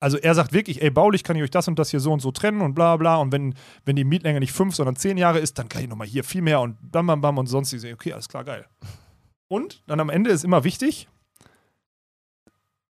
Also 0.00 0.18
er 0.18 0.34
sagt 0.34 0.52
wirklich, 0.52 0.82
ey, 0.82 0.90
baulich 0.90 1.24
kann 1.24 1.34
ich 1.34 1.42
euch 1.42 1.50
das 1.50 1.66
und 1.66 1.78
das 1.78 1.90
hier 1.90 2.00
so 2.00 2.12
und 2.12 2.20
so 2.20 2.30
trennen 2.30 2.60
und 2.60 2.74
bla 2.74 2.98
bla. 2.98 3.16
Und 3.16 3.32
wenn, 3.32 3.54
wenn 3.86 3.96
die 3.96 4.04
Mietlänge 4.04 4.38
nicht 4.38 4.52
fünf, 4.52 4.74
sondern 4.74 4.96
zehn 4.96 5.16
Jahre 5.16 5.38
ist, 5.38 5.58
dann 5.58 5.70
kann 5.70 5.80
ich 5.80 5.88
nochmal 5.88 6.06
hier 6.06 6.24
viel 6.24 6.42
mehr 6.42 6.60
und 6.60 6.76
bam, 6.92 7.06
bam, 7.06 7.22
bam 7.22 7.38
und 7.38 7.46
sonst. 7.46 7.72
Okay, 7.72 8.12
alles 8.12 8.28
klar, 8.28 8.44
geil. 8.44 8.66
Und 9.48 9.82
dann 9.86 9.98
am 9.98 10.10
Ende 10.10 10.28
ist 10.28 10.44
immer 10.44 10.62
wichtig, 10.62 11.08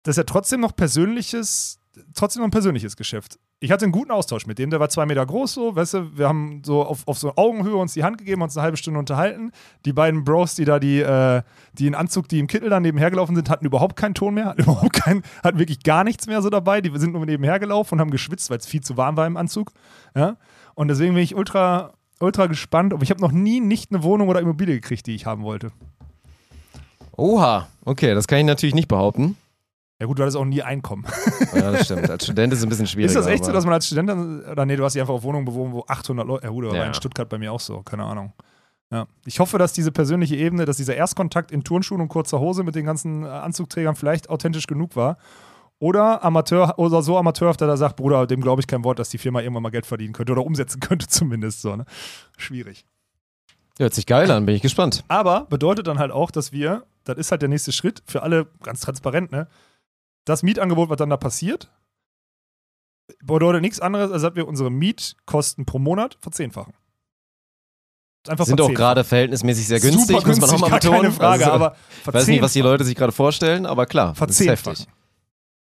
dass 0.03 0.17
er 0.17 0.25
trotzdem 0.25 0.59
noch 0.59 0.75
persönliches, 0.75 1.80
trotzdem 2.15 2.41
noch 2.41 2.47
ein 2.47 2.51
persönliches 2.51 2.95
Geschäft. 2.95 3.39
Ich 3.59 3.71
hatte 3.71 3.85
einen 3.85 3.91
guten 3.91 4.11
Austausch 4.11 4.45
mit 4.47 4.57
dem, 4.57 4.69
der 4.69 4.79
war 4.79 4.89
zwei 4.89 5.05
Meter 5.05 5.25
groß, 5.25 5.53
so, 5.53 5.75
weißt 5.75 5.93
du, 5.93 6.17
wir 6.17 6.27
haben 6.27 6.61
so 6.65 6.83
auf, 6.83 7.07
auf 7.07 7.17
so 7.17 7.35
Augenhöhe 7.35 7.75
uns 7.75 7.93
die 7.93 8.03
Hand 8.03 8.17
gegeben, 8.17 8.41
uns 8.41 8.57
eine 8.57 8.63
halbe 8.63 8.77
Stunde 8.77 8.99
unterhalten. 8.99 9.51
Die 9.85 9.93
beiden 9.93 10.23
Bros, 10.23 10.55
die 10.55 10.65
da 10.65 10.79
die, 10.79 10.99
äh, 10.99 11.43
die 11.73 11.87
in 11.87 11.95
Anzug, 11.95 12.27
die 12.27 12.39
im 12.39 12.47
Kittel 12.47 12.69
dann 12.69 12.81
nebenher 12.81 13.11
gelaufen 13.11 13.35
sind, 13.35 13.49
hatten 13.49 13.65
überhaupt 13.65 13.95
keinen 13.95 14.15
Ton 14.15 14.33
mehr, 14.33 14.45
hatten 14.47 14.63
überhaupt 14.63 14.93
keinen, 14.93 15.23
hatten 15.43 15.59
wirklich 15.59 15.83
gar 15.83 16.03
nichts 16.03 16.27
mehr 16.27 16.41
so 16.41 16.49
dabei. 16.49 16.81
Die 16.81 16.97
sind 16.97 17.13
nur 17.13 17.25
nebenher 17.25 17.59
gelaufen 17.59 17.95
und 17.95 17.99
haben 17.99 18.11
geschwitzt, 18.11 18.49
weil 18.49 18.57
es 18.57 18.65
viel 18.65 18.81
zu 18.81 18.97
warm 18.97 19.17
war 19.17 19.27
im 19.27 19.37
Anzug. 19.37 19.71
Ja? 20.15 20.37
Und 20.73 20.87
deswegen 20.87 21.13
bin 21.13 21.23
ich 21.23 21.35
ultra, 21.35 21.93
ultra 22.19 22.47
gespannt. 22.47 22.93
Aber 22.93 23.03
ich 23.03 23.11
habe 23.11 23.21
noch 23.21 23.31
nie 23.31 23.59
nicht 23.59 23.91
eine 23.91 24.03
Wohnung 24.03 24.29
oder 24.29 24.39
Immobilie 24.39 24.75
gekriegt, 24.75 25.05
die 25.07 25.15
ich 25.15 25.25
haben 25.25 25.43
wollte. 25.43 25.71
Oha, 27.15 27.67
okay, 27.85 28.15
das 28.15 28.27
kann 28.27 28.39
ich 28.39 28.45
natürlich 28.45 28.73
nicht 28.73 28.87
behaupten. 28.87 29.37
Ja 30.01 30.07
gut, 30.07 30.17
du 30.17 30.23
hattest 30.23 30.35
auch 30.35 30.45
nie 30.45 30.63
Einkommen. 30.63 31.05
Ja, 31.53 31.71
das 31.73 31.85
stimmt. 31.85 32.09
Als 32.09 32.23
Student 32.23 32.51
ist 32.53 32.59
es 32.59 32.65
ein 32.65 32.69
bisschen 32.69 32.87
schwierig. 32.87 33.05
Ist 33.11 33.15
das 33.15 33.27
echt 33.27 33.45
so, 33.45 33.51
dass 33.51 33.65
man 33.65 33.75
als 33.75 33.85
Student 33.85 34.09
dann, 34.09 34.43
oder 34.45 34.65
nee, 34.65 34.75
du 34.75 34.83
hast 34.83 34.93
dich 34.93 34.99
einfach 35.01 35.13
auf 35.13 35.21
Wohnungen 35.21 35.45
bewohnt, 35.45 35.73
wo 35.73 35.85
800 35.87 36.25
Leute, 36.27 36.45
ja 36.45 36.49
gut, 36.49 36.65
aber 36.65 36.75
Ja. 36.75 36.85
in 36.85 36.95
Stuttgart 36.95 37.29
bei 37.29 37.37
mir 37.37 37.53
auch 37.53 37.59
so, 37.59 37.83
keine 37.83 38.03
Ahnung. 38.05 38.33
Ja. 38.89 39.05
Ich 39.25 39.39
hoffe, 39.39 39.59
dass 39.59 39.73
diese 39.73 39.91
persönliche 39.91 40.35
Ebene, 40.35 40.65
dass 40.65 40.77
dieser 40.77 40.95
Erstkontakt 40.95 41.51
in 41.51 41.63
Turnschuhen 41.63 42.01
und 42.01 42.07
kurzer 42.07 42.39
Hose 42.39 42.63
mit 42.63 42.73
den 42.73 42.83
ganzen 42.85 43.23
äh, 43.23 43.27
Anzugträgern 43.27 43.95
vielleicht 43.95 44.27
authentisch 44.31 44.65
genug 44.65 44.95
war. 44.95 45.17
Oder 45.77 46.23
Amateur 46.23 46.79
oder 46.79 47.03
so 47.03 47.15
amateurhaft, 47.19 47.61
dass 47.61 47.69
er 47.69 47.77
sagt, 47.77 47.95
Bruder, 47.95 48.25
dem 48.25 48.41
glaube 48.41 48.59
ich 48.61 48.65
kein 48.67 48.83
Wort, 48.83 48.97
dass 48.97 49.09
die 49.09 49.19
Firma 49.19 49.41
irgendwann 49.41 49.61
mal 49.63 49.69
Geld 49.69 49.85
verdienen 49.85 50.13
könnte 50.13 50.31
oder 50.31 50.43
umsetzen 50.43 50.79
könnte, 50.81 51.07
zumindest 51.07 51.61
so. 51.61 51.75
Ne? 51.75 51.85
Schwierig. 52.37 52.85
Hört 53.77 53.93
sich 53.93 54.07
geil 54.07 54.31
an, 54.31 54.47
bin 54.47 54.55
ich 54.55 54.61
gespannt. 54.63 55.03
Aber 55.09 55.45
bedeutet 55.45 55.85
dann 55.85 55.99
halt 55.99 56.11
auch, 56.11 56.31
dass 56.31 56.51
wir, 56.51 56.83
das 57.03 57.17
ist 57.17 57.31
halt 57.31 57.43
der 57.43 57.49
nächste 57.49 57.71
Schritt 57.71 58.01
für 58.07 58.23
alle 58.23 58.47
ganz 58.63 58.79
transparent, 58.81 59.31
ne? 59.31 59.47
Das 60.25 60.43
Mietangebot, 60.43 60.89
was 60.89 60.97
dann 60.97 61.09
da 61.09 61.17
passiert, 61.17 61.71
bedeutet 63.23 63.61
nichts 63.61 63.79
anderes, 63.79 64.11
als 64.11 64.21
dass 64.21 64.35
wir 64.35 64.47
unsere 64.47 64.69
Mietkosten 64.69 65.65
pro 65.65 65.79
Monat 65.79 66.17
verzehnfachen. 66.21 66.73
Einfach 68.27 68.45
Sind 68.45 68.53
auch 68.61 68.65
verzehnfachen. 68.65 68.75
gerade 68.75 69.03
verhältnismäßig 69.03 69.67
sehr 69.67 69.79
günstig, 69.79 70.15
Super 70.15 70.27
muss 70.27 70.39
man 70.39 70.49
auch 70.49 70.53
günstig, 70.53 70.69
mal 70.69 70.77
betonen. 70.79 71.01
keine 71.01 71.11
Frage, 71.13 71.43
Also, 71.45 71.55
aber 71.55 71.75
ich 72.01 72.07
weiß 72.13 72.27
nicht, 72.27 72.41
was 72.41 72.53
die 72.53 72.59
verzehnfachen. 72.59 72.63
Leute 72.71 72.83
sich 72.85 72.95
gerade 72.95 73.11
vorstellen, 73.11 73.65
aber 73.65 73.85
klar, 73.87 74.13
das 74.17 74.29
ist 74.39 74.39
heftig. 74.47 74.63
Verzehnfachen. 74.63 74.93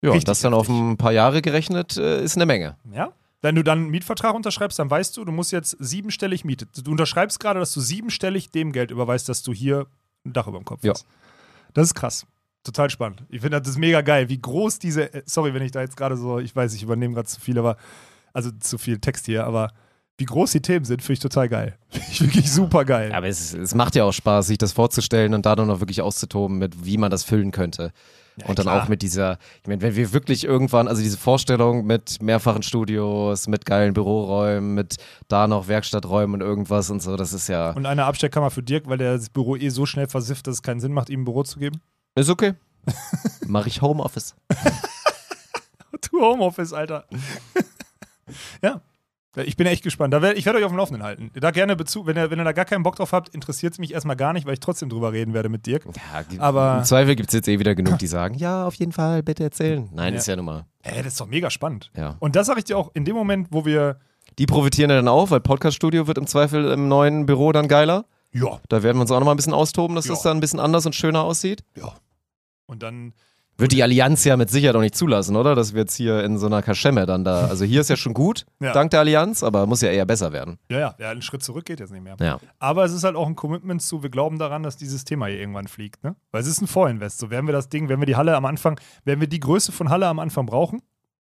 Ja, 0.02 0.10
Richtig 0.10 0.24
das 0.24 0.40
dann 0.40 0.54
auf 0.54 0.68
heftig. 0.68 0.80
ein 0.82 0.96
paar 0.96 1.12
Jahre 1.12 1.42
gerechnet 1.42 1.96
äh, 1.96 2.22
ist 2.22 2.36
eine 2.36 2.46
Menge. 2.46 2.76
Ja? 2.92 3.12
Wenn 3.42 3.56
du 3.56 3.64
dann 3.64 3.78
einen 3.80 3.90
Mietvertrag 3.90 4.34
unterschreibst, 4.34 4.78
dann 4.78 4.88
weißt 4.90 5.16
du, 5.16 5.24
du 5.24 5.32
musst 5.32 5.50
jetzt 5.50 5.76
siebenstellig 5.80 6.44
mieten. 6.44 6.68
Du 6.82 6.90
unterschreibst 6.90 7.40
gerade, 7.40 7.58
dass 7.58 7.72
du 7.72 7.80
siebenstellig 7.80 8.50
dem 8.50 8.72
Geld 8.72 8.90
überweist, 8.90 9.28
dass 9.28 9.42
du 9.42 9.52
hier 9.52 9.86
ein 10.24 10.32
Dach 10.32 10.46
über 10.46 10.58
dem 10.58 10.64
Kopf 10.64 10.84
Ja. 10.84 10.92
hast. 10.92 11.06
Das 11.72 11.88
ist 11.88 11.94
krass. 11.94 12.24
Total 12.64 12.88
spannend. 12.90 13.24
Ich 13.28 13.42
finde 13.42 13.60
das 13.60 13.68
ist 13.68 13.78
mega 13.78 14.00
geil, 14.00 14.28
wie 14.28 14.40
groß 14.40 14.78
diese. 14.78 15.12
äh, 15.12 15.22
Sorry, 15.26 15.54
wenn 15.54 15.62
ich 15.62 15.70
da 15.70 15.82
jetzt 15.82 15.96
gerade 15.96 16.16
so, 16.16 16.38
ich 16.38 16.56
weiß, 16.56 16.74
ich 16.74 16.82
übernehme 16.82 17.14
gerade 17.14 17.28
zu 17.28 17.40
viel, 17.40 17.58
aber 17.58 17.76
also 18.32 18.50
zu 18.50 18.78
viel 18.78 18.98
Text 18.98 19.26
hier, 19.26 19.44
aber 19.46 19.70
wie 20.16 20.24
groß 20.24 20.52
die 20.52 20.62
Themen 20.62 20.84
sind, 20.84 21.02
finde 21.02 21.14
ich 21.14 21.20
total 21.20 21.48
geil. 21.48 21.76
Finde 21.90 22.06
ich 22.10 22.20
wirklich 22.20 22.50
super 22.50 22.84
geil. 22.84 23.12
Aber 23.12 23.26
es, 23.26 23.52
es 23.52 23.74
macht 23.74 23.96
ja 23.96 24.04
auch 24.04 24.12
Spaß, 24.12 24.46
sich 24.46 24.58
das 24.58 24.72
vorzustellen 24.72 25.34
und 25.34 25.44
da 25.44 25.56
dann 25.56 25.70
auch 25.70 25.80
wirklich 25.80 26.02
auszutoben, 26.02 26.58
mit 26.58 26.84
wie 26.84 26.98
man 26.98 27.10
das 27.10 27.24
füllen 27.24 27.50
könnte. 27.50 27.92
Ja, 28.36 28.46
und 28.46 28.58
dann 28.58 28.66
klar. 28.66 28.82
auch 28.82 28.88
mit 28.88 29.02
dieser, 29.02 29.38
ich 29.62 29.68
meine, 29.68 29.80
wenn 29.82 29.94
wir 29.94 30.12
wirklich 30.12 30.44
irgendwann, 30.44 30.88
also 30.88 31.02
diese 31.02 31.18
Vorstellung 31.18 31.84
mit 31.84 32.20
mehrfachen 32.20 32.62
Studios, 32.62 33.46
mit 33.46 33.64
geilen 33.64 33.94
Büroräumen, 33.94 34.74
mit 34.74 34.96
da 35.28 35.46
noch 35.46 35.68
Werkstatträumen 35.68 36.40
und 36.40 36.46
irgendwas 36.46 36.90
und 36.90 37.00
so, 37.00 37.16
das 37.16 37.32
ist 37.32 37.48
ja, 37.48 37.70
Und 37.72 37.86
eine 37.86 38.04
Abstellkammer 38.04 38.50
für 38.50 38.62
Dirk, 38.62 38.88
weil 38.88 38.98
der 38.98 39.12
das 39.14 39.30
Büro 39.30 39.56
eh 39.56 39.68
so 39.68 39.86
schnell 39.86 40.08
versifft, 40.08 40.46
dass 40.46 40.56
es 40.56 40.62
keinen 40.62 40.80
Sinn 40.80 40.92
macht, 40.92 41.10
ihm 41.10 41.22
ein 41.22 41.24
Büro 41.24 41.44
zu 41.44 41.58
geben. 41.58 41.80
Ist 42.16 42.30
okay. 42.30 42.54
Mache 43.46 43.68
ich 43.68 43.80
Homeoffice. 43.82 44.34
Du 46.10 46.20
Homeoffice, 46.20 46.72
Alter. 46.72 47.06
ja. 48.62 48.80
Ich 49.36 49.56
bin 49.56 49.66
echt 49.66 49.82
gespannt. 49.82 50.14
Da 50.14 50.22
werd, 50.22 50.38
ich 50.38 50.44
werde 50.46 50.60
euch 50.60 50.64
auf 50.64 50.70
dem 50.70 50.76
Laufenden 50.76 51.02
halten. 51.02 51.30
Da 51.34 51.50
gerne 51.50 51.74
Bezug, 51.74 52.06
wenn 52.06 52.16
ihr, 52.16 52.30
wenn 52.30 52.38
ihr 52.38 52.44
da 52.44 52.52
gar 52.52 52.66
keinen 52.66 52.84
Bock 52.84 52.94
drauf 52.94 53.10
habt, 53.12 53.30
interessiert 53.30 53.72
es 53.72 53.78
mich 53.80 53.92
erstmal 53.92 54.14
gar 54.14 54.32
nicht, 54.32 54.46
weil 54.46 54.52
ich 54.52 54.60
trotzdem 54.60 54.88
drüber 54.90 55.12
reden 55.12 55.34
werde 55.34 55.48
mit 55.48 55.66
Dirk. 55.66 55.86
Ja, 55.86 56.24
Aber- 56.40 56.78
Im 56.78 56.84
Zweifel 56.84 57.16
gibt 57.16 57.30
es 57.30 57.34
jetzt 57.34 57.48
eh 57.48 57.58
wieder 57.58 57.74
genug, 57.74 57.98
die 57.98 58.06
sagen, 58.06 58.36
ja, 58.36 58.64
auf 58.64 58.74
jeden 58.74 58.92
Fall, 58.92 59.24
bitte 59.24 59.42
erzählen. 59.42 59.88
Nein, 59.92 60.12
Ja. 60.14 60.20
ist 60.20 60.28
ja 60.28 60.36
nun 60.36 60.44
mal, 60.44 60.66
Ey, 60.82 60.98
das 61.02 61.14
ist 61.14 61.20
doch 61.20 61.26
mega 61.26 61.50
spannend. 61.50 61.90
ja. 61.96 62.14
Und 62.20 62.36
das 62.36 62.46
sage 62.46 62.60
ich 62.60 62.64
dir 62.64 62.78
auch 62.78 62.92
in 62.94 63.04
dem 63.04 63.16
Moment, 63.16 63.48
wo 63.50 63.64
wir. 63.64 63.98
Die 64.38 64.46
profitieren 64.46 64.90
ja 64.90 64.96
dann 64.96 65.08
auch, 65.08 65.30
weil 65.30 65.40
Podcast-Studio 65.40 66.06
wird 66.06 66.18
im 66.18 66.28
Zweifel 66.28 66.70
im 66.70 66.86
neuen 66.86 67.26
Büro 67.26 67.50
dann 67.50 67.66
geiler. 67.66 68.04
Ja. 68.32 68.60
Da 68.68 68.84
werden 68.84 68.98
wir 68.98 69.02
uns 69.02 69.10
auch 69.10 69.18
nochmal 69.18 69.34
ein 69.34 69.38
bisschen 69.38 69.54
austoben, 69.54 69.96
dass 69.96 70.04
Ja. 70.06 70.12
das 70.14 70.22
dann 70.22 70.36
ein 70.36 70.40
bisschen 70.40 70.60
anders 70.60 70.86
und 70.86 70.94
schöner 70.94 71.22
aussieht. 71.24 71.64
Ja. 71.76 71.92
Und 72.66 72.82
dann, 72.82 73.12
Wird 73.56 73.70
die 73.72 73.82
Allianz 73.84 74.24
ja 74.24 74.36
mit 74.36 74.50
Sicherheit 74.50 74.74
auch 74.74 74.80
nicht 74.80 74.96
zulassen, 74.96 75.36
oder? 75.36 75.54
Dass 75.54 75.74
wir 75.74 75.82
jetzt 75.82 75.94
hier 75.94 76.24
in 76.24 76.38
so 76.38 76.46
einer 76.46 76.60
Kaschemme 76.62 77.06
dann 77.06 77.22
da. 77.24 77.46
Also 77.46 77.64
hier 77.64 77.82
ist 77.82 77.90
ja 77.90 77.96
schon 77.96 78.12
gut, 78.14 78.46
Ja. 78.60 78.72
dank 78.72 78.90
der 78.90 79.00
Allianz, 79.00 79.42
aber 79.44 79.66
muss 79.66 79.80
ja 79.80 79.90
eher 79.90 80.06
besser 80.06 80.32
werden. 80.32 80.58
Ja, 80.68 80.78
ja, 80.80 80.94
ja, 80.98 81.10
einen 81.10 81.22
Schritt 81.22 81.44
zurück 81.44 81.64
geht 81.64 81.78
jetzt 81.78 81.92
nicht 81.92 82.02
mehr. 82.02 82.16
Ja. 82.20 82.40
Aber 82.58 82.84
es 82.84 82.92
ist 82.92 83.04
halt 83.04 83.14
auch 83.14 83.26
ein 83.28 83.36
Commitment 83.36 83.80
zu, 83.80 84.02
wir 84.02 84.10
glauben 84.10 84.38
daran, 84.40 84.62
dass 84.64 84.76
dieses 84.76 85.04
Thema 85.04 85.26
hier 85.26 85.38
irgendwann 85.38 85.68
fliegt, 85.68 86.02
ne? 86.02 86.16
Weil 86.32 86.40
es 86.42 86.48
ist 86.48 86.60
ein 86.62 86.66
Vorinvest. 86.66 87.18
So 87.18 87.30
werden 87.30 87.46
wir 87.46 87.52
das 87.52 87.68
Ding, 87.68 87.88
wenn 87.88 88.00
wir 88.00 88.06
die 88.06 88.16
Halle 88.16 88.34
am 88.34 88.44
Anfang, 88.44 88.80
werden 89.04 89.20
wir 89.20 89.28
die 89.28 89.40
Größe 89.40 89.70
von 89.70 89.88
Halle 89.88 90.08
am 90.08 90.18
Anfang 90.18 90.46
brauchen? 90.46 90.82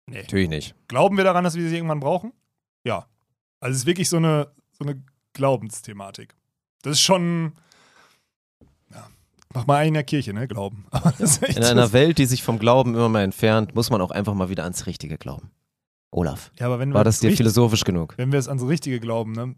Nee. 0.06 0.20
Natürlich 0.22 0.48
nicht. 0.50 0.74
Glauben 0.88 1.16
wir 1.16 1.24
daran, 1.24 1.44
dass 1.44 1.54
wir 1.54 1.66
sie 1.68 1.74
irgendwann 1.74 2.00
brauchen? 2.00 2.32
Ja. 2.84 3.06
Also 3.60 3.72
es 3.72 3.78
ist 3.82 3.86
wirklich 3.86 4.08
so 4.10 4.16
eine, 4.18 4.48
so 4.72 4.84
eine 4.84 5.02
Glaubensthematik. 5.32 6.34
Das 6.82 6.92
ist 6.92 7.00
schon. 7.00 7.52
Ja, 9.52 9.60
mach 9.60 9.66
mal 9.66 9.86
in 9.86 9.94
der 9.94 10.04
Kirche, 10.04 10.32
ne? 10.32 10.46
Glauben. 10.48 10.86
In 11.48 11.64
einer 11.64 11.92
Welt, 11.92 12.18
die 12.18 12.26
sich 12.26 12.42
vom 12.42 12.58
Glauben 12.58 12.94
immer 12.94 13.08
mehr 13.08 13.22
entfernt, 13.22 13.74
muss 13.74 13.90
man 13.90 14.00
auch 14.00 14.10
einfach 14.10 14.34
mal 14.34 14.48
wieder 14.48 14.64
ans 14.64 14.86
Richtige 14.86 15.18
glauben. 15.18 15.50
Olaf, 16.12 16.50
ja, 16.58 16.66
aber 16.66 16.78
wenn 16.80 16.92
war 16.92 17.04
das 17.04 17.20
dir 17.20 17.28
richtig- 17.28 17.38
philosophisch 17.38 17.84
genug? 17.84 18.14
Wenn 18.16 18.32
wir 18.32 18.38
es 18.38 18.48
ans 18.48 18.64
Richtige 18.64 18.98
glauben, 19.00 19.32
ne, 19.32 19.54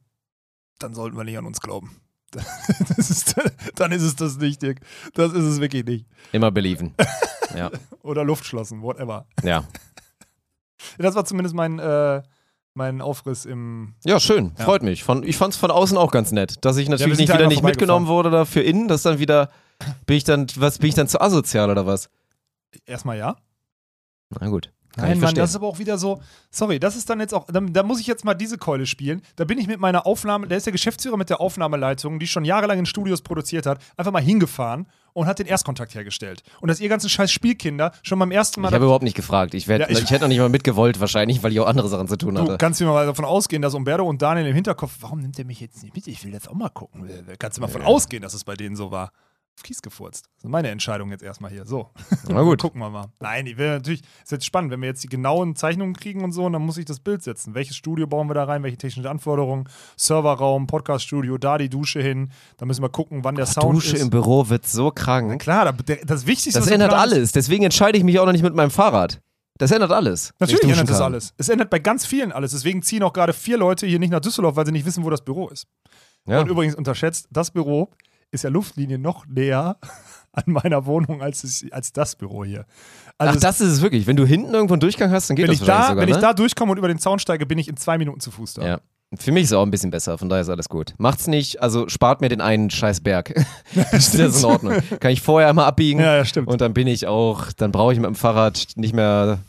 dann 0.79 0.95
sollten 0.95 1.17
wir 1.17 1.25
nicht 1.25 1.39
an 1.39 1.47
uns 1.47 1.61
glauben. 1.61 1.97
Ist, 2.97 3.35
dann 3.75 3.93
ist 3.93 4.01
es 4.03 4.17
das 4.17 4.39
nicht, 4.39 4.63
Dirk. 4.63 4.81
Das 5.13 5.33
ist 5.35 5.45
es 5.45 5.61
wirklich 5.61 5.85
nicht. 5.85 6.07
Immer 6.33 6.51
believen. 6.51 6.95
ja, 7.57 7.71
Oder 8.03 8.25
Luftschlossen, 8.25 8.81
whatever. 8.81 9.27
ja. 9.43 9.65
Das 10.99 11.15
war 11.15 11.25
zumindest 11.27 11.55
mein, 11.55 11.79
äh, 11.79 12.23
mein 12.75 13.03
Aufriss 13.03 13.45
im. 13.45 13.95
Ja, 14.05 14.19
schön. 14.19 14.53
Ja. 14.59 14.65
Freut 14.65 14.83
mich. 14.83 15.05
Von, 15.05 15.23
ich 15.25 15.37
fand 15.37 15.53
es 15.55 15.61
von 15.61 15.71
außen 15.71 15.97
auch 15.99 16.11
ganz 16.11 16.33
nett, 16.33 16.65
dass 16.65 16.77
ich 16.79 16.89
natürlich 16.89 17.17
sind 17.19 17.23
nicht 17.25 17.29
ja 17.29 17.35
wieder 17.39 17.49
nicht 17.49 17.63
mitgenommen 17.63 18.07
wurde 18.07 18.31
da 18.31 18.45
für 18.47 18.63
innen, 18.63 18.89
dass 18.89 19.03
dann 19.03 19.19
wieder 19.19 19.51
bin 20.07 20.17
ich 20.17 20.25
dann 20.25 20.47
was 20.57 20.79
bin 20.79 20.89
ich 20.89 20.95
dann 20.95 21.09
zu 21.09 21.21
asozial 21.21 21.71
oder 21.71 21.87
was? 21.87 22.09
Erstmal 22.87 23.19
ja. 23.19 23.37
Na 24.41 24.49
gut. 24.49 24.73
Kann 24.95 25.09
Nein, 25.09 25.21
Mann, 25.21 25.35
das 25.35 25.51
ist 25.51 25.57
aber 25.57 25.69
auch 25.69 25.79
wieder 25.79 25.97
so. 25.97 26.21
Sorry, 26.51 26.79
das 26.79 26.97
ist 26.97 27.09
dann 27.09 27.19
jetzt 27.19 27.33
auch. 27.33 27.47
Da, 27.47 27.61
da 27.61 27.83
muss 27.83 27.99
ich 27.99 28.07
jetzt 28.07 28.27
mal 28.27 28.35
diese 28.35 28.59
Keule 28.59 28.85
spielen. 28.85 29.23
Da 29.37 29.45
bin 29.45 29.57
ich 29.57 29.67
mit 29.67 29.81
meiner 29.81 30.05
Aufnahme, 30.07 30.47
der 30.49 30.59
ist 30.59 30.67
der 30.67 30.73
Geschäftsführer 30.73 31.17
mit 31.17 31.31
der 31.31 31.41
Aufnahmeleitung, 31.41 32.19
die 32.19 32.27
schon 32.27 32.45
jahrelang 32.45 32.79
in 32.79 32.85
Studios 32.85 33.23
produziert 33.23 33.65
hat, 33.65 33.79
einfach 33.97 34.13
mal 34.13 34.21
hingefahren 34.21 34.87
und 35.15 35.25
hat 35.27 35.39
den 35.39 35.47
Erstkontakt 35.47 35.95
hergestellt. 35.95 36.43
Und 36.61 36.69
dass 36.69 36.79
ihr 36.79 36.91
ganzen 36.91 37.09
scheiß 37.09 37.33
Spielkinder 37.33 37.93
schon 38.03 38.19
beim 38.19 38.31
ersten 38.31 38.61
Mal. 38.61 38.69
ich 38.69 38.75
habe 38.75 38.85
überhaupt 38.85 39.05
nicht 39.05 39.17
gefragt. 39.17 39.55
Ich, 39.55 39.67
werd, 39.67 39.81
Ja, 39.81 39.89
ich- 39.89 39.99
ich, 40.03 40.11
hätte 40.11 40.25
noch 40.25 40.29
nicht 40.29 40.39
mal 40.41 40.51
mitgewollt 40.51 41.01
wahrscheinlich, 41.01 41.43
weil 41.43 41.53
ich 41.53 41.61
auch 41.61 41.67
andere 41.69 41.89
Sachen 41.89 42.07
zu 42.07 42.17
tun 42.17 42.35
Du 42.35 42.43
hatte. 42.43 42.59
kannst 42.59 42.79
dir 42.79 42.85
mal 42.85 43.07
davon 43.07 43.25
ausgehen, 43.25 43.63
dass 43.63 43.73
Umberto 43.73 44.07
und 44.07 44.21
Daniel 44.21 44.47
im 44.47 44.55
Hinterkopf, 44.55 44.99
warum 45.01 45.21
nimmt 45.21 45.39
er 45.39 45.47
mich 45.47 45.61
jetzt 45.61 45.83
nicht 45.83 45.95
mit? 45.95 46.07
Ich 46.07 46.23
will 46.23 46.35
jetzt 46.35 46.51
auch 46.51 46.55
mal 46.55 46.69
gucken. 46.69 47.09
Kannst 47.39 47.57
du 47.57 47.63
mal 47.63 47.69
davon 47.69 47.81
ausgehen, 47.83 48.23
dass 48.23 48.35
es 48.35 48.45
bei 48.45 48.57
denen 48.57 48.77
so 48.77 48.91
war. 48.91 49.11
Auf 49.59 49.65
Kies 49.65 49.83
gefurzt. 49.83 50.27
Das 50.37 50.45
ist 50.45 50.51
meine 50.51 50.71
Entscheidung 50.71 51.11
jetzt 51.11 51.23
erstmal 51.23 51.51
hier. 51.51 51.67
So. 51.67 51.91
Na 52.29 52.41
gut. 52.43 52.61
Gucken 52.63 52.81
wir 52.81 52.89
mal. 52.89 53.07
Nein, 53.21 53.47
ich 53.47 53.59
will 53.59 53.69
natürlich, 53.69 54.01
ist 54.23 54.33
jetzt 54.33 54.47
spannend, 54.47 54.71
wenn 54.73 54.81
wir 54.81 54.89
jetzt 54.89 55.03
die 55.05 55.09
genauen 55.09 55.55
Zeichnungen 55.57 55.95
kriegen 55.95 56.25
und 56.25 56.33
so, 56.33 56.47
und 56.47 56.55
dann 56.55 56.63
muss 56.63 56.79
ich 56.79 56.87
das 56.87 57.01
Bild 57.01 57.23
setzen. 57.23 57.55
Welches 57.55 57.77
Studio 57.77 58.07
bauen 58.07 58.29
wir 58.29 58.35
da 58.35 58.45
rein? 58.45 58.63
Welche 58.63 58.79
technische 58.79 59.11
Anforderungen? 59.11 59.69
Serverraum, 59.97 60.67
Podcaststudio, 60.67 61.37
da 61.37 61.59
die 61.59 61.69
Dusche 61.69 62.01
hin. 62.01 62.31
Da 62.57 62.65
müssen 62.65 62.83
wir 62.83 62.89
gucken, 62.89 63.25
wann 63.25 63.35
der 63.35 63.45
Sound 63.47 63.77
Dusche 63.77 63.97
ist. 63.97 64.03
im 64.03 64.11
Büro 64.11 64.49
wird 64.49 64.67
so 64.67 64.91
krank. 64.91 65.41
Klar, 65.43 65.67
da- 65.67 65.73
der- 65.73 66.05
das 66.07 66.27
Wichtigste 66.27 66.59
Das 66.59 66.69
ändert 66.69 66.95
alles. 66.95 67.33
Deswegen 67.33 67.65
entscheide 67.65 67.99
ich 67.99 68.05
mich 68.05 68.19
auch 68.19 68.27
noch 68.27 68.33
nicht 68.33 68.43
mit 68.43 68.55
meinem 68.55 68.71
Fahrrad. 68.71 69.21
Das 69.59 69.71
ändert 69.71 69.93
alles. 69.93 70.33
Natürlich 70.39 70.71
ändert 70.71 70.89
das 70.89 71.01
alles. 71.03 71.35
Es 71.37 71.51
ändert 71.51 71.69
bei 71.69 71.79
ganz 71.79 72.07
vielen 72.07 72.33
alles. 72.33 72.53
Deswegen 72.53 72.83
ziehen 72.83 73.03
auch 73.03 73.13
gerade 73.13 73.35
vier 73.35 73.59
Leute 73.59 73.87
hier 73.87 73.99
nicht 73.99 74.11
nach 74.11 74.21
Düsseldorf, 74.21 74.57
weil 74.57 74.65
sie 74.65 74.73
nicht 74.73 74.87
wissen, 74.87 75.05
wo 75.05 75.11
das 75.11 75.23
Büro 75.23 75.49
ist. 75.49 75.67
Ja. 76.27 76.41
Und 76.41 76.49
übrigens 76.49 76.75
unterschätzt, 76.75 77.29
das 77.31 77.51
Büro 77.51 77.91
ist 78.33 78.43
ja 78.43 78.51
Luftlinie 78.51 78.99
noch 78.99 79.27
näher 79.27 79.77
an 80.33 80.45
meiner 80.47 80.87
Wohnung 80.87 81.23
als, 81.23 81.45
es, 81.45 81.65
als 81.71 81.93
das 81.93 82.17
Büro 82.17 82.45
hier. 82.45 82.67
Also 83.19 83.37
Ach, 83.37 83.41
das 83.41 83.61
ist 83.61 83.71
es 83.71 83.83
wirklich. 83.83 84.07
Wenn 84.07 84.17
du 84.17 84.27
hinten 84.27 84.53
irgendwo 84.53 84.75
einen 84.75 84.81
Durchgang 84.81 85.11
hast, 85.13 85.31
dann 85.31 85.37
geht 85.37 85.45
wenn 85.45 85.53
das 85.53 85.61
ich, 85.61 85.67
da, 85.67 85.89
sogar, 85.89 86.03
wenn 86.03 86.09
ich 86.09 86.17
ne? 86.17 86.21
da 86.21 86.33
durchkomme 86.33 86.73
und 86.73 86.79
über 86.79 86.89
den 86.89 86.99
Zaun 86.99 87.19
steige, 87.19 87.47
bin 87.47 87.59
ich 87.59 87.69
in 87.69 87.77
zwei 87.77 87.99
Minuten 87.99 88.21
zu 88.21 88.31
Fuß 88.31 88.55
da. 88.55 88.67
Ja. 88.67 88.81
Für 89.19 89.31
mich 89.31 89.43
ist 89.43 89.51
es 89.51 89.57
auch 89.57 89.63
ein 89.63 89.71
bisschen 89.71 89.91
besser, 89.91 90.17
von 90.17 90.31
daher 90.31 90.41
ist 90.41 90.49
alles 90.49 90.71
gut. 90.71 90.95
Macht's 90.97 91.27
nicht, 91.27 91.61
also 91.61 91.87
spart 91.91 92.23
mir 92.23 92.31
den 92.31 92.41
einen 92.41 92.71
scheiß 92.71 93.03
Berg. 93.03 93.35
das 93.75 94.15
ist 94.15 94.39
in 94.39 94.45
Ordnung. 94.47 94.79
Kann 95.01 95.11
ich 95.13 95.21
vorher 95.21 95.51
einmal 95.51 95.67
abbiegen 95.67 96.01
Ja, 96.01 96.17
ja, 96.17 96.25
stimmt. 96.25 96.49
und 96.49 96.63
dann 96.63 96.73
bin 96.73 96.87
ich 96.87 97.07
auch, 97.07 97.53
dann 97.53 97.73
brauche 97.73 97.93
ich 97.93 97.99
mit 97.99 98.07
dem 98.07 98.15
Fahrrad 98.15 98.69
nicht 98.77 98.95
mehr 98.95 99.41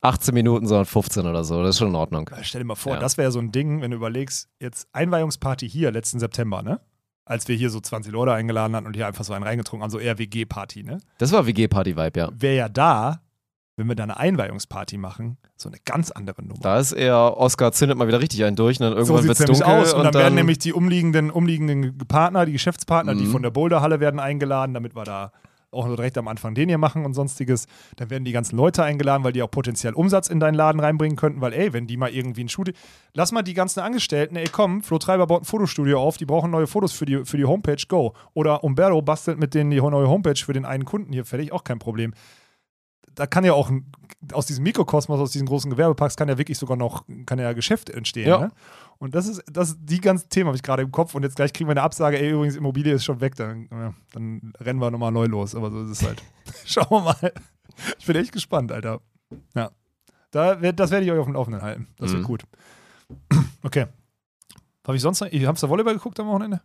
18 0.00 0.34
Minuten, 0.34 0.66
sondern 0.66 0.86
15 0.86 1.24
oder 1.24 1.44
so. 1.44 1.62
Das 1.62 1.70
ist 1.70 1.78
schon 1.78 1.88
in 1.88 1.94
Ordnung. 1.94 2.28
Stell 2.42 2.62
dir 2.62 2.66
mal 2.66 2.74
vor, 2.74 2.94
Ja. 2.94 2.98
das 2.98 3.16
wäre 3.16 3.30
so 3.30 3.38
ein 3.38 3.52
Ding, 3.52 3.80
wenn 3.80 3.92
du 3.92 3.96
überlegst, 3.96 4.48
jetzt 4.60 4.88
Einweihungsparty 4.92 5.68
hier 5.68 5.92
letzten 5.92 6.18
September, 6.18 6.62
ne? 6.62 6.80
Als 7.26 7.48
wir 7.48 7.56
hier 7.56 7.70
so 7.70 7.80
20 7.80 8.12
Leute 8.12 8.32
eingeladen 8.32 8.74
hatten 8.76 8.86
und 8.86 8.94
hier 8.96 9.06
einfach 9.06 9.24
so 9.24 9.32
einen 9.34 9.44
reingetrunken 9.44 9.82
haben, 9.82 9.90
so 9.90 9.98
eher 9.98 10.16
WG-Party, 10.18 10.84
ne? 10.84 10.98
Das 11.18 11.32
war 11.32 11.46
WG-Party-Vibe, 11.46 12.18
ja. 12.20 12.28
Wäre 12.32 12.56
ja 12.56 12.68
da, 12.68 13.20
wenn 13.76 13.88
wir 13.88 13.94
da 13.96 14.04
eine 14.04 14.16
Einweihungsparty 14.16 14.96
machen, 14.96 15.36
so 15.56 15.68
eine 15.68 15.78
ganz 15.84 16.10
andere 16.12 16.42
Nummer. 16.42 16.60
Da 16.62 16.78
ist 16.78 16.92
eher, 16.92 17.36
Oscar 17.36 17.72
zündet 17.72 17.98
mal 17.98 18.06
wieder 18.08 18.20
richtig 18.20 18.44
einen 18.44 18.54
durch 18.56 18.78
und 18.80 18.84
dann 18.84 18.92
irgendwann 18.92 19.16
so 19.16 19.22
sieht 19.22 19.32
es 19.32 19.38
nämlich 19.40 19.58
dunkel 19.58 19.74
aus. 19.82 19.92
Und, 19.92 19.98
und 19.98 20.04
dann, 20.04 20.12
dann, 20.12 20.22
werden 20.22 20.34
nämlich 20.36 20.58
die 20.58 20.72
umliegenden, 20.72 21.30
umliegenden 21.30 21.98
Partner, 22.06 22.46
die 22.46 22.52
Geschäftspartner, 22.52 23.14
die 23.14 23.24
Mhm. 23.24 23.32
von 23.32 23.42
der 23.42 23.50
Boulderhalle 23.50 23.98
werden 24.00 24.20
eingeladen, 24.20 24.72
damit 24.72 24.94
wir 24.94 25.04
da 25.04 25.32
auch 25.76 25.86
direkt 25.86 26.18
am 26.18 26.28
Anfang 26.28 26.54
den 26.54 26.68
hier 26.68 26.78
machen 26.78 27.04
und 27.04 27.14
sonstiges. 27.14 27.66
Dann 27.96 28.10
werden 28.10 28.24
die 28.24 28.32
ganzen 28.32 28.56
Leute 28.56 28.82
eingeladen, 28.82 29.24
weil 29.24 29.32
die 29.32 29.42
auch 29.42 29.50
potenziell 29.50 29.92
Umsatz 29.94 30.28
in 30.28 30.40
deinen 30.40 30.54
Laden 30.54 30.80
reinbringen 30.80 31.16
könnten, 31.16 31.40
weil 31.40 31.52
ey, 31.52 31.72
wenn 31.72 31.86
die 31.86 31.96
mal 31.96 32.10
irgendwie 32.10 32.44
ein 32.44 32.48
Shooting, 32.48 32.74
lass 33.14 33.32
mal 33.32 33.42
die 33.42 33.54
ganzen 33.54 33.80
Angestellten, 33.80 34.36
ey 34.36 34.48
komm, 34.50 34.82
Flo 34.82 34.98
Treiber 34.98 35.26
baut 35.26 35.42
ein 35.42 35.44
Fotostudio 35.44 36.00
auf, 36.00 36.16
die 36.16 36.26
brauchen 36.26 36.50
neue 36.50 36.66
Fotos 36.66 36.92
für 36.92 37.06
die, 37.06 37.24
für 37.24 37.36
die 37.36 37.44
Homepage, 37.44 37.82
go. 37.88 38.14
Oder 38.34 38.64
Umberto 38.64 39.00
bastelt 39.02 39.38
mit 39.38 39.54
denen 39.54 39.70
die 39.70 39.80
neue 39.80 40.08
Homepage 40.08 40.36
für 40.36 40.52
den 40.52 40.64
einen 40.64 40.84
Kunden 40.84 41.12
hier 41.12 41.24
fertig, 41.24 41.52
auch 41.52 41.64
kein 41.64 41.78
Problem. 41.78 42.12
Da 43.14 43.26
kann 43.26 43.44
ja 43.44 43.54
auch 43.54 43.70
aus 44.32 44.46
diesem 44.46 44.64
Mikrokosmos, 44.64 45.18
aus 45.18 45.32
diesen 45.32 45.46
großen 45.46 45.70
Gewerbeparks, 45.70 46.16
kann 46.16 46.28
ja 46.28 46.36
wirklich 46.36 46.58
sogar 46.58 46.76
noch, 46.76 47.04
kann 47.24 47.38
ja 47.38 47.52
Geschäft 47.54 47.88
entstehen. 47.88 48.28
Ja. 48.28 48.38
Ne? 48.38 48.50
Und 48.98 49.14
das 49.14 49.26
ist, 49.28 49.42
das 49.50 49.76
die 49.78 50.00
ganzen 50.00 50.28
Themen 50.30 50.46
habe 50.48 50.56
ich 50.56 50.62
gerade 50.62 50.82
im 50.82 50.90
Kopf 50.90 51.14
und 51.14 51.22
jetzt 51.22 51.36
gleich 51.36 51.52
kriegen 51.52 51.68
wir 51.68 51.72
eine 51.72 51.82
Absage, 51.82 52.18
ey, 52.18 52.30
übrigens, 52.30 52.56
Immobilie 52.56 52.94
ist 52.94 53.04
schon 53.04 53.20
weg, 53.20 53.34
dann, 53.36 53.68
ja, 53.70 53.94
dann 54.12 54.52
rennen 54.58 54.80
wir 54.80 54.90
nochmal 54.90 55.12
neu 55.12 55.26
los. 55.26 55.54
Aber 55.54 55.70
so 55.70 55.82
ist 55.84 55.90
es 55.90 56.02
halt. 56.06 56.22
Schauen 56.64 56.86
wir 56.90 57.00
mal. 57.02 57.32
Ich 57.98 58.06
bin 58.06 58.16
echt 58.16 58.32
gespannt, 58.32 58.72
Alter. 58.72 59.00
Ja. 59.54 59.70
Da, 60.30 60.60
werd- 60.62 60.80
das 60.80 60.90
werde 60.90 61.04
ich 61.04 61.12
euch 61.12 61.18
auf 61.18 61.26
dem 61.26 61.34
Laufenden 61.34 61.62
halten. 61.62 61.88
Das 61.98 62.10
wird 62.12 62.22
Mhm. 62.22 62.26
gut. 62.26 62.44
Okay. 63.62 63.86
Habe 64.86 64.96
ich 64.96 65.02
sonst 65.02 65.20
noch, 65.20 65.28
ihr 65.28 65.48
habt 65.48 65.60
da 65.62 65.68
Volleyball 65.68 65.94
geguckt 65.94 66.18
am 66.20 66.28
Wochenende? 66.28 66.60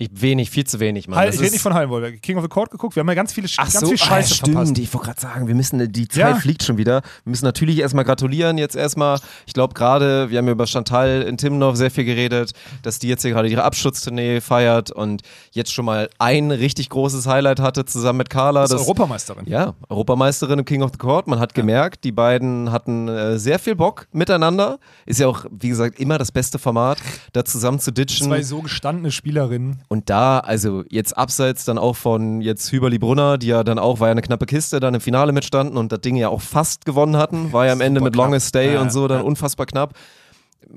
Ich 0.00 0.10
wenig, 0.12 0.48
viel 0.48 0.64
zu 0.64 0.78
wenig, 0.78 1.08
Mann. 1.08 1.26
Das 1.26 1.34
ich 1.34 1.40
rede 1.40 1.50
nicht 1.50 1.60
von 1.62 1.74
Hallenvolleyball. 1.74 2.18
King 2.20 2.36
of 2.36 2.44
the 2.44 2.48
Court 2.48 2.70
geguckt. 2.70 2.94
Wir 2.94 3.00
haben 3.00 3.08
ja 3.08 3.14
ganz 3.14 3.32
viele, 3.32 3.48
Ach 3.56 3.64
ganz 3.64 3.80
so, 3.80 3.88
viel 3.88 3.98
Scheiße 3.98 4.32
ah, 4.32 4.36
stimmt. 4.36 4.52
verpasst. 4.56 4.78
Ich 4.78 4.94
wollte 4.94 5.06
gerade 5.06 5.20
sagen, 5.20 5.48
wir 5.48 5.56
müssen, 5.56 5.92
die 5.92 6.06
Zeit 6.06 6.18
Ja. 6.20 6.34
fliegt 6.36 6.62
schon 6.62 6.78
wieder. 6.78 7.02
Wir 7.24 7.30
müssen 7.30 7.44
natürlich 7.44 7.80
erstmal 7.80 8.04
gratulieren. 8.04 8.58
Jetzt 8.58 8.76
erstmal, 8.76 9.18
ich 9.44 9.54
glaube 9.54 9.74
gerade, 9.74 10.30
wir 10.30 10.38
haben 10.38 10.46
über 10.46 10.68
Chantal 10.68 11.22
in 11.22 11.36
Timmendorf 11.36 11.74
sehr 11.76 11.90
viel 11.90 12.04
geredet, 12.04 12.52
dass 12.82 13.00
die 13.00 13.08
jetzt 13.08 13.22
hier 13.22 13.32
gerade 13.32 13.48
ihre 13.48 13.64
Abschutztournee 13.64 14.40
feiert 14.40 14.92
und 14.92 15.22
jetzt 15.50 15.72
schon 15.72 15.84
mal 15.84 16.08
ein 16.20 16.52
richtig 16.52 16.90
großes 16.90 17.26
Highlight 17.26 17.58
hatte 17.58 17.84
zusammen 17.84 18.18
mit 18.18 18.30
Carla. 18.30 18.60
Das 18.60 18.70
ist 18.70 18.74
Das, 18.78 18.82
Europameisterin. 18.82 19.46
ja, 19.48 19.74
Europameisterin 19.88 20.60
im 20.60 20.64
King 20.64 20.82
of 20.82 20.92
the 20.92 20.98
Court. 20.98 21.26
Man 21.26 21.40
hat 21.40 21.54
gemerkt, 21.54 22.04
die 22.04 22.12
beiden 22.12 22.70
hatten 22.70 23.08
äh, 23.08 23.36
sehr 23.36 23.58
viel 23.58 23.74
Bock 23.74 24.06
miteinander. 24.12 24.78
Ist 25.06 25.18
ja 25.18 25.26
auch, 25.26 25.44
wie 25.50 25.70
gesagt, 25.70 25.98
immer 25.98 26.18
das 26.18 26.30
beste 26.30 26.60
Format, 26.60 26.98
da 27.32 27.44
zusammen 27.44 27.80
zu 27.80 27.90
ditchen. 27.90 28.28
Zwei 28.28 28.42
so 28.44 28.62
gestandene 28.62 29.10
Spielerinnen. 29.10 29.82
Und 29.88 30.10
da, 30.10 30.40
also 30.40 30.84
jetzt 30.90 31.16
abseits 31.16 31.64
dann 31.64 31.78
auch 31.78 31.96
von 31.96 32.42
jetzt 32.42 32.70
Hüberli 32.70 32.98
Brunner, 32.98 33.38
die 33.38 33.46
ja 33.46 33.64
dann 33.64 33.78
auch, 33.78 34.00
war 34.00 34.08
ja 34.08 34.12
eine 34.12 34.20
knappe 34.22 34.44
Kiste, 34.44 34.80
dann 34.80 34.94
im 34.94 35.00
Finale 35.00 35.32
mitstanden 35.32 35.78
und 35.78 35.90
das 35.92 36.02
Ding 36.02 36.14
ja 36.16 36.28
auch 36.28 36.42
fast 36.42 36.84
gewonnen 36.84 37.16
hatten, 37.16 37.52
war 37.54 37.64
ja 37.66 37.72
am 37.72 37.80
Ende 37.80 38.00
Super 38.00 38.06
mit 38.10 38.16
Longest 38.16 38.48
Stay 38.48 38.72
knapp. 38.72 38.82
und 38.82 38.92
so 38.92 39.08
dann 39.08 39.20
Ja. 39.20 39.24
unfassbar 39.24 39.64
knapp. 39.64 39.94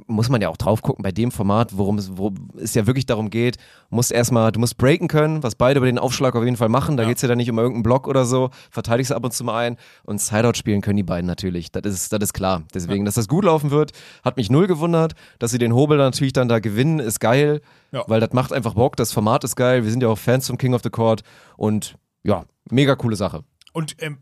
Muss 0.08 0.30
man 0.30 0.42
ja 0.42 0.48
auch 0.48 0.56
drauf 0.56 0.82
gucken 0.82 1.04
bei 1.04 1.12
dem 1.12 1.32
Format, 1.32 1.78
worum 1.78 1.98
es, 1.98 2.16
wo 2.18 2.32
es 2.58 2.74
ja 2.76 2.88
wirklich 2.88 3.06
darum 3.06 3.30
geht, 3.30 3.58
musst 3.90 4.12
erstmal, 4.14 4.52
du 4.54 4.60
musst 4.62 4.78
breaken 4.78 5.10
können, 5.10 5.44
was 5.44 5.56
beide 5.56 5.80
über 5.80 5.86
den 5.86 6.00
Aufschlag 6.00 6.34
auf 6.36 6.46
jeden 6.46 6.56
Fall 6.56 6.70
machen. 6.70 6.96
Da 6.96 7.04
Ja. 7.04 7.10
geht 7.10 7.18
es 7.18 7.22
ja 7.24 7.28
dann 7.28 7.38
nicht 7.38 7.50
um 7.52 7.58
irgendeinen 7.60 7.84
Block 7.84 8.08
oder 8.08 8.24
so, 8.24 8.52
verteidigst 8.70 9.12
du 9.12 9.16
ab 9.16 9.26
und 9.26 9.34
zu 9.34 9.44
mal 9.44 9.58
ein 9.68 9.78
und 10.04 10.22
Sideout 10.22 10.54
spielen 10.56 10.80
können 10.80 10.96
die 10.96 11.04
beiden 11.04 11.28
natürlich. 11.28 11.72
Das 11.74 11.84
ist, 11.86 12.14
das 12.14 12.20
ist 12.22 12.34
klar. 12.34 12.64
Deswegen, 12.74 13.04
dass 13.04 13.16
das 13.16 13.28
gut 13.28 13.44
laufen 13.44 13.70
wird, 13.70 13.92
hat 14.24 14.38
mich 14.38 14.50
null 14.50 14.68
gewundert. 14.68 15.14
Dass 15.40 15.52
sie 15.52 15.58
den 15.58 15.74
Hobel 15.74 15.98
dann 15.98 16.08
natürlich 16.08 16.34
dann 16.34 16.48
da 16.48 16.60
gewinnen, 16.60 17.00
ist 17.00 17.20
geil, 17.20 17.60
Ja. 17.92 18.06
weil 18.08 18.22
das 18.22 18.32
macht 18.32 18.54
einfach 18.54 18.76
Bock. 18.76 18.96
Das 18.96 19.12
Format 19.12 19.44
ist 19.44 19.58
geil. 19.58 19.84
Wir 19.84 19.92
sind 19.92 20.02
ja 20.02 20.08
auch 20.10 20.18
Fans 20.18 20.48
vom 20.48 20.58
King 20.58 20.74
of 20.74 20.84
the 20.84 20.90
Court 20.90 21.22
und 21.58 21.96
ja, 22.24 22.46
mega 22.70 22.96
coole 22.96 23.18
Sache. 23.18 23.44
Und 23.74 23.96
ähm, 24.00 24.20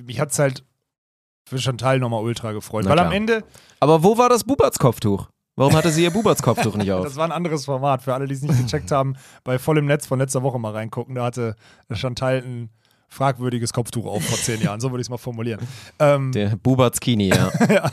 mich 0.00 0.20
hat 0.20 0.30
es 0.30 0.38
halt 0.38 0.64
für 1.48 1.58
Chantal 1.58 1.98
nochmal 1.98 2.22
ultra 2.22 2.52
gefreut. 2.52 2.84
Na 2.84 2.90
weil 2.90 2.98
am 2.98 3.06
klar. 3.06 3.14
Ende, 3.16 3.44
Aber 3.80 4.02
wo 4.02 4.18
war 4.18 4.28
das 4.28 4.44
Buberts-Kopftuch? 4.44 5.28
Warum 5.56 5.74
hatte 5.74 5.90
sie 5.90 6.04
ihr 6.04 6.10
Buberts-Kopftuch 6.12 6.76
nicht 6.76 6.92
auf? 6.92 7.04
das 7.04 7.16
war 7.16 7.24
ein 7.24 7.32
anderes 7.32 7.64
Format. 7.64 8.02
Für 8.02 8.14
alle, 8.14 8.26
die 8.28 8.34
es 8.34 8.42
nicht 8.42 8.56
gecheckt 8.58 8.90
haben, 8.92 9.16
bei 9.42 9.58
vollem 9.58 9.86
Netz 9.86 10.06
von 10.06 10.18
letzter 10.18 10.42
Woche 10.42 10.58
mal 10.60 10.72
reingucken. 10.72 11.14
Da 11.16 11.24
hatte 11.24 11.56
Chantal 11.92 12.36
ein 12.44 12.70
fragwürdiges 13.08 13.72
Kopftuch 13.72 14.06
auf 14.06 14.22
vor 14.22 14.38
zehn 14.38 14.60
Jahren. 14.60 14.80
So 14.80 14.90
würde 14.92 15.00
ich 15.00 15.06
es 15.06 15.10
mal 15.10 15.16
formulieren. 15.16 15.60
Ähm, 15.98 16.30
Der 16.32 16.56
Buberts 16.56 17.00
Kini, 17.00 17.28
ja. 17.30 17.50
ja. 17.68 17.90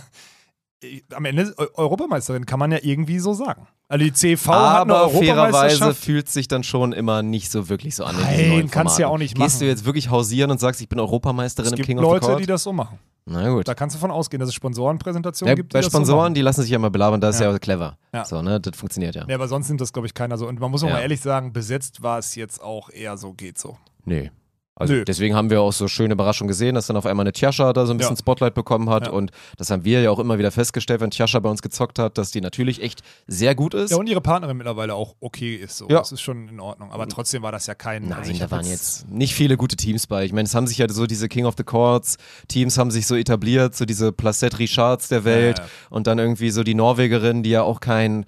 Äh, 0.84 1.02
am 1.14 1.26
Ende 1.26 1.54
Eu- 1.58 1.68
Europameisterin 1.76 2.46
kann 2.46 2.60
man 2.60 2.72
ja 2.72 2.80
irgendwie 2.82 3.20
so 3.20 3.34
sagen. 3.34 3.68
Also 3.88 4.04
die 4.04 4.12
CV 4.14 4.52
hat 4.52 4.82
eine 4.84 4.96
Aber 4.96 5.10
fairerweise 5.12 5.94
fühlt 5.94 6.28
sich 6.30 6.48
dann 6.48 6.64
schon 6.64 6.92
immer 6.92 7.22
nicht 7.22 7.52
so 7.52 7.70
wirklich 7.70 7.96
so 7.96 8.04
an. 8.04 8.16
in 8.36 8.50
Nein, 8.50 8.72
kannst 8.72 8.98
du 8.98 9.04
ja 9.04 9.08
auch 9.10 9.18
nicht 9.20 9.36
Gehst 9.36 9.56
machen. 9.58 9.60
du 9.60 9.66
jetzt 9.68 9.86
wirklich 9.86 10.10
hausieren 10.10 10.50
und 10.52 10.60
sagst, 10.60 10.82
ich 10.82 10.90
bin 10.90 11.00
Europameisterin 11.00 11.68
Es 11.68 11.72
im 11.74 11.76
gibt 11.78 11.88
King 11.88 12.00
of 12.00 12.06
the 12.06 12.10
Leute, 12.12 12.26
Court? 12.26 12.40
die 12.40 12.46
das 12.48 12.64
so 12.64 12.74
machen. 12.74 12.98
Na 13.28 13.48
gut. 13.50 13.68
Da 13.68 13.74
kannst 13.74 13.96
du 13.96 14.00
von 14.00 14.12
ausgehen, 14.12 14.40
dass 14.40 14.50
es 14.50 14.56
Sponsorenpräsentationen 14.56 15.50
Ja, 15.52 15.56
gibt. 15.56 15.74
bei 15.74 15.82
so 15.82 15.90
Sponsoren, 15.90 16.20
machen. 16.26 16.34
die 16.36 16.42
lassen 16.42 16.62
sich 16.62 16.72
ja 16.72 16.78
mal 16.80 16.90
belabern, 16.92 17.20
das 17.22 17.40
Ja. 17.40 17.48
ist 17.50 17.54
ja 17.54 17.60
clever. 17.60 17.98
Ja. 18.14 18.26
So, 18.26 18.42
ne, 18.42 18.60
das 18.60 18.78
funktioniert 18.78 19.16
ja. 19.16 19.26
Ja, 19.28 19.36
aber 19.36 19.48
sonst 19.48 19.68
nimmt 19.68 19.82
das, 19.82 19.94
glaube 19.94 20.08
ich, 20.08 20.14
keiner 20.14 20.38
so. 20.38 20.48
Und 20.48 20.60
man 20.60 20.70
muss 20.72 20.84
auch 20.84 20.90
mal 20.90 21.00
ehrlich 21.02 21.22
sagen, 21.22 21.52
besetzt 21.54 22.02
war 22.04 22.20
es 22.20 22.36
jetzt 22.36 22.62
auch 22.62 22.90
eher 22.90 23.18
so, 23.18 23.34
geht 23.34 23.58
so. 23.58 23.78
Nee. 24.04 24.32
Also 24.78 24.94
Nö. 24.94 25.06
deswegen 25.06 25.36
haben 25.36 25.50
wir 25.50 25.62
auch 25.62 25.72
so 25.72 25.88
schöne 25.88 26.14
Überraschungen 26.14 26.50
gesehen, 26.50 26.76
dass 26.76 26.88
dann 26.88 26.98
auf 26.98 27.06
einmal 27.06 27.24
eine 27.24 27.32
Tjascha 27.32 27.72
da 27.72 27.86
so 27.86 27.94
ein 27.94 27.98
bisschen 27.98 28.16
Ja. 28.16 28.20
Spotlight 28.20 28.54
bekommen 28.56 28.90
hat 28.90 29.08
Ja. 29.08 29.14
und 29.14 29.32
das 29.58 29.70
haben 29.70 29.86
wir 29.86 30.02
ja 30.02 30.12
auch 30.12 30.20
immer 30.20 30.38
wieder 30.38 30.52
festgestellt, 30.52 31.00
wenn 31.00 31.12
Tjascha 31.12 31.40
bei 31.40 31.50
uns 31.50 31.62
gezockt 31.62 31.98
hat, 31.98 32.18
dass 32.18 32.32
die 32.32 32.42
natürlich 32.42 32.84
echt 32.84 33.02
sehr 33.26 33.56
gut 33.56 33.74
ist. 33.74 33.92
Ja, 33.92 33.98
und 33.98 34.08
ihre 34.10 34.20
Partnerin 34.20 34.58
mittlerweile 34.58 34.94
auch 34.94 35.16
okay 35.22 35.56
ist. 35.56 35.78
So. 35.78 35.88
Ja. 35.88 36.00
Das 36.00 36.12
ist 36.12 36.20
schon 36.22 36.50
in 36.50 36.60
Ordnung. 36.60 36.92
Aber 36.92 37.08
trotzdem 37.08 37.42
war 37.42 37.54
das 37.54 37.68
ja 37.68 37.74
kein. 37.74 38.10
Nein, 38.10 38.20
also 38.20 38.34
da 38.38 38.52
waren 38.52 38.66
jetzt 38.66 39.10
nicht 39.10 39.34
viele 39.34 39.56
gute 39.56 39.78
Teams 39.78 40.08
bei. 40.08 40.26
Ich 40.26 40.34
meine, 40.34 40.46
es 40.46 40.54
haben 40.54 40.68
sich 40.68 40.78
ja 40.78 40.90
so 40.90 41.06
diese 41.06 41.30
King 41.30 41.46
of 41.46 41.56
the 41.58 41.64
Courts 41.64 42.18
Teams 42.50 42.78
haben 42.78 42.92
sich 42.92 43.08
so 43.08 43.16
etabliert, 43.16 43.76
so 43.76 43.86
diese 43.86 44.12
Placette 44.12 44.60
Richards 44.60 45.08
der 45.08 45.24
Welt 45.24 45.60
Ja, 45.60 45.66
und 45.90 46.08
dann 46.08 46.20
irgendwie 46.20 46.50
so 46.50 46.64
die 46.64 46.74
Norwegerinnen, 46.74 47.44
die 47.44 47.52
ja 47.52 47.62
auch 47.64 47.80
kein 47.80 48.26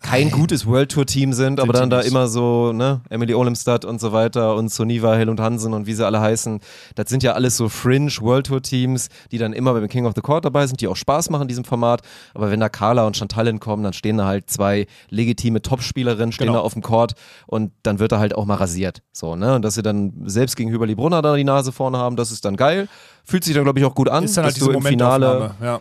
kein 0.00 0.30
gutes 0.30 0.64
World 0.64 0.92
Tour 0.92 1.06
Team 1.06 1.32
sind, 1.32 1.58
aber 1.58 1.72
dann 1.72 1.90
da 1.90 2.00
immer 2.00 2.28
so, 2.28 2.72
ne, 2.72 3.00
Emily 3.10 3.34
Olemstad 3.34 3.84
und 3.84 4.00
so 4.00 4.12
weiter 4.12 4.54
und 4.54 4.70
Soniva, 4.70 5.14
Hill 5.16 5.28
und 5.28 5.40
Hansen 5.40 5.74
und 5.74 5.86
wie 5.86 5.92
sie 5.94 6.06
alle 6.06 6.20
heißen, 6.20 6.60
das 6.94 7.08
sind 7.10 7.22
ja 7.24 7.32
alles 7.32 7.56
so 7.56 7.68
Fringe 7.68 8.10
World 8.20 8.46
Tour 8.46 8.62
Teams, 8.62 9.08
die 9.32 9.38
dann 9.38 9.52
immer 9.52 9.72
beim 9.74 9.88
King 9.88 10.06
of 10.06 10.12
the 10.14 10.20
Court 10.20 10.44
dabei 10.44 10.66
sind, 10.66 10.80
die 10.80 10.86
auch 10.86 10.96
Spaß 10.96 11.30
machen 11.30 11.42
in 11.42 11.48
diesem 11.48 11.64
Format, 11.64 12.02
aber 12.32 12.50
wenn 12.50 12.60
da 12.60 12.68
Carla 12.68 13.06
und 13.06 13.16
Chantal 13.16 13.46
hinkommen, 13.48 13.82
dann 13.82 13.92
stehen 13.92 14.18
da 14.18 14.26
halt 14.26 14.48
zwei 14.48 14.86
legitime 15.10 15.62
Topspielerinnen, 15.62 16.30
stehen 16.32 16.46
Genau. 16.46 16.60
da 16.60 16.64
auf 16.64 16.74
dem 16.74 16.82
Court 16.82 17.14
und 17.46 17.72
dann 17.82 17.98
wird 17.98 18.12
er 18.12 18.20
halt 18.20 18.34
auch 18.36 18.44
mal 18.44 18.54
rasiert, 18.54 19.02
so, 19.12 19.34
ne, 19.34 19.56
und 19.56 19.62
dass 19.62 19.74
sie 19.74 19.82
dann 19.82 20.12
selbst 20.26 20.56
gegen 20.56 20.70
Hüberli 20.70 20.94
Brunner 20.94 21.22
da 21.22 21.34
die 21.34 21.44
Nase 21.44 21.72
vorne 21.72 21.98
haben, 21.98 22.14
das 22.16 22.30
ist 22.30 22.44
dann 22.44 22.56
geil, 22.56 22.88
fühlt 23.24 23.42
sich 23.42 23.54
dann 23.54 23.64
glaube 23.64 23.80
ich 23.80 23.84
auch 23.84 23.94
gut 23.96 24.08
an, 24.08 24.22
Ist 24.24 24.36
dann 24.36 24.44
halt 24.44 24.56
dass 24.56 24.64
du 24.64 24.70
im 24.70 24.82
Finale. 24.82 25.54
Ja. 25.60 25.80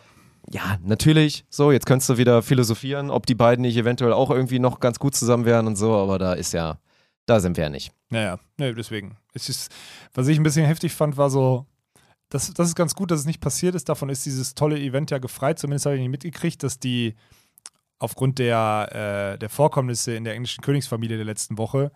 Ja, 0.52 0.78
natürlich. 0.84 1.46
So, 1.50 1.72
jetzt 1.72 1.86
könntest 1.86 2.10
du 2.10 2.18
wieder 2.18 2.42
philosophieren, 2.42 3.10
ob 3.10 3.26
die 3.26 3.36
beiden 3.36 3.64
nicht 3.64 3.78
eventuell 3.78 4.14
auch 4.14 4.32
irgendwie 4.32 4.60
noch 4.60 4.80
ganz 4.80 5.00
gut 5.00 5.16
zusammen 5.16 5.46
wären 5.46 5.68
und 5.68 5.76
so, 5.76 5.94
aber 5.96 6.18
da 6.20 6.34
ist 6.34 6.54
ja, 6.54 6.80
da 7.26 7.40
sind 7.40 7.58
wir 7.58 7.66
ja 7.66 7.70
nicht. 7.70 7.92
Naja, 8.10 8.40
nee, 8.58 8.74
deswegen. 8.74 9.18
Es 9.34 9.50
ist, 9.50 9.72
was 10.14 10.28
ich 10.28 10.38
ein 10.38 10.44
bisschen 10.44 10.66
heftig 10.66 10.94
fand, 10.94 11.18
war 11.18 11.30
so, 11.30 11.66
das, 12.30 12.54
das 12.54 12.70
ist 12.70 12.76
ganz 12.76 12.96
gut, 12.96 13.12
dass 13.12 13.22
es 13.22 13.26
nicht 13.26 13.42
passiert 13.42 13.76
ist. 13.76 13.90
Davon 13.90 14.10
ist 14.10 14.26
dieses 14.26 14.56
tolle 14.56 14.80
Event 14.80 15.12
ja 15.12 15.18
gefreit. 15.18 15.60
Zumindest 15.60 15.86
habe 15.86 15.96
ich 15.96 16.02
nicht 16.02 16.12
mitgekriegt, 16.12 16.64
dass 16.64 16.80
die 16.80 17.16
aufgrund 18.00 18.40
der, 18.40 19.34
äh, 19.36 19.40
der 19.40 19.50
Vorkommnisse 19.50 20.16
in 20.16 20.24
der 20.24 20.34
englischen 20.34 20.62
Königsfamilie 20.62 21.18
der 21.18 21.26
letzten 21.26 21.58
Woche, 21.58 21.92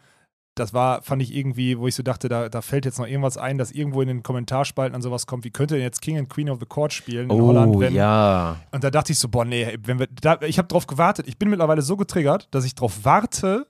das 0.55 0.73
war, 0.73 1.01
fand 1.01 1.21
ich 1.21 1.33
irgendwie, 1.33 1.79
wo 1.79 1.87
ich 1.87 1.95
so 1.95 2.03
dachte, 2.03 2.27
da, 2.27 2.49
da 2.49 2.61
fällt 2.61 2.83
jetzt 2.85 2.99
noch 2.99 3.07
irgendwas 3.07 3.37
ein, 3.37 3.57
dass 3.57 3.71
irgendwo 3.71 4.01
in 4.01 4.07
den 4.09 4.21
Kommentarspalten 4.23 4.93
an 4.95 5.01
sowas 5.01 5.25
kommt, 5.25 5.45
wie 5.45 5.49
könnte 5.51 5.75
denn 5.75 5.83
jetzt 5.83 6.01
King 6.01 6.17
and 6.17 6.29
Queen 6.29 6.49
of 6.49 6.59
the 6.59 6.65
Court 6.65 6.91
spielen 6.91 7.29
in 7.29 7.41
Holland, 7.41 7.79
wenn, 7.79 7.93
Oh, 7.93 7.95
ja. 7.97 8.57
und 8.71 8.83
da 8.83 8.91
dachte 8.91 9.13
ich 9.13 9.19
so, 9.19 9.29
boah, 9.29 9.45
nee, 9.45 9.77
wenn 9.83 9.99
wir, 9.99 10.07
da, 10.07 10.41
ich 10.41 10.57
habe 10.57 10.67
drauf 10.67 10.87
gewartet. 10.87 11.27
Ich 11.27 11.37
bin 11.37 11.49
mittlerweile 11.49 11.81
so 11.81 11.95
getriggert, 11.95 12.47
dass 12.51 12.65
ich 12.65 12.75
drauf 12.75 12.99
warte, 13.03 13.67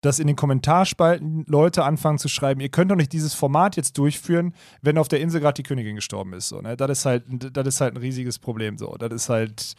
dass 0.00 0.18
in 0.18 0.26
den 0.26 0.36
Kommentarspalten 0.36 1.44
Leute 1.48 1.84
anfangen 1.84 2.18
zu 2.18 2.28
schreiben, 2.28 2.60
ihr 2.60 2.68
könnt 2.70 2.90
doch 2.90 2.96
nicht 2.96 3.12
dieses 3.12 3.34
Format 3.34 3.76
jetzt 3.76 3.98
durchführen, 3.98 4.54
wenn 4.80 4.98
auf 4.98 5.08
der 5.08 5.20
Insel 5.20 5.40
gerade 5.40 5.54
die 5.54 5.62
Königin 5.62 5.94
gestorben 5.96 6.32
ist. 6.34 6.48
So, 6.48 6.60
ne? 6.60 6.76
Das 6.76 6.90
ist 6.90 7.04
halt, 7.06 7.24
das 7.56 7.66
ist 7.66 7.80
halt 7.80 7.94
ein 7.94 7.98
riesiges 7.98 8.38
Problem. 8.38 8.78
So, 8.78 8.94
das 8.98 9.12
ist 9.12 9.28
halt. 9.28 9.74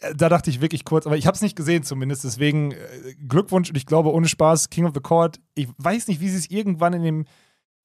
Äh, 0.00 0.14
Da 0.14 0.28
dachte 0.28 0.50
ich 0.50 0.60
wirklich 0.60 0.84
kurz, 0.84 1.06
aber 1.06 1.16
ich 1.16 1.26
habe 1.26 1.34
es 1.34 1.42
nicht 1.42 1.56
gesehen 1.56 1.82
zumindest. 1.82 2.24
Deswegen 2.24 2.72
äh, 2.72 2.76
Glückwunsch 3.26 3.70
und 3.70 3.76
ich 3.76 3.86
glaube 3.86 4.12
ohne 4.12 4.28
Spaß 4.28 4.70
King 4.70 4.86
of 4.86 4.92
the 4.94 5.00
Court. 5.00 5.40
Ich 5.54 5.68
weiß 5.78 6.08
nicht, 6.08 6.20
wie 6.20 6.28
sie 6.28 6.38
es 6.38 6.50
irgendwann 6.50 6.92
in 6.92 7.02
dem 7.02 7.24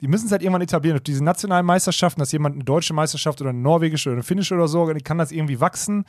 die 0.02 0.08
müssen 0.08 0.26
es 0.26 0.32
halt 0.32 0.42
irgendwann 0.42 0.62
etablieren. 0.62 0.98
Auf 0.98 1.04
diese 1.04 1.24
nationalen 1.24 1.66
Meisterschaften, 1.66 2.20
dass 2.20 2.32
jemand 2.32 2.56
eine 2.56 2.64
deutsche 2.64 2.94
Meisterschaft 2.94 3.40
oder 3.42 3.52
eine 3.52 3.60
norwegische 3.60 4.10
oder 4.10 4.18
eine 4.18 4.24
finnische 4.24 4.54
oder 4.56 4.68
so, 4.68 4.94
kann 5.04 5.18
das 5.18 5.32
irgendwie 5.32 5.62
wachsen. 5.62 6.04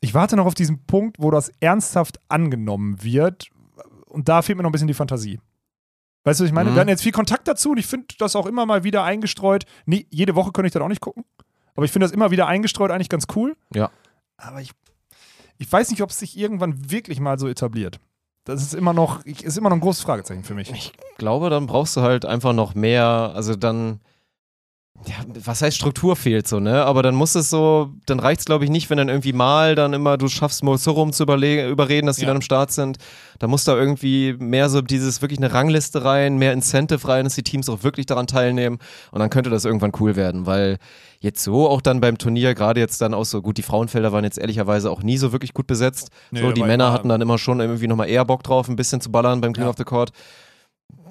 Ich 0.00 0.14
warte 0.14 0.36
noch 0.36 0.46
auf 0.46 0.54
diesen 0.54 0.86
Punkt, 0.86 1.16
wo 1.18 1.30
das 1.30 1.52
ernsthaft 1.60 2.18
angenommen 2.28 3.02
wird. 3.02 3.50
Und 4.06 4.28
da 4.28 4.40
fehlt 4.42 4.56
mir 4.56 4.62
noch 4.62 4.70
ein 4.70 4.72
bisschen 4.72 4.88
die 4.88 4.94
Fantasie. 4.94 5.38
Weißt 6.24 6.40
du, 6.40 6.44
was 6.44 6.48
ich 6.48 6.54
meine? 6.54 6.70
Mhm. 6.70 6.74
Wir 6.74 6.80
hatten 6.80 6.88
jetzt 6.88 7.02
viel 7.02 7.12
Kontakt 7.12 7.46
dazu 7.46 7.70
und 7.70 7.78
ich 7.78 7.86
finde 7.86 8.06
das 8.18 8.34
auch 8.34 8.46
immer 8.46 8.66
mal 8.66 8.84
wieder 8.84 9.04
eingestreut. 9.04 9.64
Nee, 9.84 10.06
jede 10.10 10.34
Woche 10.34 10.50
könnte 10.52 10.68
ich 10.68 10.72
das 10.72 10.82
auch 10.82 10.88
nicht 10.88 11.00
gucken. 11.00 11.24
Aber 11.74 11.84
ich 11.84 11.92
finde 11.92 12.06
das 12.06 12.12
immer 12.12 12.30
wieder 12.30 12.46
eingestreut 12.46 12.90
eigentlich 12.90 13.10
ganz 13.10 13.26
cool. 13.36 13.54
Ja. 13.74 13.90
Aber 14.38 14.62
ich, 14.62 14.72
ich 15.58 15.70
weiß 15.70 15.90
nicht, 15.90 16.02
ob 16.02 16.10
es 16.10 16.18
sich 16.18 16.36
irgendwann 16.36 16.90
wirklich 16.90 17.20
mal 17.20 17.38
so 17.38 17.48
etabliert. 17.48 18.00
Das 18.44 18.62
ist 18.62 18.74
immer 18.74 18.92
noch, 18.92 19.24
ist 19.24 19.58
immer 19.58 19.70
noch 19.70 19.76
ein 19.76 19.80
großes 19.80 20.04
Fragezeichen 20.04 20.44
für 20.44 20.54
mich. 20.54 20.70
Ich 20.70 20.92
glaube, 21.18 21.50
dann 21.50 21.66
brauchst 21.66 21.96
du 21.96 22.02
halt 22.02 22.24
einfach 22.24 22.52
noch 22.52 22.74
mehr, 22.74 23.32
also 23.34 23.56
dann, 23.56 24.00
ja, 25.06 25.14
was 25.44 25.62
heißt 25.62 25.76
Struktur 25.76 26.16
fehlt 26.16 26.48
so, 26.48 26.58
ne? 26.58 26.84
Aber 26.84 27.02
dann 27.02 27.14
muss 27.14 27.34
es 27.34 27.50
so, 27.50 27.90
dann 28.06 28.18
reicht 28.18 28.40
es 28.40 28.44
glaube 28.46 28.64
ich 28.64 28.70
nicht, 28.70 28.90
wenn 28.90 28.98
dann 28.98 29.08
irgendwie 29.08 29.32
mal 29.32 29.74
dann 29.74 29.92
immer 29.92 30.16
du 30.16 30.26
schaffst, 30.28 30.64
Mosorum 30.64 31.12
zu 31.12 31.24
überle- 31.24 31.68
überreden, 31.68 32.06
dass 32.06 32.16
die 32.16 32.22
Ja. 32.22 32.28
dann 32.28 32.36
im 32.38 32.42
Start 32.42 32.72
sind. 32.72 32.96
Da 33.38 33.46
muss 33.46 33.64
da 33.64 33.76
irgendwie 33.76 34.34
mehr 34.38 34.68
so 34.68 34.80
dieses, 34.80 35.22
wirklich 35.22 35.38
eine 35.38 35.52
Rangliste 35.52 36.04
rein, 36.04 36.38
mehr 36.38 36.52
Incentive 36.52 37.06
rein, 37.06 37.24
dass 37.24 37.34
die 37.34 37.42
Teams 37.42 37.68
auch 37.68 37.82
wirklich 37.82 38.06
daran 38.06 38.26
teilnehmen 38.26 38.78
und 39.12 39.20
dann 39.20 39.30
könnte 39.30 39.50
das 39.50 39.64
irgendwann 39.64 39.92
cool 40.00 40.16
werden, 40.16 40.46
weil 40.46 40.78
jetzt 41.20 41.42
so 41.44 41.68
auch 41.68 41.80
dann 41.80 42.00
beim 42.00 42.18
Turnier, 42.18 42.54
gerade 42.54 42.80
jetzt 42.80 43.00
dann 43.00 43.14
auch 43.14 43.24
so, 43.24 43.42
gut, 43.42 43.58
die 43.58 43.62
Frauenfelder 43.62 44.12
waren 44.12 44.24
jetzt 44.24 44.38
ehrlicherweise 44.38 44.90
auch 44.90 45.02
nie 45.02 45.18
so 45.18 45.32
wirklich 45.32 45.54
gut 45.54 45.66
besetzt. 45.66 46.10
Nee, 46.30 46.40
so, 46.40 46.52
die 46.52 46.62
Männer 46.62 46.92
hatten 46.92 47.08
dann 47.08 47.20
immer 47.20 47.38
schon 47.38 47.60
irgendwie 47.60 47.86
nochmal 47.86 48.08
eher 48.08 48.24
Bock 48.24 48.42
drauf, 48.42 48.68
ein 48.68 48.76
bisschen 48.76 49.00
zu 49.00 49.10
ballern 49.10 49.40
beim 49.40 49.52
King 49.52 49.64
Ja. 49.64 49.70
of 49.70 49.76
the 49.78 49.84
Court 49.84 50.10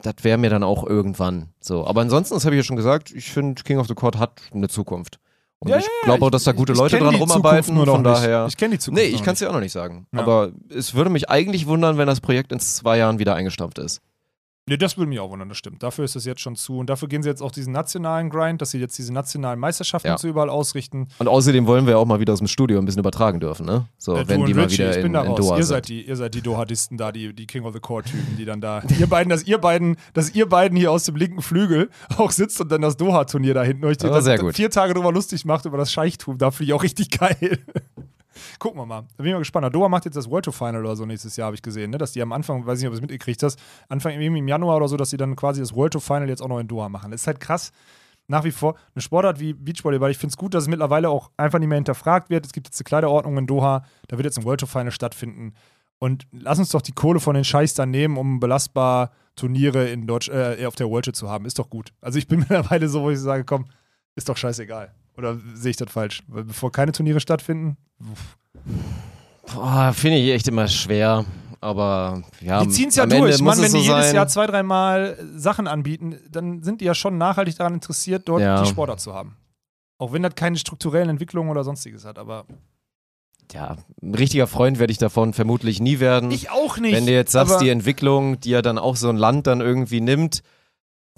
das 0.06 0.16
wäre 0.22 0.38
mir 0.38 0.50
dann 0.50 0.64
auch 0.64 0.86
irgendwann 0.86 1.50
so. 1.60 1.86
Aber 1.86 2.02
ansonsten, 2.02 2.34
das 2.36 2.46
habe 2.46 2.56
ich 2.56 2.60
ja 2.60 2.64
schon 2.64 2.76
gesagt, 2.76 3.12
ich 3.12 3.32
finde, 3.32 3.64
King 3.64 3.80
of 3.80 3.88
the 3.88 3.94
Court 3.96 4.18
hat 4.18 4.42
eine 4.54 4.68
Zukunft. 4.70 5.20
Und 5.60 5.70
Ja, 5.70 5.78
ich 5.78 5.84
ja, 5.86 5.90
glaube 6.04 6.26
auch, 6.26 6.30
dass 6.32 6.44
da 6.44 6.52
ich- 6.52 6.58
gute 6.58 6.74
ich 6.74 6.78
Leute 6.78 6.98
kenn 6.98 7.06
dran 7.06 7.16
rumarbeiten. 7.16 7.76
Von 7.76 8.02
nicht. 8.02 8.06
daher. 8.06 8.46
Ich 8.48 8.58
kenne 8.58 8.74
die 8.76 8.80
Zukunft 8.80 9.04
Nee, 9.04 9.10
ich 9.10 9.24
kann 9.24 9.34
es 9.34 9.40
dir 9.40 9.50
auch 9.50 9.54
noch 9.54 9.62
nicht 9.62 9.72
sagen. 9.72 10.06
Ja. 10.14 10.20
Aber 10.22 10.52
es 10.70 10.94
würde 10.94 11.10
mich 11.10 11.30
eigentlich 11.30 11.66
wundern, 11.66 11.98
wenn 11.98 12.08
das 12.08 12.20
Projekt 12.22 12.52
in 12.52 12.60
zwei 12.60 12.98
Jahren 12.98 13.20
wieder 13.20 13.36
eingestampft 13.36 13.80
ist. 13.80 14.02
Nee, 14.68 14.78
das 14.78 14.98
würde 14.98 15.10
mich 15.10 15.20
auch 15.20 15.30
wundern, 15.30 15.48
das 15.48 15.60
stimmt. 15.60 15.84
Dafür 15.84 16.06
ist 16.06 16.16
es 16.16 16.26
jetzt 16.26 16.42
schon 16.42 16.56
zu. 16.56 16.80
Und 16.80 16.90
dafür 16.90 17.08
gehen 17.08 17.22
sie 17.22 17.30
jetzt 17.30 17.44
auch 17.44 17.52
diesen 17.52 17.72
nationalen 17.72 18.32
Grind, 18.32 18.64
dass 18.64 18.72
sie 18.72 18.80
jetzt 18.80 18.98
diese 18.98 19.14
nationalen 19.14 19.60
Meisterschaften 19.60 20.08
Ja. 20.08 20.18
so 20.18 20.28
überall 20.28 20.50
ausrichten. 20.50 21.08
Und 21.20 21.28
außerdem 21.28 21.68
wollen 21.68 21.86
wir 21.86 22.00
auch 22.00 22.06
mal 22.08 22.20
wieder 22.20 22.34
aus 22.34 22.40
dem 22.40 22.48
Studio 22.48 22.80
ein 22.80 22.86
bisschen 22.86 23.02
übertragen 23.02 23.40
dürfen, 23.40 23.68
ne? 23.68 23.86
So, 24.00 24.16
Äh, 24.16 24.28
wenn 24.28 24.44
die 24.44 24.54
und 24.54 24.58
mal 24.58 24.64
Richie, 24.66 24.80
wieder 24.80 24.90
ich 24.90 24.96
bin 24.98 25.06
in, 25.06 25.14
da 25.14 25.22
in 25.22 25.28
raus. 25.28 25.38
Doha 25.40 25.58
ihr, 25.58 25.64
sind. 25.64 25.76
seid 25.76 25.88
die, 25.90 26.08
ihr 26.08 26.16
seid 26.16 26.34
die 26.34 26.42
Dohadisten 26.42 26.98
da, 26.98 27.12
die, 27.12 27.32
die 27.36 27.46
King 27.46 27.64
of 27.66 27.74
the 27.76 27.80
Court-Typen, 27.80 28.38
die 28.40 28.46
dann 28.46 28.60
da. 28.60 28.82
ihr 28.98 29.06
beiden, 29.06 29.30
dass 29.30 29.44
ihr 29.44 29.60
beiden, 29.60 29.98
dass 30.14 30.34
ihr 30.34 30.50
beiden 30.50 30.76
hier 30.76 30.92
aus 30.92 31.04
dem 31.04 31.16
linken 31.16 31.44
Flügel 31.44 31.92
auch 32.18 32.32
sitzt 32.32 32.60
und 32.60 32.72
dann 32.72 32.82
das 32.82 32.98
Doha-Turnier 32.98 33.54
da 33.54 33.62
hinten 33.62 33.86
euch 33.86 33.98
Das 33.98 34.10
war 34.10 34.24
sehr 34.24 34.40
gut. 34.40 34.56
vier 34.56 34.72
Tage 34.72 34.96
drüber 34.96 35.12
lustig 35.12 35.46
macht 35.46 35.66
über 35.66 35.78
das 35.78 35.92
Scheichtum. 35.92 36.40
Da 36.40 36.50
finde 36.50 36.72
ich 36.72 36.74
auch 36.74 36.82
richtig 36.82 37.12
geil. 37.20 37.60
Gucken 38.60 38.80
wir 38.80 38.86
mal. 38.86 39.02
Da 39.02 39.18
bin 39.18 39.28
ich 39.28 39.34
mal 39.34 39.40
gespannt. 39.40 39.74
Doha 39.74 39.90
macht 39.90 40.06
jetzt 40.06 40.16
das 40.16 40.30
World 40.30 40.46
Tour 40.46 40.54
Final 40.54 40.82
oder 40.82 40.96
so 40.96 41.06
nächstes 41.06 41.36
Jahr, 41.36 41.48
habe 41.48 41.56
ich 41.56 41.62
gesehen, 41.62 41.92
ne? 41.92 41.98
Dass 41.98 42.12
die 42.12 42.22
am 42.22 42.32
Anfang, 42.32 42.66
weiß 42.66 42.80
nicht, 42.80 42.88
ob 42.88 42.94
du 42.94 42.98
es 42.98 43.02
mitgekriegt 43.02 43.42
hast, 43.44 43.60
Anfang 43.90 44.14
irgendwie 44.14 44.40
im 44.40 44.48
Januar 44.48 44.78
oder 44.78 44.88
so, 44.88 44.98
dass 44.98 45.10
sie 45.10 45.18
dann 45.18 45.36
quasi 45.36 45.62
das 45.62 45.76
World 45.76 45.94
Tour 45.94 46.02
Final 46.02 46.30
jetzt 46.30 46.42
auch 46.42 46.48
noch 46.48 46.60
in 46.60 46.68
Doha 46.68 46.90
machen. 46.90 47.12
Das 47.12 47.22
ist 47.22 47.28
halt 47.28 47.40
krass. 47.40 47.72
Nach 48.28 48.44
wie 48.44 48.52
vor 48.52 48.76
eine 48.96 49.02
Sportart 49.02 49.40
wie 49.40 49.54
Beachvolleyball. 49.54 50.10
Ich 50.10 50.18
finde 50.18 50.32
es 50.32 50.38
gut, 50.38 50.54
dass 50.54 50.64
es 50.64 50.70
mittlerweile 50.70 51.10
auch 51.10 51.30
einfach 51.38 51.60
nicht 51.60 51.68
mehr 51.68 51.78
hinterfragt 51.78 52.30
wird. 52.30 52.46
Es 52.46 52.54
gibt 52.54 52.68
jetzt 52.68 52.80
eine 52.80 52.86
Kleiderordnung 52.86 53.38
in 53.38 53.46
Doha. 53.46 53.86
Da 54.08 54.18
wird 54.18 54.26
jetzt 54.26 54.38
ein 54.40 54.46
World 54.46 54.62
Tour 54.62 54.70
Final 54.70 54.92
stattfinden. 54.92 55.54
Und 56.00 56.26
lass 56.32 56.60
uns 56.60 56.70
doch 56.70 56.82
die 56.82 56.92
Kohle 56.92 57.20
von 57.20 57.36
den 57.36 57.44
Scheiß 57.44 57.76
dann 57.76 57.92
nehmen, 57.92 58.18
um 58.18 58.40
belastbar 58.40 59.12
Turniere 59.36 59.90
in 59.90 60.08
Deutsch, 60.08 60.30
äh, 60.30 60.66
auf 60.66 60.76
der 60.76 60.90
World 60.90 61.06
Tour 61.06 61.14
zu 61.14 61.30
haben. 61.30 61.46
Ist 61.46 61.60
doch 61.60 61.70
gut. 61.70 61.94
Also 62.02 62.18
ich 62.18 62.28
bin 62.28 62.40
mittlerweile 62.50 62.88
so, 62.90 63.04
wo 63.04 63.12
ich 63.12 63.20
sage, 63.20 63.44
komm, 63.44 63.66
ist 64.16 64.28
doch 64.28 64.38
scheißegal. 64.38 64.94
Oder 65.18 65.38
sehe 65.54 65.72
ich 65.72 65.78
das 65.78 65.92
falsch? 65.92 66.24
Weil 66.28 66.44
bevor 66.44 66.72
keine 66.72 66.92
Turniere 66.92 67.20
stattfinden, 67.20 67.78
finde 69.94 70.18
ich 70.18 70.32
echt 70.32 70.48
immer 70.48 70.68
schwer. 70.68 71.26
Aber 71.62 72.22
ja, 72.42 72.64
die 72.64 72.70
ziehen 72.70 72.90
es 72.90 72.96
ja 72.96 73.06
durch. 73.06 73.42
Mann, 73.42 73.58
wenn 73.60 73.72
so 73.72 73.78
die 73.78 73.84
jedes 73.86 74.06
sein. 74.08 74.16
Jahr 74.16 74.28
zwei, 74.28 74.46
dreimal 74.46 75.18
Sachen 75.36 75.68
anbieten, 75.68 76.18
dann 76.30 76.62
sind 76.62 76.82
die 76.82 76.86
ja 76.86 76.94
schon 76.94 77.18
nachhaltig 77.18 77.56
daran 77.58 77.74
interessiert, 77.74 78.28
dort 78.28 78.42
Ja. 78.42 78.62
die 78.62 78.70
Sportart 78.70 79.00
zu 79.00 79.14
haben. 79.14 79.36
Auch 79.98 80.12
wenn 80.14 80.22
das 80.22 80.36
keine 80.36 80.58
strukturellen 80.58 81.10
Entwicklungen 81.10 81.50
oder 81.50 81.64
sonstiges 81.64 82.06
hat. 82.06 82.20
Aber 82.20 82.46
ja, 83.54 83.78
ein 84.02 84.14
richtiger 84.14 84.46
Freund 84.48 84.78
werde 84.80 84.92
ich 84.92 84.98
davon 84.98 85.34
vermutlich 85.34 85.80
nie 85.80 86.00
werden. 86.00 86.30
ich 86.32 86.52
auch 86.52 86.78
nicht. 86.78 86.94
Wenn 86.94 87.06
du 87.06 87.14
jetzt 87.14 87.32
sagst, 87.32 87.62
die 87.62 87.70
Entwicklung, 87.70 88.40
die 88.42 88.50
ja 88.50 88.62
dann 88.62 88.78
auch 88.78 88.96
so 88.96 89.10
ein 89.10 89.18
Land 89.18 89.48
dann 89.48 89.62
irgendwie 89.62 90.02
nimmt, 90.02 90.44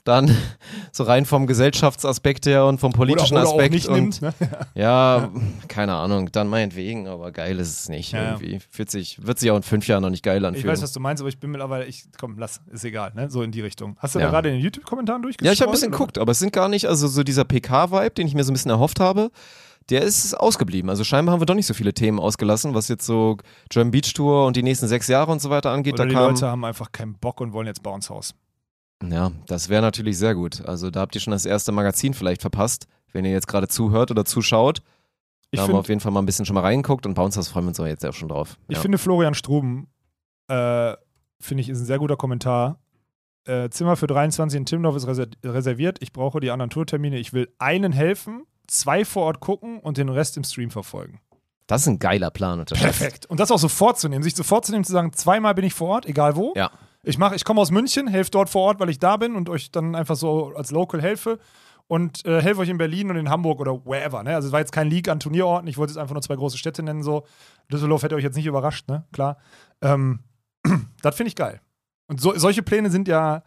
dann 0.08 0.36
so 0.92 1.04
rein 1.04 1.26
vom 1.26 1.48
Gesellschaftsaspekt 1.48 2.46
her 2.46 2.66
und 2.66 2.80
vom 2.80 2.92
politischen 2.94 3.38
oder, 3.38 3.54
oder 3.54 3.64
Aspekt 3.64 3.88
und 3.88 3.96
nimmt. 3.96 4.22
Ne? 4.22 4.34
ja, 4.76 5.30
keine 5.68 5.96
Ahnung, 5.96 6.32
dann 6.32 6.48
meinetwegen, 6.48 7.08
aber 7.08 7.32
geil 7.32 7.60
ist 7.60 7.80
es 7.80 7.90
nicht 7.90 8.12
Ja, 8.14 8.24
ja. 8.24 8.30
irgendwie. 8.32 8.60
Fühlt 8.70 8.90
sich, 8.92 9.26
wird 9.26 9.40
sich 9.40 9.52
auch 9.52 9.58
in 9.58 9.64
fünf 9.64 9.88
Jahren 9.88 10.02
noch 10.04 10.10
nicht 10.10 10.24
geil 10.24 10.42
Ich 10.42 10.48
anfühlen. 10.48 10.68
weiß, 10.70 10.82
was 10.82 10.94
du 10.94 11.00
meinst, 11.00 11.22
aber 11.22 11.30
ich 11.30 11.40
bin 11.40 11.52
mittlerweile, 11.52 11.86
ich, 11.86 12.06
komm, 12.20 12.38
lass, 12.38 12.62
ist 12.72 12.86
egal, 12.86 13.12
ne? 13.16 13.30
So 13.30 13.44
in 13.44 13.52
die 13.52 13.62
Richtung. 13.62 13.98
Hast 14.00 14.16
du 14.16 14.20
Ja. 14.20 14.26
da 14.26 14.32
gerade 14.32 14.50
in 14.50 14.56
den 14.56 14.64
YouTube-Kommentaren 14.64 15.22
durchgeschaut? 15.22 15.46
ja, 15.46 15.52
ich 15.54 15.62
habe 15.62 15.70
ein 15.72 15.74
bisschen 15.74 15.92
geguckt, 15.92 16.18
aber 16.18 16.32
es 16.32 16.40
sind 16.40 16.54
gar 16.54 16.70
nicht, 16.70 16.86
also 16.88 17.08
so 17.08 17.24
dieser 17.24 17.44
PK-Vibe, 17.46 18.12
den 18.12 18.28
ich 18.28 18.34
mir 18.34 18.44
so 18.44 18.52
ein 18.52 18.54
bisschen 18.54 18.72
erhofft 18.72 19.00
habe, 19.00 19.30
der 19.90 20.02
ist 20.02 20.34
ausgeblieben. 20.38 20.90
Also 20.90 21.04
scheinbar 21.04 21.34
haben 21.34 21.42
wir 21.42 21.46
doch 21.46 21.56
nicht 21.56 21.66
so 21.68 21.74
viele 21.74 21.94
Themen 21.94 22.20
ausgelassen, 22.20 22.74
was 22.74 22.88
jetzt 22.90 23.06
so 23.06 23.38
German 23.70 23.92
Beach 23.92 24.14
Tour 24.14 24.46
und 24.46 24.58
die 24.58 24.64
nächsten 24.64 24.88
sechs 24.88 25.08
Jahre 25.08 25.32
und 25.32 25.42
so 25.42 25.50
weiter 25.50 25.72
angeht. 25.72 25.94
Oder 25.94 26.04
da 26.06 26.10
die 26.10 26.16
Leute 26.16 26.48
haben 26.48 26.66
einfach 26.66 26.92
keinen 26.92 27.14
Bock 27.14 27.40
und 27.40 27.54
wollen 27.54 27.68
jetzt 27.68 27.84
Bounce 27.84 28.10
House. 28.14 28.34
Ja, 29.04 29.32
das 29.46 29.70
wäre 29.70 29.82
natürlich 29.82 30.18
sehr 30.18 30.36
gut. 30.36 30.66
Also 30.66 30.90
da 30.90 31.02
habt 31.02 31.16
ihr 31.16 31.22
schon 31.22 31.32
das 31.32 31.46
erste 31.46 31.72
Magazin 31.72 32.14
vielleicht 32.14 32.42
verpasst, 32.42 32.88
wenn 33.14 33.26
ihr 33.26 33.32
jetzt 33.32 33.48
gerade 33.48 33.68
zuhört 33.68 34.12
oder 34.12 34.26
zuschaut. 34.26 34.82
Ich, 35.52 35.58
da 35.58 35.64
haben 35.64 35.74
wir 35.74 35.80
auf 35.80 35.90
jeden 35.90 36.02
Fall 36.02 36.12
mal 36.12 36.22
ein 36.22 36.26
bisschen 36.26 36.46
schon 36.46 36.56
mal 36.56 36.62
reingeguckt 36.62 37.06
und 37.06 37.14
bei 37.14 37.24
uns 37.24 37.36
das 37.36 37.48
freuen 37.48 37.66
wir 37.66 37.70
uns 37.70 37.80
auch 37.80 37.86
jetzt 37.86 38.06
auch 38.06 38.14
schon 38.14 38.28
drauf. 38.28 38.58
ich 38.68 38.76
ja. 38.76 38.82
finde, 38.82 38.98
Florian 38.98 39.34
Struben, 39.34 39.88
äh, 40.48 40.94
finde 41.40 41.62
ich, 41.62 41.70
ist 41.70 41.80
ein 41.80 41.86
sehr 41.86 42.00
guter 42.00 42.18
Kommentar. 42.18 42.80
Äh, 43.46 43.70
Zimmer 43.70 43.96
für 43.96 44.08
23 44.08 44.58
in 44.58 44.66
Timdorf 44.66 44.96
ist 44.96 45.08
reser 45.08 45.28
reserviert. 45.46 46.00
Ich 46.02 46.12
brauche 46.12 46.42
die 46.42 46.52
anderen 46.52 46.70
Tourtermine. 46.70 47.18
Ich 47.18 47.32
will 47.32 47.48
einen 47.60 47.94
helfen, 47.94 48.44
zwei 48.68 49.06
vor 49.06 49.24
Ort 49.24 49.40
gucken 49.40 49.80
und 49.80 49.98
den 49.98 50.10
Rest 50.10 50.36
im 50.36 50.44
Stream 50.44 50.70
verfolgen. 50.70 51.22
das 51.68 51.82
ist 51.82 51.88
ein 51.88 52.00
geiler 52.00 52.30
Plan. 52.30 52.66
Perfekt. 52.66 53.26
Und 53.28 53.40
das 53.40 53.52
auch 53.52 53.60
sofort 53.60 54.00
zu 54.00 54.10
nehmen, 54.10 54.24
sich 54.24 54.36
sofort 54.36 54.66
zu 54.66 54.74
nehmen, 54.74 54.84
zu 54.84 54.92
sagen, 54.92 55.14
zweimal 55.14 55.54
bin 55.54 55.64
ich 55.64 55.74
vor 55.74 55.90
Ort, 55.90 56.06
egal 56.08 56.36
wo. 56.36 56.54
Ja. 56.58 56.72
Ich 57.04 57.18
mache, 57.18 57.36
ich 57.36 57.46
komme 57.46 57.62
aus 57.62 57.72
München, 57.72 58.08
helfe 58.08 58.32
dort 58.32 58.50
vor 58.50 58.64
Ort, 58.64 58.80
weil 58.80 58.90
ich 58.90 59.00
da 59.00 59.18
bin 59.18 59.36
und 59.36 59.50
euch 59.50 59.72
dann 59.72 59.96
einfach 59.96 60.16
so 60.16 60.54
als 60.56 60.72
Local 60.72 61.02
helfe 61.02 61.40
und 61.88 62.26
äh, 62.26 62.42
helfe 62.42 62.62
euch 62.62 62.70
in 62.70 62.78
Berlin 62.78 63.10
und 63.10 63.16
in 63.16 63.30
Hamburg 63.30 63.60
oder 63.60 63.86
wherever. 63.86 64.22
Ne? 64.24 64.36
Also 64.36 64.48
es 64.48 64.52
war 64.52 64.60
jetzt 64.60 64.72
kein 64.72 64.90
League 64.90 65.08
an 65.08 65.20
Turnierorten, 65.20 65.68
ich 65.68 65.78
wollte 65.78 65.92
jetzt 65.92 65.98
einfach 65.98 66.14
nur 66.14 66.22
zwei 66.22 66.36
große 66.36 66.58
Städte 66.58 66.84
nennen. 66.84 67.04
So. 67.04 67.26
Düsseldorf 67.72 68.04
hätte 68.04 68.16
euch 68.16 68.24
jetzt 68.24 68.36
nicht 68.36 68.46
überrascht, 68.46 68.90
ne? 68.90 69.06
Klar. 69.14 69.38
Ähm, 69.82 70.20
das 71.02 71.16
finde 71.16 71.30
ich 71.30 71.36
geil. 71.36 71.62
Und 72.08 72.22
so, 72.22 72.38
solche 72.38 72.64
Pläne 72.64 72.90
sind 72.90 73.08
ja, 73.08 73.44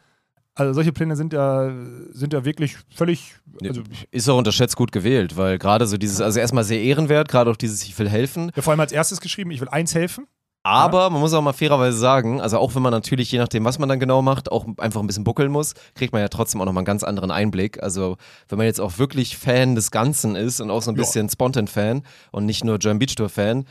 also 0.55 0.72
solche 0.72 0.92
Pläne 0.92 1.16
sind 1.16 1.32
ja, 1.32 1.70
sind 2.11 2.32
ja 2.32 2.44
wirklich 2.44 2.76
völlig. 2.94 3.34
Also, 3.62 3.82
Ist 4.11 4.28
auch 4.28 4.38
unterschätzt 4.38 4.76
gut 4.76 4.92
gewählt, 4.92 5.36
weil 5.36 5.59
gerade 5.59 5.86
so 5.86 5.96
dieses, 5.96 6.20
also 6.20 6.40
erstmal 6.40 6.64
sehr 6.64 6.80
ehrenwert, 6.82 7.28
gerade 7.28 7.51
auch 7.51 7.57
dieses, 7.57 7.82
ich 7.84 7.98
will 7.98 8.09
helfen. 8.09 8.53
ja, 8.55 8.62
vor 8.62 8.72
allem 8.72 8.80
als 8.80 8.92
erstes 8.92 9.20
geschrieben, 9.20 9.51
ich 9.51 9.61
will 9.61 9.68
eins 9.68 9.94
helfen. 9.94 10.26
Aber 10.62 11.08
man 11.08 11.20
muss 11.20 11.32
auch 11.32 11.40
mal 11.40 11.54
fairerweise 11.54 11.96
sagen, 11.96 12.40
also 12.40 12.58
auch 12.58 12.74
wenn 12.74 12.82
man 12.82 12.92
natürlich, 12.92 13.32
je 13.32 13.38
nachdem, 13.38 13.64
was 13.64 13.78
man 13.78 13.88
dann 13.88 13.98
genau 13.98 14.20
macht, 14.20 14.52
auch 14.52 14.66
einfach 14.76 15.00
ein 15.00 15.06
bisschen 15.06 15.24
buckeln 15.24 15.50
muss, 15.50 15.72
kriegt 15.94 16.12
man 16.12 16.20
ja 16.20 16.28
trotzdem 16.28 16.61
auch 16.61 16.66
nochmal 16.66 16.80
einen 16.82 16.86
ganz 16.86 17.02
anderen 17.02 17.30
Einblick. 17.30 17.82
Also 17.82 18.16
wenn 18.48 18.58
man 18.58 18.66
jetzt 18.66 18.80
auch 18.80 18.98
wirklich 18.98 19.38
Fan 19.38 19.74
des 19.74 19.90
Ganzen 19.90 20.36
ist 20.36 20.61
und 20.61 20.70
auch 20.70 20.82
so 20.82 20.90
ein 20.90 20.96
Ja. 20.96 21.02
bisschen 21.02 21.30
Spontan-Fan 21.30 22.02
und 22.30 22.44
nicht 22.44 22.62
nur 22.64 22.78
German 22.78 22.98
Beach 22.98 23.14
Tour-Fan, 23.14 23.64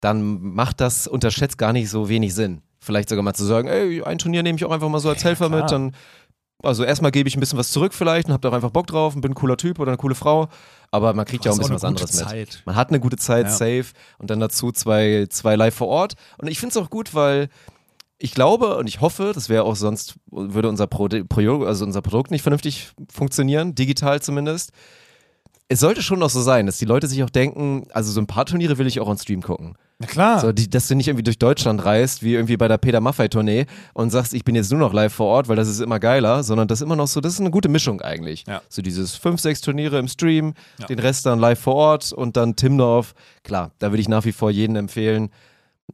dann 0.00 0.40
macht 0.54 0.80
das 0.80 1.06
unterschätzt 1.06 1.58
gar 1.58 1.72
nicht 1.74 1.90
so 1.90 2.08
wenig 2.08 2.34
Sinn. 2.34 2.62
Vielleicht 2.80 3.10
sogar 3.10 3.22
mal 3.22 3.34
zu 3.34 3.44
sagen, 3.44 3.68
ey, 3.68 4.02
ein 4.02 4.18
Turnier 4.18 4.42
nehme 4.42 4.56
ich 4.56 4.64
auch 4.64 4.72
einfach 4.72 4.88
mal 4.88 4.98
so 4.98 5.08
als 5.10 5.22
Helfer 5.22 5.48
klar. 5.48 5.60
mit, 5.60 5.70
dann 5.70 5.94
also 6.62 6.84
erstmal 6.84 7.10
gebe 7.10 7.28
ich 7.28 7.36
ein 7.36 7.40
bisschen 7.40 7.58
was 7.58 7.70
zurück 7.70 7.94
vielleicht 7.94 8.28
und 8.28 8.34
hab 8.34 8.40
da 8.42 8.48
auch 8.48 8.52
einfach 8.54 8.70
Bock 8.70 8.86
drauf 8.86 9.14
und 9.14 9.20
bin 9.20 9.32
ein 9.32 9.34
cooler 9.34 9.56
Typ 9.56 9.78
oder 9.78 9.90
eine 9.90 9.98
coole 9.98 10.14
Frau, 10.14 10.48
aber 10.90 11.12
man 11.14 11.24
kriegt 11.24 11.44
ja 11.44 11.50
auch 11.50 11.56
ein 11.56 11.58
bisschen 11.58 11.74
was 11.74 11.84
anderes 11.84 12.12
mit. 12.14 12.24
Zeit. 12.28 12.62
Man 12.66 12.76
hat 12.76 12.88
eine 12.88 13.00
gute 13.00 13.16
Zeit, 13.16 13.46
Ja. 13.46 13.52
safe. 13.52 13.86
Und 14.18 14.30
dann 14.30 14.40
dazu 14.40 14.72
zwei, 14.72 15.26
zwei 15.30 15.56
live 15.56 15.74
vor 15.74 15.88
Ort. 15.88 16.14
Und 16.38 16.48
ich 16.48 16.58
finde 16.60 16.70
es 16.72 16.76
auch 16.76 16.90
gut, 16.90 17.14
weil 17.14 17.48
ich 18.18 18.34
glaube 18.34 18.76
und 18.76 18.86
ich 18.86 19.00
hoffe, 19.00 19.32
das 19.34 19.48
wäre 19.48 19.64
auch 19.64 19.74
sonst, 19.76 20.14
würde 20.30 20.68
unser, 20.68 20.86
Pro 20.86 21.06
also 21.64 21.84
unser 21.84 22.02
Produkt 22.02 22.30
nicht 22.30 22.42
vernünftig 22.42 22.92
funktionieren, 23.12 23.74
digital 23.74 24.22
zumindest. 24.22 24.70
Es 25.68 25.80
sollte 25.80 26.02
schon 26.02 26.18
noch 26.18 26.30
so 26.30 26.42
sein, 26.42 26.66
dass 26.66 26.78
die 26.78 26.84
Leute 26.84 27.06
sich 27.08 27.22
auch 27.24 27.30
denken, 27.30 27.84
also 27.92 28.12
so 28.12 28.20
ein 28.20 28.26
paar 28.26 28.46
Turniere 28.46 28.78
will 28.78 28.86
ich 28.86 29.00
auch 29.00 29.08
on 29.08 29.18
Stream 29.18 29.42
gucken. 29.42 29.74
Na 30.02 30.08
klar. 30.08 30.40
So, 30.40 30.50
die, 30.52 30.68
dass 30.68 30.88
du 30.88 30.96
nicht 30.96 31.06
irgendwie 31.06 31.22
durch 31.22 31.38
Deutschland 31.38 31.84
reist, 31.84 32.22
wie 32.24 32.34
irgendwie 32.34 32.56
bei 32.56 32.66
der 32.66 32.76
Peter 32.76 33.00
Maffei-Tournee 33.00 33.66
und 33.94 34.10
sagst, 34.10 34.34
ich 34.34 34.44
bin 34.44 34.56
jetzt 34.56 34.70
nur 34.72 34.80
noch 34.80 34.92
live 34.92 35.12
vor 35.14 35.26
Ort, 35.28 35.46
weil 35.48 35.54
das 35.56 35.68
ist 35.68 35.80
immer 35.80 36.00
geiler, 36.00 36.42
sondern 36.42 36.66
das 36.66 36.80
ist 36.80 36.82
immer 36.84 36.96
noch 36.96 37.06
so, 37.06 37.20
das 37.20 37.34
ist 37.34 37.40
eine 37.40 37.50
gute 37.52 37.68
Mischung 37.68 38.00
eigentlich. 38.00 38.44
Ja. 38.48 38.62
So 38.68 38.82
dieses 38.82 39.14
fünf, 39.14 39.40
sechs 39.40 39.60
Turniere 39.60 39.98
im 40.00 40.08
Stream, 40.08 40.54
Ja. 40.78 40.86
den 40.86 40.98
Rest 40.98 41.24
dann 41.26 41.38
live 41.38 41.60
vor 41.60 41.74
Ort 41.76 42.12
und 42.12 42.36
dann 42.36 42.56
Timdorf. 42.56 43.14
Klar, 43.44 43.70
da 43.78 43.92
würde 43.92 44.00
ich 44.00 44.08
nach 44.08 44.24
wie 44.24 44.32
vor 44.32 44.50
jedem 44.50 44.74
empfehlen, 44.76 45.30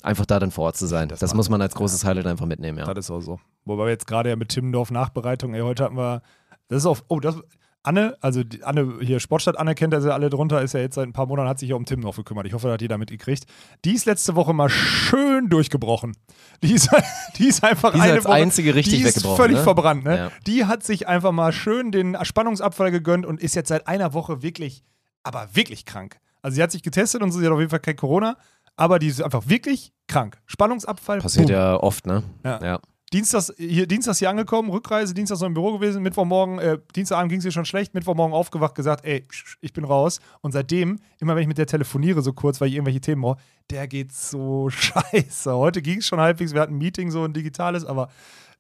einfach 0.03 0.25
da 0.25 0.39
dann 0.39 0.51
vor 0.53 0.65
Ort 0.65 0.77
zu 0.79 0.87
sein. 0.87 1.09
Das, 1.09 1.21
Das 1.21 1.35
muss 1.35 1.51
man 1.51 1.61
als 1.61 1.75
großes 1.75 2.05
Highlight 2.05 2.27
einfach 2.27 2.47
mitnehmen, 2.47 2.79
ja. 2.79 2.93
Das 2.95 3.05
ist 3.05 3.11
auch 3.11 3.21
so. 3.21 3.39
Wobei 3.67 3.85
wir 3.85 3.91
jetzt 3.91 4.07
gerade 4.07 4.31
ja 4.31 4.37
mit 4.37 4.49
Timmendorf 4.49 4.91
Nachbereitung, 4.91 5.53
ey, 5.53 5.61
heute 5.61 5.85
hatten 5.85 5.97
wir, 5.97 6.23
das 6.69 6.79
ist 6.79 6.87
auch, 6.87 6.99
oh, 7.09 7.21
das, 7.21 7.37
Anne, 7.83 8.16
also 8.20 8.45
die 8.45 8.64
Anne 8.64 8.99
hier, 9.01 9.20
Sportstadt 9.20 9.59
Anne 9.59 9.74
kennt 9.74 9.93
ja 9.93 10.01
sie 10.01 10.12
alle 10.12 10.31
drunter, 10.31 10.61
ist 10.62 10.74
ja 10.74 10.81
jetzt 10.81 10.97
seit 10.97 11.07
ein 11.07 11.12
paar 11.12 11.26
Monaten, 11.26 11.49
hat 11.49 11.59
sich 11.59 11.70
ja 11.70 11.76
um 11.76 11.85
Timmendorf 11.85 12.16
gekümmert. 12.16 12.47
Ich 12.47 12.53
hoffe, 12.53 12.66
da 12.66 12.74
hat 12.74 12.83
jeder 12.83 12.99
mitgekriegt. 12.99 13.45
Die 13.85 13.95
ist 13.95 14.05
letzte 14.05 14.35
Woche 14.35 14.53
mal 14.53 14.68
schön 14.68 15.49
durchgebrochen. 15.49 16.16
Die 16.62 16.72
ist, 16.72 16.91
die 17.39 17.47
ist 17.47 17.62
einfach 17.64 17.93
Die 17.93 17.99
ist 17.99 18.05
eine 18.05 18.12
als 18.14 18.24
Woche, 18.24 18.35
einzige 18.35 18.74
richtig 18.74 18.95
die 18.95 19.01
ist 19.03 19.16
weggebrochen, 19.16 19.37
völlig 19.37 19.57
ne? 19.59 19.62
verbrannt, 19.62 20.05
ne? 20.05 20.16
Ja. 20.16 20.33
Die 20.47 20.64
hat 20.66 20.83
sich 20.83 21.07
einfach 21.09 21.33
mal 21.33 21.53
schön 21.53 21.93
den 21.93 22.16
Spannungsabfall 22.22 22.91
gegönnt 22.91 23.24
und 23.24 23.41
ist 23.41 23.55
jetzt 23.55 23.68
seit 23.68 23.87
einer 23.87 24.12
Woche 24.12 24.43
wirklich, 24.43 24.85
aber 25.22 25.49
wirklich 25.53 25.85
krank. 25.85 26.18
Also 26.43 26.57
sie 26.57 26.62
hat 26.62 26.72
sich 26.72 26.83
getestet 26.83 27.22
und 27.22 27.33
sie 27.33 27.45
hat 27.45 27.53
auf 27.53 27.59
jeden 27.59 27.70
Fall 27.70 27.81
kein 27.81 27.97
Corona, 27.97 28.37
aber 28.76 28.99
die 28.99 29.09
ist 29.09 29.22
einfach 29.22 29.49
wirklich 29.49 29.93
krankt. 30.09 30.39
Spannungsabfall. 30.47 31.20
Passiert 31.20 31.47
boom. 31.47 31.55
ja 31.55 31.76
oft, 31.76 32.07
ne? 32.07 32.22
Ja. 32.45 32.62
ja. 32.62 32.81
Dienstags 33.13 33.53
hier, 33.57 33.87
Dienstags 33.87 34.19
hier 34.19 34.29
angekommen, 34.29 34.69
Rückreise, 34.71 35.15
Dienstags 35.15 35.41
noch 35.41 35.49
im 35.49 35.55
Büro 35.55 35.73
gewesen, 35.79 36.03
Mittwochmorgen, 36.03 36.59
äh, 36.59 36.79
Dienstagabend 36.95 37.31
ging 37.31 37.39
es 37.39 37.45
ihr 37.45 37.53
schon 37.53 37.65
schlecht, 37.65 37.95
Mittwochmorgen 37.95 38.35
aufgewacht, 38.35 38.75
gesagt, 38.75 39.05
ey, 39.05 39.27
ich 39.61 39.73
bin 39.73 39.85
raus. 39.85 40.21
Und 40.43 40.53
seitdem, 40.53 40.99
immer 41.19 41.35
wenn 41.35 41.43
ich 41.43 41.49
mit 41.49 41.59
der 41.59 41.67
telefoniere, 41.67 42.21
so 42.21 42.33
kurz, 42.35 42.61
weil 42.61 42.69
ich 42.69 42.75
irgendwelche 42.75 43.01
Themen 43.01 43.23
brauche, 43.23 43.39
der 43.71 43.89
geht 43.89 44.13
so 44.13 44.69
scheiße. 44.71 45.55
Heute 45.55 45.81
ging 45.81 45.99
es 45.99 46.07
schon 46.07 46.21
halbwegs, 46.21 46.53
wir 46.53 46.61
hatten 46.61 46.75
ein 46.75 46.79
Meeting, 46.79 47.11
so 47.11 47.25
ein 47.25 47.33
digitales, 47.33 47.85
aber 47.85 48.09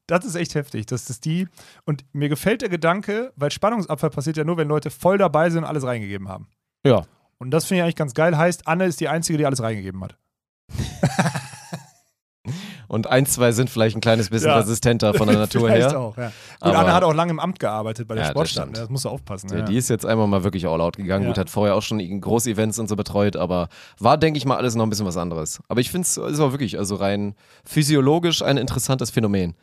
das 0.06 0.24
ist 0.24 0.36
echt 0.36 0.54
heftig. 0.54 0.86
Das 0.86 1.10
ist 1.10 1.26
die. 1.26 1.46
Und 1.84 2.04
mir 2.14 2.30
gefällt 2.30 2.62
der 2.62 2.70
Gedanke, 2.70 3.32
weil 3.36 3.50
Spannungsabfall 3.50 4.10
passiert 4.10 4.38
ja 4.38 4.44
nur, 4.44 4.56
wenn 4.56 4.68
Leute 4.68 4.90
voll 4.90 5.18
dabei 5.18 5.50
sind 5.50 5.64
und 5.64 5.68
alles 5.68 5.84
reingegeben 5.84 6.28
haben. 6.28 6.48
Ja. 6.84 7.04
Und 7.36 7.50
das 7.50 7.66
finde 7.66 7.80
ich 7.80 7.82
eigentlich 7.84 7.96
ganz 7.96 8.14
geil. 8.14 8.36
Heißt, 8.36 8.66
Anne 8.66 8.86
ist 8.86 9.00
die 9.00 9.08
Einzige, 9.08 9.36
die 9.36 9.44
alles 9.44 9.62
reingegeben 9.62 10.02
hat. 10.02 10.16
Und 12.88 13.06
ein, 13.06 13.26
zwei 13.26 13.52
sind 13.52 13.68
vielleicht 13.70 13.96
ein 13.96 14.00
kleines 14.00 14.30
bisschen 14.30 14.48
Ja. 14.48 14.56
resistenter 14.58 15.12
von 15.14 15.28
der 15.28 15.36
Natur 15.38 15.70
her. 15.70 15.98
auch, 16.00 16.16
ja. 16.16 16.26
Gut, 16.28 16.32
Aber- 16.60 16.78
Anne 16.78 16.92
hat 16.94 17.02
auch 17.04 17.12
lange 17.12 17.30
im 17.32 17.38
Amt 17.38 17.58
gearbeitet 17.58 18.08
bei 18.08 18.14
der 18.14 18.24
Ja, 18.24 18.28
das 18.28 18.32
Sportstadt. 18.32 18.66
ne? 18.70 18.78
Das 18.78 18.88
musst 18.88 19.04
du 19.04 19.10
aufpassen. 19.10 19.50
Ja, 19.50 19.58
ja. 19.58 19.64
Die 19.66 19.76
ist 19.76 19.90
jetzt 19.90 20.06
einmal 20.06 20.26
mal 20.26 20.42
wirklich 20.42 20.66
all 20.66 20.80
out 20.80 20.96
gegangen. 20.96 21.24
Ja. 21.24 21.28
Gut, 21.30 21.38
hat 21.38 21.50
vorher 21.50 21.74
auch 21.74 21.82
schon 21.82 21.98
Groß-Events 22.20 22.78
und 22.78 22.88
so 22.88 22.96
betreut, 22.96 23.36
aber 23.36 23.68
war, 23.98 24.16
denke 24.16 24.38
ich 24.38 24.46
mal, 24.46 24.56
alles 24.56 24.74
noch 24.74 24.84
ein 24.86 24.90
bisschen 24.90 25.06
was 25.06 25.16
anderes. 25.18 25.60
Aber 25.68 25.80
ich 25.80 25.90
finde 25.90 26.06
es 26.06 26.16
ist 26.16 26.40
auch 26.40 26.52
wirklich, 26.52 26.78
also 26.78 26.94
rein 26.96 27.34
physiologisch 27.64 28.42
ein 28.42 28.56
interessantes 28.56 29.10
Phänomen. 29.10 29.54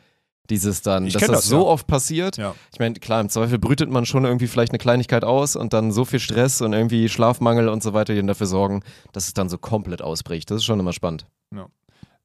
Dieses 0.48 0.80
dann, 0.82 1.06
Ich 1.08 1.14
dass 1.14 1.22
das, 1.22 1.30
das, 1.32 1.44
so 1.46 1.56
ja. 1.56 1.62
oft 1.62 1.88
passiert. 1.88 2.36
Ja. 2.36 2.54
Ich 2.72 2.78
meine, 2.78 2.94
klar, 2.94 3.20
im 3.20 3.28
Zweifel 3.28 3.58
brütet 3.58 3.90
man 3.90 4.06
schon 4.06 4.24
irgendwie 4.24 4.46
vielleicht 4.46 4.70
eine 4.70 4.78
Kleinigkeit 4.78 5.24
aus 5.24 5.56
und 5.56 5.72
dann 5.72 5.90
so 5.90 6.04
viel 6.04 6.20
Stress 6.20 6.60
und 6.60 6.72
irgendwie 6.72 7.08
Schlafmangel 7.08 7.68
und 7.68 7.82
so 7.82 7.94
weiter, 7.94 8.12
die 8.12 8.20
dann 8.20 8.28
dafür 8.28 8.46
sorgen, 8.46 8.82
dass 9.12 9.26
es 9.26 9.34
dann 9.34 9.48
so 9.48 9.58
komplett 9.58 10.02
ausbricht. 10.02 10.48
Das 10.48 10.58
ist 10.58 10.64
schon 10.64 10.78
immer 10.78 10.92
spannend. 10.92 11.26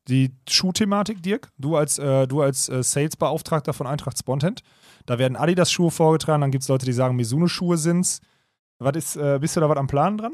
Die 0.08 0.32
Schuhthematik, 0.50 1.22
Dirk, 1.22 1.50
du 1.58 1.76
als, 1.76 2.00
äh, 2.00 2.28
du 2.28 2.42
als 2.42 2.70
äh, 2.70 2.82
Sales-Beauftragter 2.82 3.74
von 3.74 3.88
Eintracht 3.88 4.18
Spontent, 4.18 4.62
da 5.06 5.20
werden 5.20 5.36
Adidas-Schuhe 5.36 5.92
vorgetragen, 5.92 6.42
dann 6.42 6.52
gibt 6.52 6.64
es 6.64 6.68
Leute, 6.70 6.86
die 6.86 6.94
sagen, 6.94 7.16
Mizuno-Schuhe 7.16 7.78
sind's. 7.78 8.20
Was 8.80 8.96
ist, 8.96 9.16
äh, 9.16 9.38
bist 9.40 9.56
du 9.56 9.60
da 9.60 9.70
was 9.70 9.78
am 9.78 9.88
Plan 9.88 10.18
dran? 10.18 10.34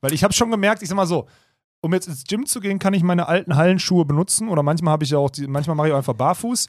Weil 0.00 0.12
ich 0.12 0.22
habe 0.22 0.32
schon 0.32 0.50
gemerkt, 0.50 0.82
ich 0.82 0.88
sag 0.88 0.96
mal 0.96 1.06
so, 1.06 1.26
um 1.80 1.92
jetzt 1.92 2.08
ins 2.08 2.24
Gym 2.24 2.46
zu 2.46 2.60
gehen, 2.60 2.78
kann 2.78 2.94
ich 2.94 3.02
meine 3.02 3.28
alten 3.28 3.56
Hallenschuhe 3.56 4.04
benutzen 4.04 4.48
oder 4.48 4.62
manchmal 4.62 4.92
habe 4.92 5.04
ich 5.04 5.10
ja 5.10 5.18
auch, 5.18 5.30
die, 5.30 5.46
manchmal 5.46 5.76
mache 5.76 5.88
ich 5.88 5.92
auch 5.92 5.98
einfach 5.98 6.14
barfuß. 6.14 6.68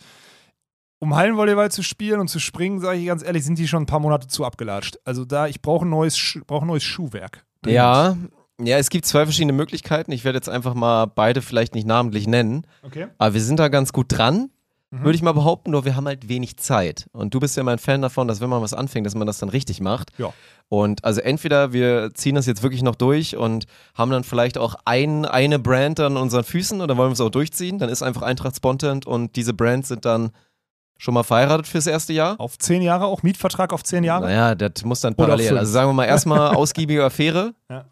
Um 1.01 1.16
Hallenvolleyball 1.16 1.72
zu 1.72 1.82
spielen 1.82 2.20
und 2.20 2.28
zu 2.28 2.39
springen, 2.39 2.80
sage 2.82 2.99
ich 2.99 3.05
ganz 3.05 3.24
ehrlich, 3.24 3.45
sind 3.45 3.57
die 3.57 3.68
schon 3.68 3.84
ein 3.84 3.86
paar 3.86 4.01
Monate 4.01 4.28
zu 4.28 4.43
abgelatscht. 4.43 4.97
Also 5.05 5.24
da, 5.24 5.47
ich 5.47 5.62
brauche 5.62 5.86
ein 5.86 5.89
neues, 5.89 6.38
ein 6.47 6.68
neues 6.68 6.84
Schuhwerk. 6.84 7.45
Ja, 7.66 8.18
ja, 8.60 8.78
es 8.78 8.89
gibt 8.89 9.05
zwei 9.05 9.24
verschiedene 9.26 9.53
Möglichkeiten. 9.53 10.12
Ich 10.12 10.24
werde 10.26 10.38
jetzt 10.38 10.49
einfach 10.49 10.74
mal 10.74 11.05
beide 11.05 11.41
vielleicht 11.41 11.76
nicht 11.76 11.88
namentlich 11.88 12.28
nennen. 12.28 12.66
Okay. 12.84 13.07
Aber 13.18 13.34
wir 13.34 13.41
sind 13.41 13.60
da 13.60 13.68
ganz 13.70 13.93
gut 13.93 14.07
dran, 14.10 14.49
Mhm. 14.91 15.03
würde 15.03 15.16
ich 15.16 15.22
mal 15.22 15.34
behaupten, 15.34 15.70
nur 15.70 15.86
wir 15.86 15.95
haben 15.95 16.07
halt 16.07 16.30
wenig 16.30 16.57
Zeit. 16.57 17.05
Und 17.12 17.36
du 17.36 17.39
bist 17.39 17.55
ja 17.55 17.62
mein 17.62 17.78
Fan 17.78 18.01
davon, 18.01 18.28
dass 18.28 18.41
wenn 18.41 18.49
man 18.49 18.64
was 18.64 18.74
anfängt, 18.74 19.05
dass 19.05 19.14
man 19.14 19.28
das 19.28 19.38
dann 19.38 19.49
richtig 19.49 19.82
macht. 19.82 20.10
Ja. 20.18 20.34
Und 20.68 21.05
also 21.05 21.22
entweder 21.22 21.74
wir 21.74 22.10
ziehen 22.16 22.34
das 22.34 22.47
jetzt 22.47 22.64
wirklich 22.64 22.82
noch 22.82 22.95
durch 22.95 23.38
und 23.38 23.66
haben 23.93 24.10
dann 24.10 24.24
vielleicht 24.24 24.57
auch 24.57 24.74
ein, 24.86 25.26
eine 25.26 25.60
Brand 25.60 25.99
an 25.99 26.18
unseren 26.18 26.43
Füßen 26.43 26.82
oder 26.82 26.97
wollen 26.97 27.10
wir 27.10 27.14
es 27.14 27.22
auch 27.22 27.30
durchziehen, 27.30 27.78
dann 27.78 27.89
ist 27.89 28.01
einfach 28.01 28.24
Eintracht 28.24 28.55
Spontent 28.55 29.05
und 29.05 29.36
diese 29.36 29.53
Brands 29.53 29.89
sind 29.89 30.05
dann 30.05 30.32
schon 30.97 31.14
mal 31.14 31.24
verheiratet 31.24 31.68
fürs 31.68 31.86
erste 31.86 32.14
Jahr. 32.14 32.39
Auf 32.39 32.57
zehn 32.57 32.82
Jahre 32.82 33.05
auch, 33.05 33.22
Mietvertrag 33.22 33.74
auf 33.74 33.84
zehn 33.84 34.03
Jahre? 34.03 34.26
Naja, 34.26 34.55
das 34.55 34.84
muss 34.84 35.01
dann 35.01 35.14
parallel. 35.14 35.55
Also 35.57 35.72
sagen 35.72 35.89
wir 35.89 35.93
mal 35.93 36.05
erstmal 36.05 36.49
ausgiebige 36.55 37.03
Affäre 37.05 37.53
Ja. 37.70 37.86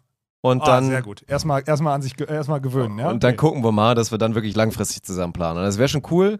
Und 0.48 0.62
ah, 0.62 0.66
dann 0.66 0.86
sehr 0.88 1.02
gut. 1.02 1.22
Erstmal, 1.26 1.62
erstmal 1.66 1.94
an 1.94 2.02
sich 2.02 2.18
erstmal 2.20 2.60
gewöhnen, 2.60 2.98
ja? 2.98 3.10
Und 3.10 3.22
dann 3.24 3.30
Okay. 3.34 3.36
gucken 3.36 3.62
wir 3.64 3.72
mal, 3.72 3.94
dass 3.94 4.10
wir 4.10 4.18
dann 4.18 4.34
wirklich 4.34 4.54
langfristig 4.56 5.02
zusammen 5.02 5.32
planen. 5.32 5.58
Und 5.58 5.64
das 5.64 5.78
wäre 5.78 5.88
schon 5.88 6.02
cool, 6.10 6.38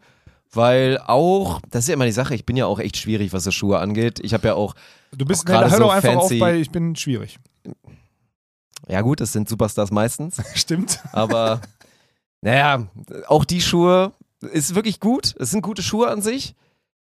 weil 0.53 0.99
auch, 1.07 1.61
das 1.71 1.85
ist 1.85 1.89
ja 1.89 1.95
immer 1.95 2.07
die 2.07 2.13
Sache, 2.13 2.35
ich 2.35 2.45
bin 2.47 2.57
ja 2.57 2.67
auch 2.67 2.79
echt 2.79 2.97
schwierig, 2.97 3.33
was 3.33 3.45
so 3.45 3.51
Schuhe 3.51 3.79
angeht. 3.79 4.21
Ich 4.21 4.35
habe 4.35 4.49
ja 4.49 4.55
auch, 4.55 4.75
Du 5.17 5.25
bist, 5.25 5.43
auch 5.43 5.45
gerade 5.47 5.71
hör 5.71 5.77
so 5.79 5.85
doch 5.85 5.93
einfach 5.93 6.09
fancy- 6.15 6.35
auf 6.35 6.39
bei 6.41 6.57
Ich 6.57 6.71
bin 6.71 6.95
schwierig. 6.97 7.39
ja 8.89 9.01
gut, 9.03 9.21
das 9.21 9.33
sind 9.33 9.49
Superstars 9.49 9.91
meistens, 9.91 10.37
Stimmt. 10.55 11.01
aber 11.13 11.61
naja, 12.41 12.87
auch 13.27 13.45
die 13.45 13.61
Schuhe 13.61 14.13
ist 14.41 14.75
wirklich 14.75 15.01
gut. 15.01 15.35
Es 15.39 15.51
sind 15.51 15.63
gute 15.63 15.83
Schuhe 15.83 16.09
an 16.09 16.23
sich. 16.23 16.55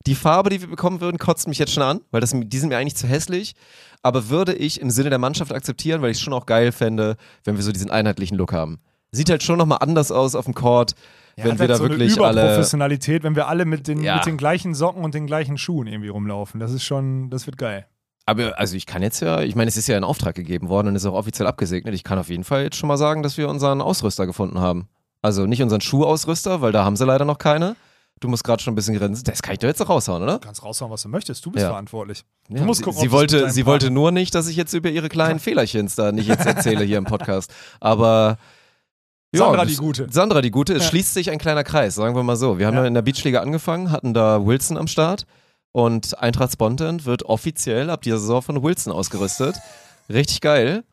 Die 0.07 0.15
Farbe, 0.15 0.51
die 0.51 0.61
wir 0.61 0.69
bekommen 0.69 1.01
würden, 1.01 1.19
kotzt 1.19 1.49
mich 1.49 1.59
jetzt 1.59 1.73
schon 1.73 1.83
an, 1.83 2.01
weil 2.13 2.21
das, 2.21 2.33
die 2.33 2.59
sind 2.59 2.69
mir 2.69 2.79
eigentlich 2.79 2.97
zu 2.97 3.07
hässlich. 3.07 3.55
Aber 4.03 4.29
würde 4.29 4.55
ich 4.55 4.81
im 4.81 4.91
Sinne 4.91 5.11
der 5.11 5.19
Mannschaft 5.19 5.53
akzeptieren, 5.53 6.01
weil 6.01 6.11
ich 6.13 6.19
es 6.19 6.23
schon 6.23 6.33
auch 6.33 6.47
geil 6.47 6.71
fände, 6.71 7.17
wenn 7.45 7.57
wir 7.57 7.63
so 7.65 7.73
diesen 7.73 7.91
einheitlichen 7.91 8.37
Look 8.39 8.53
haben. 8.53 8.79
Sieht 9.11 9.31
halt 9.31 9.43
schon 9.43 9.59
nochmal 9.59 9.79
anders 9.81 10.13
aus 10.13 10.35
auf 10.35 10.45
dem 10.45 10.55
Court, 10.55 10.95
wenn 11.37 11.53
hat 11.53 11.55
wir 11.55 11.59
halt 11.61 11.71
da 11.71 11.77
so 11.77 11.89
wirklich 11.89 12.17
eine 12.17 12.27
alle. 12.27 12.41
Überprofessionalität, 12.43 13.23
wenn 13.25 13.35
wir 13.35 13.49
alle 13.49 13.65
mit 13.65 13.89
den, 13.89 14.03
Ja. 14.03 14.17
mit 14.17 14.27
den 14.27 14.37
gleichen 14.37 14.75
Socken 14.75 15.03
und 15.03 15.15
den 15.15 15.27
gleichen 15.27 15.59
Schuhen 15.59 15.87
irgendwie 15.89 16.09
rumlaufen. 16.09 16.61
Das 16.61 16.73
ist 16.73 16.85
schon, 16.85 17.31
das 17.31 17.47
wird 17.47 17.59
geil. 17.59 17.87
Aber 18.27 18.59
also 18.59 18.77
ich 18.77 18.87
kann 18.87 19.03
jetzt 19.03 19.21
ja, 19.21 19.41
ich 19.43 19.55
meine, 19.55 19.69
es 19.69 19.77
ist 19.77 19.87
ja 19.89 19.97
in 19.97 20.05
Auftrag 20.05 20.35
gegeben 20.35 20.69
worden 20.69 20.89
und 20.89 20.97
ist 20.97 21.07
auch 21.07 21.15
offiziell 21.15 21.47
abgesegnet. 21.47 21.95
Ich 21.95 22.05
kann 22.05 22.19
auf 22.19 22.29
jeden 22.29 22.45
Fall 22.45 22.63
jetzt 22.65 22.77
schon 22.77 22.89
mal 22.89 22.97
sagen, 22.97 23.23
dass 23.23 23.37
wir 23.39 23.49
unseren 23.49 23.81
Ausrüster 23.81 24.27
gefunden 24.27 24.61
haben. 24.61 24.89
Also 25.23 25.47
nicht 25.47 25.63
unseren 25.63 25.81
Schuhausrüster, 25.81 26.61
weil 26.61 26.73
da 26.73 26.85
haben 26.85 26.97
sie 26.97 27.05
leider 27.05 27.25
noch 27.25 27.39
keine. 27.39 27.77
Du 28.21 28.29
musst 28.29 28.45
gerade 28.45 28.63
schon 28.63 28.73
ein 28.73 28.77
bisschen 28.77 28.97
grinsen. 28.97 29.25
Das 29.25 29.43
kann 29.43 29.53
ich 29.53 29.59
doch 29.59 29.69
jetzt 29.69 29.79
noch 29.79 29.91
raushauen, 29.91 30.23
oder? 30.23 30.35
Du 30.35 30.47
kannst 30.47 30.63
raushauen, 30.63 30.91
was 30.91 31.03
du 31.03 31.09
möchtest. 31.09 31.45
Du 31.45 31.51
bist 31.51 31.63
Ja. 31.65 31.69
verantwortlich. 31.71 32.25
Ja, 32.49 32.63
musst 32.65 32.79
sie, 32.79 32.85
gucken, 32.85 33.01
sie 33.01 33.11
wollte, 33.13 33.51
sie 33.51 33.67
wollte 33.67 33.91
nur 33.91 34.11
nicht, 34.11 34.35
dass 34.35 34.49
ich 34.49 34.57
jetzt 34.57 34.73
über 34.73 34.89
ihre 34.89 35.09
kleinen 35.11 35.39
Fehlerchens 35.39 35.97
da 35.97 36.13
nicht 36.13 36.27
jetzt 36.29 36.47
erzähle 36.47 36.83
hier 36.85 36.97
im 36.99 37.05
Podcast. 37.05 37.53
Aber 37.79 38.39
Sandra 39.33 39.67
die 39.67 39.77
Gute. 39.77 40.07
Sandra 40.11 40.41
die 40.41 40.51
Gute. 40.51 40.73
Es 40.75 40.85
Ja. 40.85 40.89
schließt 40.89 41.13
sich 41.13 41.31
ein 41.31 41.39
kleiner 41.39 41.63
Kreis, 41.63 41.95
sagen 41.95 42.15
wir 42.17 42.23
mal 42.23 42.37
so. 42.37 42.59
Wir 42.59 42.67
haben 42.67 42.75
ja, 42.77 42.83
Ja. 42.83 42.87
in 42.89 42.95
der 42.95 43.03
Beachliga 43.03 43.41
angefangen, 43.41 43.91
hatten 43.91 44.15
da 44.15 44.47
Wilson 44.47 44.79
am 44.79 44.87
Start 44.87 45.27
und 45.73 46.19
Eintracht 46.19 46.53
Spontan 46.53 47.05
wird 47.05 47.25
offiziell 47.25 47.91
ab 47.91 48.01
dieser 48.01 48.19
Saison 48.19 48.41
von 48.41 48.63
Wilson 48.63 48.95
ausgerüstet. 48.95 49.57
Richtig 50.09 50.41
geil. 50.41 50.85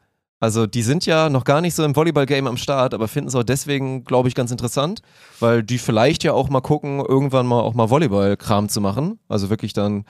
Also 0.43 0.67
die 0.67 0.81
sind 0.81 1.05
ja 1.05 1.29
noch 1.29 1.45
gar 1.45 1.61
nicht 1.61 1.73
so 1.73 1.85
im 1.85 1.95
Volleyball-Game 1.95 2.47
am 2.47 2.57
Start, 2.57 2.93
aber 2.93 3.07
finden 3.07 3.29
es 3.29 3.35
auch 3.35 3.43
deswegen, 3.43 4.03
glaube 4.03 4.27
ich, 4.27 4.35
ganz 4.35 4.51
interessant, 4.51 5.01
weil 5.39 5.63
die 5.63 5.77
vielleicht 5.77 6.25
ja 6.25 6.33
auch 6.33 6.49
mal 6.49 6.59
gucken, 6.59 6.99
irgendwann 6.99 7.47
mal 7.47 7.61
auch 7.61 7.73
mal 7.73 7.89
Volleyball-Kram 7.89 8.67
zu 8.67 8.81
machen. 8.81 9.19
Also 9.29 9.49
wirklich 9.49 9.71
dann 9.71 10.03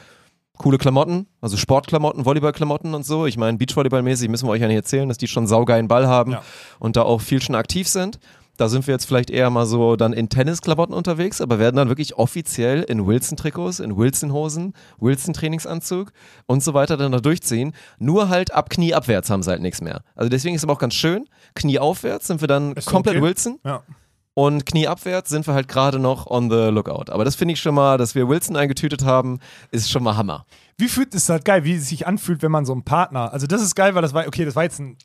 coole 0.58 0.80
Klamotten, 0.80 1.28
also 1.40 1.56
Sportklamotten, 1.56 2.26
Volleyballklamotten 2.26 2.96
und 2.96 3.06
so. 3.06 3.28
Ich 3.28 3.38
meine, 3.38 3.60
Beachvolleyball-mäßig 3.60 4.28
müssen 4.28 4.48
wir 4.48 4.52
euch 4.54 4.62
ja 4.62 4.68
nicht 4.68 4.76
erzählen, 4.78 5.08
dass 5.08 5.20
die 5.20 5.28
schon 5.28 5.46
saugeilen 5.46 5.88
Ball 5.88 6.08
haben 6.08 6.32
Ja. 6.32 6.42
und 6.80 6.96
da 6.96 7.04
auch 7.04 7.22
viel 7.22 7.40
schon 7.40 7.54
aktiv 7.54 7.88
sind. 7.88 8.18
Da 8.58 8.70
sind 8.70 8.86
wir 8.86 8.94
jetzt 8.94 9.06
vielleicht 9.06 9.32
eher 9.32 9.50
mal 9.50 9.66
so 9.66 9.96
dann 9.96 10.14
in 10.14 10.30
Tennisklamotten 10.30 10.94
unterwegs, 10.94 11.42
aber 11.42 11.58
werden 11.58 11.76
dann 11.76 11.90
wirklich 11.90 12.16
offiziell 12.18 12.84
in 12.84 13.08
Wilson-Trikots, 13.08 13.80
in 13.80 13.98
Wilson-Hosen, 13.98 14.74
Wilson-Trainingsanzug 15.00 16.12
und 16.46 16.64
so 16.64 16.74
weiter 16.74 16.98
dann 16.98 17.12
da 17.12 17.20
durchziehen. 17.20 17.74
Nur 17.98 18.30
halt 18.30 18.54
ab 18.54 18.70
Knie 18.70 18.94
abwärts 18.94 19.30
haben 19.30 19.42
sie 19.44 19.50
halt 19.50 19.62
nichts 19.62 19.82
mehr. 19.82 20.04
Also 20.16 20.30
deswegen 20.30 20.56
ist 20.56 20.64
aber 20.64 20.74
auch 20.74 20.80
ganz 20.80 20.94
schön. 20.94 21.26
Knie 21.56 21.80
aufwärts 21.80 22.28
sind 22.28 22.42
wir 22.42 22.48
dann 22.48 22.74
Ist 22.74 22.88
komplett 22.88 23.16
okay. 23.16 23.24
Wilson 23.26 23.60
Ja. 23.66 23.82
und 24.36 24.66
Knie 24.66 24.88
abwärts 24.88 25.30
sind 25.30 25.48
wir 25.48 25.54
halt 25.56 25.68
gerade 25.68 25.98
noch 26.00 26.28
on 26.28 26.50
the 26.50 26.68
lookout. 26.70 27.12
Aber 27.12 27.26
das 27.26 27.36
finde 27.36 27.54
ich 27.54 27.60
schon 27.60 27.74
mal, 27.76 27.98
dass 27.98 28.14
wir 28.16 28.28
Wilson 28.30 28.56
eingetütet 28.56 29.04
haben, 29.04 29.40
ist 29.72 29.90
schon 29.90 30.04
mal 30.04 30.16
Hammer. 30.16 30.46
Wie 30.78 30.88
fühlt 30.88 31.14
es 31.16 31.30
halt 31.30 31.46
geil, 31.46 31.64
wie 31.64 31.74
es 31.76 31.90
sich 31.90 32.06
anfühlt, 32.08 32.42
wenn 32.42 32.52
man 32.52 32.66
so 32.66 32.74
einen 32.74 32.84
Partner. 32.84 33.32
Also, 33.32 33.46
das 33.48 33.62
ist 33.62 33.76
geil, 33.76 33.94
weil 33.96 34.02
das 34.02 34.14
war, 34.14 34.28
okay, 34.28 34.44
das 34.46 34.56
war 34.56 34.64
jetzt 34.64 34.80
ein, 34.80 34.98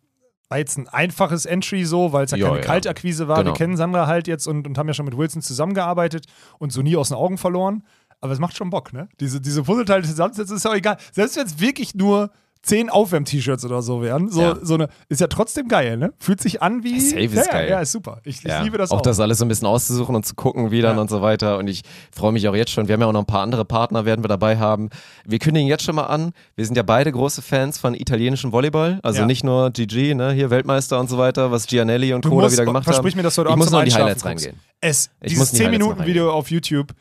war 0.48 0.58
jetzt 0.58 0.78
ein 0.78 0.88
einfaches 0.88 1.44
Entry 1.44 1.84
so, 1.84 2.12
weil 2.12 2.24
es 2.24 2.30
ja 2.30 2.38
Ja, 2.38 2.46
keine 2.48 2.60
ja. 2.60 2.64
Kaltakquise 2.64 3.28
war. 3.28 3.38
Genau. 3.38 3.50
Wir 3.50 3.56
kennen 3.56 3.76
Sandra 3.76 4.06
halt 4.06 4.26
jetzt 4.26 4.46
und, 4.46 4.66
und 4.66 4.78
haben 4.78 4.88
ja 4.88 4.94
schon 4.94 5.04
mit 5.04 5.16
Wilson 5.16 5.42
zusammengearbeitet 5.42 6.26
und 6.58 6.72
so 6.72 6.82
nie 6.82 6.96
aus 6.96 7.08
den 7.08 7.16
Augen 7.16 7.38
verloren. 7.38 7.84
Aber 8.20 8.32
es 8.32 8.38
macht 8.38 8.56
schon 8.56 8.70
Bock, 8.70 8.92
ne? 8.92 9.08
Diese, 9.20 9.40
diese 9.40 9.62
Puzzleteile 9.62 10.02
zusammensetzen 10.04 10.56
ist 10.56 10.64
ja 10.64 10.70
auch 10.70 10.76
egal. 10.76 10.96
Selbst 11.12 11.36
wenn 11.36 11.46
es 11.46 11.60
wirklich 11.60 11.94
nur 11.94 12.30
zehn 12.62 12.90
Aufwärm-T-Shirts 12.90 13.64
oder 13.64 13.82
so 13.82 14.02
wären, 14.02 14.28
so, 14.30 14.40
Ja. 14.42 14.56
so 14.62 14.74
eine, 14.74 14.88
ist 15.08 15.20
ja 15.20 15.26
trotzdem 15.28 15.68
geil, 15.68 15.96
ne? 15.96 16.12
Fühlt 16.18 16.40
sich 16.40 16.60
an 16.62 16.82
wie. 16.84 17.00
Safe 17.00 17.22
ist 17.22 17.34
ja, 17.34 17.44
geil. 17.52 17.70
Ja, 17.70 17.80
ist 17.80 17.92
super. 17.92 18.20
Ich, 18.24 18.38
ich 18.38 18.44
Ja, 18.44 18.62
liebe 18.62 18.76
das 18.78 18.90
auch 18.90 18.98
auch. 18.98 19.02
das 19.02 19.20
alles 19.20 19.38
so 19.38 19.44
ein 19.44 19.48
bisschen 19.48 19.66
auszusuchen 19.66 20.14
und 20.14 20.26
zu 20.26 20.34
gucken, 20.34 20.70
wie 20.70 20.80
dann 20.80 20.96
Ja. 20.96 21.00
und 21.02 21.08
so 21.10 21.22
weiter. 21.22 21.58
Und 21.58 21.68
ich 21.68 21.82
freue 22.12 22.32
mich 22.32 22.46
auch 22.48 22.54
jetzt 22.54 22.70
schon. 22.72 22.88
Wir 22.88 22.94
haben 22.94 23.00
ja 23.00 23.06
auch 23.06 23.12
noch 23.12 23.20
ein 23.22 23.26
paar 23.26 23.42
andere 23.42 23.64
Partner, 23.64 24.04
werden 24.04 24.22
wir 24.24 24.28
dabei 24.28 24.58
haben. 24.58 24.90
Wir 25.24 25.38
kündigen 25.38 25.68
jetzt 25.68 25.84
schon 25.84 25.94
mal 25.94 26.04
an. 26.06 26.32
Wir 26.56 26.66
sind 26.66 26.76
ja 26.76 26.82
beide 26.82 27.10
große 27.12 27.42
Fans 27.42 27.78
von 27.78 27.94
italienischem 27.94 28.52
Volleyball. 28.52 28.98
Also 29.02 29.24
nicht 29.24 29.44
nur 29.44 29.70
GG, 29.70 30.14
ne, 30.14 30.32
hier 30.32 30.50
Weltmeister 30.50 30.98
und 31.00 31.08
so 31.08 31.16
weiter, 31.18 31.50
was 31.50 31.66
Gianelli 31.66 32.12
und 32.12 32.24
Co. 32.24 32.40
da 32.40 32.50
wieder 32.52 32.64
gemacht 32.64 32.84
versprich 32.84 33.14
haben. 33.14 33.18
mir, 33.18 33.22
dass 33.22 33.34
du 33.36 33.40
heute 33.42 33.48
ich 33.48 33.52
Abend 33.52 33.64
muss 33.64 33.72
noch 33.72 33.80
in 33.80 33.86
die 33.86 33.94
Highlights 33.94 34.22
guckst. 34.22 34.44
reingehen. 34.46 34.60
Es, 34.80 35.10
Ich 35.20 35.28
dieses 35.30 35.38
muss 35.38 35.52
in 35.52 35.58
die 35.58 35.64
Highlights 35.64 35.78
noch 35.80 35.86
10-Minuten-Video 35.92 36.32
auf 36.32 36.50
YouTube, 36.50 36.92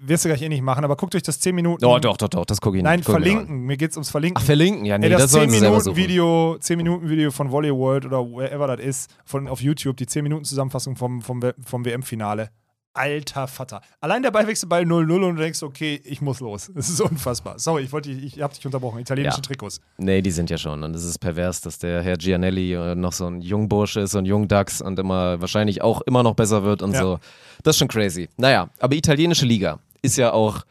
wirst 0.00 0.24
du 0.24 0.28
gleich 0.28 0.42
eh 0.42 0.48
nicht 0.48 0.62
machen, 0.62 0.84
aber 0.84 0.96
guckt 0.96 1.14
euch 1.14 1.22
das 1.22 1.40
10 1.40 1.54
Minuten. 1.54 1.84
Oh, 1.84 1.98
doch, 1.98 2.16
doch, 2.16 2.28
doch, 2.28 2.44
das 2.44 2.60
gucke 2.60 2.76
ich 2.76 2.82
Nein, 2.82 2.98
nicht. 3.00 3.08
Wir 3.08 3.14
an. 3.14 3.22
verlinken. 3.22 3.60
Mir 3.60 3.76
geht's 3.76 3.96
ums 3.96 4.10
Verlinken. 4.10 4.38
Ach, 4.40 4.44
verlinken? 4.44 4.84
Ja, 4.84 4.98
nee, 4.98 5.06
Ey, 5.06 5.12
das, 5.12 5.22
das 5.22 5.30
sollen 5.32 5.48
sie 5.50 5.58
selber 5.58 5.80
suchen. 5.80 5.96
10-Minuten-Video 5.96 6.56
10 6.60 6.76
Minuten 6.76 7.08
Video 7.08 7.30
von 7.30 7.50
Volley 7.50 7.72
World 7.74 8.04
oder 8.06 8.20
wherever 8.24 8.66
das 8.76 8.84
ist, 8.84 9.14
von, 9.24 9.48
auf 9.48 9.60
YouTube, 9.62 9.96
die 9.96 10.06
10-Minuten-Zusammenfassung 10.06 10.96
vom, 10.96 11.22
vom, 11.22 11.42
W- 11.42 11.52
vom 11.64 11.84
WM-Finale. 11.84 12.50
Alter 12.94 13.46
Vater. 13.48 13.80
Allein 14.00 14.22
der 14.22 14.30
Ballwechsel 14.30 14.68
bei 14.68 14.82
0-0 14.82 15.12
und 15.28 15.36
du 15.36 15.42
denkst, 15.42 15.62
okay, 15.62 16.00
ich 16.04 16.20
muss 16.22 16.40
los. 16.40 16.70
Das 16.74 16.88
ist 16.88 17.00
unfassbar. 17.00 17.58
Sorry, 17.58 17.82
ich 17.82 17.92
wollte, 17.92 18.10
ich, 18.10 18.40
hab 18.40 18.52
dich 18.54 18.64
unterbrochen. 18.64 19.00
Italienische 19.00 19.38
Ja. 19.38 19.42
Trikots. 19.42 19.80
Nee, 19.98 20.22
die 20.22 20.30
sind 20.30 20.48
ja 20.50 20.56
schon. 20.58 20.82
Und 20.82 20.94
es 20.94 21.04
ist 21.04 21.18
pervers, 21.18 21.60
dass 21.60 21.78
der 21.78 22.02
Herr 22.02 22.16
Gianelli 22.16 22.72
äh, 22.74 22.94
noch 22.94 23.12
so 23.12 23.26
ein 23.26 23.40
Jungbursche 23.40 24.00
ist, 24.00 24.12
so 24.12 24.18
ein 24.18 24.24
Jungdachs 24.26 24.80
und 24.80 24.98
immer 24.98 25.40
wahrscheinlich 25.40 25.82
auch 25.82 26.00
immer 26.02 26.22
noch 26.22 26.34
besser 26.34 26.62
wird 26.62 26.82
und 26.82 26.92
Ja. 26.92 27.00
so. 27.00 27.18
Das 27.62 27.74
ist 27.74 27.78
schon 27.80 27.88
crazy. 27.88 28.28
Naja, 28.36 28.68
aber 28.78 28.94
italienische 28.94 29.46
Liga 29.46 29.78
ist 30.02 30.16
ja 30.16 30.32
auch 30.32 30.64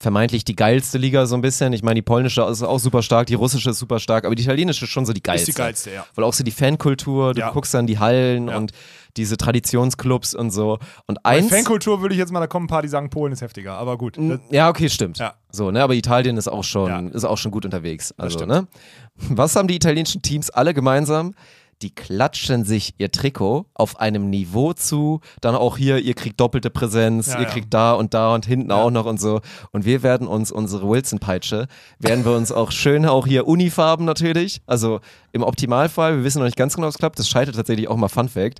vermeintlich 0.00 0.44
die 0.44 0.54
geilste 0.54 0.96
Liga 0.98 1.26
so 1.26 1.34
ein 1.34 1.40
bisschen. 1.40 1.72
Ich 1.72 1.82
meine, 1.82 1.96
die 1.96 2.02
polnische 2.02 2.42
ist 2.42 2.62
auch 2.62 2.78
super 2.78 3.02
stark, 3.02 3.26
die 3.26 3.34
russische 3.34 3.70
ist 3.70 3.78
super 3.78 3.98
stark, 3.98 4.24
aber 4.24 4.34
die 4.34 4.42
italienische 4.42 4.84
ist 4.84 4.90
schon 4.90 5.04
so 5.06 5.12
die 5.12 5.22
geilste. 5.22 5.50
Ist 5.50 5.58
die 5.58 5.60
geilste, 5.62 5.90
ja. 5.92 6.06
Weil 6.14 6.24
auch 6.24 6.32
so 6.34 6.44
die 6.44 6.52
Fankultur, 6.52 7.34
du 7.34 7.40
Ja. 7.40 7.50
guckst 7.50 7.74
dann 7.74 7.86
die 7.86 7.98
Hallen 7.98 8.48
Ja. 8.48 8.56
und 8.56 8.72
diese 9.16 9.36
Traditionsclubs 9.36 10.34
und 10.34 10.52
so. 10.52 10.78
Und 11.06 11.20
Bei 11.24 11.30
eins. 11.30 11.48
Fankultur 11.48 12.00
würde 12.00 12.14
ich 12.14 12.18
jetzt 12.20 12.30
mal, 12.30 12.38
da 12.40 12.46
kommen 12.46 12.66
ein 12.66 12.68
paar, 12.68 12.82
die 12.82 12.88
sagen, 12.88 13.10
Polen 13.10 13.32
ist 13.32 13.40
heftiger, 13.42 13.74
aber 13.76 13.98
gut. 13.98 14.16
Ja, 14.50 14.68
okay, 14.68 14.88
stimmt. 14.88 15.18
Ja. 15.18 15.34
So, 15.50 15.70
ne, 15.72 15.82
aber 15.82 15.94
Italien 15.94 16.36
ist 16.36 16.46
auch 16.46 16.62
schon, 16.62 17.10
ist 17.10 17.24
auch 17.24 17.38
schon 17.38 17.50
gut 17.50 17.64
unterwegs. 17.64 18.14
Also, 18.16 18.44
ne? 18.46 18.68
Was 19.16 19.56
haben 19.56 19.66
die 19.66 19.74
italienischen 19.74 20.22
Teams 20.22 20.50
alle 20.50 20.74
gemeinsam? 20.74 21.34
Die 21.82 21.94
klatschen 21.94 22.64
sich 22.64 22.94
ihr 22.98 23.12
Trikot 23.12 23.66
auf 23.74 24.00
einem 24.00 24.30
Niveau 24.30 24.72
zu, 24.72 25.20
dann 25.40 25.54
auch 25.54 25.76
hier, 25.76 25.98
ihr 25.98 26.14
kriegt 26.14 26.40
doppelte 26.40 26.70
Präsenz, 26.70 27.28
Ja, 27.28 27.36
ihr 27.38 27.42
ja. 27.44 27.50
kriegt 27.50 27.72
da 27.72 27.92
und 27.92 28.14
da 28.14 28.34
und 28.34 28.46
hinten 28.46 28.70
Ja. 28.70 28.82
auch 28.82 28.90
noch 28.90 29.06
und 29.06 29.20
so. 29.20 29.40
Und 29.70 29.84
wir 29.84 30.02
werden 30.02 30.26
uns 30.26 30.50
unsere 30.50 30.88
Wilson-Peitsche, 30.88 31.68
werden 32.00 32.24
wir 32.24 32.32
uns 32.32 32.50
auch 32.50 32.72
schön 32.72 33.06
auch 33.06 33.26
hier 33.28 33.46
Unifarben 33.46 34.04
natürlich, 34.04 34.60
also 34.66 34.98
im 35.30 35.42
Optimalfall, 35.44 36.16
wir 36.16 36.24
wissen 36.24 36.38
noch 36.38 36.46
nicht 36.46 36.56
ganz 36.56 36.74
genau, 36.74 36.88
ob 36.88 36.94
es 36.94 36.98
klappt, 36.98 37.18
das 37.18 37.28
scheitert 37.28 37.54
tatsächlich 37.54 37.86
auch 37.86 37.96
mal 37.96 38.08
Fun 38.08 38.28
Fact, 38.28 38.58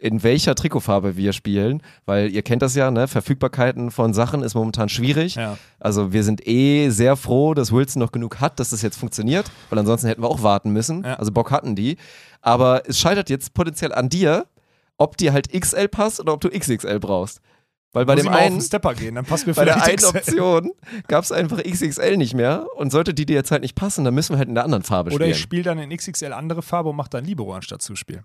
in 0.00 0.22
welcher 0.22 0.54
Trikotfarbe 0.54 1.16
wir 1.16 1.32
spielen, 1.32 1.82
weil 2.06 2.30
ihr 2.30 2.42
kennt 2.42 2.62
das 2.62 2.74
ja, 2.74 2.90
ne, 2.90 3.08
Verfügbarkeiten 3.08 3.90
von 3.90 4.14
Sachen 4.14 4.42
ist 4.42 4.54
momentan 4.54 4.88
schwierig. 4.88 5.34
Ja. 5.34 5.58
Also 5.78 6.12
wir 6.12 6.24
sind 6.24 6.46
eh 6.46 6.90
sehr 6.90 7.16
froh, 7.16 7.54
dass 7.54 7.72
Wilson 7.72 8.00
noch 8.00 8.12
genug 8.12 8.40
hat, 8.40 8.58
dass 8.60 8.70
das 8.70 8.82
jetzt 8.82 8.98
funktioniert, 8.98 9.50
weil 9.68 9.78
ansonsten 9.78 10.08
hätten 10.08 10.22
wir 10.22 10.28
auch 10.28 10.42
warten 10.42 10.70
müssen. 10.70 11.04
Ja. 11.04 11.14
Also 11.14 11.32
Bock 11.32 11.50
hatten 11.50 11.74
die. 11.76 11.96
Aber 12.40 12.82
es 12.86 12.98
scheitert 12.98 13.30
jetzt 13.30 13.54
potenziell 13.54 13.92
an 13.92 14.08
dir, 14.08 14.46
ob 14.96 15.16
dir 15.16 15.32
halt 15.32 15.52
XL 15.52 15.88
passt 15.88 16.20
oder 16.20 16.32
ob 16.32 16.40
du 16.40 16.48
XXL 16.48 16.98
brauchst. 16.98 17.40
Weil 17.92 18.06
bei 18.06 18.14
muss 18.14 18.22
dem 18.22 18.30
mal 18.30 18.38
auf 18.38 18.44
einen, 18.44 18.58
den 18.58 18.62
Stepper 18.62 18.94
gehen, 18.94 19.16
dann 19.16 19.24
passt 19.24 19.46
mir 19.46 19.54
bei 19.54 19.64
der 19.64 19.82
einen. 19.82 20.04
Option 20.04 20.70
gab 21.08 21.24
es 21.24 21.32
einfach 21.32 21.60
XXL 21.62 22.16
nicht 22.16 22.34
mehr 22.34 22.66
und 22.76 22.92
sollte 22.92 23.14
die 23.14 23.26
dir 23.26 23.34
jetzt 23.34 23.50
halt 23.50 23.62
nicht 23.62 23.74
passen, 23.74 24.04
dann 24.04 24.14
müssen 24.14 24.34
wir 24.34 24.38
halt 24.38 24.48
in 24.48 24.54
der 24.54 24.64
anderen 24.64 24.84
Farbe 24.84 25.10
Oder 25.10 25.26
ich 25.26 25.32
spielen. 25.34 25.62
spiele 25.62 25.62
dann 25.64 25.78
in 25.78 25.96
XXL 25.96 26.32
andere 26.32 26.62
Farbe 26.62 26.90
und 26.90 26.96
mache 26.96 27.10
dann 27.10 27.24
Libero 27.24 27.52
anstatt 27.52 27.82
Zuspiel. 27.82 28.22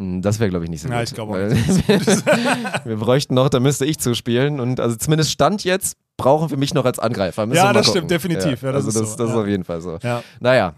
Hm, 0.00 0.22
Das 0.22 0.40
wäre, 0.40 0.50
glaube 0.50 0.64
ich, 0.64 0.70
nicht 0.70 0.82
so 0.82 0.88
Ja, 0.88 0.98
gut. 1.00 1.08
ich 1.08 1.14
glaube 1.14 1.32
auch 1.32 1.36
Weil- 1.36 1.50
wir 2.84 2.96
bräuchten 2.96 3.34
noch, 3.34 3.48
da 3.50 3.60
müsste 3.60 3.84
ich 3.84 3.98
zuspielen 3.98 4.58
und 4.58 4.80
also 4.80 4.96
zumindest 4.96 5.30
Stand 5.30 5.62
jetzt 5.64 5.96
brauchen 6.16 6.50
wir 6.50 6.56
mich 6.58 6.74
noch 6.74 6.84
als 6.84 6.98
Angreifer. 6.98 7.46
Müssen 7.46 7.56
Ja, 7.58 7.72
das 7.72 7.86
gucken. 7.86 7.98
stimmt, 7.98 8.10
definitiv. 8.10 8.62
Ja, 8.62 8.72
das 8.72 8.86
also 8.86 8.88
ist 8.88 9.00
das, 9.00 9.12
so, 9.12 9.16
das 9.18 9.28
ist 9.30 9.34
ja. 9.36 9.40
auf 9.42 9.46
jeden 9.48 9.64
Fall 9.64 9.80
so. 9.80 9.98
Ja. 10.02 10.22
Naja. 10.40 10.74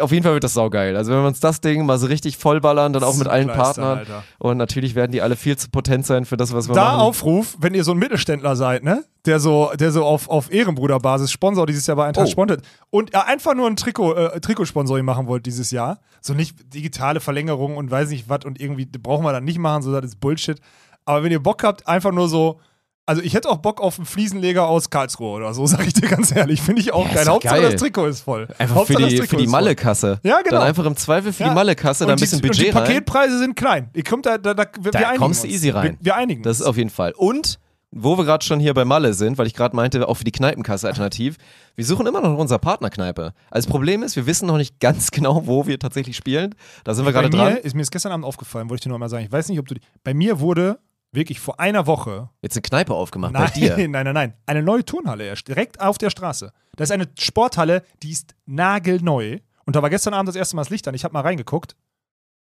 Auf 0.00 0.12
jeden 0.12 0.22
Fall 0.22 0.34
wird 0.34 0.44
das 0.44 0.54
saugeil. 0.54 0.96
Also 0.96 1.12
wenn 1.12 1.20
wir 1.20 1.26
uns 1.26 1.40
das 1.40 1.60
Ding 1.60 1.84
mal 1.86 1.98
so 1.98 2.06
richtig 2.06 2.36
vollballern, 2.36 2.92
dann 2.92 3.02
auch 3.04 3.16
mit 3.16 3.26
allen 3.26 3.48
Partnern. 3.48 3.98
Alter. 3.98 4.24
Und 4.38 4.56
natürlich 4.56 4.94
werden 4.94 5.12
die 5.12 5.22
alle 5.22 5.36
viel 5.36 5.56
zu 5.56 5.68
potent 5.70 6.06
sein 6.06 6.24
für 6.24 6.36
das, 6.36 6.52
was 6.52 6.68
wir 6.68 6.74
Da 6.74 6.84
machen. 6.84 7.00
Aufruf, 7.00 7.56
wenn 7.60 7.74
ihr 7.74 7.84
so 7.84 7.92
ein 7.92 7.98
Mittelständler 7.98 8.56
seid, 8.56 8.84
ne? 8.84 9.04
Der 9.26 9.40
so, 9.40 9.70
der 9.78 9.90
so 9.90 10.04
auf, 10.04 10.28
auf 10.28 10.52
Ehrenbruderbasis 10.52 11.30
Sponsor 11.30 11.66
dieses 11.66 11.86
Jahr 11.86 11.96
bei 11.96 12.06
Eintracht 12.06 12.28
Oh. 12.28 12.30
sponsored 12.30 12.62
und 12.90 13.12
ja, 13.12 13.24
einfach 13.24 13.54
nur 13.54 13.66
ein 13.66 13.76
Trikot, 13.76 14.14
äh, 14.14 14.40
Trikotsponsoring 14.40 15.04
machen 15.04 15.26
wollt 15.26 15.44
dieses 15.46 15.70
Jahr. 15.70 16.00
So 16.20 16.34
nicht 16.34 16.72
digitale 16.74 17.20
Verlängerung 17.20 17.76
und 17.76 17.90
weiß 17.90 18.10
nicht 18.10 18.28
was 18.28 18.44
und 18.44 18.60
irgendwie 18.60 18.86
brauchen 18.86 19.24
wir 19.24 19.32
dann 19.32 19.44
nicht 19.44 19.58
machen, 19.58 19.82
so 19.82 19.92
das 19.92 20.04
ist 20.04 20.20
Bullshit. 20.20 20.60
Aber 21.04 21.22
wenn 21.22 21.32
ihr 21.32 21.42
Bock 21.42 21.62
habt, 21.64 21.86
einfach 21.86 22.12
nur 22.12 22.28
so. 22.28 22.60
Also 23.08 23.22
ich 23.22 23.34
hätte 23.34 23.48
auch 23.48 23.56
Bock 23.58 23.80
auf 23.80 23.98
einen 23.98 24.06
Fliesenleger 24.06 24.66
aus 24.68 24.90
Karlsruhe 24.90 25.30
oder 25.36 25.54
so, 25.54 25.66
sag 25.66 25.86
ich 25.86 25.94
dir 25.94 26.06
ganz 26.08 26.30
ehrlich. 26.34 26.60
Finde 26.62 26.82
ich 26.82 26.92
auch 26.92 27.04
Ja, 27.06 27.10
ist 27.10 27.14
geil. 27.16 27.26
Hauptsache 27.28 27.60
geil. 27.62 27.70
das 27.72 27.80
Trikot 27.80 28.06
ist 28.06 28.20
voll. 28.20 28.46
Einfach 28.58 28.74
für 28.84 28.94
Hauptsache 28.94 29.06
die, 29.08 29.22
für 29.22 29.36
die 29.36 29.44
ist. 29.44 29.50
Malle-Kasse. 29.50 30.20
Ja, 30.22 30.40
genau. 30.42 30.58
Dann 30.58 30.68
einfach 30.68 30.84
im 30.84 30.96
Zweifel 30.96 31.32
für 31.32 31.42
Ja. 31.44 31.48
die 31.48 31.54
Malle-Kasse 31.54 32.04
da 32.06 32.12
ein 32.12 32.16
die- 32.16 32.20
bisschen 32.22 32.36
und 32.38 32.44
die 32.44 32.48
Budget 32.48 32.74
rein. 32.74 32.84
Paketpreise 32.84 33.38
sind 33.38 33.56
klein. 33.56 33.90
Ihr 33.94 34.04
kommt 34.04 34.26
da, 34.26 34.36
da, 34.38 34.54
da, 34.54 34.64
wir, 34.80 34.92
Da 34.92 34.98
wir 35.00 35.08
einigen 35.08 35.22
kommst 35.22 35.42
du 35.44 35.48
easy 35.48 35.70
rein. 35.70 35.96
Wir, 36.00 36.06
wir 36.06 36.16
einigen 36.16 36.42
Das 36.42 36.60
ist 36.60 36.66
auf 36.66 36.76
jeden 36.76 36.90
Fall. 36.90 37.12
Und 37.16 37.58
wo 37.90 38.18
wir 38.18 38.26
gerade 38.26 38.44
schon 38.44 38.60
hier 38.60 38.74
bei 38.74 38.84
Malle 38.84 39.14
sind, 39.14 39.38
weil 39.38 39.46
ich 39.46 39.54
gerade 39.54 39.74
meinte, 39.74 40.06
auch 40.06 40.16
für 40.18 40.24
die 40.24 40.30
Kneipenkasse 40.30 40.86
alternativ, 40.86 41.36
wir 41.74 41.86
suchen 41.86 42.06
immer 42.06 42.20
noch 42.20 42.32
nach 42.32 42.38
unserer 42.38 42.58
Partnerkneipe. 42.58 43.32
Also 43.50 43.64
das 43.66 43.72
Problem 43.72 44.02
ist, 44.02 44.14
wir 44.16 44.26
wissen 44.26 44.46
noch 44.46 44.58
nicht 44.58 44.78
ganz 44.78 45.10
genau, 45.12 45.46
wo 45.46 45.66
wir 45.66 45.78
tatsächlich 45.78 46.14
spielen. 46.14 46.54
Da 46.84 46.92
sind 46.92 47.06
wir 47.06 47.12
gerade 47.12 47.30
dran. 47.30 47.56
ist 47.56 47.74
mir 47.74 47.80
das 47.80 47.90
gestern 47.90 48.12
Abend 48.12 48.26
aufgefallen, 48.26 48.68
wollte 48.68 48.80
ich 48.80 48.82
dir 48.82 48.90
nur 48.90 48.98
mal 48.98 49.08
sagen. 49.08 49.24
Ich 49.24 49.32
weiß 49.32 49.48
nicht, 49.48 49.58
ob 49.58 49.66
du 49.66 49.74
die. 49.74 49.80
Bei 50.04 50.12
mir 50.12 50.38
wurde 50.40 50.78
wirklich 51.12 51.40
vor 51.40 51.58
einer 51.60 51.86
Woche 51.86 52.28
Jetzt 52.42 52.56
eine 52.56 52.62
Kneipe 52.62 52.94
aufgemacht 52.94 53.32
Nein, 53.32 53.44
bei 53.44 53.50
dir. 53.60 53.76
nein, 53.88 54.04
nein, 54.04 54.14
nein. 54.14 54.34
Eine 54.46 54.62
neue 54.62 54.84
Turnhalle 54.84 55.24
erst, 55.24 55.48
direkt 55.48 55.80
auf 55.80 55.98
der 55.98 56.10
Straße. 56.10 56.52
Das 56.76 56.88
ist 56.90 56.92
eine 56.92 57.08
Sporthalle, 57.18 57.82
die 58.02 58.10
ist 58.12 58.34
nagelneu. 58.46 59.38
Und 59.64 59.76
da 59.76 59.82
war 59.82 59.90
gestern 59.90 60.14
Abend 60.14 60.28
das 60.28 60.36
erste 60.36 60.56
Mal 60.56 60.62
das 60.62 60.70
Licht 60.70 60.86
an. 60.88 60.94
Ich 60.94 61.04
habe 61.04 61.12
mal 61.12 61.20
reingeguckt. 61.22 61.76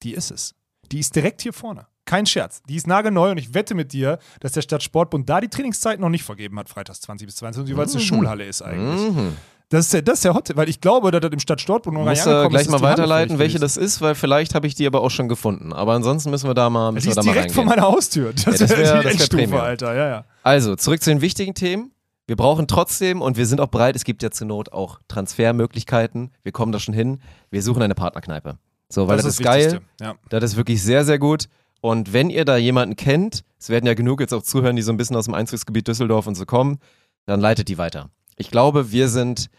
Die 0.03 0.14
ist 0.14 0.32
es. 0.32 0.53
Die 0.91 0.99
ist 0.99 1.15
direkt 1.15 1.41
hier 1.41 1.53
vorne. 1.53 1.88
Kein 2.06 2.26
Scherz. 2.27 2.61
Die 2.69 2.76
ist 2.76 2.86
nagelneu 2.88 3.32
und 3.32 3.38
ich 3.40 3.53
wette 3.56 3.73
mit 3.73 3.91
dir, 3.94 4.19
dass 4.40 4.52
der 4.52 4.61
Stadtsportbund 4.61 5.27
da 5.27 5.41
die 5.41 5.48
Trainingszeiten 5.48 6.02
noch 6.02 6.10
nicht 6.10 6.23
vergeben 6.23 6.60
hat, 6.60 6.69
freitags 6.69 7.02
20 7.02 7.26
bis 7.26 7.36
22, 7.38 7.76
weil 7.76 7.86
es 7.86 7.94
eine 7.95 8.03
Mhm. 8.03 8.07
Schulhalle 8.07 8.45
ist 8.45 8.61
eigentlich. 8.61 9.11
Mhm. 9.11 9.38
Das 9.70 9.88
ist 9.88 9.94
ja, 9.94 10.02
das 10.02 10.20
ist 10.20 10.26
ja 10.26 10.34
hot, 10.36 10.50
weil 10.56 10.70
ich 10.70 10.80
glaube, 10.80 11.10
dass 11.12 11.22
das 11.22 11.32
im 11.32 11.40
Stadtsportbund 11.40 11.98
noch 11.98 12.06
nicht 12.06 12.22
angekommen 12.22 12.50
gleich 12.50 12.62
ist, 12.64 12.70
mal 12.72 12.82
weiterleiten, 12.82 13.40
welche 13.40 13.58
das 13.58 13.78
ist, 13.78 14.00
weil 14.00 14.14
vielleicht 14.14 14.54
habe 14.54 14.68
ich 14.68 14.76
die 14.76 14.86
aber 14.86 15.02
auch 15.02 15.10
schon 15.10 15.28
gefunden. 15.28 15.74
Aber 15.74 15.94
ansonsten 15.94 16.30
müssen 16.30 16.48
wir 16.48 16.54
da 16.54 16.70
mal, 16.70 16.92
müssen 16.92 17.06
Die 17.10 17.16
wir 17.16 17.20
ist 17.20 17.28
da 17.28 17.34
direkt 17.34 17.52
vor 17.52 17.66
meiner 17.66 17.82
Haustür. 17.82 18.32
Das, 18.34 18.44
das 18.44 18.70
wäre 18.70 18.82
wär- 18.82 18.98
die 19.00 19.04
das 19.04 19.12
Endstufe, 19.14 19.42
Premium. 19.44 19.62
Alter. 19.62 19.96
Ja, 19.96 20.08
ja. 20.08 20.26
Also, 20.44 20.76
zurück 20.76 21.02
zu 21.02 21.10
den 21.10 21.22
wichtigen 21.22 21.56
Themen. 21.56 21.92
Wir 22.28 22.36
brauchen 22.36 22.68
trotzdem 22.68 23.22
und 23.22 23.38
wir 23.38 23.46
sind 23.46 23.60
auch 23.62 23.68
bereit, 23.68 23.96
es 23.96 24.04
gibt 24.04 24.24
ja 24.24 24.32
zur 24.32 24.48
Not 24.48 24.72
auch 24.72 25.00
Transfermöglichkeiten. 25.08 26.32
Wir 26.44 26.52
kommen 26.52 26.72
da 26.72 26.80
schon 26.80 26.94
hin. 26.94 27.20
Wir 27.52 27.62
suchen 27.62 27.82
eine 27.82 27.96
Partnerkneipe. 27.96 28.58
So, 28.90 29.08
weil 29.08 29.18
das, 29.18 29.26
ist, 29.26 29.42
geil. 29.44 29.82
Ja. 30.00 30.16
Das 30.30 30.44
ist 30.44 30.58
wirklich 30.58 30.82
sehr, 30.82 31.06
sehr 31.06 31.20
gut. 31.20 31.50
Und 31.82 32.14
wenn 32.14 32.30
ihr 32.30 32.46
da 32.46 32.58
jemanden 32.58 32.96
kennt, 32.96 33.44
es 33.60 33.70
werden 33.70 33.86
ja 33.86 33.94
genug 33.94 34.22
jetzt 34.22 34.34
auch 34.34 34.42
zuhören, 34.44 34.76
die 34.76 34.82
so 34.82 34.92
ein 34.92 34.98
bisschen 34.98 35.16
aus 35.16 35.26
dem 35.26 35.34
Einzugsgebiet 35.34 35.88
Düsseldorf 35.88 36.26
und 36.28 36.36
so 36.36 36.46
kommen, 36.46 36.80
dann 37.26 37.40
leitet 37.42 37.68
die 37.68 37.78
weiter. 37.78 38.10
Ich 38.38 38.52
glaube, 38.52 38.91
wir 38.91 39.07
sind 39.10 39.49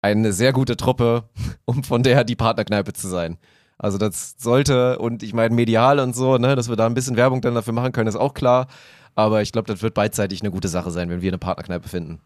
eine 0.00 0.32
sehr 0.32 0.52
gute 0.52 0.76
Truppe, 0.76 1.24
um 1.64 1.84
von 1.84 2.02
der 2.02 2.24
die 2.24 2.36
Partnerkneipe 2.36 2.92
zu 2.92 3.08
sein. 3.08 3.38
Also 3.78 3.98
das 3.98 4.36
sollte, 4.38 4.98
und 4.98 5.22
ich 5.22 5.34
meine 5.34 5.54
medial 5.54 5.98
und 5.98 6.14
so, 6.14 6.38
ne, 6.38 6.54
dass 6.54 6.68
wir 6.68 6.76
da 6.76 6.86
ein 6.86 6.94
bisschen 6.94 7.16
Werbung 7.16 7.40
dann 7.40 7.54
dafür 7.54 7.72
machen 7.72 7.92
können, 7.92 8.08
ist 8.08 8.16
auch 8.16 8.34
klar. 8.34 8.68
Aber 9.14 9.42
ich 9.42 9.52
glaube, 9.52 9.70
das 9.72 9.82
wird 9.82 9.94
beidseitig 9.94 10.40
eine 10.40 10.50
gute 10.50 10.68
Sache 10.68 10.90
sein, 10.90 11.10
wenn 11.10 11.20
wir 11.20 11.30
eine 11.30 11.38
Partnerkneipe 11.38 11.88
finden. 11.88 12.20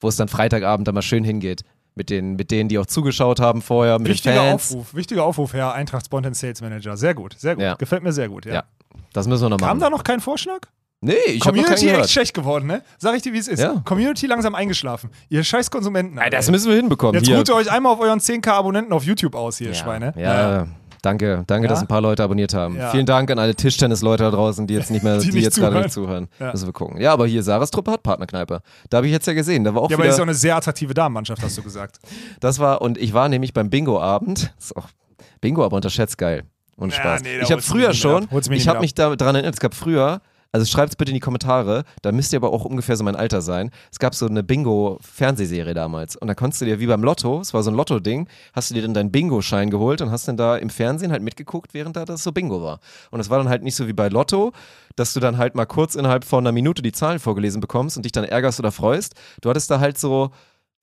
Wo 0.00 0.08
es 0.08 0.16
dann 0.16 0.28
Freitagabend 0.28 0.86
dann 0.88 0.94
mal 0.94 1.02
schön 1.02 1.24
hingeht. 1.24 1.62
Mit, 1.96 2.08
den, 2.08 2.36
mit 2.36 2.50
denen, 2.52 2.68
die 2.68 2.78
auch 2.78 2.86
zugeschaut 2.86 3.40
haben 3.40 3.60
vorher, 3.60 3.98
mit 3.98 4.08
Wichtiger 4.08 4.34
den 4.36 4.50
Fans. 4.50 4.70
Aufruf, 4.70 4.94
wichtiger 4.94 5.24
Aufruf, 5.24 5.52
Herr 5.52 5.74
Eintracht 5.74 6.06
Spontan 6.06 6.32
Sales 6.34 6.60
Manager. 6.62 6.96
Sehr 6.96 7.14
gut, 7.14 7.34
sehr 7.36 7.56
gut. 7.56 7.64
Ja. 7.64 7.74
Gefällt 7.74 8.04
mir 8.04 8.12
sehr 8.12 8.28
gut. 8.28 8.46
Ja. 8.46 8.54
Ja, 8.54 8.64
Das 9.12 9.26
müssen 9.26 9.42
wir 9.42 9.48
noch 9.50 9.58
Kam 9.58 9.68
machen. 9.78 9.80
da 9.80 9.90
noch 9.90 10.04
kein 10.04 10.20
Vorschlag? 10.20 10.68
Nee, 11.00 11.14
ich 11.26 11.40
habe 11.46 11.56
Community 11.56 11.86
echt 11.86 11.92
gehört. 11.94 12.10
schlecht 12.10 12.34
geworden, 12.34 12.66
ne? 12.66 12.82
Sag 12.98 13.16
ich 13.16 13.22
dir, 13.22 13.32
wie 13.32 13.38
es 13.38 13.48
ist. 13.48 13.60
Ja. 13.60 13.80
Community 13.84 14.26
langsam 14.26 14.54
eingeschlafen. 14.54 15.10
Ihr 15.28 15.42
scheiß 15.44 15.70
Konsumenten. 15.70 16.18
Alter. 16.18 16.36
das 16.36 16.50
müssen 16.50 16.68
wir 16.70 16.76
hinbekommen. 16.76 17.14
Jetzt 17.14 17.26
hier. 17.26 17.36
ruht 17.38 17.48
ihr 17.48 17.54
euch 17.54 17.70
einmal 17.70 17.92
auf 17.92 18.00
euren 18.00 18.20
10k 18.20 18.48
Abonnenten 18.50 18.92
auf 18.92 19.04
YouTube 19.04 19.34
aus, 19.34 19.58
hier, 19.58 19.68
ja, 19.68 19.74
Schweine. 19.74 20.12
Ja, 20.16 20.66
danke. 21.02 21.44
Danke, 21.46 21.66
Ja? 21.66 21.70
dass 21.70 21.80
ein 21.80 21.86
paar 21.86 22.00
Leute 22.02 22.22
abonniert 22.22 22.52
haben. 22.54 22.76
Ja. 22.76 22.90
Vielen 22.90 23.06
Dank 23.06 23.30
an 23.30 23.38
alle 23.38 23.54
Tischtennis-Leute 23.54 24.24
da 24.24 24.30
draußen, 24.30 24.66
die 24.66 24.74
jetzt 24.74 24.90
nicht 24.90 25.02
mehr, 25.02 25.18
Die 25.20 25.30
die, 25.30 25.36
nicht 25.36 25.44
jetzt 25.44 25.56
gerade 25.56 25.88
zuhören. 25.88 26.24
nicht 26.24 26.28
zuhören. 26.38 26.48
Ja. 26.48 26.52
Müssen 26.52 26.66
wir 26.66 26.72
gucken. 26.72 27.00
Ja, 27.00 27.12
aber 27.12 27.26
hier, 27.26 27.42
Sarahs 27.42 27.70
Truppe 27.70 27.92
hat 27.92 28.02
Partnerkneipe. 28.02 28.60
Da 28.90 28.96
habe 28.98 29.06
ich 29.06 29.12
jetzt 29.12 29.26
ja 29.26 29.32
gesehen. 29.32 29.64
Da 29.64 29.74
war 29.74 29.82
auch 29.82 29.90
Ja, 29.90 29.96
aber 29.96 30.06
ist 30.06 30.18
auch 30.18 30.22
eine 30.24 30.34
sehr 30.34 30.56
attraktive 30.56 30.92
Damenmannschaft, 30.92 31.42
hast 31.42 31.56
du 31.56 31.62
gesagt. 31.62 31.96
das 32.40 32.58
war, 32.58 32.82
und 32.82 32.98
ich 32.98 33.14
war 33.14 33.28
nämlich 33.30 33.54
beim 33.54 33.70
Bingo-Abend. 33.70 34.52
Ist 34.58 34.76
auch, 34.76 34.88
Bingo 35.40 35.64
aber 35.64 35.76
unterschätzt 35.76 36.18
geil. 36.18 36.42
Und 36.76 36.92
Ja, 36.92 36.98
Spaß. 37.00 37.22
nee, 37.22 37.36
da 37.38 37.42
ich 37.44 37.52
habe 37.52 37.62
früher 37.62 37.92
schon, 37.94 38.28
ich 38.50 38.68
habe 38.68 38.80
mich 38.80 38.94
da 38.94 39.14
dran 39.16 39.34
erinnert, 39.34 39.54
es 39.54 39.60
gab 39.60 39.74
früher, 39.74 40.20
also 40.52 40.66
schreibt 40.66 40.90
es 40.90 40.96
bitte 40.96 41.10
in 41.10 41.14
die 41.14 41.20
Kommentare, 41.20 41.84
da 42.02 42.12
müsst 42.12 42.32
ihr 42.32 42.38
aber 42.38 42.52
auch 42.52 42.64
ungefähr 42.64 42.96
so 42.96 43.04
mein 43.04 43.16
Alter 43.16 43.40
sein. 43.40 43.70
Es 43.92 43.98
gab 43.98 44.14
so 44.14 44.26
eine 44.26 44.42
Bingo-Fernsehserie 44.42 45.74
damals 45.74 46.16
und 46.16 46.28
da 46.28 46.34
konntest 46.34 46.60
du 46.60 46.64
dir 46.64 46.80
wie 46.80 46.86
beim 46.86 47.02
Lotto, 47.04 47.40
es 47.40 47.54
war 47.54 47.62
so 47.62 47.70
ein 47.70 47.76
Lotto-Ding, 47.76 48.28
hast 48.52 48.70
du 48.70 48.74
dir 48.74 48.82
dann 48.82 48.94
deinen 48.94 49.12
Bingo-Schein 49.12 49.70
geholt 49.70 50.00
und 50.00 50.10
hast 50.10 50.26
dann 50.28 50.36
da 50.36 50.56
im 50.56 50.70
Fernsehen 50.70 51.12
halt 51.12 51.22
mitgeguckt, 51.22 51.72
während 51.74 51.96
da 51.96 52.04
das 52.04 52.24
so 52.24 52.32
Bingo 52.32 52.62
war. 52.62 52.80
Und 53.10 53.18
das 53.18 53.30
war 53.30 53.38
dann 53.38 53.48
halt 53.48 53.62
nicht 53.62 53.76
so 53.76 53.86
wie 53.86 53.92
bei 53.92 54.08
Lotto, 54.08 54.52
dass 54.96 55.12
du 55.12 55.20
dann 55.20 55.38
halt 55.38 55.54
mal 55.54 55.66
kurz 55.66 55.94
innerhalb 55.94 56.24
von 56.24 56.44
einer 56.44 56.52
Minute 56.52 56.82
die 56.82 56.92
Zahlen 56.92 57.18
vorgelesen 57.18 57.60
bekommst 57.60 57.96
und 57.96 58.04
dich 58.04 58.12
dann 58.12 58.24
ärgerst 58.24 58.58
oder 58.58 58.72
freust. 58.72 59.14
Du 59.40 59.50
hattest 59.50 59.70
da 59.70 59.78
halt 59.80 59.98
so, 59.98 60.30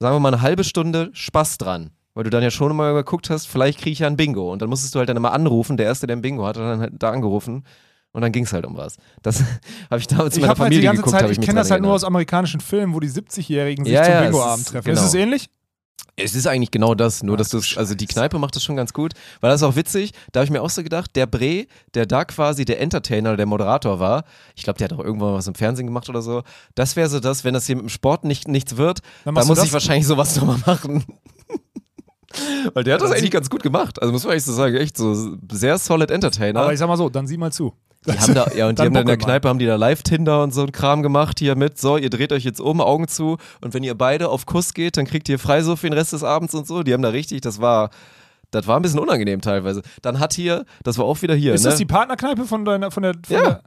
sagen 0.00 0.16
wir 0.16 0.20
mal, 0.20 0.32
eine 0.32 0.42
halbe 0.42 0.64
Stunde 0.64 1.10
Spaß 1.12 1.58
dran. 1.58 1.90
Weil 2.14 2.24
du 2.24 2.30
dann 2.30 2.42
ja 2.42 2.50
schon 2.50 2.74
mal 2.74 2.94
geguckt 2.94 3.30
hast, 3.30 3.46
vielleicht 3.46 3.78
kriege 3.78 3.92
ich 3.92 3.98
ja 4.00 4.08
ein 4.08 4.16
Bingo. 4.16 4.52
Und 4.52 4.60
dann 4.60 4.68
musstest 4.68 4.92
du 4.94 4.98
halt 4.98 5.08
dann 5.08 5.16
immer 5.16 5.32
anrufen. 5.32 5.76
Der 5.76 5.86
Erste, 5.86 6.08
der 6.08 6.16
ein 6.16 6.22
Bingo 6.22 6.44
hatte, 6.44 6.60
hat 6.60 6.72
dann 6.72 6.80
halt 6.80 6.92
da 6.98 7.10
angerufen. 7.10 7.62
Und 8.12 8.22
dann 8.22 8.32
ging 8.32 8.44
es 8.44 8.52
halt 8.52 8.64
um 8.66 8.76
was. 8.76 8.96
Das 9.22 9.40
habe 9.90 10.00
ich 10.00 10.06
damals 10.06 10.34
Ich 10.36 10.40
meiner 10.40 10.50
habe 10.50 10.60
halt 10.62 10.68
Familie 10.72 10.82
ganze 10.82 11.02
geguckt, 11.02 11.20
Zeit, 11.20 11.30
ich 11.30 11.38
ich 11.38 11.44
kenne 11.44 11.60
das 11.60 11.70
halt 11.70 11.82
nur 11.82 11.92
aus 11.92 12.04
amerikanischen 12.04 12.60
Filmen, 12.60 12.94
wo 12.94 13.00
die 13.00 13.08
70-Jährigen 13.10 13.84
sich 13.84 13.94
Ja, 13.94 14.04
zum 14.04 14.12
ja, 14.12 14.22
Bingo-Abend 14.22 14.66
treffen. 14.66 14.84
genau. 14.86 15.00
Ist 15.00 15.06
es 15.08 15.14
ähnlich? 15.14 15.50
Es 16.20 16.34
ist 16.34 16.48
eigentlich 16.48 16.72
genau 16.72 16.96
das, 16.96 17.22
nur 17.22 17.36
Ach 17.36 17.38
dass 17.38 17.50
du 17.50 17.60
du 17.60 17.78
also 17.78 17.94
die. 17.94 18.06
Kneipe 18.06 18.40
macht 18.40 18.56
das 18.56 18.64
schon 18.64 18.74
ganz 18.74 18.92
gut, 18.92 19.12
weil 19.40 19.50
das 19.50 19.60
ist 19.60 19.68
auch 19.68 19.76
witzig, 19.76 20.12
da 20.32 20.40
habe 20.40 20.46
ich 20.46 20.50
mir 20.50 20.62
auch 20.62 20.70
so 20.70 20.82
gedacht, 20.82 21.14
der 21.14 21.26
Bre, 21.26 21.66
der 21.94 22.06
da 22.06 22.24
quasi 22.24 22.64
der 22.64 22.80
Entertainer 22.80 23.36
der 23.36 23.46
Moderator 23.46 24.00
war, 24.00 24.24
ich 24.56 24.64
glaube, 24.64 24.78
der 24.78 24.86
hat 24.88 24.92
auch 24.98 25.04
irgendwann 25.04 25.34
was 25.34 25.46
im 25.46 25.54
Fernsehen 25.54 25.86
gemacht 25.86 26.08
oder 26.08 26.20
so, 26.20 26.42
das 26.74 26.96
wäre 26.96 27.08
so 27.08 27.20
das, 27.20 27.44
wenn 27.44 27.54
das 27.54 27.66
hier 27.66 27.76
mit 27.76 27.84
dem 27.84 27.88
Sport 27.88 28.24
nicht, 28.24 28.48
nichts 28.48 28.76
wird, 28.76 28.98
Dann 29.24 29.36
dann 29.36 29.46
muss 29.46 29.58
das? 29.58 29.66
ich 29.66 29.72
wahrscheinlich 29.72 30.08
sowas 30.08 30.34
nochmal 30.40 30.58
machen. 30.66 31.04
Weil 32.74 32.82
der 32.84 32.94
hat 32.94 33.02
das 33.02 33.12
eigentlich 33.12 33.30
ganz 33.30 33.48
gut 33.48 33.62
gemacht. 33.62 34.00
Also 34.02 34.12
muss 34.12 34.24
man 34.24 34.34
echt 34.34 34.44
so 34.44 34.52
sagen, 34.52 34.76
echt 34.76 34.96
so 34.96 35.36
sehr 35.50 35.78
solid 35.78 36.10
Entertainer. 36.10 36.60
Aber 36.60 36.72
ich 36.72 36.78
sag 36.78 36.88
mal 36.88 36.96
so, 36.96 37.08
dann 37.08 37.26
sieh 37.26 37.36
mal 37.38 37.52
zu. 37.52 37.74
Die 38.06 38.12
haben 38.18 38.34
da, 38.34 38.50
ja, 38.56 38.68
und 38.68 38.78
die 38.78 38.82
haben 38.82 38.88
in 38.88 38.94
der 38.94 39.04
mal. 39.04 39.16
Kneipe, 39.16 39.48
haben 39.48 39.58
die 39.58 39.66
da 39.66 39.76
Live-Tinder 39.76 40.42
und 40.42 40.54
so 40.54 40.62
ein 40.62 40.72
Kram 40.72 41.02
gemacht 41.02 41.38
hier 41.38 41.56
mit, 41.56 41.78
so, 41.78 41.96
ihr 41.96 42.10
dreht 42.10 42.32
euch 42.32 42.44
jetzt 42.44 42.60
um, 42.60 42.80
Augen 42.80 43.08
zu 43.08 43.38
und 43.60 43.74
wenn 43.74 43.82
ihr 43.82 43.94
beide 43.96 44.28
auf 44.28 44.46
Kuss 44.46 44.74
geht, 44.74 44.96
dann 44.96 45.06
kriegt 45.06 45.28
ihr 45.28 45.38
frei 45.38 45.62
so 45.62 45.76
für 45.76 45.88
den 45.88 45.92
Rest 45.94 46.12
des 46.12 46.22
Abends 46.24 46.54
und 46.54 46.66
so. 46.66 46.82
Die 46.82 46.92
haben 46.92 47.02
da 47.02 47.08
richtig, 47.10 47.40
das 47.40 47.60
war, 47.60 47.90
das 48.50 48.66
war 48.66 48.76
ein 48.78 48.82
bisschen 48.82 49.00
unangenehm 49.00 49.40
teilweise. 49.40 49.82
Dann 50.02 50.20
hat 50.20 50.32
hier, 50.32 50.64
das 50.84 50.96
war 50.98 51.04
auch 51.04 51.20
wieder 51.22 51.34
hier, 51.34 51.54
Ist 51.54 51.64
ne? 51.64 51.70
das 51.70 51.78
die 51.78 51.86
Partnerkneipe 51.86 52.44
von 52.44 52.64
deiner, 52.64 52.90
von 52.90 53.02
der, 53.02 53.14
von 53.14 53.36
Ja. 53.36 53.42
der 53.42 53.62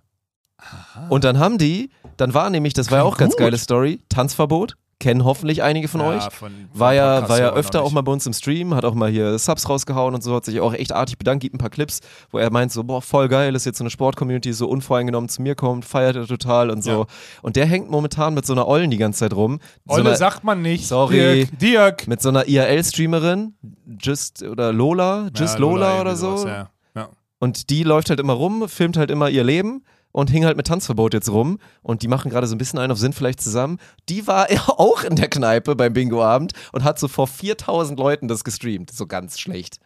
und 1.10 1.24
dann 1.24 1.40
haben 1.40 1.58
die, 1.58 1.90
dann 2.18 2.34
war 2.34 2.50
nämlich, 2.50 2.74
das 2.74 2.92
war 2.92 3.00
ja 3.00 3.04
auch 3.04 3.18
ganz 3.18 3.34
Gut. 3.34 3.40
geile 3.40 3.58
Story, 3.58 4.02
Tanzverbot, 4.10 4.76
kennen 5.02 5.26
hoffentlich 5.26 5.64
einige 5.64 5.88
von 5.90 6.00
euch. 6.00 6.24
von, 6.32 6.52
War 6.74 6.94
ja, 6.94 7.28
war 7.28 7.40
ja 7.40 7.52
öfter 7.52 7.82
auch 7.84 7.92
mal 7.92 8.02
bei 8.02 8.12
uns 8.12 8.26
im 8.26 8.34
Stream, 8.34 8.74
hat 8.76 8.86
auch 8.86 8.94
mal 8.94 9.10
hier 9.10 9.38
Subs 9.38 9.68
rausgehauen 9.68 10.16
und 10.16 10.22
so, 10.24 10.36
hat 10.36 10.46
sich 10.46 10.62
auch 10.62 10.74
echt 10.74 10.94
artig 10.94 11.18
bedankt, 11.18 11.42
gibt 11.42 11.56
ein 11.56 11.58
paar 11.58 11.70
Clips, 11.72 12.00
wo 12.32 12.38
er 12.38 12.52
meint 12.52 12.72
so, 12.72 12.84
boah, 12.84 13.02
voll 13.02 13.28
geil, 13.28 13.56
ist 13.56 13.66
jetzt 13.66 13.80
so 13.80 13.84
eine 13.84 13.90
Sport-Community, 13.90 14.54
so 14.54 14.70
unvoreingenommen 14.70 15.28
zu 15.28 15.42
mir 15.42 15.56
kommt, 15.56 15.84
feiert 15.84 16.16
er 16.16 16.28
total 16.28 16.70
und 16.70 16.84
so. 16.84 16.92
Ja. 16.92 17.06
Und 17.42 17.56
der 17.56 17.66
hängt 17.66 17.90
momentan 17.90 18.34
mit 18.34 18.46
so 18.46 18.54
einer 18.54 18.68
Ollen 18.68 18.92
die 18.92 18.98
ganze 18.98 19.20
Zeit 19.20 19.34
rum. 19.34 19.60
So 19.88 19.96
Olle 19.96 20.10
einer, 20.10 20.16
sagt 20.16 20.44
man 20.44 20.62
nicht. 20.62 20.88
Sorry. 20.88 21.48
Dirk, 21.48 21.60
Dirk. 21.60 22.08
mit 22.08 22.22
so 22.22 22.30
einer 22.30 22.48
IRL-Streamerin, 22.48 23.56
Just 24.00 24.44
oder 24.44 24.72
Lola, 24.72 25.30
Just 25.36 25.56
Ja, 25.56 25.60
Lola, 25.60 26.02
oder 26.02 26.12
irgendwie 26.12 26.16
so. 26.18 26.38
sowas, 26.38 26.46
Ja. 26.46 26.70
Ja. 26.96 27.10
Und 27.40 27.70
die 27.72 27.84
läuft 27.84 28.10
halt 28.12 28.20
immer 28.20 28.34
rum, 28.34 28.70
filmt 28.70 28.98
halt 28.98 29.10
immer 29.10 29.30
ihr 29.30 29.44
Leben 29.44 29.84
und 30.12 30.30
hing 30.30 30.46
halt 30.46 30.58
mit 30.58 30.68
Tanzverbot 30.68 31.14
jetzt 31.14 31.30
rum. 31.30 31.58
Und 31.82 32.02
die 32.04 32.08
machen 32.08 32.30
gerade 32.30 32.48
so 32.48 32.56
ein 32.56 32.58
bisschen 32.58 32.80
einen 32.80 32.92
auf 32.92 32.98
Sinn 32.98 33.14
vielleicht 33.14 33.42
zusammen. 33.42 33.78
Die 34.10 34.28
war 34.28 34.52
ja 34.52 34.62
auch 34.68 35.04
in 35.04 35.16
der 35.16 35.30
Kneipe 35.30 35.76
beim 35.76 35.94
Bingo-Abend 35.94 36.54
und 36.72 36.84
hat 36.84 37.00
so 37.00 37.08
vor 37.08 37.28
4000 37.28 37.98
Leuten 38.00 38.28
das 38.28 38.44
gestreamt. 38.44 38.92
So 38.92 39.08
ganz 39.08 39.40
schlecht. 39.40 39.78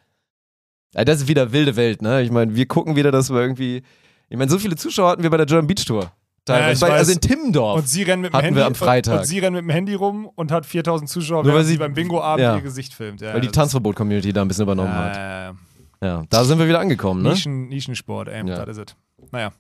Ja, 0.94 1.04
das 1.04 1.22
ist 1.22 1.28
wieder 1.28 1.52
wilde 1.52 1.76
Welt, 1.76 2.02
ne? 2.02 2.22
Ich 2.22 2.32
meine, 2.32 2.56
wir 2.56 2.66
gucken 2.68 2.96
wieder, 2.96 3.12
dass 3.12 3.30
wir 3.30 3.40
irgendwie. 3.42 3.84
Ich 4.30 4.38
meine, 4.38 4.50
so 4.50 4.58
viele 4.58 4.76
Zuschauer 4.76 5.10
hatten 5.12 5.24
wir 5.24 5.30
bei 5.30 5.38
der 5.38 5.46
German 5.46 5.68
Beach 5.68 5.86
Tour. 5.86 6.12
Teilweise. 6.46 6.86
bei, 6.86 6.92
also 6.94 7.12
in 7.12 7.20
Timmendorf. 7.22 7.80
Und 7.80 7.90
sie 7.90 8.04
rennen 8.04 8.22
mit 8.22 8.32
dem 8.34 8.40
Handy 8.40 8.62
am 8.62 8.76
Freitag. 8.76 9.20
Und, 9.22 9.26
sie 9.26 9.40
rennen 9.40 9.56
mit 9.56 9.64
dem 9.64 9.70
Handy 9.72 9.96
rum 9.96 10.30
und 10.36 10.52
hat 10.52 10.66
4000 10.66 11.10
Zuschauer, 11.10 11.44
Nur 11.44 11.54
weil 11.56 11.64
sie 11.64 11.72
sie- 11.74 11.78
beim 11.80 11.94
Bingo-Abend 11.96 12.42
ja. 12.44 12.56
ihr 12.56 12.62
Gesicht 12.62 12.94
filmt. 12.94 13.20
Ja, 13.22 13.34
weil 13.34 13.42
die 13.42 13.48
Tanzverbot-Community 13.48 14.32
da 14.32 14.44
ein 14.44 14.48
bisschen 14.48 14.64
übernommen 14.64 14.94
hat. 14.94 15.56
Ja, 16.04 16.24
da 16.30 16.44
sind 16.44 16.60
wir 16.60 16.68
wieder 16.68 16.80
angekommen, 16.80 17.24
ne? 17.24 17.30
Nischen, 17.30 17.68
Nischensport, 17.70 18.28
ey, 18.28 18.48
Ja. 18.48 18.64
das 18.64 18.78
ist 18.78 18.92
es. 18.92 18.96
Naja, 19.32 19.52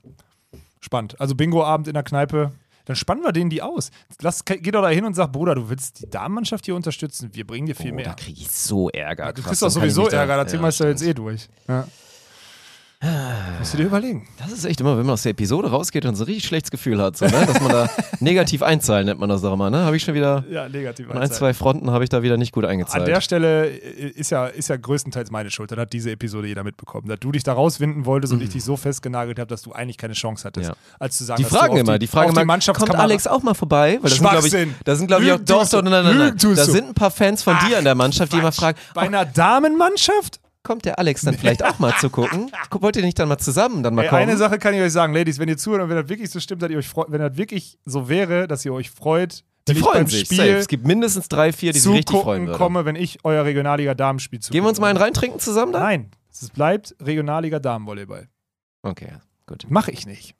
spannend. 0.85 1.19
Also 1.19 1.35
Bingo-Abend 1.35 1.87
in 1.87 1.93
der 1.93 2.03
Kneipe. 2.03 2.51
Dann 2.85 2.95
spannen 2.95 3.23
wir 3.23 3.31
denen 3.31 3.49
die 3.49 3.63
aus. 3.63 3.89
Lass, 4.21 4.45
geh 4.45 4.59
doch 4.71 4.83
da 4.83 4.89
hin 4.89 5.05
und 5.05 5.15
sag, 5.15 5.31
Bruder, 5.31 5.55
du 5.55 5.69
willst 5.69 6.01
die 6.03 6.09
Damenmannschaft 6.09 6.65
hier 6.65 6.75
unterstützen. 6.75 7.31
Wir 7.33 7.45
bringen 7.47 7.65
dir 7.65 7.75
viel 7.75 7.87
Oh, 7.93 7.97
da 7.97 8.03
mehr. 8.03 8.13
kriege 8.13 8.39
ich 8.41 8.51
so 8.51 8.89
Ärger. 8.91 9.33
Du 9.33 9.41
Krass, 9.41 9.49
kriegst 9.49 9.61
doch 9.63 9.69
sowieso 9.71 10.07
da- 10.07 10.17
Ärger, 10.19 10.37
da 10.37 10.45
ziehen 10.47 10.57
Ja, 10.59 10.61
wir 10.65 10.67
es 10.69 10.77
ja 10.79 10.87
jetzt 10.89 11.01
eh 11.01 11.13
durch. 11.15 11.49
Ja. 11.67 11.87
Musst 13.59 13.73
du 13.73 13.77
dir 13.77 13.85
überlegen. 13.85 14.27
Das 14.37 14.51
ist 14.51 14.65
echt 14.65 14.79
immer, 14.81 14.97
wenn 14.97 15.05
man 15.05 15.13
aus 15.13 15.23
der 15.23 15.31
Episode 15.31 15.69
rausgeht 15.69 16.05
und 16.05 16.15
so 16.15 16.23
ein 16.23 16.27
richtig 16.27 16.45
schlechtes 16.45 16.71
Gefühl 16.71 17.01
hat, 17.01 17.17
so, 17.17 17.25
ne? 17.25 17.45
dass 17.45 17.59
man 17.61 17.71
da 17.71 17.89
negativ 18.19 18.61
einzahlen, 18.61 19.05
nennt 19.05 19.19
man 19.19 19.29
das 19.29 19.43
auch 19.43 19.53
immer. 19.53 19.69
Ne? 19.69 19.83
Habe 19.85 19.95
ich 19.95 20.03
schon 20.03 20.13
wieder, 20.13 20.43
Ja, 20.49 20.67
negativ. 20.69 21.09
an 21.09 21.17
ein, 21.17 21.31
zwei 21.31 21.53
Fronten 21.53 21.91
habe 21.91 22.03
ich 22.03 22.09
da 22.09 22.23
wieder 22.23 22.37
nicht 22.37 22.51
gut 22.51 22.65
eingezahlt. 22.65 23.03
An 23.03 23.09
der 23.09 23.21
Stelle 23.21 23.67
ist 23.67 24.31
ja, 24.31 24.47
ist 24.47 24.69
ja 24.69 24.77
größtenteils 24.77 25.31
meine 25.31 25.51
Schuld. 25.51 25.71
Das 25.71 25.77
hat 25.79 25.93
diese 25.93 26.11
Episode 26.11 26.47
jeder 26.47 26.63
mitbekommen. 26.63 27.07
Dass 27.07 27.19
du 27.19 27.31
dich 27.31 27.43
da 27.43 27.53
rauswinden 27.53 28.05
wolltest 28.05 28.33
und 28.33 28.41
ich 28.41 28.49
dich 28.49 28.63
so 28.63 28.77
festgenagelt 28.77 29.39
habe, 29.39 29.47
dass 29.47 29.61
du 29.61 29.71
eigentlich 29.71 29.97
keine 29.97 30.13
Chance 30.13 30.45
hattest. 30.47 30.69
Mhm. 30.69 30.75
Ja. 30.75 30.95
Als 30.99 31.17
zu 31.17 31.23
sagen, 31.23 31.37
die 31.37 31.43
dass 31.43 31.51
du 31.51 31.57
fragen 31.57 31.77
immer, 31.77 31.99
die 31.99 32.07
fragen 32.07 32.31
auf 32.31 32.37
immer, 32.37 32.57
die 32.57 32.71
kommt 32.71 32.95
Alex 32.95 33.27
auch 33.27 33.43
mal 33.43 33.53
vorbei? 33.53 33.99
Weil 34.01 34.09
das 34.09 34.17
sind, 34.17 34.25
ich, 34.25 34.31
Schwachsinn. 34.31 34.75
da 34.83 34.95
sind, 34.95 35.07
glaube 35.07 35.23
ich, 35.23 35.31
auch, 35.31 35.39
doch, 35.39 35.67
doch, 35.69 35.81
nein, 35.81 36.03
nein, 36.03 36.17
nein. 36.17 36.37
Da 36.37 36.65
sind 36.65 36.89
ein 36.89 36.93
paar 36.93 37.11
Fans 37.11 37.43
von 37.43 37.55
dir 37.67 37.77
in 37.79 37.83
der 37.85 37.95
Mannschaft, 37.95 38.33
die 38.33 38.37
immer 38.37 38.51
fragen, 38.51 38.77
Bei 38.93 39.01
einer 39.01 39.25
Damenmannschaft? 39.25 40.39
Kommt 40.65 40.83
der 40.83 40.99
Alex 40.99 41.21
dann 41.21 41.37
vielleicht 41.37 41.63
auch 41.63 41.79
mal 41.79 41.93
zu 41.99 42.09
gucken? 42.09 42.51
Guck, 42.69 42.81
Wollt 42.81 42.97
ihr 42.97 43.03
nicht 43.03 43.17
dann 43.17 43.29
mal 43.29 43.37
zusammen 43.37 43.81
dann 43.83 43.95
mal 43.95 44.01
Ey, 44.03 44.09
kommen? 44.09 44.23
eine 44.23 44.35
Sache 44.35 44.59
kann 44.59 44.73
ich 44.73 44.81
euch 44.81 44.91
sagen, 44.91 45.13
Ladies, 45.13 45.39
wenn 45.39 45.47
ihr 45.47 45.57
zuhört 45.57 45.81
und 45.83 45.89
wenn 45.89 45.95
das 45.95 46.09
wirklich 46.09 46.29
so 46.29 46.41
stimmt, 46.41 46.61
dass 46.61 46.69
ihr 46.69 46.77
euch 46.77 46.89
freut, 46.89 47.09
wenn 47.09 47.21
das 47.21 47.37
wirklich 47.37 47.77
so 47.85 48.09
wäre, 48.09 48.47
dass 48.49 48.65
ihr 48.65 48.73
euch 48.73 48.91
freut, 48.91 49.45
die 49.67 49.75
freuen 49.75 50.05
sich. 50.05 50.25
Spiel 50.25 50.37
Safe. 50.37 50.49
Es 50.57 50.67
gibt 50.67 50.85
mindestens 50.85 51.27
drei, 51.29 51.51
vier, 51.53 51.71
die 51.71 51.79
sich 51.79 51.91
richtig 51.91 52.19
freuen 52.19 52.47
würden. 52.47 52.57
komme, 52.57 52.85
wenn 52.85 52.95
ich 52.95 53.19
euer 53.23 53.45
Regionalliga 53.45 53.93
Damenspiel 53.95 54.39
zugucke. 54.39 54.57
Gehen 54.57 54.63
wir 54.65 54.69
uns 54.69 54.79
mal 54.79 54.89
einen 54.89 54.97
reintrinken 54.97 55.39
zusammen 55.39 55.71
da? 55.71 55.79
Nein, 55.79 56.11
es 56.31 56.49
bleibt 56.49 56.95
Regionalliga 57.01 57.59
Damenvolleyball. 57.59 58.27
Okay, 58.83 59.13
gut. 59.47 59.65
Mache 59.69 59.91
ich 59.91 60.05
nicht. 60.05 60.35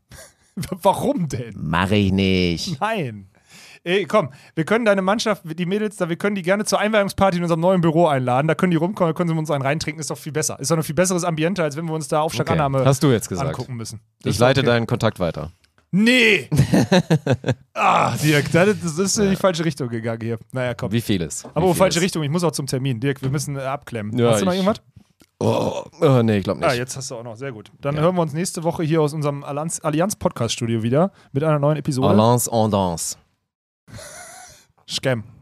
Warum 0.81 1.27
denn? 1.27 1.56
Mach 1.57 1.89
ich 1.91 2.11
nicht. 2.11 2.80
Nein. 2.80 3.30
Ey, 3.85 4.05
komm, 4.05 4.29
wir 4.55 4.65
können 4.65 4.83
deine 4.83 5.03
Mannschaft, 5.03 5.43
die 5.45 5.65
Mädels, 5.67 5.95
da, 5.97 6.09
wir 6.09 6.15
können 6.15 6.35
die 6.35 6.41
gerne 6.41 6.65
zur 6.65 6.79
Einweihungsparty 6.79 7.37
in 7.37 7.43
unserem 7.43 7.59
neuen 7.61 7.81
Büro 7.81 8.07
einladen. 8.07 8.47
Da 8.47 8.55
können 8.55 8.71
die 8.71 8.77
rumkommen, 8.77 9.13
da 9.13 9.15
können 9.15 9.29
sie 9.29 9.37
uns 9.37 9.51
einen 9.51 9.61
reintrinken, 9.61 9.99
ist 10.01 10.09
doch 10.09 10.17
viel 10.17 10.31
besser. 10.31 10.59
Ist 10.59 10.71
doch 10.71 10.77
ein 10.77 10.81
viel 10.83 10.95
besseres 10.95 11.23
Ambiente, 11.23 11.61
als 11.61 11.77
wenn 11.77 11.85
wir 11.85 11.93
uns 11.93 12.07
da 12.07 12.17
Okay. 12.17 12.25
Aufschlagannahme 12.25 12.83
Hast 12.83 13.03
du 13.03 13.11
jetzt 13.11 13.29
gesagt. 13.29 13.47
angucken 13.47 13.75
müssen. 13.75 13.99
Das 14.23 14.31
Ich 14.31 14.35
ist 14.37 14.39
leite 14.39 14.61
okay. 14.61 14.67
deinen 14.67 14.87
Kontakt 14.87 15.19
weiter. 15.19 15.51
Nee! 15.91 16.49
ah, 17.75 18.15
Dirk, 18.17 18.51
das 18.51 18.67
ist 18.97 19.17
in 19.17 19.29
die 19.29 19.35
falsche 19.35 19.63
Richtung 19.63 19.87
gegangen 19.87 20.19
hier. 20.21 20.39
Naja, 20.51 20.73
komm. 20.73 20.91
Wie 20.91 20.99
vieles? 20.99 21.45
Aber 21.53 21.69
Wie 21.69 21.73
falsche 21.75 21.99
vieles? 21.99 22.05
Richtung, 22.05 22.23
ich 22.23 22.29
muss 22.31 22.43
auch 22.43 22.51
zum 22.51 22.65
Termin. 22.65 22.99
Dirk, 22.99 23.21
wir 23.21 23.29
müssen 23.29 23.55
äh, 23.55 23.59
abklemmen. 23.61 24.17
Ja, 24.17 24.31
Hast 24.31 24.41
du 24.41 24.45
noch 24.45 24.53
irgendwas? 24.53 24.81
Oh, 25.39 25.83
oh, 26.01 26.21
nee, 26.23 26.37
ich 26.37 26.43
glaube 26.43 26.59
nicht. 26.61 26.69
Ah, 26.69 26.73
jetzt 26.73 26.97
hast 26.97 27.11
du 27.11 27.15
auch 27.15 27.23
noch. 27.23 27.35
Sehr 27.35 27.51
gut. 27.51 27.71
Dann 27.81 27.95
Ja. 27.95 28.01
hören 28.01 28.15
wir 28.15 28.21
uns 28.23 28.33
nächste 28.33 28.63
Woche 28.63 28.83
hier 28.83 29.01
aus 29.01 29.13
unserem 29.13 29.43
Allianz, 29.43 29.79
Allianz 29.83 30.15
Podcast 30.15 30.53
Studio 30.55 30.81
wieder 30.81 31.11
mit 31.33 31.43
einer 31.43 31.59
neuen 31.59 31.77
Episode. 31.77 32.07
Alliance 32.09 32.49
en 32.51 32.71
danse. 32.71 33.17
Scam. 34.87 35.34